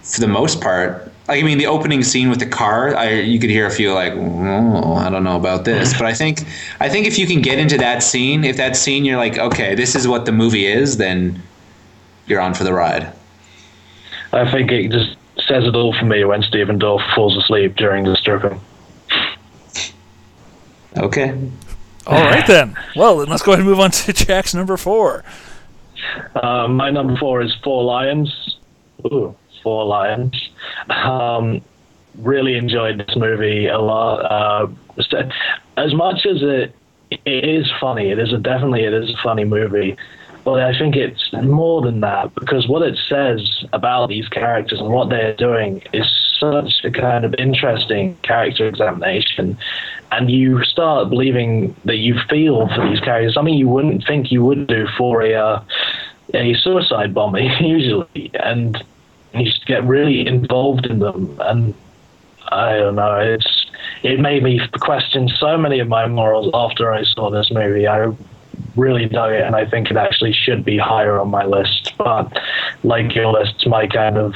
for 0.03 0.21
the 0.21 0.29
most 0.29 0.61
part. 0.61 1.11
Like 1.29 1.43
I 1.43 1.47
mean, 1.47 1.59
the 1.59 1.67
opening 1.67 2.03
scene 2.03 2.31
with 2.31 2.41
the 2.41 2.47
car, 2.47 2.97
I 2.97 3.21
you 3.21 3.39
could 3.39 3.51
hear 3.51 3.67
a 3.67 3.71
few 3.71 3.93
like, 3.95 4.13
oh, 4.13 4.95
I 4.95 5.09
don't 5.09 5.25
know 5.25 5.37
about 5.37 5.65
this, 5.65 5.93
but 5.99 6.05
I 6.05 6.13
think 6.13 6.45
I 6.81 6.89
think 6.89 7.07
if 7.07 7.19
you 7.19 7.27
can 7.27 7.41
get 7.41 7.59
into 7.59 7.79
that 7.79 8.03
scene, 8.03 8.45
if 8.45 8.57
that 8.57 8.77
scene 8.77 9.05
you're 9.05 9.17
like, 9.17 9.39
okay, 9.39 9.75
this 9.75 9.95
is 9.95 10.09
what 10.09 10.27
the 10.27 10.33
movie 10.33 10.67
is, 10.67 10.97
then 10.97 11.41
you're 12.27 12.41
on 12.41 12.55
for 12.55 12.65
the 12.65 12.73
ride. 12.73 13.13
I 14.33 14.51
think 14.51 14.73
it 14.73 14.91
just 14.91 15.17
says 15.53 15.65
it 15.67 15.75
all 15.75 15.95
for 15.99 16.07
me 16.07 16.25
when 16.25 16.43
Stephen 16.43 16.79
Dorff 16.79 17.03
falls 17.15 17.37
asleep 17.37 17.77
during 17.77 18.05
the 18.05 18.17
stripping. 18.17 18.59
Okay. 20.97 21.39
All 22.07 22.23
right 22.23 22.47
then. 22.47 22.75
Well, 22.97 23.19
then 23.19 23.29
let's 23.29 23.43
go 23.43 23.53
ahead 23.53 23.61
and 23.61 23.69
move 23.69 23.79
on 23.79 23.91
to 23.91 24.13
Jack's 24.15 24.55
number 24.55 24.79
four. 24.79 25.25
Uh, 26.35 26.69
my 26.69 26.91
number 26.91 27.17
four 27.17 27.43
is 27.43 27.55
Four 27.63 27.85
Lions. 27.85 28.57
Ooh, 29.05 29.37
Four 29.63 29.85
Lions. 29.85 30.35
Um, 30.89 31.61
really 32.17 32.57
enjoyed 32.57 33.05
this 33.07 33.15
movie 33.15 33.67
a 33.67 33.79
lot. 33.79 34.21
Uh, 34.21 34.69
as 35.77 35.93
much 35.93 36.25
as 36.25 36.39
it 36.41 36.75
it 37.11 37.45
is 37.45 37.71
funny, 37.79 38.11
it 38.11 38.19
is 38.19 38.33
a, 38.33 38.39
definitely 38.39 38.85
it 38.85 38.95
is 38.95 39.11
a 39.11 39.23
funny 39.23 39.45
movie. 39.45 39.99
But 40.45 40.61
I 40.61 40.76
think 40.76 40.97
it's 40.97 41.32
more 41.32 41.82
than 41.82 42.01
that 42.01 42.34
because 42.34 42.66
what 42.66 42.82
it 42.82 42.99
says 43.09 43.64
about 43.72 44.09
these 44.09 44.28
characters 44.28 44.80
and 44.80 44.88
what 44.88 45.09
they're 45.09 45.36
doing 45.36 45.82
is 45.93 46.07
such 46.40 46.84
a 46.84 46.90
kind 46.90 47.24
of 47.24 47.34
interesting 47.38 48.16
character 48.22 48.66
examination. 48.66 49.57
And 50.11 50.30
you 50.30 50.64
start 50.64 51.09
believing 51.11 51.74
that 51.84 51.97
you 51.97 52.18
feel 52.28 52.68
for 52.68 52.88
these 52.88 53.01
characters, 53.01 53.34
something 53.34 53.55
you 53.55 53.68
wouldn't 53.68 54.05
think 54.07 54.32
you 54.32 54.45
would 54.45 54.66
do 54.66 54.86
for 54.99 55.22
a 55.22 55.34
uh, 55.34 55.64
a 56.34 56.55
suicide 56.55 57.14
bomber 57.14 57.38
usually, 57.61 58.30
and 58.34 58.82
you 59.34 59.45
just 59.45 59.66
get 59.66 59.84
really 59.84 60.26
involved 60.26 60.86
in 60.86 60.99
them. 60.99 61.38
And 61.40 61.74
I 62.49 62.78
don't 62.78 62.97
know, 62.97 63.18
it's 63.18 63.66
it 64.03 64.18
made 64.18 64.43
me 64.43 64.61
question 64.80 65.28
so 65.28 65.57
many 65.57 65.78
of 65.78 65.88
my 65.88 66.07
morals 66.09 66.51
after 66.53 66.93
I 66.93 67.05
saw 67.05 67.30
this 67.30 67.51
movie. 67.51 67.86
I 67.86 68.12
really 68.77 69.07
dug 69.07 69.33
it, 69.33 69.43
and 69.43 69.55
I 69.55 69.67
think 69.67 69.91
it 69.91 69.97
actually 69.97 70.33
should 70.33 70.65
be 70.65 70.79
higher 70.79 71.19
on 71.21 71.29
my 71.29 71.45
list. 71.45 71.93
But 71.99 72.33
like 72.83 73.15
your 73.15 73.33
list, 73.33 73.67
my 73.67 73.87
kind 73.87 74.17
of 74.17 74.35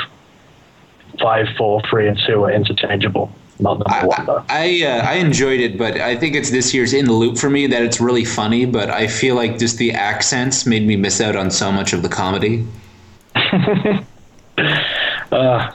five, 1.21 1.47
four, 1.57 1.83
three, 1.89 2.09
and 2.09 2.19
two 2.27 2.45
are 2.45 2.51
interchangeable. 2.51 3.31
Not 3.59 3.79
number 3.79 4.07
one 4.09 4.27
though. 4.27 4.45
I 4.49 4.83
uh, 4.85 5.07
I 5.07 5.15
enjoyed 5.15 5.61
it, 5.61 5.79
but 5.79 5.97
I 5.99 6.15
think 6.17 6.37
it's 6.37 6.51
this 6.51 6.75
year's 6.75 6.93
in 6.93 7.07
the 7.07 7.13
loop 7.13 7.39
for 7.39 7.49
me 7.49 7.67
that 7.69 7.83
it's 7.83 8.01
really 8.01 8.25
funny. 8.25 8.67
But 8.67 8.91
I 8.91 9.07
feel 9.07 9.35
like 9.35 9.59
just 9.59 9.79
the 9.79 9.93
accents 9.93 10.67
made 10.67 10.87
me 10.87 10.97
miss 10.97 11.21
out 11.21 11.37
on 11.37 11.51
so 11.51 11.73
much 11.73 11.93
of 11.93 12.03
the 12.03 12.09
comedy. 12.09 12.67
Uh, 15.33 15.73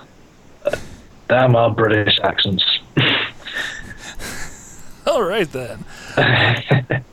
damn 1.27 1.55
our 1.55 1.69
British 1.69 2.17
accents. 2.23 2.63
All 5.05 5.23
right 5.23 5.49
then. 5.51 5.85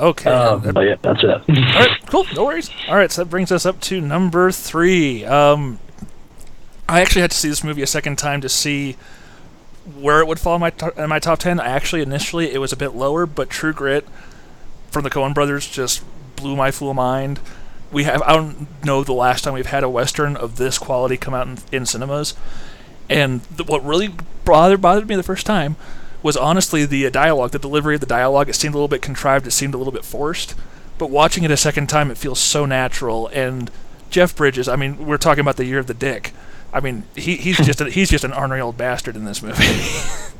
Okay. 0.00 0.30
Um, 0.30 0.62
but 0.72 0.80
yeah, 0.80 0.96
that's 1.02 1.22
it. 1.22 1.28
All 1.30 1.44
right, 1.48 1.90
cool. 2.06 2.24
No 2.34 2.44
worries. 2.46 2.70
All 2.88 2.96
right, 2.96 3.10
so 3.12 3.22
that 3.22 3.30
brings 3.30 3.52
us 3.52 3.66
up 3.66 3.80
to 3.82 4.00
number 4.00 4.50
three. 4.50 5.24
Um, 5.24 5.78
I 6.88 7.00
actually 7.02 7.20
had 7.22 7.30
to 7.32 7.36
see 7.36 7.48
this 7.48 7.62
movie 7.62 7.82
a 7.82 7.86
second 7.86 8.16
time 8.16 8.40
to 8.40 8.48
see 8.48 8.96
where 9.98 10.20
it 10.20 10.26
would 10.26 10.40
fall 10.40 10.54
in 10.54 10.60
my 10.60 10.70
to- 10.70 11.02
in 11.02 11.08
my 11.08 11.18
top 11.18 11.38
ten. 11.38 11.60
I 11.60 11.66
actually 11.66 12.02
initially 12.02 12.52
it 12.52 12.58
was 12.58 12.72
a 12.72 12.76
bit 12.76 12.94
lower, 12.94 13.26
but 13.26 13.50
True 13.50 13.72
Grit 13.72 14.06
from 14.90 15.04
the 15.04 15.10
Coen 15.10 15.34
Brothers 15.34 15.68
just 15.68 16.02
blew 16.36 16.56
my 16.56 16.70
fool 16.70 16.94
mind. 16.94 17.38
We 17.92 18.04
have 18.04 18.22
I 18.22 18.34
don't 18.34 18.66
know 18.84 19.04
the 19.04 19.12
last 19.12 19.44
time 19.44 19.52
we've 19.54 19.66
had 19.66 19.82
a 19.84 19.88
western 19.88 20.36
of 20.36 20.56
this 20.56 20.78
quality 20.78 21.16
come 21.16 21.34
out 21.34 21.46
in, 21.46 21.58
in 21.72 21.86
cinemas, 21.86 22.34
and 23.08 23.42
the, 23.42 23.64
what 23.64 23.84
really 23.84 24.14
bothered 24.44 24.80
bothered 24.80 25.08
me 25.08 25.16
the 25.16 25.22
first 25.22 25.44
time 25.44 25.76
was 26.22 26.36
honestly 26.36 26.84
the 26.84 27.06
uh, 27.06 27.10
dialogue, 27.10 27.50
the 27.50 27.58
delivery 27.58 27.94
of 27.94 28.00
the 28.00 28.06
dialogue. 28.06 28.48
It 28.48 28.54
seemed 28.54 28.74
a 28.74 28.76
little 28.76 28.88
bit 28.88 29.02
contrived. 29.02 29.46
It 29.46 29.52
seemed 29.52 29.74
a 29.74 29.78
little 29.78 29.92
bit 29.92 30.04
forced. 30.04 30.54
But 30.98 31.10
watching 31.10 31.44
it 31.44 31.50
a 31.50 31.56
second 31.56 31.88
time, 31.88 32.10
it 32.10 32.18
feels 32.18 32.38
so 32.38 32.66
natural. 32.66 33.28
And 33.28 33.70
Jeff 34.10 34.36
Bridges, 34.36 34.68
I 34.68 34.76
mean, 34.76 35.06
we're 35.06 35.16
talking 35.16 35.40
about 35.40 35.56
the 35.56 35.64
year 35.64 35.78
of 35.78 35.86
the 35.86 35.94
dick. 35.94 36.32
I 36.72 36.80
mean, 36.80 37.04
he, 37.16 37.36
he's 37.36 37.56
just 37.66 37.80
a, 37.80 37.90
he's 37.90 38.10
just 38.10 38.24
an 38.24 38.32
ornery 38.32 38.60
old 38.60 38.76
bastard 38.76 39.16
in 39.16 39.24
this 39.24 39.42
movie. 39.42 39.64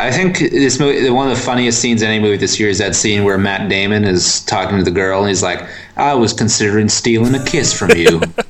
I 0.00 0.12
think 0.12 0.38
this 0.38 0.78
movie, 0.78 1.10
one 1.10 1.28
of 1.28 1.36
the 1.36 1.42
funniest 1.42 1.80
scenes 1.80 2.02
in 2.02 2.08
any 2.08 2.22
movie 2.22 2.36
this 2.36 2.60
year 2.60 2.68
is 2.68 2.78
that 2.78 2.94
scene 2.94 3.24
where 3.24 3.36
Matt 3.36 3.68
Damon 3.68 4.04
is 4.04 4.44
talking 4.44 4.78
to 4.78 4.84
the 4.84 4.92
girl 4.92 5.20
and 5.20 5.28
he's 5.28 5.42
like, 5.42 5.68
"I 5.96 6.14
was 6.14 6.32
considering 6.32 6.88
stealing 6.88 7.34
a 7.34 7.44
kiss 7.44 7.76
from 7.76 7.90
you." 7.96 8.20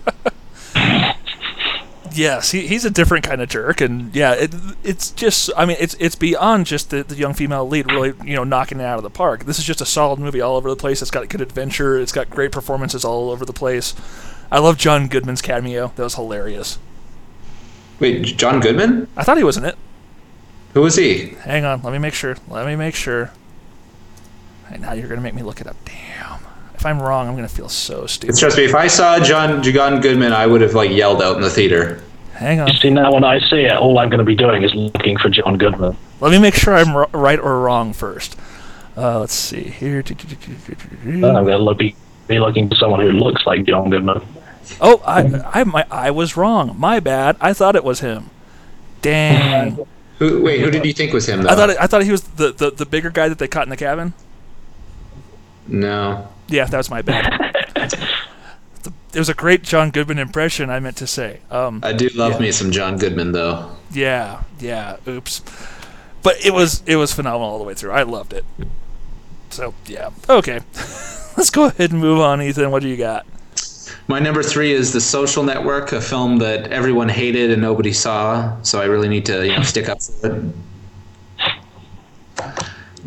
yes, 2.18 2.50
he, 2.50 2.66
he's 2.66 2.84
a 2.84 2.90
different 2.90 3.24
kind 3.24 3.40
of 3.40 3.48
jerk, 3.48 3.80
and 3.80 4.14
yeah, 4.14 4.32
it, 4.32 4.54
it's 4.84 5.10
just 5.12 5.50
I 5.56 5.64
mean, 5.64 5.76
it's 5.80 5.94
it's 5.94 6.14
beyond 6.14 6.66
just 6.66 6.90
the, 6.90 7.02
the 7.02 7.14
young 7.14 7.34
female 7.34 7.66
lead 7.66 7.90
really 7.90 8.12
you 8.24 8.36
know 8.36 8.44
knocking 8.44 8.80
it 8.80 8.84
out 8.84 8.98
of 8.98 9.04
the 9.04 9.10
park. 9.10 9.44
This 9.44 9.58
is 9.58 9.64
just 9.64 9.80
a 9.80 9.86
solid 9.86 10.18
movie 10.18 10.40
all 10.40 10.56
over 10.56 10.68
the 10.68 10.76
place. 10.76 11.00
It's 11.00 11.10
got 11.10 11.28
good 11.28 11.40
adventure. 11.40 11.98
It's 11.98 12.12
got 12.12 12.28
great 12.28 12.52
performances 12.52 13.04
all 13.04 13.30
over 13.30 13.44
the 13.44 13.52
place. 13.52 13.94
I 14.50 14.58
love 14.58 14.76
John 14.76 15.08
Goodman's 15.08 15.42
cameo. 15.42 15.92
That 15.96 16.02
was 16.02 16.14
hilarious. 16.16 16.78
Wait, 18.00 18.22
John 18.36 18.60
Goodman? 18.60 19.08
I 19.16 19.24
thought 19.24 19.36
he 19.36 19.44
was 19.44 19.56
in 19.56 19.64
it. 19.64 19.76
Who 20.74 20.82
was 20.82 20.96
he? 20.96 21.28
Hang 21.42 21.64
on, 21.64 21.82
let 21.82 21.92
me 21.92 21.98
make 21.98 22.14
sure. 22.14 22.36
Let 22.48 22.66
me 22.66 22.76
make 22.76 22.94
sure. 22.94 23.32
Hey, 24.68 24.78
now 24.78 24.92
you're 24.92 25.08
gonna 25.08 25.20
make 25.20 25.34
me 25.34 25.42
look 25.42 25.60
it 25.60 25.66
up. 25.66 25.76
Damn. 25.84 26.40
If 26.78 26.86
I'm 26.86 27.02
wrong, 27.02 27.28
I'm 27.28 27.34
gonna 27.34 27.48
feel 27.48 27.68
so 27.68 28.06
stupid. 28.06 28.36
Trust 28.36 28.56
me, 28.56 28.64
if 28.64 28.74
I 28.74 28.86
saw 28.86 29.18
John 29.18 29.62
John 29.62 30.00
Goodman, 30.00 30.32
I 30.32 30.46
would 30.46 30.60
have 30.60 30.74
like 30.74 30.90
yelled 30.90 31.20
out 31.20 31.34
in 31.36 31.42
the 31.42 31.50
theater. 31.50 32.02
Hang 32.34 32.60
on. 32.60 32.68
You 32.68 32.74
see, 32.74 32.90
now 32.90 33.12
when 33.12 33.24
I 33.24 33.40
see 33.40 33.62
it, 33.62 33.72
all 33.72 33.98
I'm 33.98 34.08
going 34.10 34.20
to 34.20 34.24
be 34.24 34.36
doing 34.36 34.62
is 34.62 34.72
looking 34.72 35.18
for 35.18 35.28
John 35.28 35.58
Goodman. 35.58 35.96
Let 36.20 36.30
me 36.30 36.38
make 36.38 36.54
sure 36.54 36.72
I'm 36.72 36.94
r- 36.94 37.08
right 37.12 37.38
or 37.38 37.58
wrong 37.58 37.92
first. 37.92 38.38
Uh, 38.96 39.18
let's 39.18 39.34
see 39.34 39.64
here. 39.64 40.04
I'm 40.06 41.20
going 41.20 41.46
to 41.46 41.58
look, 41.58 41.78
be, 41.78 41.96
be 42.28 42.38
looking 42.38 42.68
for 42.68 42.76
someone 42.76 43.00
who 43.00 43.10
looks 43.10 43.44
like 43.44 43.64
John 43.64 43.90
Goodman. 43.90 44.20
Oh, 44.80 45.02
I, 45.04 45.42
I, 45.52 45.64
my, 45.64 45.84
I 45.90 46.12
was 46.12 46.36
wrong. 46.36 46.78
My 46.78 47.00
bad. 47.00 47.36
I 47.40 47.52
thought 47.52 47.74
it 47.74 47.82
was 47.82 48.00
him. 48.00 48.30
Dang. 49.02 49.84
Who? 50.20 50.40
Wait, 50.44 50.60
who 50.60 50.70
did 50.70 50.84
you 50.84 50.92
think 50.92 51.12
was 51.12 51.28
him? 51.28 51.42
Though? 51.42 51.48
I 51.48 51.56
thought 51.56 51.70
it, 51.70 51.76
I 51.80 51.88
thought 51.88 52.04
he 52.04 52.12
was 52.12 52.22
the, 52.22 52.52
the, 52.52 52.70
the 52.70 52.86
bigger 52.86 53.10
guy 53.10 53.28
that 53.28 53.38
they 53.40 53.48
caught 53.48 53.64
in 53.64 53.70
the 53.70 53.76
cabin. 53.76 54.14
No. 55.66 56.28
Yeah, 56.48 56.64
that 56.64 56.76
was 56.76 56.90
my 56.90 57.02
bad. 57.02 57.54
It 59.14 59.18
was 59.18 59.30
a 59.30 59.34
great 59.34 59.62
John 59.62 59.90
Goodman 59.90 60.18
impression. 60.18 60.68
I 60.68 60.80
meant 60.80 60.98
to 60.98 61.06
say. 61.06 61.40
Um, 61.50 61.80
I 61.82 61.94
do 61.94 62.08
love 62.10 62.34
yeah. 62.34 62.38
me 62.40 62.52
some 62.52 62.70
John 62.70 62.98
Goodman 62.98 63.32
though. 63.32 63.74
Yeah, 63.90 64.42
yeah. 64.60 64.98
Oops. 65.08 65.42
But 66.22 66.44
it 66.44 66.52
was 66.52 66.82
it 66.86 66.96
was 66.96 67.12
phenomenal 67.12 67.48
all 67.48 67.58
the 67.58 67.64
way 67.64 67.74
through. 67.74 67.92
I 67.92 68.02
loved 68.02 68.34
it. 68.34 68.44
So 69.50 69.72
yeah. 69.86 70.10
Okay. 70.28 70.60
Let's 71.36 71.50
go 71.50 71.64
ahead 71.64 71.90
and 71.90 72.00
move 72.00 72.20
on, 72.20 72.42
Ethan. 72.42 72.70
What 72.70 72.82
do 72.82 72.88
you 72.88 72.96
got? 72.96 73.26
My 74.08 74.18
number 74.18 74.42
three 74.42 74.72
is 74.72 74.92
The 74.92 75.00
Social 75.00 75.42
Network, 75.42 75.92
a 75.92 76.00
film 76.00 76.38
that 76.38 76.72
everyone 76.72 77.08
hated 77.08 77.50
and 77.50 77.60
nobody 77.60 77.92
saw, 77.92 78.60
so 78.62 78.80
I 78.80 78.86
really 78.86 79.08
need 79.08 79.26
to 79.26 79.46
you 79.46 79.56
know, 79.56 79.62
stick 79.62 79.88
up 79.88 80.02
for 80.02 80.34
it. 80.34 80.54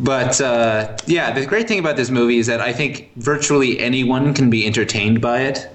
But 0.02 0.40
uh, 0.40 0.96
yeah, 1.06 1.30
the 1.30 1.46
great 1.46 1.68
thing 1.68 1.78
about 1.78 1.96
this 1.96 2.10
movie 2.10 2.38
is 2.38 2.48
that 2.48 2.60
I 2.60 2.72
think 2.72 3.12
virtually 3.16 3.78
anyone 3.78 4.34
can 4.34 4.50
be 4.50 4.66
entertained 4.66 5.20
by 5.20 5.42
it. 5.42 5.68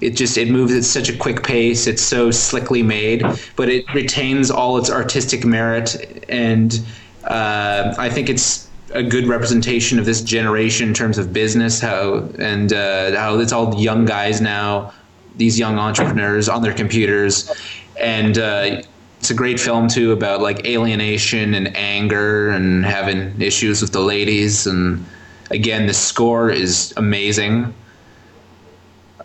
It 0.00 0.16
just 0.16 0.38
it 0.38 0.48
moves 0.48 0.72
at 0.72 0.84
such 0.84 1.10
a 1.10 1.16
quick 1.16 1.42
pace. 1.42 1.86
It's 1.86 2.00
so 2.00 2.30
slickly 2.30 2.82
made, 2.82 3.22
but 3.56 3.68
it 3.68 3.84
retains 3.92 4.50
all 4.50 4.78
its 4.78 4.90
artistic 4.90 5.44
merit, 5.44 6.24
and 6.28 6.80
uh, 7.24 7.94
I 7.98 8.08
think 8.08 8.30
it's 8.30 8.68
a 8.92 9.02
good 9.02 9.26
representation 9.26 9.98
of 9.98 10.06
this 10.06 10.22
generation 10.22 10.88
in 10.88 10.94
terms 10.94 11.18
of 11.18 11.34
business. 11.34 11.80
How 11.80 12.30
and 12.38 12.72
uh, 12.72 13.14
how 13.14 13.38
it's 13.40 13.52
all 13.52 13.74
young 13.74 14.06
guys 14.06 14.40
now, 14.40 14.94
these 15.36 15.58
young 15.58 15.78
entrepreneurs 15.78 16.48
on 16.48 16.62
their 16.62 16.74
computers, 16.74 17.52
and 18.00 18.38
uh, 18.38 18.80
it's 19.20 19.30
a 19.30 19.34
great 19.34 19.60
film 19.60 19.86
too 19.86 20.12
about 20.12 20.40
like 20.40 20.66
alienation 20.66 21.52
and 21.52 21.76
anger 21.76 22.48
and 22.48 22.86
having 22.86 23.38
issues 23.40 23.82
with 23.82 23.92
the 23.92 24.00
ladies. 24.00 24.66
And 24.66 25.04
again, 25.50 25.86
the 25.86 25.92
score 25.92 26.50
is 26.50 26.94
amazing. 26.96 27.74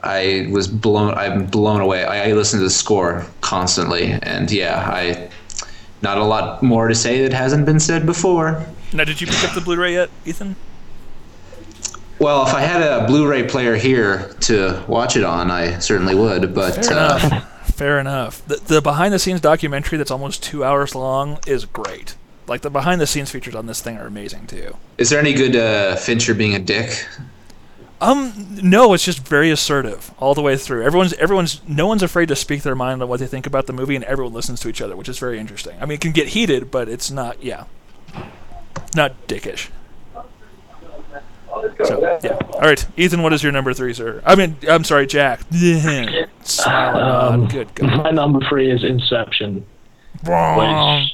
I 0.03 0.49
was 0.51 0.67
blown. 0.67 1.13
I'm 1.13 1.45
blown 1.45 1.79
away. 1.79 2.03
I, 2.03 2.29
I 2.29 2.33
listen 2.33 2.59
to 2.59 2.65
the 2.65 2.69
score 2.69 3.25
constantly, 3.39 4.19
and 4.21 4.51
yeah, 4.51 4.85
I 4.85 5.29
not 6.01 6.17
a 6.17 6.25
lot 6.25 6.61
more 6.61 6.89
to 6.89 6.93
say 6.93 7.21
that 7.21 7.31
hasn't 7.31 7.65
been 7.65 7.79
said 7.79 8.05
before. 8.05 8.65
Now, 8.91 9.05
did 9.05 9.21
you 9.21 9.27
pick 9.27 9.43
up 9.45 9.55
the 9.55 9.61
Blu-ray 9.61 9.93
yet, 9.93 10.09
Ethan? 10.25 10.57
Well, 12.19 12.45
if 12.45 12.53
I 12.53 12.61
had 12.61 12.81
a 12.81 13.07
Blu-ray 13.07 13.47
player 13.47 13.75
here 13.75 14.35
to 14.41 14.83
watch 14.87 15.15
it 15.15 15.23
on, 15.23 15.49
I 15.49 15.79
certainly 15.79 16.15
would. 16.15 16.53
But 16.53 16.85
Fair 16.85 16.99
uh. 16.99 17.45
Fair 17.75 17.99
enough. 17.99 18.45
The, 18.47 18.55
the 18.55 18.81
behind-the-scenes 18.81 19.41
documentary 19.41 19.97
that's 19.97 20.09
almost 20.09 20.41
two 20.41 20.63
hours 20.63 20.95
long 20.95 21.39
is 21.45 21.65
great. 21.65 22.15
Like 22.47 22.61
the 22.61 22.69
behind-the-scenes 22.69 23.29
features 23.29 23.53
on 23.53 23.65
this 23.65 23.81
thing 23.81 23.97
are 23.97 24.07
amazing 24.07 24.47
too. 24.47 24.77
is 24.97 25.09
there 25.09 25.19
any 25.19 25.33
good 25.33 25.57
uh, 25.57 25.97
Fincher 25.97 26.33
being 26.33 26.55
a 26.55 26.59
dick? 26.59 27.05
Um, 27.99 28.47
no, 28.61 28.93
it's 28.93 29.03
just 29.03 29.19
very 29.27 29.51
assertive 29.51 30.13
all 30.19 30.33
the 30.33 30.41
way 30.41 30.55
through. 30.55 30.83
Everyone's 30.83 31.13
everyone's 31.13 31.61
no 31.67 31.85
one's 31.85 32.03
afraid 32.03 32.29
to 32.29 32.35
speak 32.37 32.61
their 32.61 32.75
mind 32.75 33.01
on 33.01 33.09
what 33.09 33.19
they 33.19 33.27
think 33.27 33.45
about 33.45 33.67
the 33.67 33.73
movie, 33.73 33.95
and 33.95 34.05
everyone 34.05 34.33
listens 34.33 34.61
to 34.61 34.69
each 34.69 34.81
other, 34.81 34.95
which 34.95 35.09
is 35.09 35.19
very 35.19 35.37
interesting. 35.37 35.75
I 35.81 35.85
mean, 35.85 35.95
it 35.95 36.01
can 36.01 36.11
get 36.13 36.29
heated, 36.29 36.71
but 36.71 36.87
it's 36.87 37.11
not, 37.11 37.43
yeah, 37.43 37.65
not 38.95 39.27
dickish. 39.27 39.69
So 41.83 42.19
yeah, 42.23 42.37
all 42.53 42.61
right, 42.61 42.85
Ethan, 42.95 43.21
what 43.21 43.33
is 43.33 43.43
your 43.43 43.51
number 43.51 43.73
three, 43.73 43.93
sir? 43.93 44.21
I 44.25 44.35
mean, 44.35 44.57
I'm 44.69 44.85
sorry, 44.85 45.07
Jack. 45.07 45.41
Smiling 46.45 47.01
Um, 47.03 47.41
on. 47.43 47.47
Good 47.47 47.75
God. 47.75 48.03
My 48.03 48.11
number 48.11 48.39
three 48.47 48.71
is 48.71 48.83
Inception. 48.83 49.65
Wrong. 50.23 51.07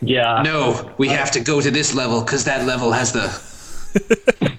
Yeah. 0.00 0.42
No, 0.42 0.90
we 0.98 1.08
have 1.08 1.30
to 1.32 1.40
go 1.40 1.60
to 1.60 1.70
this 1.70 1.94
level 1.94 2.20
because 2.22 2.44
that 2.44 2.66
level 2.66 2.92
has 2.92 3.12
the. 3.12 3.30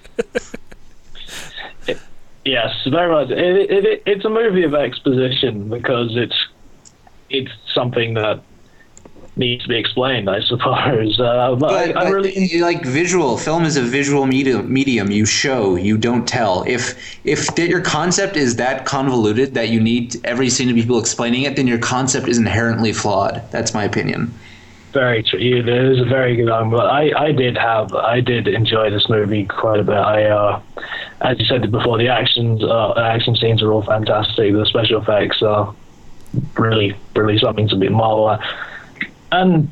Yes, 2.44 2.72
very 2.86 3.10
much. 3.10 3.30
It, 3.30 3.38
it, 3.70 3.84
it, 3.84 4.02
it's 4.06 4.24
a 4.24 4.28
movie 4.28 4.62
of 4.62 4.72
exposition 4.72 5.68
because 5.68 6.14
it's 6.14 6.46
it's 7.28 7.50
something 7.74 8.14
that 8.14 8.40
needs 9.36 9.62
to 9.64 9.68
be 9.68 9.76
explained, 9.76 10.28
I 10.28 10.40
suppose. 10.40 11.20
Uh, 11.26 11.54
but, 11.56 11.68
But, 11.68 11.96
I, 11.96 12.06
I 12.06 12.08
really 12.10 12.60
like 12.60 12.84
visual 12.84 13.36
film 13.36 13.64
is 13.64 13.76
a 13.76 13.82
visual 13.82 14.26
medium. 14.26 14.72
Medium 14.72 15.10
you 15.10 15.24
show, 15.26 15.76
you 15.76 15.98
don't 15.98 16.26
tell. 16.26 16.62
If 16.66 17.18
if 17.24 17.54
that 17.56 17.68
your 17.68 17.80
concept 17.80 18.36
is 18.36 18.56
that 18.56 18.84
convoluted 18.84 19.54
that 19.54 19.70
you 19.70 19.80
need 19.80 20.16
every 20.24 20.48
scene 20.50 20.68
to 20.68 20.74
be 20.74 20.82
people 20.82 20.98
explaining 20.98 21.42
it, 21.42 21.56
then 21.56 21.66
your 21.66 21.78
concept 21.78 22.28
is 22.28 22.38
inherently 22.38 22.92
flawed. 22.92 23.42
That's 23.50 23.74
my 23.74 23.84
opinion. 23.84 24.32
Very 24.92 25.22
true. 25.22 25.38
Is 25.38 26.00
a 26.00 26.04
very 26.04 26.36
good 26.36 26.48
one, 26.48 26.70
but 26.70 26.86
I, 26.86 27.26
I 27.26 27.32
did 27.32 27.56
have 27.56 27.92
I 27.94 28.20
did 28.20 28.46
enjoy 28.48 28.90
this 28.90 29.08
movie 29.08 29.44
quite 29.44 29.80
a 29.80 29.84
bit. 29.84 29.96
I 29.96 30.24
uh, 30.24 30.60
as 31.20 31.38
you 31.38 31.46
said 31.46 31.70
before, 31.70 31.98
the 31.98 32.08
actions 32.08 32.62
uh, 32.62 32.92
action 32.92 33.34
scenes 33.36 33.62
are 33.62 33.72
all 33.72 33.82
fantastic. 33.82 34.52
The 34.52 34.64
special 34.66 35.02
effects 35.02 35.42
are 35.42 35.74
really 36.56 36.96
really 37.14 37.38
something 37.38 37.68
to 37.68 37.76
be 37.76 37.88
marvel 37.88 38.30
at. 38.30 38.40
And 39.32 39.70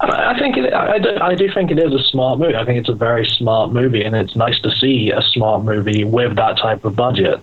I 0.00 0.34
I 0.34 0.38
think 0.38 0.56
it, 0.56 0.72
I, 0.72 0.98
do, 0.98 1.16
I 1.20 1.34
do 1.34 1.50
think 1.52 1.70
it 1.70 1.78
is 1.78 1.92
a 1.92 2.02
smart 2.04 2.38
movie. 2.38 2.54
I 2.54 2.64
think 2.64 2.78
it's 2.78 2.88
a 2.88 2.94
very 2.94 3.26
smart 3.26 3.72
movie, 3.72 4.02
and 4.02 4.14
it's 4.14 4.36
nice 4.36 4.60
to 4.60 4.70
see 4.70 5.10
a 5.10 5.22
smart 5.22 5.64
movie 5.64 6.04
with 6.04 6.36
that 6.36 6.58
type 6.58 6.84
of 6.84 6.96
budget. 6.96 7.40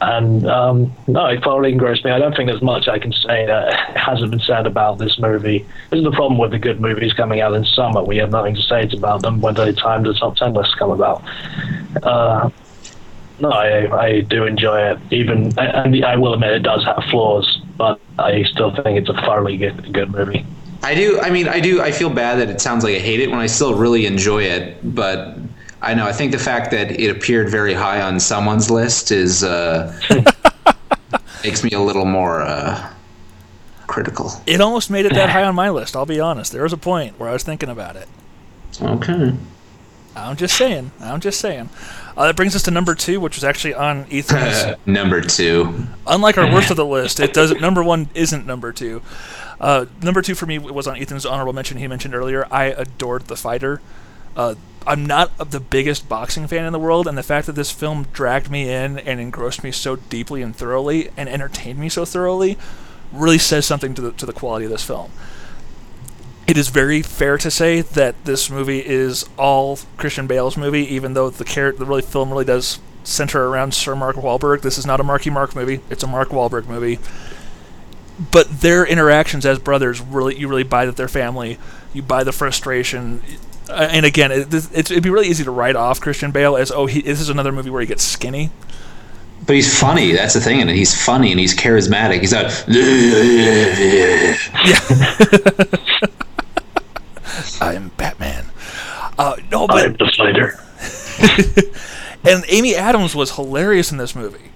And 0.00 0.46
um, 0.46 0.92
no, 1.06 1.26
it 1.26 1.42
totally 1.42 1.72
engrossed 1.72 2.04
me. 2.04 2.10
I 2.10 2.18
don't 2.18 2.36
think 2.36 2.50
there's 2.50 2.62
much 2.62 2.86
I 2.86 2.98
can 2.98 3.12
say 3.12 3.46
that 3.46 3.72
hasn't 3.96 4.30
been 4.30 4.40
said 4.40 4.66
about 4.66 4.98
this 4.98 5.18
movie. 5.18 5.66
This 5.90 5.98
is 5.98 6.04
the 6.04 6.10
problem 6.12 6.38
with 6.38 6.50
the 6.50 6.58
good 6.58 6.80
movies 6.80 7.14
coming 7.14 7.40
out 7.40 7.54
in 7.54 7.64
summer. 7.64 8.02
We 8.02 8.18
have 8.18 8.30
nothing 8.30 8.54
to 8.56 8.62
say 8.62 8.88
about 8.92 9.22
them 9.22 9.40
when 9.40 9.54
the 9.54 9.72
time 9.72 10.02
the 10.02 10.12
top 10.12 10.36
ten 10.36 10.52
lists 10.52 10.74
come 10.74 10.90
about. 10.90 11.24
Uh, 12.02 12.50
no, 13.38 13.50
I, 13.50 14.04
I 14.04 14.20
do 14.20 14.44
enjoy 14.44 14.80
it. 14.92 14.98
Even 15.10 15.58
and 15.58 16.04
I 16.04 16.16
will 16.16 16.34
admit 16.34 16.50
it 16.50 16.62
does 16.62 16.84
have 16.84 17.02
flaws, 17.10 17.60
but 17.76 17.98
I 18.18 18.44
still 18.44 18.74
think 18.74 18.98
it's 18.98 19.08
a 19.08 19.14
thoroughly 19.14 19.56
good 19.56 19.92
good 19.94 20.10
movie. 20.10 20.44
I 20.82 20.94
do. 20.94 21.20
I 21.20 21.30
mean, 21.30 21.48
I 21.48 21.60
do. 21.60 21.80
I 21.80 21.92
feel 21.92 22.10
bad 22.10 22.36
that 22.36 22.48
it 22.48 22.60
sounds 22.60 22.84
like 22.84 22.94
I 22.94 22.98
hate 22.98 23.20
it 23.20 23.30
when 23.30 23.40
I 23.40 23.46
still 23.46 23.74
really 23.74 24.06
enjoy 24.06 24.42
it. 24.42 24.94
But 24.94 25.36
I 25.82 25.94
know. 25.94 26.06
I 26.06 26.12
think 26.12 26.32
the 26.32 26.38
fact 26.38 26.70
that 26.72 26.90
it 26.90 27.10
appeared 27.10 27.50
very 27.50 27.74
high 27.74 28.00
on 28.00 28.20
someone's 28.20 28.70
list 28.70 29.10
is 29.10 29.44
uh, 29.44 29.98
makes 31.44 31.62
me 31.64 31.70
a 31.70 31.80
little 31.80 32.04
more 32.04 32.42
uh, 32.42 32.92
critical. 33.86 34.30
It 34.46 34.60
almost 34.60 34.90
made 34.90 35.06
it 35.06 35.14
that 35.14 35.30
high 35.30 35.44
on 35.44 35.54
my 35.54 35.70
list. 35.70 35.96
I'll 35.96 36.06
be 36.06 36.20
honest. 36.20 36.52
There 36.52 36.62
was 36.62 36.72
a 36.72 36.78
point 36.78 37.18
where 37.18 37.28
I 37.28 37.32
was 37.32 37.42
thinking 37.42 37.68
about 37.68 37.96
it. 37.96 38.08
Okay. 38.80 39.34
I'm 40.16 40.36
just 40.36 40.56
saying. 40.56 40.92
I'm 41.00 41.20
just 41.20 41.40
saying. 41.40 41.68
Uh, 42.16 42.26
that 42.26 42.36
brings 42.36 42.56
us 42.56 42.62
to 42.62 42.70
number 42.70 42.94
two, 42.94 43.20
which 43.20 43.36
was 43.36 43.44
actually 43.44 43.74
on 43.74 44.06
Ethan's. 44.10 44.78
Number 44.86 45.20
two. 45.20 45.86
Unlike 46.06 46.38
our 46.38 46.50
worst 46.50 46.70
of 46.70 46.78
the 46.78 46.86
list, 46.86 47.20
it 47.20 47.34
doesn't. 47.34 47.60
Number 47.60 47.84
one 47.84 48.08
isn't 48.14 48.46
number 48.46 48.72
two. 48.72 49.02
Uh, 49.60 49.86
number 50.02 50.22
two 50.22 50.34
for 50.34 50.46
me 50.46 50.58
was 50.58 50.86
on 50.86 50.96
Ethan's 50.96 51.26
honorable 51.26 51.52
mention. 51.52 51.78
He 51.78 51.88
mentioned 51.88 52.14
earlier. 52.14 52.46
I 52.50 52.66
adored 52.66 53.26
the 53.26 53.36
fighter. 53.36 53.80
Uh, 54.36 54.54
I'm 54.86 55.04
not 55.04 55.50
the 55.50 55.60
biggest 55.60 56.08
boxing 56.08 56.46
fan 56.46 56.64
in 56.64 56.72
the 56.72 56.78
world, 56.78 57.08
and 57.08 57.18
the 57.18 57.22
fact 57.22 57.46
that 57.46 57.54
this 57.54 57.72
film 57.72 58.06
dragged 58.12 58.50
me 58.50 58.70
in 58.70 58.98
and 58.98 59.18
engrossed 59.18 59.64
me 59.64 59.72
so 59.72 59.96
deeply 59.96 60.42
and 60.42 60.54
thoroughly, 60.54 61.10
and 61.16 61.28
entertained 61.28 61.78
me 61.78 61.88
so 61.88 62.04
thoroughly, 62.04 62.56
really 63.12 63.38
says 63.38 63.66
something 63.66 63.94
to 63.94 64.02
the 64.02 64.12
to 64.12 64.26
the 64.26 64.32
quality 64.32 64.66
of 64.66 64.70
this 64.70 64.84
film. 64.84 65.10
It 66.46 66.56
is 66.56 66.68
very 66.68 67.02
fair 67.02 67.38
to 67.38 67.50
say 67.50 67.80
that 67.80 68.24
this 68.24 68.48
movie 68.48 68.86
is 68.86 69.24
all 69.36 69.80
Christian 69.96 70.28
Bale's 70.28 70.56
movie, 70.56 70.86
even 70.94 71.14
though 71.14 71.30
the 71.30 71.44
the 71.44 71.84
really 71.84 72.02
film 72.02 72.30
really 72.30 72.44
does 72.44 72.78
center 73.02 73.46
around 73.46 73.74
Sir 73.74 73.96
Mark 73.96 74.16
Wahlberg. 74.16 74.62
This 74.62 74.78
is 74.78 74.86
not 74.86 75.00
a 75.00 75.04
Marky 75.04 75.30
Mark 75.30 75.56
movie; 75.56 75.80
it's 75.90 76.04
a 76.04 76.06
Mark 76.06 76.28
Wahlberg 76.28 76.66
movie. 76.66 77.00
But 78.30 78.60
their 78.60 78.86
interactions 78.86 79.44
as 79.44 79.58
brothers 79.58 80.00
really, 80.00 80.38
you 80.38 80.48
really 80.48 80.62
buy 80.62 80.86
that 80.86 80.96
they're 80.96 81.08
family. 81.08 81.58
You 81.92 82.02
buy 82.02 82.24
the 82.24 82.32
frustration, 82.32 83.22
uh, 83.68 83.88
and 83.90 84.06
again, 84.06 84.30
it, 84.30 84.54
it'd 84.54 85.02
be 85.02 85.10
really 85.10 85.28
easy 85.28 85.44
to 85.44 85.50
write 85.50 85.76
off 85.76 86.00
Christian 86.00 86.30
Bale 86.30 86.56
as 86.56 86.70
oh, 86.70 86.86
he, 86.86 87.02
this 87.02 87.20
is 87.20 87.28
another 87.28 87.52
movie 87.52 87.70
where 87.70 87.80
he 87.80 87.86
gets 87.86 88.04
skinny. 88.04 88.50
But 89.44 89.56
he's 89.56 89.78
funny. 89.78 90.12
That's 90.12 90.34
the 90.34 90.40
thing, 90.40 90.60
and 90.60 90.70
he's 90.70 91.04
funny 91.04 91.30
and 91.30 91.38
he's 91.38 91.54
charismatic. 91.54 92.20
He's 92.20 92.32
like, 92.32 92.46
I'm 97.60 97.90
Batman. 97.96 98.46
Uh, 99.18 99.36
no, 99.50 99.66
but 99.66 99.84
I'm 99.84 99.92
the 99.94 100.10
fighter. 100.16 100.58
and 102.28 102.44
Amy 102.48 102.74
Adams 102.74 103.14
was 103.14 103.36
hilarious 103.36 103.92
in 103.92 103.98
this 103.98 104.14
movie. 104.14 104.52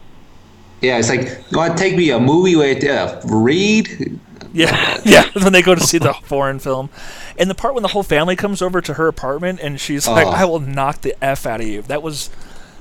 Yeah, 0.81 0.99
it's 0.99 1.09
like, 1.09 1.51
want 1.53 1.79
take 1.79 1.97
me 1.97 2.11
a 2.11 2.19
movie 2.19 2.57
with 2.57 2.85
uh, 2.85 3.21
read? 3.25 4.19
Yeah, 4.53 5.01
yeah. 5.05 5.29
When 5.35 5.53
they 5.53 5.63
go 5.63 5.75
to 5.75 5.81
see 5.81 5.99
the 5.99 6.15
foreign 6.25 6.59
film, 6.59 6.91
and 7.39 7.51
the 7.51 7.55
part 7.55 7.75
when 7.75 7.83
the 7.83 7.89
whole 7.91 8.03
family 8.03 8.37
comes 8.37 8.63
over 8.63 8.81
to 8.81 8.95
her 8.95 9.09
apartment 9.09 9.61
and 9.61 9.81
she's 9.81 10.09
like, 10.09 10.27
Oh. 10.27 10.31
"I 10.31 10.45
will 10.45 10.61
knock 10.61 11.03
the 11.03 11.15
f 11.23 11.47
out 11.47 11.61
of 11.61 11.67
you." 11.67 11.83
That 11.83 12.03
was 12.03 12.31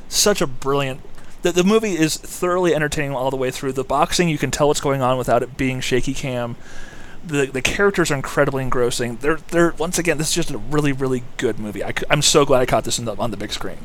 such 0.07 0.41
a 0.41 0.47
brilliant. 0.47 1.01
The, 1.41 1.51
the 1.51 1.63
movie 1.63 1.93
is 1.93 2.17
thoroughly 2.17 2.75
entertaining 2.75 3.15
all 3.15 3.31
the 3.31 3.37
way 3.37 3.51
through. 3.51 3.73
The 3.73 3.83
boxing, 3.83 4.27
you 4.27 4.37
can 4.37 4.51
tell 4.51 4.67
what's 4.67 4.81
going 4.81 5.01
on 5.01 5.17
without 5.17 5.41
it 5.43 5.55
being 5.55 5.79
shaky 5.79 6.13
cam. 6.13 6.55
The 7.25 7.45
the 7.47 7.61
characters 7.61 8.11
are 8.11 8.15
incredibly 8.15 8.63
engrossing. 8.63 9.17
They're 9.17 9.37
they're 9.49 9.71
once 9.77 9.99
again, 9.99 10.17
this 10.17 10.29
is 10.29 10.35
just 10.35 10.51
a 10.51 10.57
really 10.57 10.91
really 10.91 11.23
good 11.37 11.59
movie. 11.59 11.83
I, 11.83 11.93
am 12.09 12.21
so 12.21 12.45
glad 12.45 12.61
I 12.61 12.65
caught 12.65 12.85
this 12.85 12.97
in 12.97 13.05
the, 13.05 13.15
on 13.15 13.31
the 13.31 13.37
big 13.37 13.51
screen. 13.51 13.77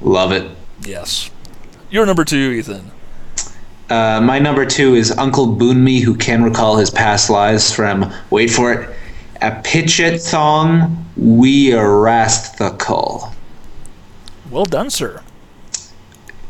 Love 0.00 0.32
it. 0.32 0.50
Yes, 0.82 1.30
you're 1.96 2.04
number 2.04 2.24
two, 2.26 2.52
Ethan. 2.52 2.90
Uh, 3.88 4.20
my 4.22 4.38
number 4.38 4.66
two 4.66 4.94
is 4.94 5.10
Uncle 5.12 5.46
Boonmee, 5.56 6.02
who 6.02 6.14
can 6.14 6.42
recall 6.44 6.76
his 6.76 6.90
past 6.90 7.30
lives 7.30 7.72
from, 7.72 8.12
wait 8.28 8.50
for 8.50 8.70
it, 8.70 8.94
Apichatpong, 9.40 10.94
we 11.16 11.72
arrest 11.72 12.58
the 12.58 12.70
cull. 12.72 13.34
Well 14.50 14.66
done, 14.66 14.90
sir. 14.90 15.22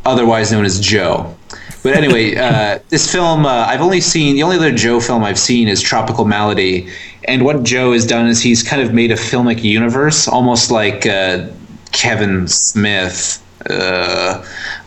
otherwise 0.04 0.50
known 0.50 0.64
as 0.64 0.80
Joe. 0.80 1.36
But 1.84 1.94
anyway, 1.94 2.34
uh, 2.46 2.80
this 2.88 3.10
film, 3.10 3.46
uh, 3.46 3.66
I've 3.68 3.80
only 3.82 4.00
seen, 4.00 4.34
the 4.34 4.42
only 4.42 4.56
other 4.56 4.72
Joe 4.72 4.98
film 5.00 5.22
I've 5.22 5.38
seen 5.38 5.68
is 5.68 5.80
Tropical 5.80 6.24
Malady. 6.24 6.88
And 7.24 7.44
what 7.44 7.62
Joe 7.62 7.92
has 7.92 8.04
done 8.04 8.26
is 8.26 8.40
he's 8.42 8.64
kind 8.64 8.82
of 8.82 8.92
made 8.92 9.12
a 9.12 9.16
filmic 9.16 9.62
universe, 9.62 10.26
almost 10.26 10.70
like 10.72 11.06
uh, 11.06 11.48
Kevin 11.92 12.48
Smith. 12.48 13.42
Uh, 13.68 14.44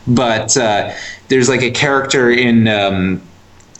but 0.09 0.57
uh, 0.57 0.93
there's 1.27 1.49
like 1.49 1.61
a 1.61 1.71
character 1.71 2.29
in 2.29 2.67
um, 2.67 3.21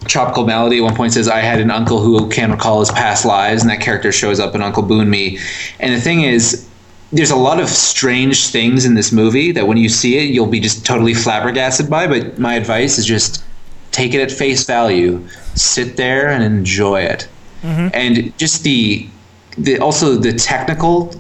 Tropical 0.06 0.46
Malady 0.46 0.78
at 0.78 0.84
one 0.84 0.96
point 0.96 1.14
says, 1.14 1.28
I 1.28 1.40
had 1.40 1.60
an 1.60 1.72
uncle 1.72 2.00
who 2.00 2.30
can 2.30 2.52
recall 2.52 2.80
his 2.80 2.92
past 2.92 3.26
lives, 3.26 3.62
and 3.62 3.70
that 3.70 3.82
character 3.82 4.12
shows 4.12 4.40
up 4.40 4.56
in 4.56 4.62
Uncle 4.62 4.84
Boonmee. 4.84 5.40
And 5.80 5.94
the 5.94 6.00
thing 6.00 6.22
is, 6.22 6.68
there's 7.12 7.32
a 7.32 7.36
lot 7.36 7.60
of 7.60 7.68
strange 7.68 8.48
things 8.48 8.86
in 8.86 8.94
this 8.94 9.12
movie 9.12 9.52
that 9.52 9.68
when 9.68 9.78
you 9.78 9.90
see 9.90 10.18
it, 10.18 10.30
you'll 10.30 10.46
be 10.48 10.60
just 10.60 10.86
totally 10.86 11.14
flabbergasted 11.14 11.90
by. 11.90 12.08
But 12.08 12.38
my 12.38 12.54
advice 12.54 12.98
is 12.98 13.06
just 13.06 13.44
take 13.92 14.14
it 14.14 14.22
at 14.22 14.32
face 14.32 14.64
value, 14.64 15.28
sit 15.56 15.98
there 15.98 16.30
and 16.30 16.44
enjoy 16.44 17.02
it. 17.02 17.28
And 17.94 18.38
just 18.38 18.64
the, 18.64 19.10
the 19.64 19.80
also 19.80 20.16
the 20.16 20.34
technical 20.34 21.14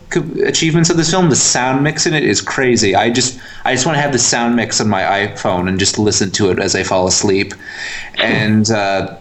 achievements 0.44 0.90
of 0.90 0.98
this 0.98 1.12
film, 1.12 1.30
the 1.30 1.36
sound 1.36 1.84
mix 1.84 2.06
in 2.06 2.14
it 2.14 2.24
is 2.24 2.42
crazy. 2.42 2.96
I 2.96 3.10
just 3.10 3.40
I 3.66 3.74
just 3.74 3.86
want 3.86 3.98
to 3.98 4.02
have 4.02 4.12
the 4.12 4.20
sound 4.20 4.56
mix 4.56 4.80
on 4.82 4.90
my 4.90 5.02
iPhone 5.02 5.68
and 5.68 5.80
just 5.80 6.00
listen 6.00 6.32
to 6.32 6.50
it 6.50 6.60
as 6.60 6.76
I 6.76 6.84
fall 6.84 7.08
asleep. 7.08 7.54
And 8.16 8.70
uh, 8.72 9.18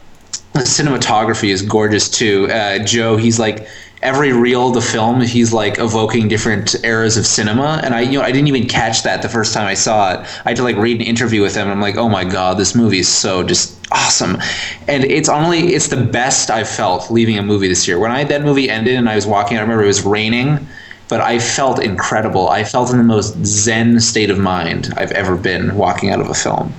the 0.55 0.61
cinematography 0.61 1.51
is 1.51 1.62
gorgeous 1.62 2.09
too. 2.09 2.51
Uh, 2.51 2.78
Joe, 2.78 3.16
he's 3.16 3.39
like 3.39 3.69
every 4.03 4.33
reel 4.33 4.69
of 4.69 4.75
the 4.75 4.81
film, 4.81 5.20
he's 5.20 5.53
like 5.53 5.79
evoking 5.79 6.29
different 6.29 6.75
eras 6.85 7.16
of 7.16 7.27
cinema, 7.27 7.81
and 7.83 7.95
I, 7.95 8.03
you 8.03 8.19
know, 8.19 8.25
I 8.25 8.33
didn't 8.33 8.49
even 8.49 8.66
catch 8.66 9.03
that 9.03 9.23
the 9.23 9.29
first 9.29 9.53
time 9.55 9.66
I 9.66 9.75
saw 9.75 10.12
it. 10.15 10.20
I 10.45 10.51
had 10.51 10.57
to 10.57 10.62
like 10.62 10.77
read 10.77 11.01
an 11.01 11.07
interview 11.07 11.43
with 11.43 11.55
him, 11.55 11.62
and 11.62 11.73
I'm 11.73 11.81
like, 11.81 11.97
oh 11.97 12.09
my 12.09 12.25
god, 12.25 12.59
this 12.59 12.75
movie 12.75 13.01
is 13.01 13.09
so 13.09 13.43
just 13.43 13.79
awesome, 13.93 14.39
and 14.87 15.05
it's 15.05 15.29
only 15.29 15.75
it's 15.75 15.89
the 15.89 15.97
best 15.97 16.51
I've 16.51 16.69
felt 16.69 17.11
leaving 17.11 17.39
a 17.39 17.43
movie 17.43 17.69
this 17.69 17.89
year. 17.89 17.99
When 17.99 18.11
I 18.11 18.25
that 18.25 18.43
movie 18.43 18.70
ended 18.70 18.97
and 18.97 19.09
I 19.09 19.16
was 19.16 19.27
walking, 19.27 19.57
I 19.59 19.61
remember 19.61 19.85
it 19.85 19.89
was 19.89 20.05
raining. 20.05 20.66
But 21.09 21.23
I 21.23 21.39
felt 21.39 21.83
incredible. 21.83 22.51
I 22.51 22.65
felt 22.65 22.91
in 22.91 22.99
the 22.99 23.03
most 23.03 23.43
zen 23.43 23.99
state 23.99 24.29
of 24.29 24.39
mind 24.39 24.93
I've 24.95 25.12
ever 25.12 25.37
been 25.37 25.75
walking 25.75 26.11
out 26.11 26.20
of 26.20 26.29
a 26.29 26.35
film. 26.35 26.75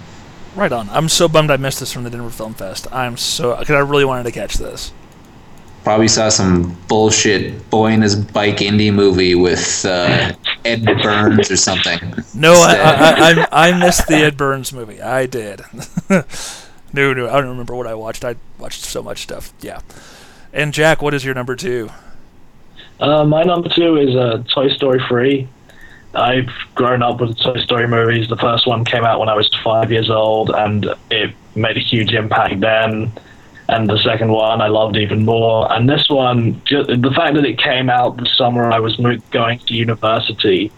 Right 0.55 0.71
on. 0.71 0.87
I'm 0.91 1.09
so 1.09 1.27
bummed 1.27 1.49
I 1.49 1.57
missed 1.57 1.79
this 1.79 1.91
from 1.91 2.03
the 2.03 2.11
Denver 2.11 2.29
Film 2.29 2.53
Fest. 2.53 2.85
I'm 2.91 3.17
so 3.17 3.55
because 3.55 3.73
I 3.73 3.79
really 3.79 4.05
wanted 4.05 4.23
to 4.23 4.31
catch 4.31 4.55
this. 4.55 4.91
Probably 5.83 6.07
saw 6.07 6.29
some 6.29 6.77
bullshit 6.87 7.69
boy 7.69 7.87
and 7.87 8.03
his 8.03 8.15
bike 8.15 8.57
indie 8.57 8.93
movie 8.93 9.35
with 9.35 9.85
uh, 9.85 10.33
Ed 10.65 10.85
Burns 11.01 11.49
or 11.49 11.57
something. 11.57 11.99
No, 12.35 12.53
I, 12.53 12.75
I, 12.75 13.47
I, 13.51 13.69
I 13.69 13.79
missed 13.79 14.07
the 14.07 14.17
Ed 14.17 14.37
Burns 14.37 14.73
movie. 14.73 15.01
I 15.01 15.25
did. 15.25 15.61
no, 16.09 17.13
no, 17.13 17.29
I 17.29 17.39
don't 17.39 17.49
remember 17.49 17.75
what 17.75 17.87
I 17.87 17.93
watched. 17.93 18.23
I 18.23 18.35
watched 18.57 18.83
so 18.83 19.01
much 19.01 19.23
stuff. 19.23 19.53
Yeah. 19.61 19.81
And 20.53 20.73
Jack, 20.73 21.01
what 21.01 21.13
is 21.13 21.23
your 21.23 21.33
number 21.33 21.55
two? 21.55 21.89
Uh, 22.99 23.23
my 23.23 23.43
number 23.43 23.69
two 23.69 23.95
is 23.97 24.15
uh, 24.15 24.43
Toy 24.53 24.69
Story 24.69 25.01
3. 25.07 25.47
I've 26.13 26.49
grown 26.75 27.03
up 27.03 27.21
with 27.21 27.37
Toy 27.39 27.59
Story 27.61 27.87
movies. 27.87 28.27
The 28.27 28.35
first 28.35 28.67
one 28.67 28.83
came 28.83 29.05
out 29.05 29.19
when 29.19 29.29
I 29.29 29.35
was 29.35 29.49
five 29.63 29.91
years 29.91 30.09
old, 30.09 30.49
and 30.49 30.93
it 31.11 31.33
made 31.55 31.77
a 31.77 31.81
huge 31.81 32.13
impact 32.13 32.59
then. 32.59 33.11
And 33.69 33.87
the 33.87 33.99
second 33.99 34.31
one 34.31 34.61
I 34.61 34.67
loved 34.67 34.97
even 34.97 35.25
more. 35.25 35.71
And 35.71 35.87
this 35.87 36.09
one, 36.09 36.59
ju- 36.65 36.85
the 36.85 37.11
fact 37.15 37.35
that 37.35 37.45
it 37.45 37.59
came 37.59 37.87
out 37.87 38.17
the 38.17 38.25
summer 38.25 38.71
I 38.71 38.79
was 38.79 38.95
going 38.95 39.59
to 39.59 39.73
university, 39.75 40.71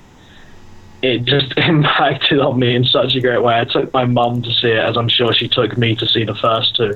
it 1.02 1.24
just 1.24 1.54
impacted 1.58 2.42
on 2.42 2.60
me 2.60 2.76
in 2.76 2.84
such 2.84 3.16
a 3.16 3.22
great 3.22 3.42
way. 3.42 3.58
I 3.58 3.64
took 3.64 3.94
my 3.94 4.04
mum 4.04 4.42
to 4.42 4.52
see 4.52 4.72
it, 4.72 4.84
as 4.84 4.98
I'm 4.98 5.08
sure 5.08 5.34
she 5.34 5.48
took 5.48 5.78
me 5.78 5.96
to 5.96 6.06
see 6.06 6.26
the 6.26 6.36
first 6.36 6.76
two. 6.76 6.94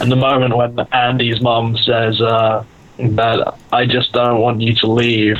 And 0.00 0.10
the 0.10 0.16
moment 0.16 0.56
when 0.56 0.76
Andy's 0.92 1.40
mum 1.40 1.76
says 1.76 2.20
uh, 2.20 2.64
that 2.98 3.54
I 3.72 3.86
just 3.86 4.12
don't 4.12 4.40
want 4.40 4.60
you 4.60 4.74
to 4.74 4.86
leave, 4.88 5.38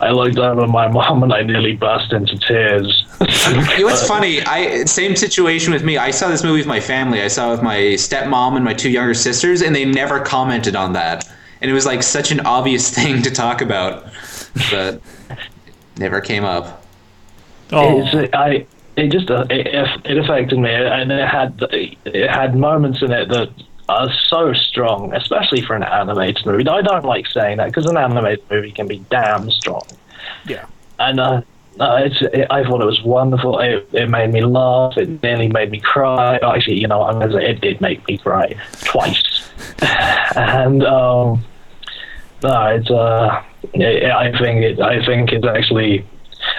I 0.00 0.12
looked 0.12 0.38
over 0.38 0.66
my 0.66 0.88
mum 0.88 1.22
and 1.22 1.32
I 1.34 1.42
nearly 1.42 1.76
burst 1.76 2.10
into 2.14 2.38
tears. 2.38 3.05
You 3.20 3.78
know 3.78 3.84
what's 3.84 4.06
funny? 4.06 4.42
I 4.42 4.84
same 4.84 5.16
situation 5.16 5.72
with 5.72 5.84
me. 5.84 5.96
I 5.96 6.10
saw 6.10 6.28
this 6.28 6.44
movie 6.44 6.58
with 6.58 6.66
my 6.66 6.80
family. 6.80 7.22
I 7.22 7.28
saw 7.28 7.48
it 7.48 7.52
with 7.52 7.62
my 7.62 7.76
stepmom 7.76 8.56
and 8.56 8.64
my 8.64 8.74
two 8.74 8.90
younger 8.90 9.14
sisters, 9.14 9.62
and 9.62 9.74
they 9.74 9.84
never 9.84 10.20
commented 10.20 10.76
on 10.76 10.92
that. 10.94 11.28
And 11.60 11.70
it 11.70 11.74
was 11.74 11.86
like 11.86 12.02
such 12.02 12.30
an 12.30 12.40
obvious 12.40 12.90
thing 12.94 13.22
to 13.22 13.30
talk 13.30 13.60
about, 13.62 14.06
but 14.70 15.00
never 15.96 16.20
came 16.20 16.44
up. 16.44 16.84
Oh, 17.72 18.02
It's, 18.02 18.34
I 18.34 18.66
it 18.96 19.10
just 19.10 19.30
uh, 19.30 19.46
it, 19.50 19.66
it 20.04 20.18
affected 20.18 20.58
me, 20.58 20.70
and 20.70 21.10
it 21.10 21.28
had 21.28 21.58
it 21.70 22.30
had 22.30 22.56
moments 22.56 23.02
in 23.02 23.12
it 23.12 23.28
that 23.28 23.50
are 23.88 24.10
so 24.28 24.52
strong, 24.52 25.14
especially 25.14 25.62
for 25.62 25.74
an 25.74 25.84
animated 25.84 26.44
movie. 26.44 26.68
I 26.68 26.82
don't 26.82 27.04
like 27.04 27.26
saying 27.28 27.58
that 27.58 27.66
because 27.66 27.86
an 27.86 27.96
animated 27.96 28.44
movie 28.50 28.72
can 28.72 28.88
be 28.88 28.98
damn 29.10 29.50
strong. 29.50 29.86
yeah. 30.46 30.66
And 30.98 31.20
uh, 31.20 31.42
no, 31.78 31.96
it's 31.96 32.20
it, 32.22 32.46
I 32.50 32.64
thought 32.64 32.80
it 32.80 32.86
was 32.86 33.02
wonderful. 33.02 33.58
It, 33.60 33.88
it 33.92 34.08
made 34.08 34.32
me 34.32 34.42
laugh. 34.42 34.96
It 34.96 35.22
nearly 35.22 35.48
made 35.48 35.70
me 35.70 35.80
cry. 35.80 36.36
Actually, 36.38 36.80
you 36.80 36.88
know, 36.88 37.02
I'm 37.02 37.18
gonna 37.18 37.32
say 37.32 37.50
it 37.50 37.60
did 37.60 37.80
make 37.80 38.06
me 38.08 38.16
cry 38.18 38.54
twice. 38.84 39.50
and 40.36 40.82
um, 40.84 41.44
no, 42.42 42.66
it's 42.66 42.90
uh, 42.90 43.42
it, 43.74 44.10
I 44.10 44.30
think 44.38 44.62
it. 44.64 44.80
I 44.80 45.04
think 45.04 45.32
it's 45.32 45.46
actually. 45.46 46.06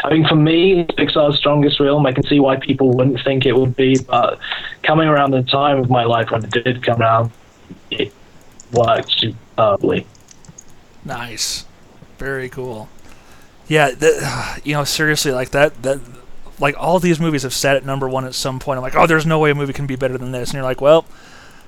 I 0.04 0.10
think 0.10 0.28
for 0.28 0.36
me, 0.36 0.82
it's 0.82 0.96
Pixar's 0.96 1.38
strongest 1.38 1.78
film. 1.78 2.06
I 2.06 2.12
can 2.12 2.24
see 2.24 2.40
why 2.40 2.58
people 2.58 2.92
wouldn't 2.92 3.24
think 3.24 3.46
it 3.46 3.56
would 3.56 3.76
be, 3.76 3.98
but 3.98 4.38
coming 4.84 5.08
around 5.08 5.32
the 5.32 5.44
time 5.44 5.80
of 5.80 5.90
my 5.90 6.04
life 6.04 6.30
when 6.30 6.44
it 6.44 6.52
did 6.52 6.84
come 6.84 7.02
around, 7.02 7.32
it 7.90 8.14
worked 8.74 9.12
superbly. 9.12 10.06
Nice. 11.06 11.66
Very 12.18 12.50
cool. 12.50 12.90
Yeah, 13.68 13.92
that, 13.92 14.62
you 14.64 14.74
know, 14.74 14.84
seriously, 14.84 15.32
like 15.32 15.52
that, 15.52 15.82
that, 15.84 16.00
like 16.60 16.76
all 16.78 17.00
these 17.00 17.20
movies 17.20 17.44
have 17.44 17.54
sat 17.54 17.76
at 17.76 17.86
number 17.86 18.08
one 18.08 18.26
at 18.26 18.34
some 18.34 18.60
point. 18.60 18.78
I'm 18.78 18.84
like, 18.84 18.96
oh, 18.96 19.08
there's 19.08 19.26
no 19.26 19.40
way 19.40 19.52
a 19.52 19.56
movie 19.56 19.74
can 19.74 19.88
be 19.88 19.96
better 19.96 20.18
than 20.18 20.32
this, 20.32 20.50
and 20.50 20.56
you're 20.56 20.64
like, 20.64 20.82
well, 20.82 21.06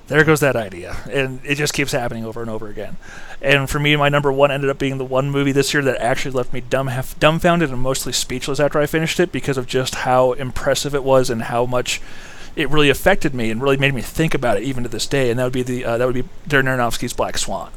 there 0.08 0.24
goes 0.24 0.40
that 0.40 0.56
idea, 0.56 0.96
and 1.10 1.40
it 1.44 1.54
just 1.54 1.72
keeps 1.72 1.92
happening 1.92 2.24
over 2.24 2.40
and 2.40 2.50
over 2.50 2.68
again. 2.68 2.96
And 3.40 3.70
for 3.70 3.78
me, 3.78 3.94
my 3.96 4.08
number 4.08 4.32
one 4.32 4.50
ended 4.50 4.68
up 4.68 4.78
being 4.78 4.98
the 4.98 5.04
one 5.04 5.30
movie 5.30 5.52
this 5.52 5.72
year 5.72 5.82
that 5.84 6.00
actually 6.00 6.32
left 6.32 6.52
me 6.52 6.60
dumb, 6.60 6.88
half, 6.88 7.18
dumbfounded 7.20 7.70
and 7.70 7.80
mostly 7.80 8.12
speechless 8.12 8.58
after 8.58 8.80
I 8.80 8.86
finished 8.86 9.20
it 9.20 9.30
because 9.30 9.56
of 9.56 9.66
just 9.66 9.94
how 9.96 10.32
impressive 10.32 10.94
it 10.94 11.04
was 11.04 11.30
and 11.30 11.42
how 11.42 11.64
much 11.64 12.00
it 12.56 12.68
really 12.68 12.90
affected 12.90 13.34
me 13.34 13.50
and 13.50 13.62
really 13.62 13.76
made 13.76 13.94
me 13.94 14.02
think 14.02 14.34
about 14.34 14.56
it 14.56 14.64
even 14.64 14.82
to 14.82 14.88
this 14.88 15.06
day. 15.06 15.30
And 15.30 15.38
that 15.38 15.44
would 15.44 15.52
be 15.52 15.62
the 15.62 15.84
uh, 15.84 15.96
that 15.98 16.04
would 16.04 16.14
be 16.14 16.24
Darren 16.48 16.64
Aronofsky's 16.64 17.12
Black 17.12 17.38
Swan. 17.38 17.70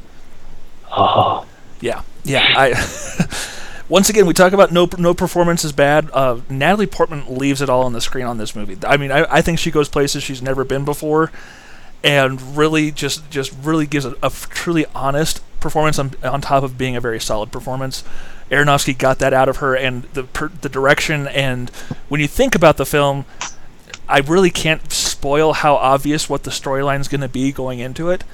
Oh, 0.90 1.46
Yeah, 1.80 2.02
yeah. 2.24 2.44
I 2.56 2.70
once 3.88 4.08
again 4.08 4.26
we 4.26 4.32
talk 4.32 4.52
about 4.52 4.72
no 4.72 4.88
no 4.98 5.14
performance 5.14 5.64
is 5.64 5.72
bad. 5.72 6.10
Uh, 6.12 6.40
Natalie 6.48 6.86
Portman 6.86 7.24
leaves 7.28 7.60
it 7.60 7.68
all 7.68 7.82
on 7.82 7.92
the 7.92 8.00
screen 8.00 8.26
on 8.26 8.38
this 8.38 8.54
movie. 8.56 8.76
I 8.86 8.96
mean, 8.96 9.10
I, 9.12 9.26
I 9.30 9.42
think 9.42 9.58
she 9.58 9.70
goes 9.70 9.88
places 9.88 10.22
she's 10.22 10.42
never 10.42 10.64
been 10.64 10.84
before, 10.84 11.30
and 12.02 12.56
really 12.56 12.90
just 12.90 13.28
just 13.30 13.54
really 13.62 13.86
gives 13.86 14.04
a, 14.04 14.14
a 14.22 14.30
truly 14.30 14.86
honest 14.94 15.42
performance 15.60 15.98
on 15.98 16.12
on 16.22 16.40
top 16.40 16.62
of 16.62 16.78
being 16.78 16.96
a 16.96 17.00
very 17.00 17.20
solid 17.20 17.52
performance. 17.52 18.04
Aronofsky 18.50 18.96
got 18.96 19.18
that 19.20 19.32
out 19.32 19.48
of 19.48 19.58
her, 19.58 19.74
and 19.74 20.04
the 20.14 20.24
per, 20.24 20.48
the 20.48 20.68
direction 20.68 21.26
and 21.28 21.70
when 22.08 22.20
you 22.20 22.28
think 22.28 22.54
about 22.54 22.76
the 22.76 22.86
film, 22.86 23.24
I 24.08 24.18
really 24.20 24.50
can't 24.50 24.92
spoil 24.92 25.54
how 25.54 25.76
obvious 25.76 26.28
what 26.28 26.42
the 26.42 26.50
storyline 26.50 27.00
is 27.00 27.08
going 27.08 27.22
to 27.22 27.28
be 27.28 27.52
going 27.52 27.78
into 27.78 28.10
it. 28.10 28.24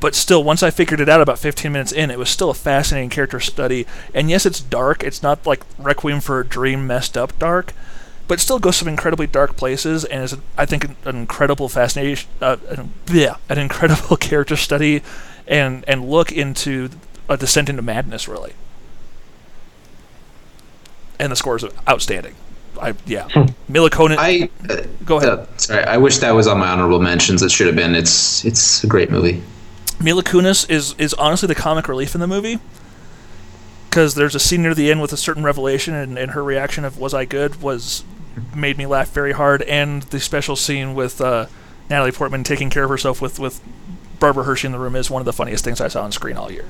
But 0.00 0.14
still, 0.14 0.42
once 0.42 0.62
I 0.62 0.70
figured 0.70 1.00
it 1.00 1.08
out 1.08 1.20
about 1.20 1.38
15 1.38 1.70
minutes 1.70 1.92
in, 1.92 2.10
it 2.10 2.18
was 2.18 2.30
still 2.30 2.50
a 2.50 2.54
fascinating 2.54 3.10
character 3.10 3.40
study. 3.40 3.86
And 4.14 4.30
yes, 4.30 4.46
it's 4.46 4.60
dark. 4.60 5.02
It's 5.02 5.22
not 5.22 5.46
like 5.46 5.62
Requiem 5.78 6.20
for 6.20 6.40
a 6.40 6.46
Dream 6.46 6.86
messed 6.86 7.16
up 7.16 7.38
dark, 7.38 7.74
but 8.26 8.38
it 8.38 8.40
still 8.40 8.58
goes 8.58 8.76
some 8.76 8.88
incredibly 8.88 9.26
dark 9.26 9.56
places 9.56 10.04
and 10.04 10.24
is, 10.24 10.36
I 10.56 10.64
think, 10.64 10.84
an, 10.84 10.96
an 11.04 11.16
incredible 11.16 11.68
fascination, 11.68 12.28
uh, 12.40 12.56
an, 12.70 12.92
yeah, 13.10 13.36
an 13.48 13.58
incredible 13.58 14.16
character 14.16 14.56
study 14.56 15.02
and, 15.46 15.84
and 15.86 16.08
look 16.08 16.32
into 16.32 16.88
a 17.28 17.36
descent 17.36 17.68
into 17.68 17.82
madness, 17.82 18.26
really. 18.26 18.54
And 21.18 21.30
the 21.30 21.36
score 21.36 21.56
is 21.56 21.64
outstanding. 21.88 22.34
I 22.80 22.94
yeah, 23.06 23.28
Mila 23.68 23.90
Kunis. 23.90 24.16
I 24.18 24.50
uh, 24.68 24.82
Go 25.04 25.16
ahead. 25.16 25.30
uh, 25.30 25.46
sorry, 25.56 25.84
I 25.84 25.96
wish 25.96 26.18
that 26.18 26.32
was 26.32 26.46
on 26.46 26.58
my 26.58 26.68
honorable 26.68 27.00
mentions. 27.00 27.42
It 27.42 27.50
should 27.50 27.66
have 27.66 27.76
been. 27.76 27.94
It's 27.94 28.44
it's 28.44 28.84
a 28.84 28.86
great 28.86 29.10
movie. 29.10 29.42
Mila 30.00 30.22
Kunis 30.22 30.68
is 30.68 30.94
is 30.98 31.14
honestly 31.14 31.46
the 31.46 31.54
comic 31.54 31.88
relief 31.88 32.14
in 32.14 32.20
the 32.20 32.26
movie 32.26 32.58
because 33.88 34.14
there's 34.14 34.34
a 34.34 34.38
scene 34.38 34.62
near 34.62 34.74
the 34.74 34.90
end 34.90 35.00
with 35.00 35.12
a 35.12 35.16
certain 35.16 35.42
revelation, 35.42 35.94
and, 35.94 36.18
and 36.18 36.32
her 36.32 36.44
reaction 36.44 36.84
of 36.84 36.98
"Was 36.98 37.14
I 37.14 37.24
good?" 37.24 37.62
was 37.62 38.04
made 38.54 38.76
me 38.76 38.84
laugh 38.84 39.10
very 39.10 39.32
hard, 39.32 39.62
and 39.62 40.02
the 40.02 40.20
special 40.20 40.54
scene 40.54 40.94
with 40.94 41.20
uh, 41.20 41.46
Natalie 41.88 42.12
Portman 42.12 42.44
taking 42.44 42.68
care 42.68 42.84
of 42.84 42.90
herself 42.90 43.22
with 43.22 43.38
with 43.38 43.60
Barbara 44.20 44.44
Hershey 44.44 44.66
in 44.66 44.72
the 44.72 44.78
room 44.78 44.96
is 44.96 45.10
one 45.10 45.22
of 45.22 45.26
the 45.26 45.32
funniest 45.32 45.64
things 45.64 45.80
I 45.80 45.88
saw 45.88 46.04
on 46.04 46.12
screen 46.12 46.36
all 46.36 46.52
year. 46.52 46.66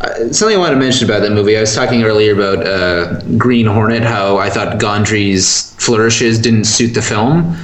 Uh, 0.00 0.32
something 0.32 0.56
I 0.56 0.58
wanted 0.58 0.74
to 0.74 0.80
mention 0.80 1.08
about 1.08 1.20
that 1.20 1.32
movie. 1.32 1.56
I 1.56 1.60
was 1.60 1.74
talking 1.74 2.02
earlier 2.02 2.34
about 2.34 2.66
uh, 2.66 3.20
Green 3.36 3.66
Hornet, 3.66 4.02
how 4.02 4.36
I 4.36 4.50
thought 4.50 4.78
Gondry's 4.78 5.74
flourishes 5.74 6.38
didn't 6.38 6.64
suit 6.64 6.94
the 6.94 7.02
film. 7.02 7.54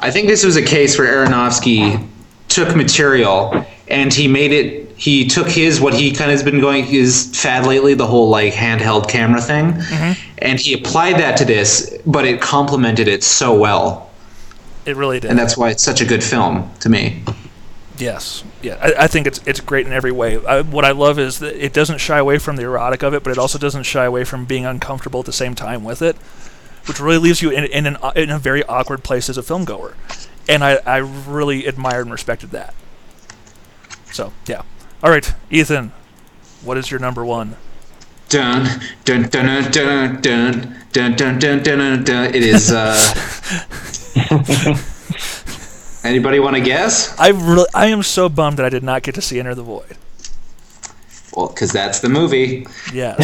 I 0.00 0.10
think 0.10 0.28
this 0.28 0.44
was 0.44 0.56
a 0.56 0.62
case 0.62 0.98
where 0.98 1.26
Aronofsky 1.26 2.06
took 2.48 2.74
material 2.76 3.66
and 3.88 4.12
he 4.12 4.28
made 4.28 4.52
it. 4.52 4.90
He 4.96 5.26
took 5.26 5.48
his 5.48 5.80
what 5.80 5.92
he 5.94 6.12
kind 6.12 6.30
of 6.30 6.38
has 6.38 6.42
been 6.42 6.60
going 6.60 6.84
his 6.84 7.30
fad 7.34 7.66
lately, 7.66 7.94
the 7.94 8.06
whole 8.06 8.28
like 8.28 8.52
handheld 8.52 9.08
camera 9.08 9.40
thing, 9.40 9.72
mm-hmm. 9.72 10.34
and 10.38 10.58
he 10.58 10.72
applied 10.72 11.16
that 11.16 11.36
to 11.38 11.44
this, 11.44 11.98
but 12.06 12.24
it 12.24 12.40
complemented 12.40 13.08
it 13.08 13.24
so 13.24 13.58
well, 13.58 14.10
It 14.86 14.96
really 14.96 15.20
did. 15.20 15.30
and 15.30 15.38
that's 15.38 15.56
why 15.56 15.70
it's 15.70 15.82
such 15.82 16.00
a 16.00 16.04
good 16.04 16.22
film 16.22 16.70
to 16.80 16.88
me. 16.88 17.22
Yes, 17.98 18.42
yeah, 18.62 18.76
I, 18.80 19.04
I 19.04 19.06
think 19.06 19.26
it's 19.26 19.40
it's 19.46 19.60
great 19.60 19.86
in 19.86 19.92
every 19.92 20.12
way. 20.12 20.44
I, 20.44 20.62
what 20.62 20.84
I 20.84 20.92
love 20.92 21.18
is 21.18 21.38
that 21.40 21.54
it 21.62 21.72
doesn't 21.72 21.98
shy 21.98 22.18
away 22.18 22.38
from 22.38 22.56
the 22.56 22.62
erotic 22.62 23.02
of 23.02 23.14
it, 23.14 23.22
but 23.22 23.30
it 23.30 23.38
also 23.38 23.58
doesn't 23.58 23.84
shy 23.84 24.04
away 24.04 24.24
from 24.24 24.44
being 24.46 24.64
uncomfortable 24.64 25.20
at 25.20 25.26
the 25.26 25.32
same 25.32 25.54
time 25.54 25.84
with 25.84 26.02
it, 26.02 26.16
which 26.86 26.98
really 27.00 27.18
leaves 27.18 27.42
you 27.42 27.50
in 27.50 27.64
in, 27.64 27.86
an, 27.86 27.96
in 28.16 28.30
a 28.30 28.38
very 28.38 28.64
awkward 28.64 29.02
place 29.04 29.28
as 29.28 29.36
a 29.36 29.42
film 29.42 29.64
goer, 29.64 29.94
and 30.48 30.64
I, 30.64 30.78
I 30.86 30.96
really 30.98 31.66
admired 31.66 32.06
and 32.06 32.12
respected 32.12 32.50
that. 32.50 32.74
So 34.14 34.32
yeah, 34.46 34.62
all 35.02 35.10
right, 35.10 35.34
Ethan, 35.50 35.90
what 36.62 36.78
is 36.78 36.88
your 36.88 37.00
number 37.00 37.24
one? 37.24 37.56
Dun 38.28 38.80
dun 39.04 39.22
dun 39.28 39.72
dun 39.72 40.20
dun 40.20 40.76
dun 40.92 41.16
dun 41.16 41.16
dun 41.16 41.38
dun 41.40 41.62
dun 41.64 42.04
dun. 42.04 42.32
It 42.32 42.44
is. 42.44 42.70
Uh, 42.70 42.94
anybody 46.04 46.38
want 46.38 46.54
to 46.54 46.62
guess? 46.62 47.18
I 47.18 47.30
really 47.30 47.66
I 47.74 47.86
am 47.86 48.04
so 48.04 48.28
bummed 48.28 48.58
that 48.58 48.66
I 48.66 48.68
did 48.68 48.84
not 48.84 49.02
get 49.02 49.16
to 49.16 49.20
see 49.20 49.40
Enter 49.40 49.56
the 49.56 49.64
Void. 49.64 49.96
Well, 51.34 51.48
because 51.48 51.72
that's 51.72 51.98
the 51.98 52.08
movie. 52.08 52.68
Yes, 52.92 53.18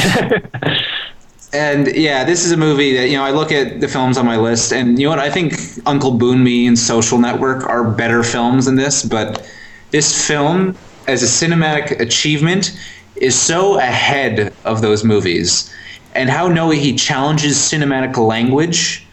And 1.53 1.87
yeah, 1.95 2.25
this 2.25 2.45
is 2.45 2.51
a 2.51 2.57
movie 2.57 2.97
that 2.97 3.11
you 3.11 3.17
know. 3.17 3.23
I 3.23 3.31
look 3.31 3.53
at 3.53 3.81
the 3.81 3.87
films 3.87 4.19
on 4.19 4.27
my 4.27 4.37
list, 4.37 4.73
and 4.73 4.99
you 4.99 5.05
know 5.07 5.11
what? 5.11 5.21
I 5.21 5.31
think 5.31 5.55
Uncle 5.87 6.19
Boonmee 6.19 6.67
and 6.67 6.77
Social 6.77 7.19
Network 7.19 7.65
are 7.69 7.89
better 7.89 8.25
films 8.25 8.67
than 8.67 8.75
this. 8.75 9.05
But 9.05 9.49
this 9.91 10.27
film, 10.27 10.77
as 11.07 11.23
a 11.23 11.27
cinematic 11.27 11.99
achievement, 12.01 12.79
is 13.17 13.39
so 13.39 13.79
ahead 13.79 14.53
of 14.65 14.83
those 14.83 15.05
movies, 15.05 15.73
and 16.15 16.31
how 16.31 16.49
Noé 16.49 16.77
he 16.77 16.95
challenges 16.95 17.57
cinematic 17.57 18.17
language. 18.17 19.07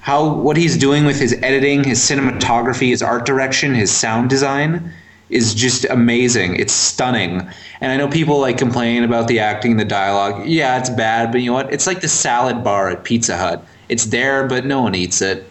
How 0.00 0.32
what 0.32 0.56
he's 0.56 0.78
doing 0.78 1.04
with 1.04 1.18
his 1.18 1.34
editing, 1.42 1.84
his 1.84 2.00
cinematography, 2.00 2.88
his 2.88 3.02
art 3.02 3.26
direction, 3.26 3.74
his 3.74 3.90
sound 3.90 4.30
design 4.30 4.92
is 5.28 5.54
just 5.54 5.84
amazing. 5.90 6.56
It's 6.56 6.72
stunning. 6.72 7.46
And 7.80 7.92
I 7.92 7.96
know 7.96 8.08
people 8.08 8.40
like 8.40 8.56
complain 8.56 9.04
about 9.04 9.28
the 9.28 9.40
acting, 9.40 9.76
the 9.76 9.84
dialogue. 9.84 10.46
Yeah, 10.46 10.78
it's 10.78 10.88
bad, 10.88 11.30
but 11.30 11.42
you 11.42 11.50
know 11.50 11.54
what? 11.54 11.72
It's 11.72 11.86
like 11.86 12.00
the 12.00 12.08
salad 12.08 12.64
bar 12.64 12.88
at 12.88 13.04
Pizza 13.04 13.36
Hut. 13.36 13.64
It's 13.88 14.06
there, 14.06 14.46
but 14.46 14.64
no 14.64 14.80
one 14.80 14.94
eats 14.94 15.20
it. 15.20 15.50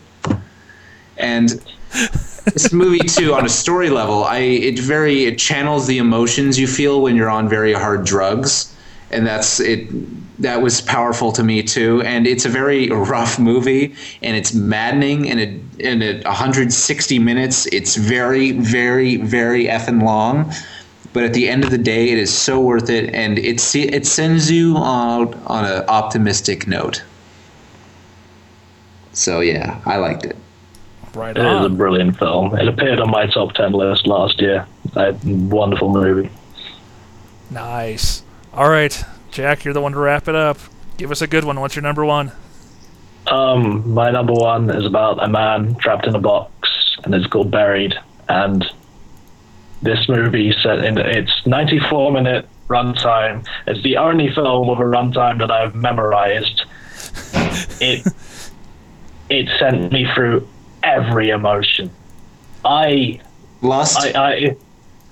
And 1.18 1.62
this 2.54 2.74
movie 2.74 3.00
too, 3.00 3.34
on 3.34 3.46
a 3.46 3.50
story 3.50 3.90
level, 3.90 4.24
I 4.24 4.40
it 4.40 4.80
very 4.80 5.26
it 5.26 5.38
channels 5.38 5.88
the 5.88 5.98
emotions 5.98 6.60
you 6.60 6.68
feel 6.68 7.02
when 7.02 7.16
you're 7.16 7.30
on 7.30 7.48
very 7.50 7.74
hard 7.74 8.06
drugs, 8.06 8.76
and 9.12 9.26
that's 9.26 9.60
it. 9.60 9.90
that 10.42 10.62
was 10.62 10.82
powerful 10.82 11.32
to 11.34 11.44
me 11.44 11.64
too. 11.64 12.02
And 12.04 12.28
it's 12.28 12.46
a 12.46 12.50
very 12.50 12.90
rough 13.12 13.40
movie, 13.40 13.96
and 14.22 14.38
it's 14.38 14.54
maddening. 14.54 15.30
And 15.30 15.40
it 15.40 15.62
in 15.80 16.02
at 16.02 16.26
160 16.26 17.20
minutes, 17.20 17.66
it's 17.68 17.96
very, 17.96 18.52
very, 18.54 19.18
very 19.18 19.66
effing 19.66 20.04
long. 20.04 20.52
But 21.14 21.24
at 21.24 21.34
the 21.34 21.50
end 21.50 21.64
of 21.64 21.72
the 21.72 21.78
day, 21.78 22.10
it 22.10 22.20
is 22.20 22.34
so 22.38 22.60
worth 22.62 22.90
it, 22.90 23.14
and 23.14 23.40
it 23.40 23.60
se- 23.60 23.90
it 23.90 24.06
sends 24.06 24.52
you 24.52 24.78
out 24.78 25.36
on 25.48 25.66
an 25.66 25.84
optimistic 25.88 26.68
note. 26.68 27.04
So 29.14 29.40
yeah, 29.42 29.82
I 29.86 29.98
liked 29.98 30.26
it. 30.26 30.38
Right 31.18 31.36
It 31.36 31.44
is 31.44 31.66
a 31.66 31.70
brilliant 31.70 32.18
film. 32.20 32.56
It 32.56 32.68
appeared 32.68 33.00
on 33.00 33.10
my 33.10 33.26
top 33.26 33.54
10 33.54 33.72
list 33.72 34.06
last 34.06 34.40
year. 34.40 34.68
A 34.96 35.14
wonderful 35.24 35.90
movie. 35.90 36.30
Nice. 37.50 38.22
All 38.54 38.70
right, 38.70 39.04
Jack, 39.32 39.66
you're 39.66 39.74
the 39.74 39.82
one 39.82 39.94
to 39.94 40.00
wrap 40.00 40.28
it 40.28 40.36
up. 40.36 40.60
Give 40.98 41.12
us 41.12 41.22
a 41.22 41.28
good 41.28 41.44
one. 41.44 41.60
What's 41.60 41.76
your 41.76 41.84
number 41.84 42.06
one? 42.06 42.32
Um, 43.26 43.94
my 43.94 44.12
number 44.12 44.34
one 44.34 44.70
is 44.70 44.86
about 44.86 45.24
a 45.24 45.28
man 45.28 45.76
trapped 45.76 46.06
in 46.06 46.16
a 46.16 46.20
box, 46.20 46.52
and 47.04 47.14
it's 47.16 47.28
called 47.28 47.50
Buried. 47.50 47.96
And 48.30 48.64
this 49.82 50.08
movie 50.08 50.54
set 50.62 50.86
in 50.86 50.98
its 50.98 51.32
94 51.46 52.12
minute 52.12 52.48
runtime. 52.68 53.46
It's 53.66 53.82
the 53.84 53.98
only 53.98 54.34
film 54.34 54.68
with 54.68 54.80
a 54.80 54.84
runtime 54.84 55.40
that 55.40 55.52
I've 55.52 55.74
memorized. 55.74 56.64
It 57.80 58.08
it 59.30 59.48
sent 59.60 59.92
me 59.92 60.08
through 60.14 60.48
every 60.88 61.30
emotion. 61.30 61.92
I 62.66 63.22
Lust. 63.62 63.98
I, 64.16 64.34
I 64.34 64.56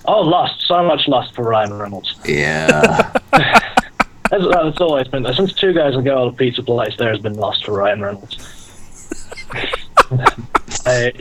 oh 0.05 0.21
lust 0.21 0.61
so 0.67 0.83
much 0.83 1.07
lust 1.07 1.33
for 1.33 1.43
Ryan 1.43 1.73
Reynolds. 1.73 2.15
yeah. 2.25 3.13
That's, 4.31 4.43
that's 4.47 4.81
always 4.81 5.07
been 5.07 5.31
since 5.33 5.53
two 5.53 5.71
guys 5.71 5.95
ago 5.95 6.27
at 6.27 6.33
a 6.33 6.35
pizza 6.35 6.63
place. 6.63 6.95
There's 6.97 7.19
been 7.19 7.35
lust 7.35 7.63
for 7.63 7.73
Ryan 7.73 8.01
Reynolds. 8.01 8.35
I, 10.85 11.13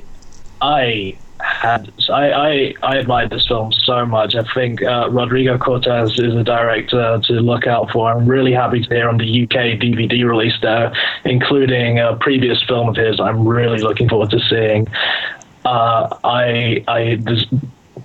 I 0.62 1.18
had 1.44 1.92
I, 2.10 2.30
I 2.30 2.74
I 2.82 2.96
admired 2.96 3.30
this 3.30 3.46
film 3.46 3.72
so 3.72 4.06
much. 4.06 4.34
I 4.34 4.44
think 4.54 4.82
uh, 4.82 5.08
Rodrigo 5.10 5.58
Cortés 5.58 6.18
is 6.18 6.34
a 6.34 6.42
director 6.42 7.20
to 7.24 7.32
look 7.34 7.66
out 7.66 7.90
for. 7.90 8.10
I'm 8.10 8.26
really 8.26 8.52
happy 8.52 8.80
to 8.80 8.88
hear 8.88 9.08
on 9.08 9.18
the 9.18 9.44
UK 9.44 9.78
DVD 9.80 10.24
release 10.26 10.58
there, 10.62 10.92
including 11.24 11.98
a 11.98 12.16
previous 12.16 12.62
film 12.62 12.88
of 12.88 12.96
his. 12.96 13.20
I'm 13.20 13.46
really 13.46 13.80
looking 13.80 14.08
forward 14.08 14.30
to 14.30 14.40
seeing. 14.48 14.86
Uh, 15.64 16.16
I 16.24 16.84
I 16.88 17.16
this, 17.20 17.44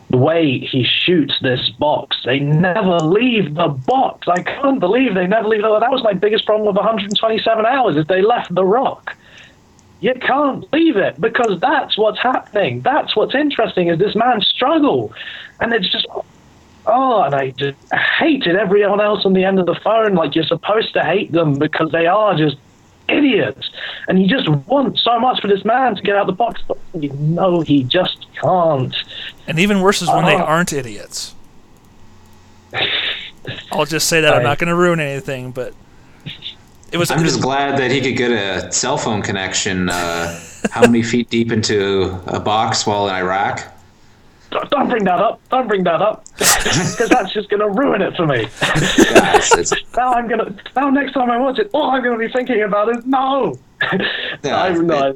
the 0.10 0.18
way 0.18 0.60
he 0.60 0.84
shoots 0.84 1.36
this 1.42 1.70
box, 1.80 2.18
they 2.26 2.40
never 2.40 2.98
leave 3.00 3.56
the 3.56 3.68
box. 3.68 4.28
I 4.28 4.42
can't 4.42 4.80
believe 4.80 5.14
they 5.16 5.28
never 5.28 5.48
leave. 5.48 5.62
That 5.62 5.92
was 5.92 6.04
my 6.04 6.14
biggest 6.14 6.46
problem 6.46 6.68
with 6.68 6.76
127 6.76 7.66
hours. 7.66 7.96
Is 7.96 8.06
they 8.08 8.22
left 8.22 8.54
the 8.54 8.66
rock. 8.66 9.16
You 10.02 10.14
can't 10.16 10.70
believe 10.72 10.96
it 10.98 11.20
because 11.20 11.60
that's 11.60 11.98
what's 11.98 12.20
happening. 12.20 12.82
That's 12.82 13.16
what's 13.16 13.36
interesting 13.36 13.90
is 13.90 14.00
this 14.00 14.16
man's 14.16 14.48
struggle, 14.48 15.14
and 15.60 15.74
it's 15.74 15.90
just 15.92 16.08
oh, 16.86 17.22
and 17.24 17.36
I 17.36 17.52
just 17.52 17.78
hated 18.18 18.56
everyone 18.56 19.02
else 19.02 19.26
on 19.26 19.34
the 19.34 19.44
end 19.44 19.60
of 19.60 19.66
the 19.66 19.76
phone. 19.76 20.16
Like 20.16 20.36
you're 20.36 20.46
supposed 20.46 20.94
to 20.94 21.04
hate 21.04 21.32
them 21.32 21.60
because 21.60 21.92
they 21.92 22.06
are 22.08 22.36
just 22.38 22.56
idiots, 23.10 23.70
and 24.08 24.22
you 24.22 24.28
just 24.28 24.48
want 24.48 24.98
so 25.00 25.20
much 25.20 25.42
for 25.42 25.48
this 25.48 25.66
man 25.66 25.96
to 25.96 26.02
get 26.02 26.16
out 26.16 26.28
the 26.28 26.32
box, 26.34 26.62
but 26.68 26.78
you 26.94 27.10
know 27.10 27.60
he 27.62 27.84
just 27.84 28.26
can't. 28.42 28.96
And 29.48 29.60
even 29.60 29.82
worse 29.82 30.02
is 30.02 30.08
when 30.08 30.26
they 30.26 30.36
Uh, 30.36 30.44
aren't 30.44 30.72
idiots. 30.72 31.36
I'll 33.72 33.86
just 33.86 34.08
say 34.08 34.22
that 34.22 34.34
I'm 34.34 34.44
not 34.44 34.60
going 34.60 34.68
to 34.68 34.76
ruin 34.76 35.00
anything, 35.00 35.52
but 35.52 35.74
it 36.92 36.98
was. 36.98 37.12
I'm 37.12 37.24
just 37.24 37.42
glad 37.42 37.78
that 37.80 37.92
he 37.92 38.02
could 38.02 38.18
get 38.18 38.32
a 38.32 38.72
cell 38.72 38.98
phone 38.98 39.22
connection. 39.22 39.90
Uh, 39.90 40.40
how 40.72 40.82
many 40.82 41.02
feet 41.04 41.30
deep 41.30 41.52
into 41.52 42.20
a 42.28 42.40
box 42.40 42.86
while 42.86 43.08
in 43.08 43.16
Iraq? 43.16 43.62
Don't 44.52 44.70
don't 44.72 44.90
bring 44.90 45.04
that 45.04 45.20
up. 45.20 45.40
Don't 45.50 45.68
bring 45.68 45.84
that 45.84 46.02
up 46.02 46.26
because 46.38 47.08
that's 47.10 47.32
just 47.32 47.50
going 47.50 47.60
to 47.60 47.70
ruin 47.70 48.02
it 48.02 48.16
for 48.16 48.26
me. 48.26 48.42
Yeah, 48.42 49.36
it's- 49.36 49.56
it's- 49.58 49.74
now 49.96 50.14
I'm 50.14 50.28
gonna. 50.28 50.56
Now 50.76 50.90
next 50.90 51.14
time 51.14 51.30
I 51.30 51.38
watch 51.38 51.60
it, 51.60 51.70
all 51.74 51.92
I'm 51.92 52.02
going 52.04 52.20
to 52.20 52.26
be 52.28 52.32
thinking 52.34 52.62
about 52.64 52.90
is 52.96 53.06
no. 53.06 53.58
Yeah, 54.44 54.62
I'm 54.62 54.88
not. 54.88 55.16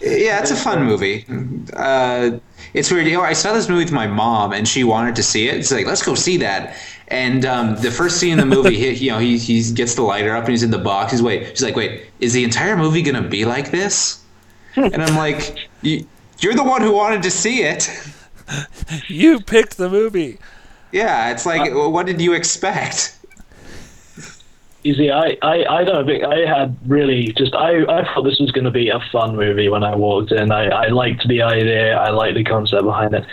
Yeah, 0.00 0.40
it's 0.40 0.50
a 0.50 0.56
fun 0.56 0.82
movie. 0.84 1.26
Uh, 1.74 2.38
it's 2.72 2.90
weird. 2.90 3.06
You 3.06 3.14
know, 3.18 3.22
I 3.22 3.34
saw 3.34 3.52
this 3.52 3.68
movie 3.68 3.84
with 3.84 3.92
my 3.92 4.06
mom, 4.06 4.52
and 4.54 4.66
she 4.66 4.82
wanted 4.82 5.14
to 5.16 5.22
see 5.22 5.48
it. 5.48 5.56
It's 5.56 5.70
like, 5.70 5.86
let's 5.86 6.02
go 6.02 6.14
see 6.14 6.38
that. 6.38 6.74
And 7.08 7.44
um, 7.44 7.76
the 7.76 7.90
first 7.90 8.18
scene 8.18 8.32
in 8.32 8.38
the 8.38 8.46
movie, 8.56 8.76
he, 8.76 8.90
you 9.06 9.10
know, 9.10 9.18
he 9.18 9.36
he 9.38 9.62
gets 9.72 9.94
the 9.94 10.02
lighter 10.02 10.34
up 10.34 10.44
and 10.44 10.50
he's 10.52 10.62
in 10.62 10.70
the 10.70 10.78
box. 10.78 11.12
He's 11.12 11.22
wait. 11.22 11.48
She's 11.50 11.62
like, 11.62 11.76
wait, 11.76 12.06
is 12.20 12.32
the 12.32 12.44
entire 12.44 12.76
movie 12.76 13.02
gonna 13.02 13.22
be 13.28 13.44
like 13.44 13.70
this? 13.70 14.22
And 14.76 15.02
I'm 15.02 15.16
like, 15.16 15.56
"You- 15.82 16.06
you're 16.40 16.54
the 16.54 16.64
one 16.64 16.82
who 16.82 16.92
wanted 16.92 17.22
to 17.22 17.30
see 17.30 17.62
it. 17.62 17.88
you 19.08 19.40
picked 19.40 19.76
the 19.76 19.88
movie. 19.88 20.38
Yeah, 20.92 21.30
it's 21.30 21.46
like, 21.46 21.70
Uh, 21.72 21.88
what 21.90 22.06
did 22.06 22.20
you 22.20 22.32
expect? 22.34 23.16
You 24.82 24.94
see, 24.94 25.10
I, 25.10 25.36
I, 25.42 25.64
I 25.78 25.84
don't 25.84 26.04
think 26.06 26.24
I 26.24 26.40
had 26.40 26.76
really 26.86 27.32
just 27.38 27.54
I, 27.54 27.84
I 27.84 28.04
thought 28.04 28.22
this 28.24 28.38
was 28.38 28.50
going 28.52 28.64
to 28.64 28.70
be 28.70 28.90
a 28.90 29.00
fun 29.10 29.34
movie 29.34 29.68
when 29.70 29.82
I 29.82 29.94
walked 29.96 30.30
in. 30.30 30.52
I, 30.52 30.66
I 30.66 30.88
liked 30.88 31.26
the 31.26 31.40
idea, 31.40 31.96
I 31.96 32.10
liked 32.10 32.34
the 32.36 32.44
concept 32.44 32.84
behind 32.84 33.14
it, 33.14 33.24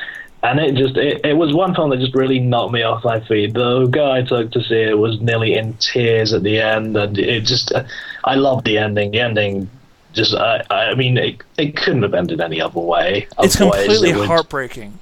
and 0.44 0.60
it 0.60 0.76
just 0.76 0.98
it, 0.98 1.22
it 1.26 1.34
was 1.38 1.54
one 1.54 1.76
film 1.76 1.90
that 1.92 2.00
just 2.00 2.16
really 2.16 2.40
knocked 2.40 2.74
me 2.74 2.82
off 2.84 3.04
my 3.04 3.20
feet. 3.22 3.54
The 3.54 3.86
guy 3.88 4.18
I 4.18 4.22
took 4.24 4.52
to 4.52 4.62
see 4.64 4.76
it 4.82 4.98
was 4.98 5.20
nearly 5.22 5.54
in 5.56 5.74
tears 5.76 6.34
at 6.34 6.44
the 6.44 6.60
end, 6.60 6.96
and 6.98 7.18
it 7.18 7.42
just 7.46 7.72
uh, 7.74 7.84
I 8.24 8.36
loved 8.36 8.66
the 8.66 8.78
ending. 8.78 9.12
The 9.12 9.20
ending 9.20 9.70
just 10.14 10.34
I, 10.36 10.64
I 10.70 10.96
mean 10.96 11.18
it, 11.18 11.38
it 11.58 11.78
couldn't 11.78 12.04
have 12.04 12.14
ended 12.14 12.42
any 12.42 12.60
other 12.60 12.80
way. 12.80 13.28
It's 13.40 13.56
Otherwise, 13.56 13.80
completely 13.86 14.10
it 14.12 14.16
would- 14.18 14.28
heartbreaking. 14.28 14.98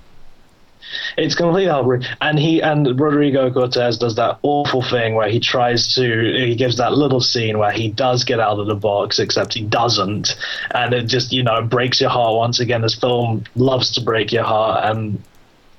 it's 1.18 1.36
completely 1.36 1.70
heartbreaking. 1.72 2.07
And 2.22 2.38
he 2.40 2.61
and 2.61 2.99
Rodrigo 2.99 3.49
Cortés 3.49 3.98
does 3.99 4.16
that 4.16 4.40
awful 4.44 4.82
thing 4.82 5.16
where 5.16 5.30
he 5.30 5.40
tries 5.40 5.94
to 5.95 6.02
he 6.45 6.56
gives 6.56 6.78
that 6.78 6.94
little 6.94 7.22
scene 7.22 7.57
where 7.60 7.72
he 7.72 7.90
does 7.90 8.24
get 8.24 8.40
out 8.40 8.60
of 8.60 8.68
the 8.68 8.76
box, 8.76 9.20
except 9.20 9.53
he 9.53 9.64
doesn't, 9.64 10.36
and 10.76 10.94
it 10.94 11.03
just 11.07 11.32
you 11.32 11.44
know 11.44 11.61
breaks 11.61 12.02
your 12.02 12.10
heart 12.10 12.36
once 12.36 12.60
again. 12.60 12.82
This 12.82 12.95
film 12.95 13.44
loves 13.56 13.90
to 13.94 14.02
break 14.02 14.32
your 14.32 14.44
heart, 14.44 14.84
and 14.84 15.22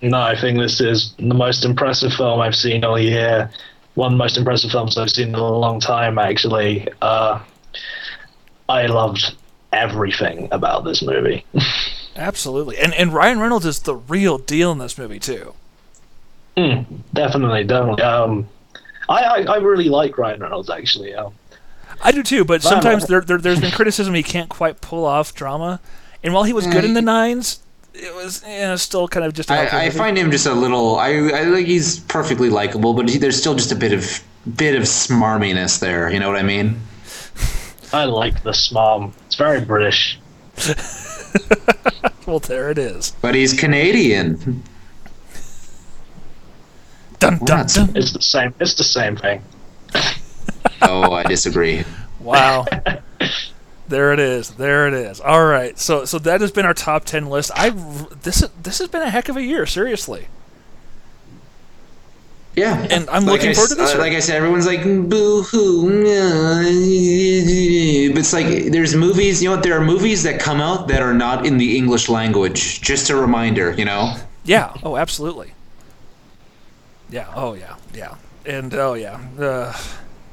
no, 0.03 0.21
I 0.21 0.39
think 0.39 0.59
this 0.59 0.81
is 0.81 1.15
the 1.19 1.35
most 1.35 1.65
impressive 1.65 2.13
film 2.13 2.41
I've 2.41 2.57
seen 2.57 2.85
all 2.85 2.99
year. 2.99 3.51
One 3.95 4.13
of 4.13 4.13
the 4.13 4.25
most 4.25 4.37
impressive 4.37 4.71
films 4.71 4.97
I've 4.97 5.11
seen 5.11 5.29
in 5.29 5.35
a 5.35 5.49
long 5.49 5.81
time, 5.81 6.19
actually. 6.19 6.89
Uh, 7.03 7.41
I 8.69 8.87
loved 8.87 9.37
everything 9.73 10.49
about 10.53 10.85
this 10.85 11.03
movie. 11.03 11.45
Absolutely. 12.17 12.79
And 12.79 12.93
and 12.95 13.13
Ryan 13.13 13.41
Reynolds 13.41 13.67
is 13.67 13.81
the 13.81 13.95
real 13.95 14.39
deal 14.39 14.73
in 14.73 14.79
this 14.79 14.99
movie 14.99 15.19
too. 15.19 15.55
Mm, 16.57 16.85
definitely, 17.15 17.65
definitely. 17.65 18.03
Um, 18.03 18.49
I, 19.09 19.23
I, 19.23 19.43
I 19.43 19.57
really 19.59 19.89
like 19.89 20.19
Ryan 20.19 20.41
Reynolds 20.41 20.71
actually. 20.71 21.15
Um, 21.15 21.35
I 22.03 22.13
do 22.13 22.23
too, 22.23 22.45
but 22.45 22.63
sometimes 22.63 23.07
there, 23.07 23.21
there 23.21 23.39
there's 23.39 23.61
been 23.61 23.71
criticism 23.71 24.15
he 24.15 24.23
can't 24.23 24.49
quite 24.49 24.81
pull 24.81 25.05
off 25.05 25.35
drama. 25.35 25.81
And 26.23 26.35
while 26.35 26.45
he 26.45 26.53
was 26.53 26.67
good 26.67 26.85
in 26.85 26.95
the 26.95 27.03
nines, 27.03 27.61
it 27.95 28.15
was 28.15 28.43
you 28.47 28.61
know, 28.61 28.77
still 28.77 29.09
kind 29.09 29.27
of 29.27 29.35
just. 29.35 29.51
I, 29.51 29.87
I 29.87 29.91
find 29.91 30.17
him 30.17 30.31
just 30.31 30.47
a 30.47 30.55
little. 30.55 30.97
I, 30.97 31.11
I 31.11 31.45
think 31.45 31.67
he's 31.67 32.01
perfectly 32.01 32.51
likable, 32.51 32.95
but 32.95 33.09
he, 33.09 33.19
there's 33.19 33.39
still 33.39 33.55
just 33.55 33.73
a 33.73 33.77
bit 33.77 33.93
of 33.93 34.23
bit 34.57 34.75
of 34.75 34.83
smarminess 34.83 35.79
there. 35.81 36.11
You 36.11 36.21
know 36.21 36.29
what 36.29 36.39
I 36.39 36.43
mean? 36.43 36.81
I 37.93 38.05
like 38.05 38.43
the 38.43 38.53
smarm. 38.53 39.13
It's 39.27 39.37
very 39.37 39.61
British. 39.61 40.19
well, 42.27 42.39
there 42.39 42.71
it 42.71 42.79
is. 42.79 43.17
But 43.21 43.35
he's 43.35 43.53
Canadian. 43.53 44.63
Dun 47.19 47.39
dun 47.45 47.67
dun. 47.67 47.93
It's 47.95 48.13
the 48.13 48.23
same. 48.23 48.55
It's 48.61 48.75
the 48.75 48.85
same 48.85 49.17
thing. 49.17 49.43
Oh, 50.83 51.13
I 51.13 51.23
disagree. 51.25 51.85
Wow. 52.21 52.67
there 53.91 54.13
it 54.13 54.19
is. 54.19 54.51
There 54.53 54.89
it 54.89 54.95
is. 54.95 55.21
All 55.21 55.45
right. 55.45 55.79
So 55.79 56.05
so 56.05 56.19
that 56.21 56.41
has 56.41 56.51
been 56.51 56.65
our 56.65 56.75
top 56.75 57.05
ten 57.05 57.27
list. 57.27 57.51
I 57.55 57.71
this 57.71 58.41
this 58.63 58.79
has 58.79 58.89
been 58.89 59.03
a 59.03 59.11
heck 59.11 59.29
of 59.29 59.37
a 59.37 59.43
year. 59.43 59.67
Seriously. 59.67 60.29
Yeah, 62.57 62.85
And 62.91 63.09
I'm 63.09 63.25
Like 63.25 63.35
looking 63.35 63.51
I 63.51 63.55
forward 63.55 63.69
to 63.69 63.75
this 63.77 63.95
uh. 63.95 63.99
Like 63.99 64.13
I 64.13 64.19
said, 64.19 64.37
everyone's 64.37 64.67
like 64.67 64.83
boo 64.83 65.43
hoo, 65.43 65.89
but 68.13 68.19
it's 68.19 68.33
like 68.33 68.73
there's 68.73 68.95
movies. 68.97 69.41
You 69.41 69.51
know 69.51 69.55
what? 69.55 69.63
There 69.63 69.79
are 69.79 69.85
movies 69.85 70.25
that 70.25 70.41
come 70.41 70.61
out 70.61 70.89
that 70.89 71.01
are 71.01 71.15
not 71.15 71.47
in 71.47 71.59
the 71.59 71.77
English 71.77 72.09
language. 72.09 72.81
Just 72.81 73.09
a 73.09 73.17
reminder, 73.17 73.73
you 73.79 73.85
know. 73.85 74.17
Yeah. 74.45 74.75
Oh, 74.83 74.97
absolutely. 74.97 75.53
Yeah. 77.09 77.33
Oh, 77.37 77.55
yeah. 77.55 77.77
Yeah. 77.95 78.17
And 78.45 78.75
oh, 78.75 78.95
yeah. 78.95 79.21
Uh, 79.39 79.73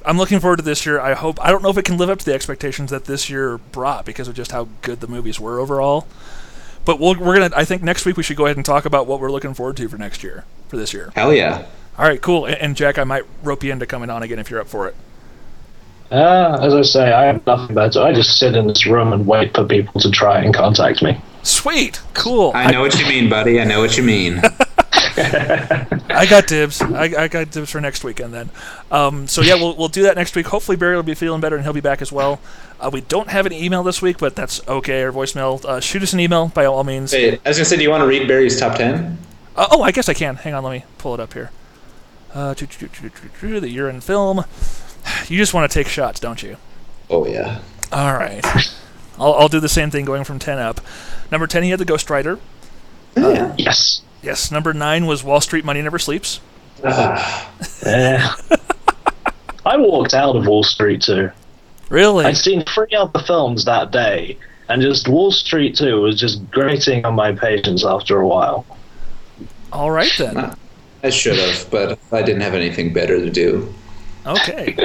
I'm 0.08 0.18
looking 0.18 0.40
forward 0.40 0.58
to 0.58 0.64
this 0.64 0.86
year. 0.86 1.02
I 1.02 1.14
hope. 1.14 1.38
I 1.44 1.52
don't 1.52 1.62
know 1.62 1.70
if 1.70 1.78
it 1.78 1.84
can 1.84 1.98
live 1.98 2.10
up 2.10 2.20
to 2.20 2.26
the 2.26 2.34
expectations 2.34 2.92
that 2.92 3.06
this 3.06 3.30
year 3.30 3.58
brought 3.58 4.06
because 4.06 4.30
of 4.30 4.36
just 4.36 4.54
how 4.54 4.70
good 4.82 5.02
the 5.02 5.08
movies 5.08 5.38
were 5.38 5.60
overall. 5.60 6.08
But 6.86 6.98
we'll, 6.98 7.16
we're 7.20 7.38
gonna. 7.38 7.54
I 7.54 7.66
think 7.66 7.84
next 7.84 8.06
week 8.06 8.16
we 8.16 8.24
should 8.24 8.38
go 8.38 8.46
ahead 8.46 8.56
and 8.56 8.66
talk 8.66 8.86
about 8.86 9.06
what 9.06 9.20
we're 9.20 9.32
looking 9.32 9.54
forward 9.54 9.76
to 9.78 9.90
for 9.90 9.98
next 9.98 10.24
year, 10.24 10.46
for 10.70 10.78
this 10.78 10.94
year. 10.94 11.12
Hell 11.14 11.34
yeah. 11.34 11.66
All 11.98 12.06
right, 12.06 12.22
cool. 12.22 12.46
And, 12.46 12.56
and 12.56 12.76
Jack, 12.78 12.98
I 12.98 13.04
might 13.04 13.26
rope 13.44 13.64
you 13.66 13.74
into 13.74 13.86
coming 13.86 14.10
on 14.10 14.24
again 14.24 14.40
if 14.40 14.50
you're 14.50 14.62
up 14.62 14.68
for 14.68 14.88
it. 14.88 14.96
Uh, 16.10 16.58
as 16.62 16.74
I 16.74 16.84
say, 16.84 17.12
I 17.12 17.26
have 17.26 17.46
nothing 17.46 17.76
better. 17.76 18.02
I 18.02 18.14
just 18.14 18.40
sit 18.40 18.56
in 18.56 18.68
this 18.68 18.86
room 18.86 19.12
and 19.12 19.28
wait 19.28 19.54
for 19.54 19.66
people 19.66 20.00
to 20.00 20.10
try 20.10 20.40
and 20.40 20.56
contact 20.56 21.04
me. 21.04 21.22
Sweet, 21.44 22.02
cool. 22.14 22.54
I 22.56 22.72
know 22.72 22.80
what 22.80 22.98
you 22.98 23.06
mean, 23.08 23.30
buddy. 23.30 23.60
I 23.60 23.66
know 23.66 23.82
what 23.82 23.98
you 23.98 24.04
mean. 24.04 24.42
I 25.18 26.28
got 26.30 26.48
dibs. 26.48 26.82
I, 26.82 27.04
I 27.04 27.28
got 27.28 27.52
dibs 27.52 27.72
for 27.72 27.82
next 27.82 28.04
weekend 28.04 28.34
then. 28.34 28.50
Um, 28.92 29.28
so 29.28 29.42
yeah, 29.42 29.56
we'll 29.56 29.76
we'll 29.76 29.88
do 29.88 30.04
that 30.04 30.16
next 30.16 30.36
week. 30.36 30.48
Hopefully 30.48 30.78
Barry 30.78 30.96
will 30.96 31.04
be 31.04 31.16
feeling 31.16 31.42
better 31.42 31.56
and 31.56 31.64
he'll 31.66 31.74
be 31.74 31.82
back 31.82 32.02
as 32.02 32.12
well. 32.12 32.40
Uh, 32.80 32.90
we 32.92 33.02
don't 33.02 33.30
have 33.30 33.46
an 33.46 33.54
email 33.54 33.84
this 33.84 34.02
week, 34.02 34.18
but 34.20 34.36
that's 34.36 34.66
okay. 34.68 35.02
Or 35.02 35.12
voicemail. 35.12 35.64
Uh, 35.66 35.80
shoot 35.80 36.04
us 36.04 36.14
an 36.14 36.20
email 36.20 36.50
by 36.50 36.66
all 36.66 36.84
means. 36.84 37.12
Hey, 37.12 37.40
I 37.46 37.50
was 37.50 37.58
gonna 37.58 37.66
say, 37.66 37.78
do 37.78 37.84
you 37.84 37.90
want 37.90 38.02
to 38.02 38.08
read 38.08 38.28
Barry's 38.28 38.60
top 38.60 38.78
ten? 38.78 39.18
Uh, 39.56 39.68
oh, 39.72 39.82
I 39.82 39.92
guess 39.92 40.08
I 40.08 40.14
can. 40.14 40.36
Hang 40.36 40.54
on, 40.54 40.64
let 40.64 40.72
me 40.72 40.86
pull 40.98 41.14
it 41.16 41.20
up 41.20 41.34
here. 41.34 41.52
Uh, 42.34 42.54
the 42.54 43.70
year 43.70 43.90
in 43.90 44.02
film. 44.02 44.44
You 45.30 45.38
just 45.38 45.54
want 45.54 45.72
to 45.72 45.74
take 45.74 45.88
shots, 45.88 46.20
don't 46.20 46.44
you? 46.44 46.58
Oh 47.10 47.26
yeah. 47.26 47.62
All 47.94 48.14
right. 48.14 48.46
I'll, 49.18 49.34
I'll 49.34 49.48
do 49.48 49.60
the 49.60 49.70
same 49.70 49.90
thing 49.90 50.06
going 50.06 50.24
from 50.24 50.40
10 50.40 50.58
up. 50.58 50.82
Number 51.32 51.48
10, 51.48 51.64
he 51.64 51.70
had 51.70 51.80
The 51.80 51.86
Ghost 51.86 52.10
Writer. 52.10 52.40
Yes. 53.16 54.02
Yes. 54.28 54.52
Number 54.52 54.74
9 54.74 55.06
was 55.06 55.24
Wall 55.24 55.40
Street 55.40 55.64
Money 55.64 55.82
Never 55.82 55.98
Sleeps. 55.98 56.42
Eh. 56.84 56.90
I 59.66 59.78
walked 59.78 60.14
out 60.14 60.36
of 60.36 60.46
Wall 60.46 60.64
Street 60.64 61.02
too. 61.02 61.32
Really? 61.90 62.26
I'd 62.26 62.36
seen 62.36 62.64
three 62.66 62.94
other 62.94 63.20
films 63.20 63.64
that 63.64 63.92
day, 63.92 64.38
and 64.68 64.82
just 64.82 65.08
Wall 65.08 65.32
Street 65.32 65.78
2 65.78 66.02
was 66.02 66.20
just 66.20 66.52
grating 66.52 67.06
on 67.06 67.16
my 67.16 67.32
patience 67.32 67.86
after 67.86 68.20
a 68.20 68.28
while. 68.28 68.66
All 69.72 69.92
right 69.92 70.12
then. 70.18 70.54
I 71.04 71.10
should 71.10 71.38
have, 71.38 71.72
but 71.72 71.98
I 72.12 72.22
didn't 72.22 72.42
have 72.42 72.54
anything 72.54 72.92
better 72.92 73.18
to 73.20 73.30
do. 73.30 73.74
Okay. 74.26 74.76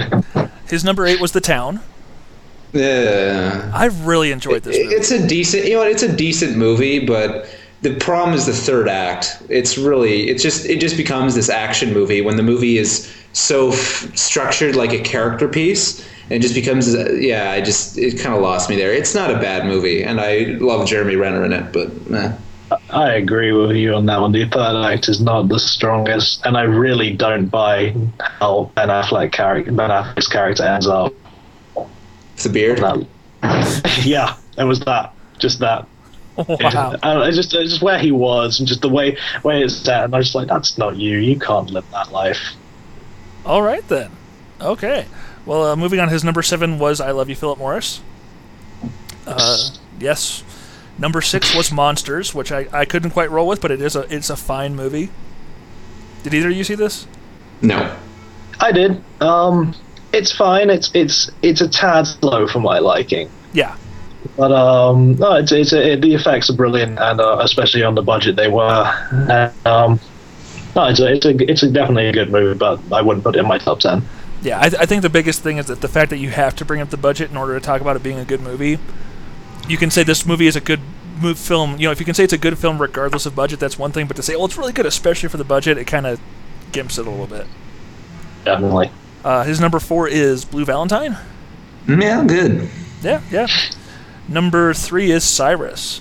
His 0.69 0.85
number 0.85 1.05
8 1.05 1.20
was 1.20 1.32
The 1.32 1.40
Town. 1.40 1.81
Yeah. 2.73 3.73
I 3.74 3.86
really 3.86 4.31
enjoyed 4.31 4.62
this 4.62 4.78
movie. 4.78 4.94
It's 4.94 5.10
a 5.10 5.27
decent, 5.27 5.64
you 5.64 5.74
know, 5.74 5.82
it's 5.82 6.05
a 6.05 6.14
decent 6.14 6.56
movie, 6.56 7.05
but 7.05 7.48
the 7.82 7.94
problem 7.94 8.34
is 8.34 8.46
the 8.46 8.52
third 8.52 8.88
act. 8.88 9.42
It's 9.48 9.76
really, 9.76 10.28
it's 10.28 10.42
just, 10.42 10.66
it 10.66 10.80
just 10.80 10.96
becomes 10.96 11.34
this 11.34 11.48
action 11.48 11.92
movie 11.92 12.20
when 12.20 12.36
the 12.36 12.42
movie 12.42 12.78
is 12.78 13.12
so 13.32 13.70
f- 13.70 14.16
structured 14.16 14.76
like 14.76 14.92
a 14.92 15.00
character 15.00 15.48
piece. 15.48 16.00
And 16.24 16.32
it 16.32 16.40
just 16.40 16.54
becomes, 16.54 16.94
yeah, 17.20 17.50
I 17.50 17.60
just, 17.60 17.98
it 17.98 18.18
kind 18.20 18.34
of 18.34 18.40
lost 18.40 18.70
me 18.70 18.76
there. 18.76 18.92
It's 18.92 19.14
not 19.14 19.30
a 19.30 19.34
bad 19.34 19.66
movie, 19.66 20.02
and 20.02 20.20
I 20.20 20.56
love 20.60 20.86
Jeremy 20.86 21.16
Renner 21.16 21.44
in 21.44 21.52
it, 21.52 21.72
but 21.72 21.90
eh. 22.14 22.32
I 22.90 23.12
agree 23.14 23.52
with 23.52 23.76
you 23.76 23.94
on 23.94 24.06
that 24.06 24.20
one. 24.20 24.32
The 24.32 24.48
third 24.48 24.84
act 24.84 25.09
is 25.09 25.20
not 25.20 25.48
the 25.48 25.59
strongest, 25.59 26.46
and 26.46 26.56
I 26.56 26.62
really 26.62 27.12
don't 27.12 27.46
buy 27.46 27.94
how 28.18 28.70
Ben 28.74 28.88
Affleck 28.88 29.32
character 29.32 29.72
Ben 29.72 29.90
Affleck's 29.90 30.28
character 30.28 30.62
ends 30.62 30.86
up. 30.86 31.12
It's 32.34 32.44
the 32.44 32.48
beard. 32.48 32.78
yeah, 34.04 34.36
it 34.56 34.64
was 34.64 34.80
that, 34.80 35.12
just 35.38 35.59
that. 35.59 35.86
Wow. 36.36 36.96
And 37.02 37.28
it's 37.28 37.36
just, 37.36 37.54
it's 37.54 37.70
just 37.70 37.82
where 37.82 37.98
he 37.98 38.10
was, 38.10 38.59
and 38.59 38.66
just 38.66 38.80
the 38.80 38.88
way 38.88 39.16
way 39.42 39.62
it's 39.62 39.76
set, 39.76 40.04
and 40.04 40.14
I 40.14 40.18
was 40.18 40.28
just 40.28 40.34
like, 40.34 40.48
that's 40.48 40.78
not 40.78 40.96
you. 40.96 41.18
You 41.18 41.38
can't 41.38 41.70
live 41.70 41.88
that 41.90 42.10
life. 42.10 42.54
All 43.44 43.62
right 43.62 43.86
then. 43.88 44.10
Okay. 44.60 45.06
Well, 45.44 45.64
uh, 45.64 45.76
moving 45.76 45.98
on. 46.00 46.09
His 46.09 46.22
number 46.22 46.42
7 46.42 46.78
was 46.78 47.00
I 47.00 47.10
Love 47.10 47.28
You, 47.28 47.34
Philip 47.34 47.59
Morris. 47.59 48.00
Uh, 49.26 49.59
yes. 49.98 50.44
Number 50.98 51.20
6 51.20 51.54
was 51.54 51.72
Monsters, 51.72 52.34
which 52.34 52.52
I, 52.52 52.66
I 52.72 52.84
couldn't 52.84 53.10
quite 53.10 53.30
roll 53.30 53.48
with, 53.48 53.60
but 53.60 53.70
it 53.70 53.80
is 53.80 53.96
a 53.96 54.02
it's 54.14 54.30
a 54.30 54.36
fine 54.36 54.76
movie. 54.76 55.10
Did 56.22 56.34
either 56.34 56.48
of 56.48 56.56
you 56.56 56.64
see 56.64 56.74
this? 56.76 57.06
No. 57.60 57.96
I 58.60 58.70
did. 58.70 59.02
Um, 59.20 59.74
it's 60.12 60.30
fine. 60.30 60.70
It's 60.70 60.90
it's 60.94 61.30
it's 61.42 61.60
a 61.60 61.68
tad 61.68 62.06
slow 62.06 62.46
for 62.46 62.60
my 62.60 62.78
liking. 62.78 63.28
Yeah. 63.52 63.76
But 64.36 64.50
um, 64.50 65.16
no, 65.16 65.34
it's 65.34 65.52
it's 65.52 65.72
it, 65.72 66.00
the 66.00 66.14
effects 66.14 66.48
are 66.48 66.54
brilliant, 66.54 66.98
and 66.98 67.20
uh, 67.20 67.38
especially 67.42 67.82
on 67.82 67.94
the 67.94 68.02
budget 68.02 68.36
they 68.36 68.48
were. 68.48 68.84
And, 69.10 69.52
um, 69.66 70.00
no, 70.74 70.86
it's 70.86 71.00
a, 71.00 71.12
it's 71.12 71.26
a 71.26 71.50
it's 71.50 71.62
a 71.62 71.70
definitely 71.70 72.06
a 72.06 72.12
good 72.12 72.30
movie, 72.30 72.59
but 72.59 72.80
I 72.90 73.02
wouldn't 73.02 73.24
put 73.24 73.36
it 73.36 73.40
in 73.40 73.46
my 73.46 73.59
top 73.59 73.80
ten. 73.80 74.02
Yeah, 74.40 74.59
I, 74.59 74.68
th- 74.70 74.82
I 74.82 74.86
think 74.86 75.02
the 75.02 75.10
biggest 75.10 75.42
thing 75.42 75.59
is 75.59 75.66
that 75.66 75.82
the 75.82 75.88
fact 75.88 76.10
that 76.10 76.16
you 76.16 76.30
have 76.30 76.56
to 76.56 76.64
bring 76.64 76.80
up 76.80 76.90
the 76.90 76.96
budget 76.96 77.30
in 77.30 77.36
order 77.36 77.54
to 77.59 77.64
talk 77.64 77.80
about 77.80 77.94
it 77.94 78.02
being 78.02 78.18
a 78.18 78.24
good 78.24 78.40
movie. 78.40 78.78
You 79.68 79.76
can 79.76 79.90
say 79.90 80.02
this 80.02 80.26
movie 80.26 80.48
is 80.48 80.56
a 80.56 80.60
good 80.60 80.80
mo- 81.20 81.34
film. 81.34 81.78
You 81.78 81.86
know, 81.86 81.92
if 81.92 82.00
you 82.00 82.04
can 82.04 82.14
say 82.14 82.24
it's 82.24 82.32
a 82.32 82.38
good 82.38 82.59
film 82.59 82.80
regardless 82.80 83.26
of 83.26 83.36
budget, 83.36 83.60
that's 83.60 83.78
one 83.78 83.92
thing. 83.92 84.09
But 84.09 84.16
to 84.16 84.22
say, 84.22 84.34
well, 84.34 84.46
it's 84.46 84.56
really 84.56 84.72
good, 84.72 84.86
especially 84.86 85.28
for 85.28 85.36
the 85.36 85.44
budget, 85.44 85.78
it 85.78 85.84
kind 85.84 86.06
of 86.06 86.20
gimps 86.72 86.98
it 86.98 87.06
a 87.06 87.10
little 87.10 87.26
bit. 87.28 87.46
Definitely. 88.44 88.90
Uh, 89.24 89.44
his 89.44 89.60
number 89.60 89.78
four 89.78 90.09
is 90.09 90.44
Blue 90.44 90.64
Valentine. 90.64 91.16
Yeah, 91.86 92.24
good. 92.24 92.68
Yeah, 93.02 93.20
yeah. 93.30 93.46
Number 94.28 94.72
three 94.74 95.10
is 95.10 95.24
Cyrus. 95.24 96.00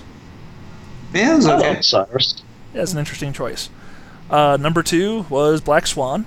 Yeah, 1.12 1.36
it 1.38 1.44
I 1.44 1.56
love 1.56 1.84
Cyrus. 1.84 2.42
Yeah, 2.74 2.82
it's 2.82 2.92
an 2.92 2.98
interesting 2.98 3.32
choice. 3.32 3.68
Uh, 4.30 4.56
number 4.58 4.82
two 4.82 5.26
was 5.28 5.60
Black 5.60 5.86
Swan. 5.86 6.24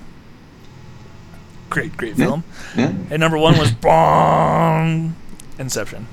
Great, 1.70 1.96
great 1.96 2.14
film. 2.16 2.44
Yeah. 2.76 2.92
And 3.10 3.18
number 3.18 3.36
one 3.38 3.58
was 3.58 3.72
Bong 3.72 5.16
Inception. 5.58 6.06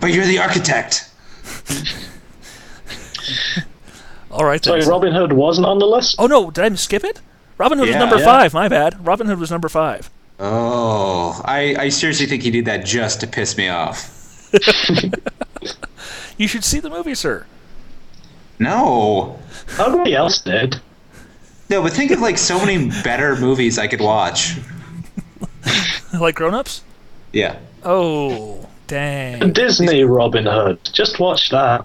But 0.00 0.12
you're 0.12 0.24
the 0.24 0.38
architect. 0.40 1.08
All 4.30 4.44
right. 4.44 4.62
Sorry, 4.64 4.80
then. 4.80 4.88
Robin 4.88 5.12
Hood 5.12 5.32
wasn't 5.32 5.66
on 5.66 5.78
the 5.78 5.86
list. 5.86 6.16
Oh 6.18 6.26
no, 6.26 6.50
did 6.50 6.64
I 6.64 6.74
skip 6.76 7.04
it? 7.04 7.20
Robin 7.58 7.78
Hood 7.78 7.88
Yeah. 7.88 7.94
was 7.96 8.00
number 8.00 8.18
Yeah. 8.18 8.24
five. 8.24 8.54
My 8.54 8.68
bad. 8.68 9.04
Robin 9.06 9.26
Hood 9.26 9.38
was 9.38 9.50
number 9.50 9.68
five. 9.68 10.10
Oh, 10.38 11.40
I, 11.44 11.76
I 11.78 11.88
seriously 11.90 12.26
think 12.26 12.42
he 12.42 12.50
did 12.50 12.64
that 12.64 12.84
just 12.84 13.20
to 13.20 13.26
piss 13.26 13.56
me 13.58 13.68
off. 13.68 14.16
You 16.40 16.48
should 16.48 16.64
see 16.64 16.80
the 16.80 16.88
movie, 16.88 17.14
sir. 17.14 17.44
No. 18.58 19.38
Nobody 19.76 20.14
else 20.14 20.40
did. 20.40 20.80
No, 21.68 21.82
but 21.82 21.92
think 21.92 22.10
of 22.12 22.20
like 22.20 22.38
so 22.38 22.58
many 22.58 22.88
better 23.02 23.36
movies 23.36 23.78
I 23.78 23.86
could 23.88 24.00
watch. 24.00 24.56
like 26.18 26.36
Grown 26.36 26.54
Ups. 26.54 26.82
Yeah. 27.34 27.58
Oh, 27.84 28.70
dang. 28.86 29.52
Disney 29.52 30.02
Robin 30.04 30.46
Hood. 30.46 30.78
Just 30.90 31.20
watch 31.20 31.50
that. 31.50 31.84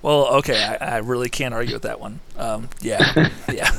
Well, 0.00 0.26
okay, 0.36 0.78
I, 0.80 0.94
I 0.94 0.96
really 1.00 1.28
can't 1.28 1.52
argue 1.52 1.74
with 1.74 1.82
that 1.82 2.00
one. 2.00 2.20
Um, 2.38 2.70
yeah, 2.80 3.28
yeah. 3.52 3.70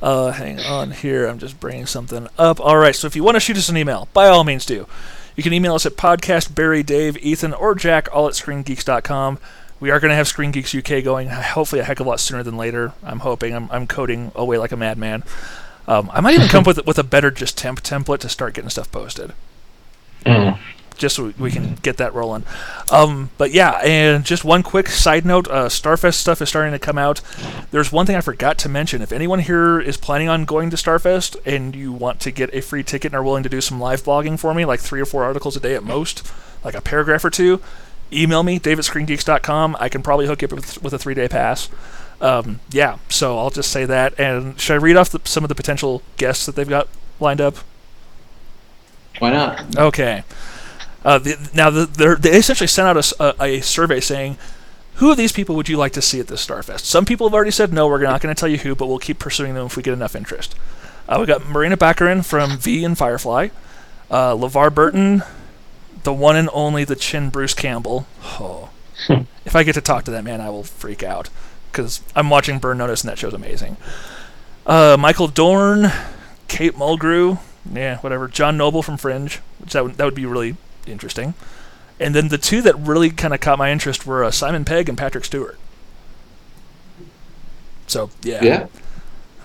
uh, 0.00 0.30
hang 0.30 0.58
on 0.60 0.92
here. 0.92 1.26
I'm 1.26 1.38
just 1.38 1.60
bringing 1.60 1.84
something 1.84 2.28
up. 2.38 2.60
All 2.60 2.78
right, 2.78 2.96
so 2.96 3.06
if 3.06 3.14
you 3.14 3.22
want 3.22 3.34
to 3.36 3.40
shoot 3.40 3.58
us 3.58 3.68
an 3.68 3.76
email, 3.76 4.08
by 4.14 4.28
all 4.28 4.42
means 4.42 4.64
do. 4.64 4.86
You 5.38 5.44
can 5.44 5.52
email 5.52 5.76
us 5.76 5.86
at 5.86 5.92
podcast 5.92 6.52
Barry, 6.52 6.82
Dave, 6.82 7.16
Ethan, 7.18 7.54
or 7.54 7.76
Jack, 7.76 8.08
all 8.12 8.26
at 8.26 8.34
screengeeks.com. 8.34 9.38
We 9.78 9.88
are 9.92 10.00
going 10.00 10.08
to 10.08 10.16
have 10.16 10.26
Screen 10.26 10.50
Geeks 10.50 10.74
UK 10.74 11.04
going, 11.04 11.28
hopefully 11.28 11.80
a 11.80 11.84
heck 11.84 12.00
of 12.00 12.06
a 12.06 12.10
lot 12.10 12.18
sooner 12.18 12.42
than 12.42 12.56
later. 12.56 12.92
I'm 13.04 13.20
hoping. 13.20 13.54
I'm, 13.54 13.70
I'm 13.70 13.86
coding 13.86 14.32
away 14.34 14.58
like 14.58 14.72
a 14.72 14.76
madman. 14.76 15.22
Um, 15.86 16.10
I 16.12 16.20
might 16.20 16.34
even 16.34 16.48
come 16.48 16.62
up 16.62 16.66
with 16.66 16.84
with 16.84 16.98
a 16.98 17.04
better 17.04 17.30
just 17.30 17.56
temp 17.56 17.82
template 17.82 18.18
to 18.18 18.28
start 18.28 18.54
getting 18.54 18.68
stuff 18.68 18.90
posted. 18.90 19.32
Just 20.98 21.16
so 21.16 21.32
we- 21.38 21.50
can 21.50 21.76
get 21.76 21.96
that 21.96 22.12
rolling. 22.12 22.44
Um, 22.90 23.30
but 23.38 23.52
yeah, 23.52 23.80
and 23.82 24.24
just 24.24 24.44
one 24.44 24.62
quick 24.62 24.88
side 24.88 25.24
note: 25.24 25.48
uh, 25.48 25.68
Starfest 25.68 26.14
stuff 26.14 26.42
is 26.42 26.48
starting 26.50 26.72
to 26.72 26.78
come 26.78 26.98
out. 26.98 27.20
There's 27.70 27.90
one 27.90 28.04
thing 28.04 28.16
I 28.16 28.20
forgot 28.20 28.58
to 28.58 28.68
mention. 28.68 29.00
If 29.00 29.12
anyone 29.12 29.38
here 29.38 29.80
is 29.80 29.96
planning 29.96 30.28
on 30.28 30.44
going 30.44 30.68
to 30.70 30.76
Starfest 30.76 31.36
and 31.46 31.74
you 31.74 31.92
want 31.92 32.20
to 32.20 32.30
get 32.30 32.52
a 32.52 32.60
free 32.60 32.82
ticket 32.82 33.12
and 33.12 33.16
are 33.16 33.22
willing 33.22 33.44
to 33.44 33.48
do 33.48 33.60
some 33.60 33.80
live 33.80 34.02
blogging 34.02 34.38
for 34.38 34.52
me, 34.52 34.64
like 34.64 34.80
three 34.80 35.00
or 35.00 35.06
four 35.06 35.24
articles 35.24 35.56
a 35.56 35.60
day 35.60 35.74
at 35.74 35.82
most, 35.84 36.30
like 36.64 36.74
a 36.74 36.80
paragraph 36.82 37.24
or 37.24 37.30
two, 37.30 37.60
email 38.12 38.42
me 38.42 38.58
dave 38.58 38.78
at 38.78 38.84
screengeeks.com. 38.84 39.76
I 39.80 39.88
can 39.88 40.02
probably 40.02 40.26
hook 40.26 40.42
you 40.42 40.48
up 40.48 40.52
with, 40.52 40.82
with 40.82 40.92
a 40.92 40.98
three 40.98 41.14
day 41.14 41.28
pass. 41.28 41.68
Um, 42.20 42.58
yeah, 42.70 42.98
so 43.08 43.38
I'll 43.38 43.50
just 43.50 43.70
say 43.70 43.84
that. 43.84 44.18
And 44.18 44.60
should 44.60 44.74
I 44.74 44.76
read 44.76 44.96
off 44.96 45.10
the, 45.10 45.20
some 45.24 45.44
of 45.44 45.48
the 45.48 45.54
potential 45.54 46.02
guests 46.16 46.44
that 46.46 46.56
they've 46.56 46.68
got 46.68 46.88
lined 47.20 47.40
up? 47.40 47.56
Why 49.20 49.30
not? 49.30 49.76
Okay. 49.76 50.22
Uh, 51.04 51.18
the, 51.18 51.50
now, 51.54 51.70
the, 51.70 51.86
they're- 51.86 52.18
essentially 52.24 52.66
sent 52.66 52.88
out 52.88 53.40
a 53.40 53.60
survey 53.60 54.00
saying, 54.00 54.36
who 54.94 55.12
of 55.12 55.16
these 55.16 55.30
people 55.32 55.54
would 55.54 55.68
you 55.68 55.76
like 55.76 55.92
to 55.92 56.02
see 56.02 56.18
at 56.18 56.26
this 56.26 56.44
Starfest? 56.44 56.80
Some 56.80 57.04
people 57.04 57.28
have 57.28 57.34
already 57.34 57.52
said 57.52 57.72
no, 57.72 57.86
we're 57.86 58.02
not 58.02 58.20
going 58.20 58.34
to 58.34 58.38
tell 58.38 58.48
you 58.48 58.58
who, 58.58 58.74
but 58.74 58.86
we'll 58.88 58.98
keep 58.98 59.20
pursuing 59.20 59.54
them 59.54 59.66
if 59.66 59.76
we 59.76 59.82
get 59.82 59.92
enough 59.92 60.16
interest. 60.16 60.56
Uh, 61.08 61.18
we 61.20 61.26
got 61.26 61.46
Morena 61.46 61.76
Baccarin 61.76 62.24
from 62.24 62.58
V 62.58 62.84
and 62.84 62.98
Firefly, 62.98 63.48
uh, 64.10 64.34
LeVar 64.34 64.74
Burton, 64.74 65.22
the 66.02 66.12
one 66.12 66.34
and 66.36 66.50
only 66.52 66.82
the 66.84 66.96
Chin 66.96 67.30
Bruce 67.30 67.54
Campbell. 67.54 68.06
Oh. 68.40 68.70
if 69.44 69.54
I 69.54 69.62
get 69.62 69.74
to 69.74 69.80
talk 69.80 70.04
to 70.04 70.10
that 70.10 70.24
man, 70.24 70.40
I 70.40 70.50
will 70.50 70.64
freak 70.64 71.04
out 71.04 71.30
because 71.70 72.02
I'm 72.16 72.28
watching 72.28 72.58
Burn 72.58 72.78
Notice 72.78 73.02
and 73.02 73.10
that 73.10 73.18
show's 73.18 73.34
amazing. 73.34 73.76
Uh, 74.66 74.96
Michael 74.98 75.28
Dorn, 75.28 75.92
Kate 76.48 76.74
Mulgrew, 76.74 77.38
yeah, 77.72 77.98
whatever. 77.98 78.26
John 78.26 78.56
Noble 78.56 78.82
from 78.82 78.96
Fringe, 78.96 79.36
which 79.60 79.74
that 79.74 79.84
would, 79.84 79.94
that 79.94 80.04
would 80.04 80.14
be 80.14 80.26
really 80.26 80.56
interesting. 80.92 81.34
And 82.00 82.14
then 82.14 82.28
the 82.28 82.38
two 82.38 82.62
that 82.62 82.76
really 82.78 83.10
kind 83.10 83.34
of 83.34 83.40
caught 83.40 83.58
my 83.58 83.72
interest 83.72 84.06
were 84.06 84.24
uh, 84.24 84.30
Simon 84.30 84.64
Pegg 84.64 84.88
and 84.88 84.96
Patrick 84.96 85.24
Stewart. 85.24 85.58
So 87.86 88.10
yeah, 88.22 88.44
Yeah. 88.44 88.66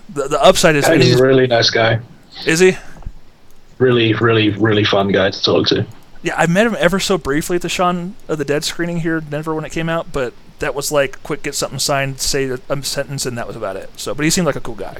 The, 0.08 0.28
the 0.28 0.42
upside 0.42 0.76
is 0.76 0.86
He's 0.86 1.02
he's, 1.02 1.20
a 1.20 1.22
really 1.22 1.46
nice 1.46 1.70
guy. 1.70 2.00
is 2.46 2.60
he? 2.60 2.76
Really, 3.78 4.12
really, 4.14 4.50
really 4.50 4.84
fun 4.84 5.08
guy 5.08 5.30
to 5.30 5.42
talk 5.42 5.66
to. 5.68 5.86
Yeah, 6.22 6.34
I 6.36 6.46
met 6.46 6.66
him 6.66 6.76
ever 6.78 7.00
so 7.00 7.18
briefly 7.18 7.56
at 7.56 7.62
the 7.62 7.68
Shaun 7.68 8.14
of 8.28 8.38
the 8.38 8.44
Dead 8.44 8.64
screening 8.64 9.00
here 9.00 9.18
in 9.18 9.30
Denver 9.30 9.54
when 9.54 9.64
it 9.64 9.72
came 9.72 9.88
out, 9.88 10.12
but 10.12 10.32
that 10.58 10.74
was 10.74 10.92
like 10.92 11.22
quick 11.22 11.42
get 11.42 11.54
something 11.54 11.78
signed, 11.78 12.20
say 12.20 12.48
a, 12.48 12.58
a 12.68 12.82
sentence, 12.82 13.26
and 13.26 13.36
that 13.36 13.46
was 13.46 13.56
about 13.56 13.76
it. 13.76 13.90
So, 13.98 14.14
but 14.14 14.24
he 14.24 14.30
seemed 14.30 14.46
like 14.46 14.56
a 14.56 14.60
cool 14.60 14.74
guy. 14.74 14.98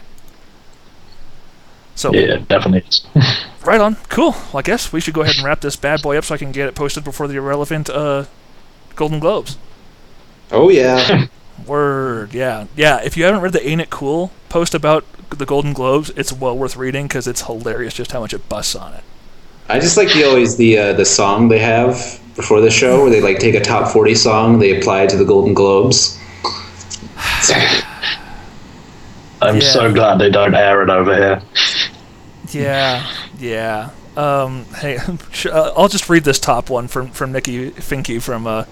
So 1.94 2.12
Yeah, 2.12 2.38
definitely. 2.48 2.84
right 3.64 3.80
on, 3.80 3.96
cool. 4.08 4.30
Well, 4.32 4.56
I 4.58 4.62
guess 4.62 4.92
we 4.92 5.00
should 5.00 5.14
go 5.14 5.22
ahead 5.22 5.36
and 5.36 5.44
wrap 5.44 5.60
this 5.60 5.76
bad 5.76 6.02
boy 6.02 6.16
up 6.18 6.24
so 6.24 6.34
I 6.34 6.38
can 6.38 6.52
get 6.52 6.68
it 6.68 6.74
posted 6.74 7.04
before 7.04 7.28
the 7.28 7.36
irrelevant 7.36 7.88
uh, 7.88 8.24
Golden 8.96 9.20
Globes. 9.20 9.56
Oh 10.50 10.68
yeah. 10.70 11.26
Word, 11.66 12.34
yeah, 12.34 12.66
yeah. 12.76 13.00
If 13.02 13.16
you 13.16 13.24
haven't 13.24 13.40
read 13.40 13.52
the 13.52 13.64
Ain't 13.66 13.80
It 13.80 13.88
Cool 13.90 14.32
post 14.48 14.74
about 14.74 15.04
the 15.30 15.46
Golden 15.46 15.72
Globes, 15.72 16.10
it's 16.10 16.32
well 16.32 16.56
worth 16.58 16.76
reading 16.76 17.06
because 17.06 17.28
it's 17.28 17.42
hilarious 17.42 17.94
just 17.94 18.10
how 18.10 18.20
much 18.20 18.34
it 18.34 18.48
busts 18.48 18.74
on 18.74 18.92
it. 18.92 19.04
I 19.68 19.78
just 19.78 19.96
like 19.96 20.12
the 20.12 20.24
always 20.24 20.56
the 20.56 20.76
uh, 20.76 20.92
the 20.94 21.04
song 21.04 21.48
they 21.48 21.60
have 21.60 22.20
before 22.34 22.60
the 22.60 22.70
show 22.70 23.02
where 23.02 23.10
they 23.10 23.20
like 23.20 23.38
take 23.38 23.54
a 23.54 23.60
top 23.60 23.92
forty 23.92 24.16
song, 24.16 24.58
they 24.58 24.76
apply 24.78 25.02
it 25.02 25.10
to 25.10 25.16
the 25.16 25.24
Golden 25.24 25.54
Globes. 25.54 26.18
I'm 29.40 29.56
Yeah. 29.56 29.62
so 29.72 29.92
glad 29.92 30.18
they 30.18 30.30
don't 30.30 30.54
air 30.54 30.82
it 30.82 30.90
over 30.90 31.14
here. 31.14 31.42
Yeah, 32.54 33.10
yeah. 33.38 33.90
Um, 34.16 34.64
hey, 34.76 34.96
uh, 35.46 35.72
I'll 35.76 35.88
just 35.88 36.08
read 36.08 36.24
this 36.24 36.38
top 36.38 36.70
one 36.70 36.88
from 36.88 37.10
from 37.10 37.32
Nikki 37.32 37.70
Finke 37.72 38.22
from 38.22 38.46
uh, 38.46 38.64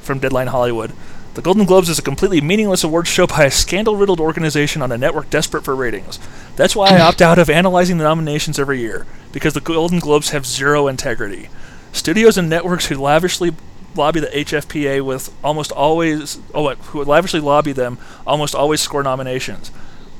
from 0.00 0.18
Deadline 0.18 0.48
Hollywood. 0.48 0.92
The 1.34 1.42
Golden 1.42 1.66
Globes 1.66 1.90
is 1.90 1.98
a 1.98 2.02
completely 2.02 2.40
meaningless 2.40 2.82
awards 2.82 3.10
show 3.10 3.26
by 3.26 3.44
a 3.44 3.50
scandal-riddled 3.50 4.20
organization 4.20 4.80
on 4.80 4.90
a 4.90 4.96
network 4.96 5.28
desperate 5.28 5.64
for 5.64 5.76
ratings. 5.76 6.18
That's 6.56 6.74
why 6.74 6.88
I 6.88 7.00
opt 7.00 7.20
out 7.20 7.38
of 7.38 7.50
analyzing 7.50 7.98
the 7.98 8.04
nominations 8.04 8.58
every 8.58 8.80
year 8.80 9.06
because 9.32 9.52
the 9.52 9.60
Golden 9.60 9.98
Globes 9.98 10.30
have 10.30 10.46
zero 10.46 10.88
integrity. 10.88 11.50
Studios 11.92 12.38
and 12.38 12.48
networks 12.48 12.86
who 12.86 12.94
lavishly 12.94 13.52
lobby 13.94 14.20
the 14.20 14.28
HFPA 14.28 15.04
with 15.04 15.30
almost 15.44 15.72
always 15.72 16.38
oh 16.54 16.74
who 16.74 17.04
lavishly 17.04 17.40
lobby 17.40 17.72
them 17.72 17.98
almost 18.26 18.54
always 18.54 18.80
score 18.80 19.02
nominations. 19.02 19.70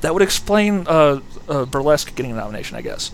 That 0.01 0.13
would 0.13 0.21
explain 0.21 0.85
uh, 0.87 1.21
uh, 1.47 1.65
Burlesque 1.65 2.15
getting 2.15 2.31
a 2.31 2.35
nomination, 2.35 2.77
I 2.77 2.81
guess. 2.81 3.11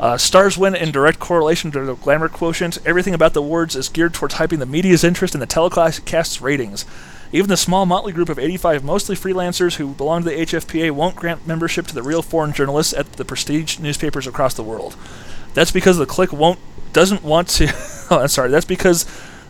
Uh, 0.00 0.16
stars 0.16 0.58
win 0.58 0.74
in 0.74 0.90
direct 0.90 1.18
correlation 1.18 1.70
to 1.70 1.84
the 1.84 1.94
glamour 1.94 2.28
quotient. 2.28 2.78
Everything 2.84 3.14
about 3.14 3.34
the 3.34 3.42
awards 3.42 3.76
is 3.76 3.88
geared 3.88 4.14
towards 4.14 4.34
hyping 4.34 4.58
the 4.58 4.66
media's 4.66 5.04
interest 5.04 5.34
in 5.34 5.40
the 5.40 5.46
telecast's 5.46 6.40
ratings. 6.40 6.84
Even 7.30 7.48
the 7.48 7.56
small 7.56 7.86
motley 7.86 8.12
group 8.12 8.28
of 8.28 8.38
85 8.38 8.84
mostly 8.84 9.16
freelancers 9.16 9.76
who 9.76 9.94
belong 9.94 10.22
to 10.22 10.28
the 10.28 10.36
HFPA 10.36 10.90
won't 10.90 11.16
grant 11.16 11.46
membership 11.46 11.86
to 11.86 11.94
the 11.94 12.02
real 12.02 12.20
foreign 12.20 12.52
journalists 12.52 12.92
at 12.92 13.12
the 13.14 13.24
prestige 13.24 13.78
newspapers 13.78 14.26
across 14.26 14.54
the 14.54 14.62
world. 14.62 14.96
That's 15.54 15.70
because 15.70 15.96
the 15.96 16.06
clique 16.06 16.32
won't 16.32 16.58
doesn't 16.92 17.22
want 17.22 17.48
to. 17.48 17.68
oh, 18.10 18.18
I'm 18.20 18.28
sorry. 18.28 18.50
That's 18.50 18.66
because 18.66 19.06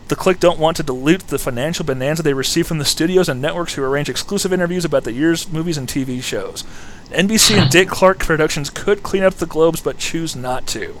the 0.07 0.15
clique 0.15 0.39
don't 0.39 0.59
want 0.59 0.77
to 0.77 0.83
dilute 0.83 1.27
the 1.27 1.39
financial 1.39 1.85
bonanza 1.85 2.23
they 2.23 2.33
receive 2.33 2.67
from 2.67 2.77
the 2.77 2.85
studios 2.85 3.29
and 3.29 3.41
networks 3.41 3.73
who 3.73 3.83
arrange 3.83 4.09
exclusive 4.09 4.53
interviews 4.53 4.85
about 4.85 5.03
the 5.03 5.13
year's 5.13 5.49
movies 5.49 5.77
and 5.77 5.87
TV 5.87 6.21
shows. 6.21 6.63
NBC 7.09 7.61
and 7.61 7.71
Dick 7.71 7.87
Clark 7.87 8.19
Productions 8.19 8.69
could 8.69 9.03
clean 9.03 9.23
up 9.23 9.35
the 9.35 9.45
globes, 9.45 9.81
but 9.81 9.97
choose 9.97 10.35
not 10.35 10.67
to. 10.67 10.99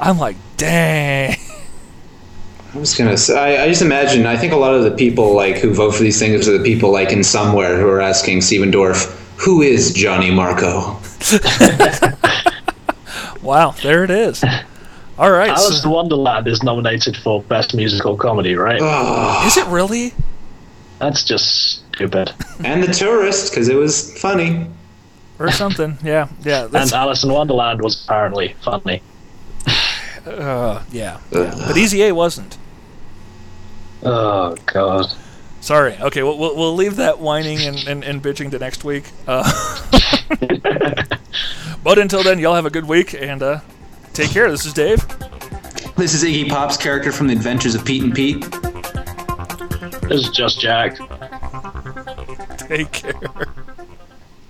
I'm 0.00 0.18
like, 0.18 0.36
dang. 0.56 1.36
I 2.74 2.78
was 2.78 2.94
gonna 2.94 3.16
say, 3.16 3.58
I, 3.58 3.64
I 3.64 3.68
just 3.68 3.80
imagine. 3.80 4.26
I 4.26 4.36
think 4.36 4.52
a 4.52 4.56
lot 4.56 4.74
of 4.74 4.82
the 4.82 4.90
people 4.90 5.34
like 5.34 5.56
who 5.56 5.72
vote 5.72 5.94
for 5.94 6.02
these 6.02 6.18
things 6.18 6.46
are 6.46 6.58
the 6.58 6.64
people 6.64 6.92
like 6.92 7.10
in 7.10 7.24
somewhere 7.24 7.78
who 7.78 7.88
are 7.88 8.00
asking 8.02 8.42
Stephen 8.42 8.70
Dorff, 8.70 9.06
"Who 9.38 9.62
is 9.62 9.92
Johnny 9.94 10.30
Marco?" 10.30 11.00
Wow, 13.46 13.76
there 13.80 14.02
it 14.02 14.10
is. 14.10 14.42
All 15.18 15.30
right. 15.30 15.50
Alice 15.50 15.82
so- 15.82 15.88
in 15.88 15.94
Wonderland 15.94 16.46
is 16.46 16.62
nominated 16.62 17.16
for 17.16 17.42
Best 17.42 17.74
Musical 17.74 18.16
Comedy, 18.16 18.54
right? 18.54 18.80
Oh, 18.82 19.44
is 19.46 19.56
it 19.56 19.66
really? 19.68 20.12
That's 20.98 21.24
just 21.24 21.86
stupid. 21.94 22.32
and 22.64 22.82
the 22.82 22.92
tourist 22.92 23.50
because 23.50 23.68
it 23.68 23.76
was 23.76 24.16
funny. 24.18 24.66
Or 25.38 25.50
something. 25.50 25.98
Yeah, 26.04 26.28
yeah. 26.42 26.68
And 26.72 26.92
Alice 26.92 27.22
in 27.24 27.30
Wonderland 27.30 27.82
was 27.82 28.02
apparently 28.04 28.54
funny. 28.62 29.02
uh, 30.26 30.82
yeah, 30.90 31.20
yeah. 31.30 31.64
But 31.66 31.76
Easy 31.76 32.02
A 32.04 32.12
wasn't. 32.12 32.56
Oh 34.02 34.56
god. 34.66 35.12
Sorry. 35.60 35.96
Okay, 36.00 36.22
we'll, 36.22 36.38
we'll, 36.38 36.54
we'll 36.56 36.74
leave 36.74 36.96
that 36.96 37.18
whining 37.18 37.58
and, 37.60 37.76
and, 37.88 38.04
and 38.04 38.22
bitching 38.22 38.50
to 38.52 38.58
next 38.58 38.84
week. 38.84 39.10
Uh, 39.26 39.42
but 41.82 41.98
until 41.98 42.22
then, 42.22 42.38
y'all 42.38 42.54
have 42.54 42.66
a 42.66 42.70
good 42.70 42.86
week 42.86 43.14
and 43.14 43.42
uh, 43.42 43.60
take 44.16 44.30
care. 44.30 44.50
This 44.50 44.64
is 44.64 44.72
Dave. 44.72 45.06
This 45.96 46.14
is 46.14 46.24
Iggy 46.24 46.48
Pop's 46.48 46.78
character 46.78 47.12
from 47.12 47.26
The 47.26 47.34
Adventures 47.34 47.74
of 47.74 47.84
Pete 47.84 48.02
and 48.02 48.14
Pete. 48.14 48.40
This 50.08 50.22
is 50.22 50.30
just 50.30 50.58
Jack. 50.58 50.96
Take 52.58 52.92
care. 52.92 53.12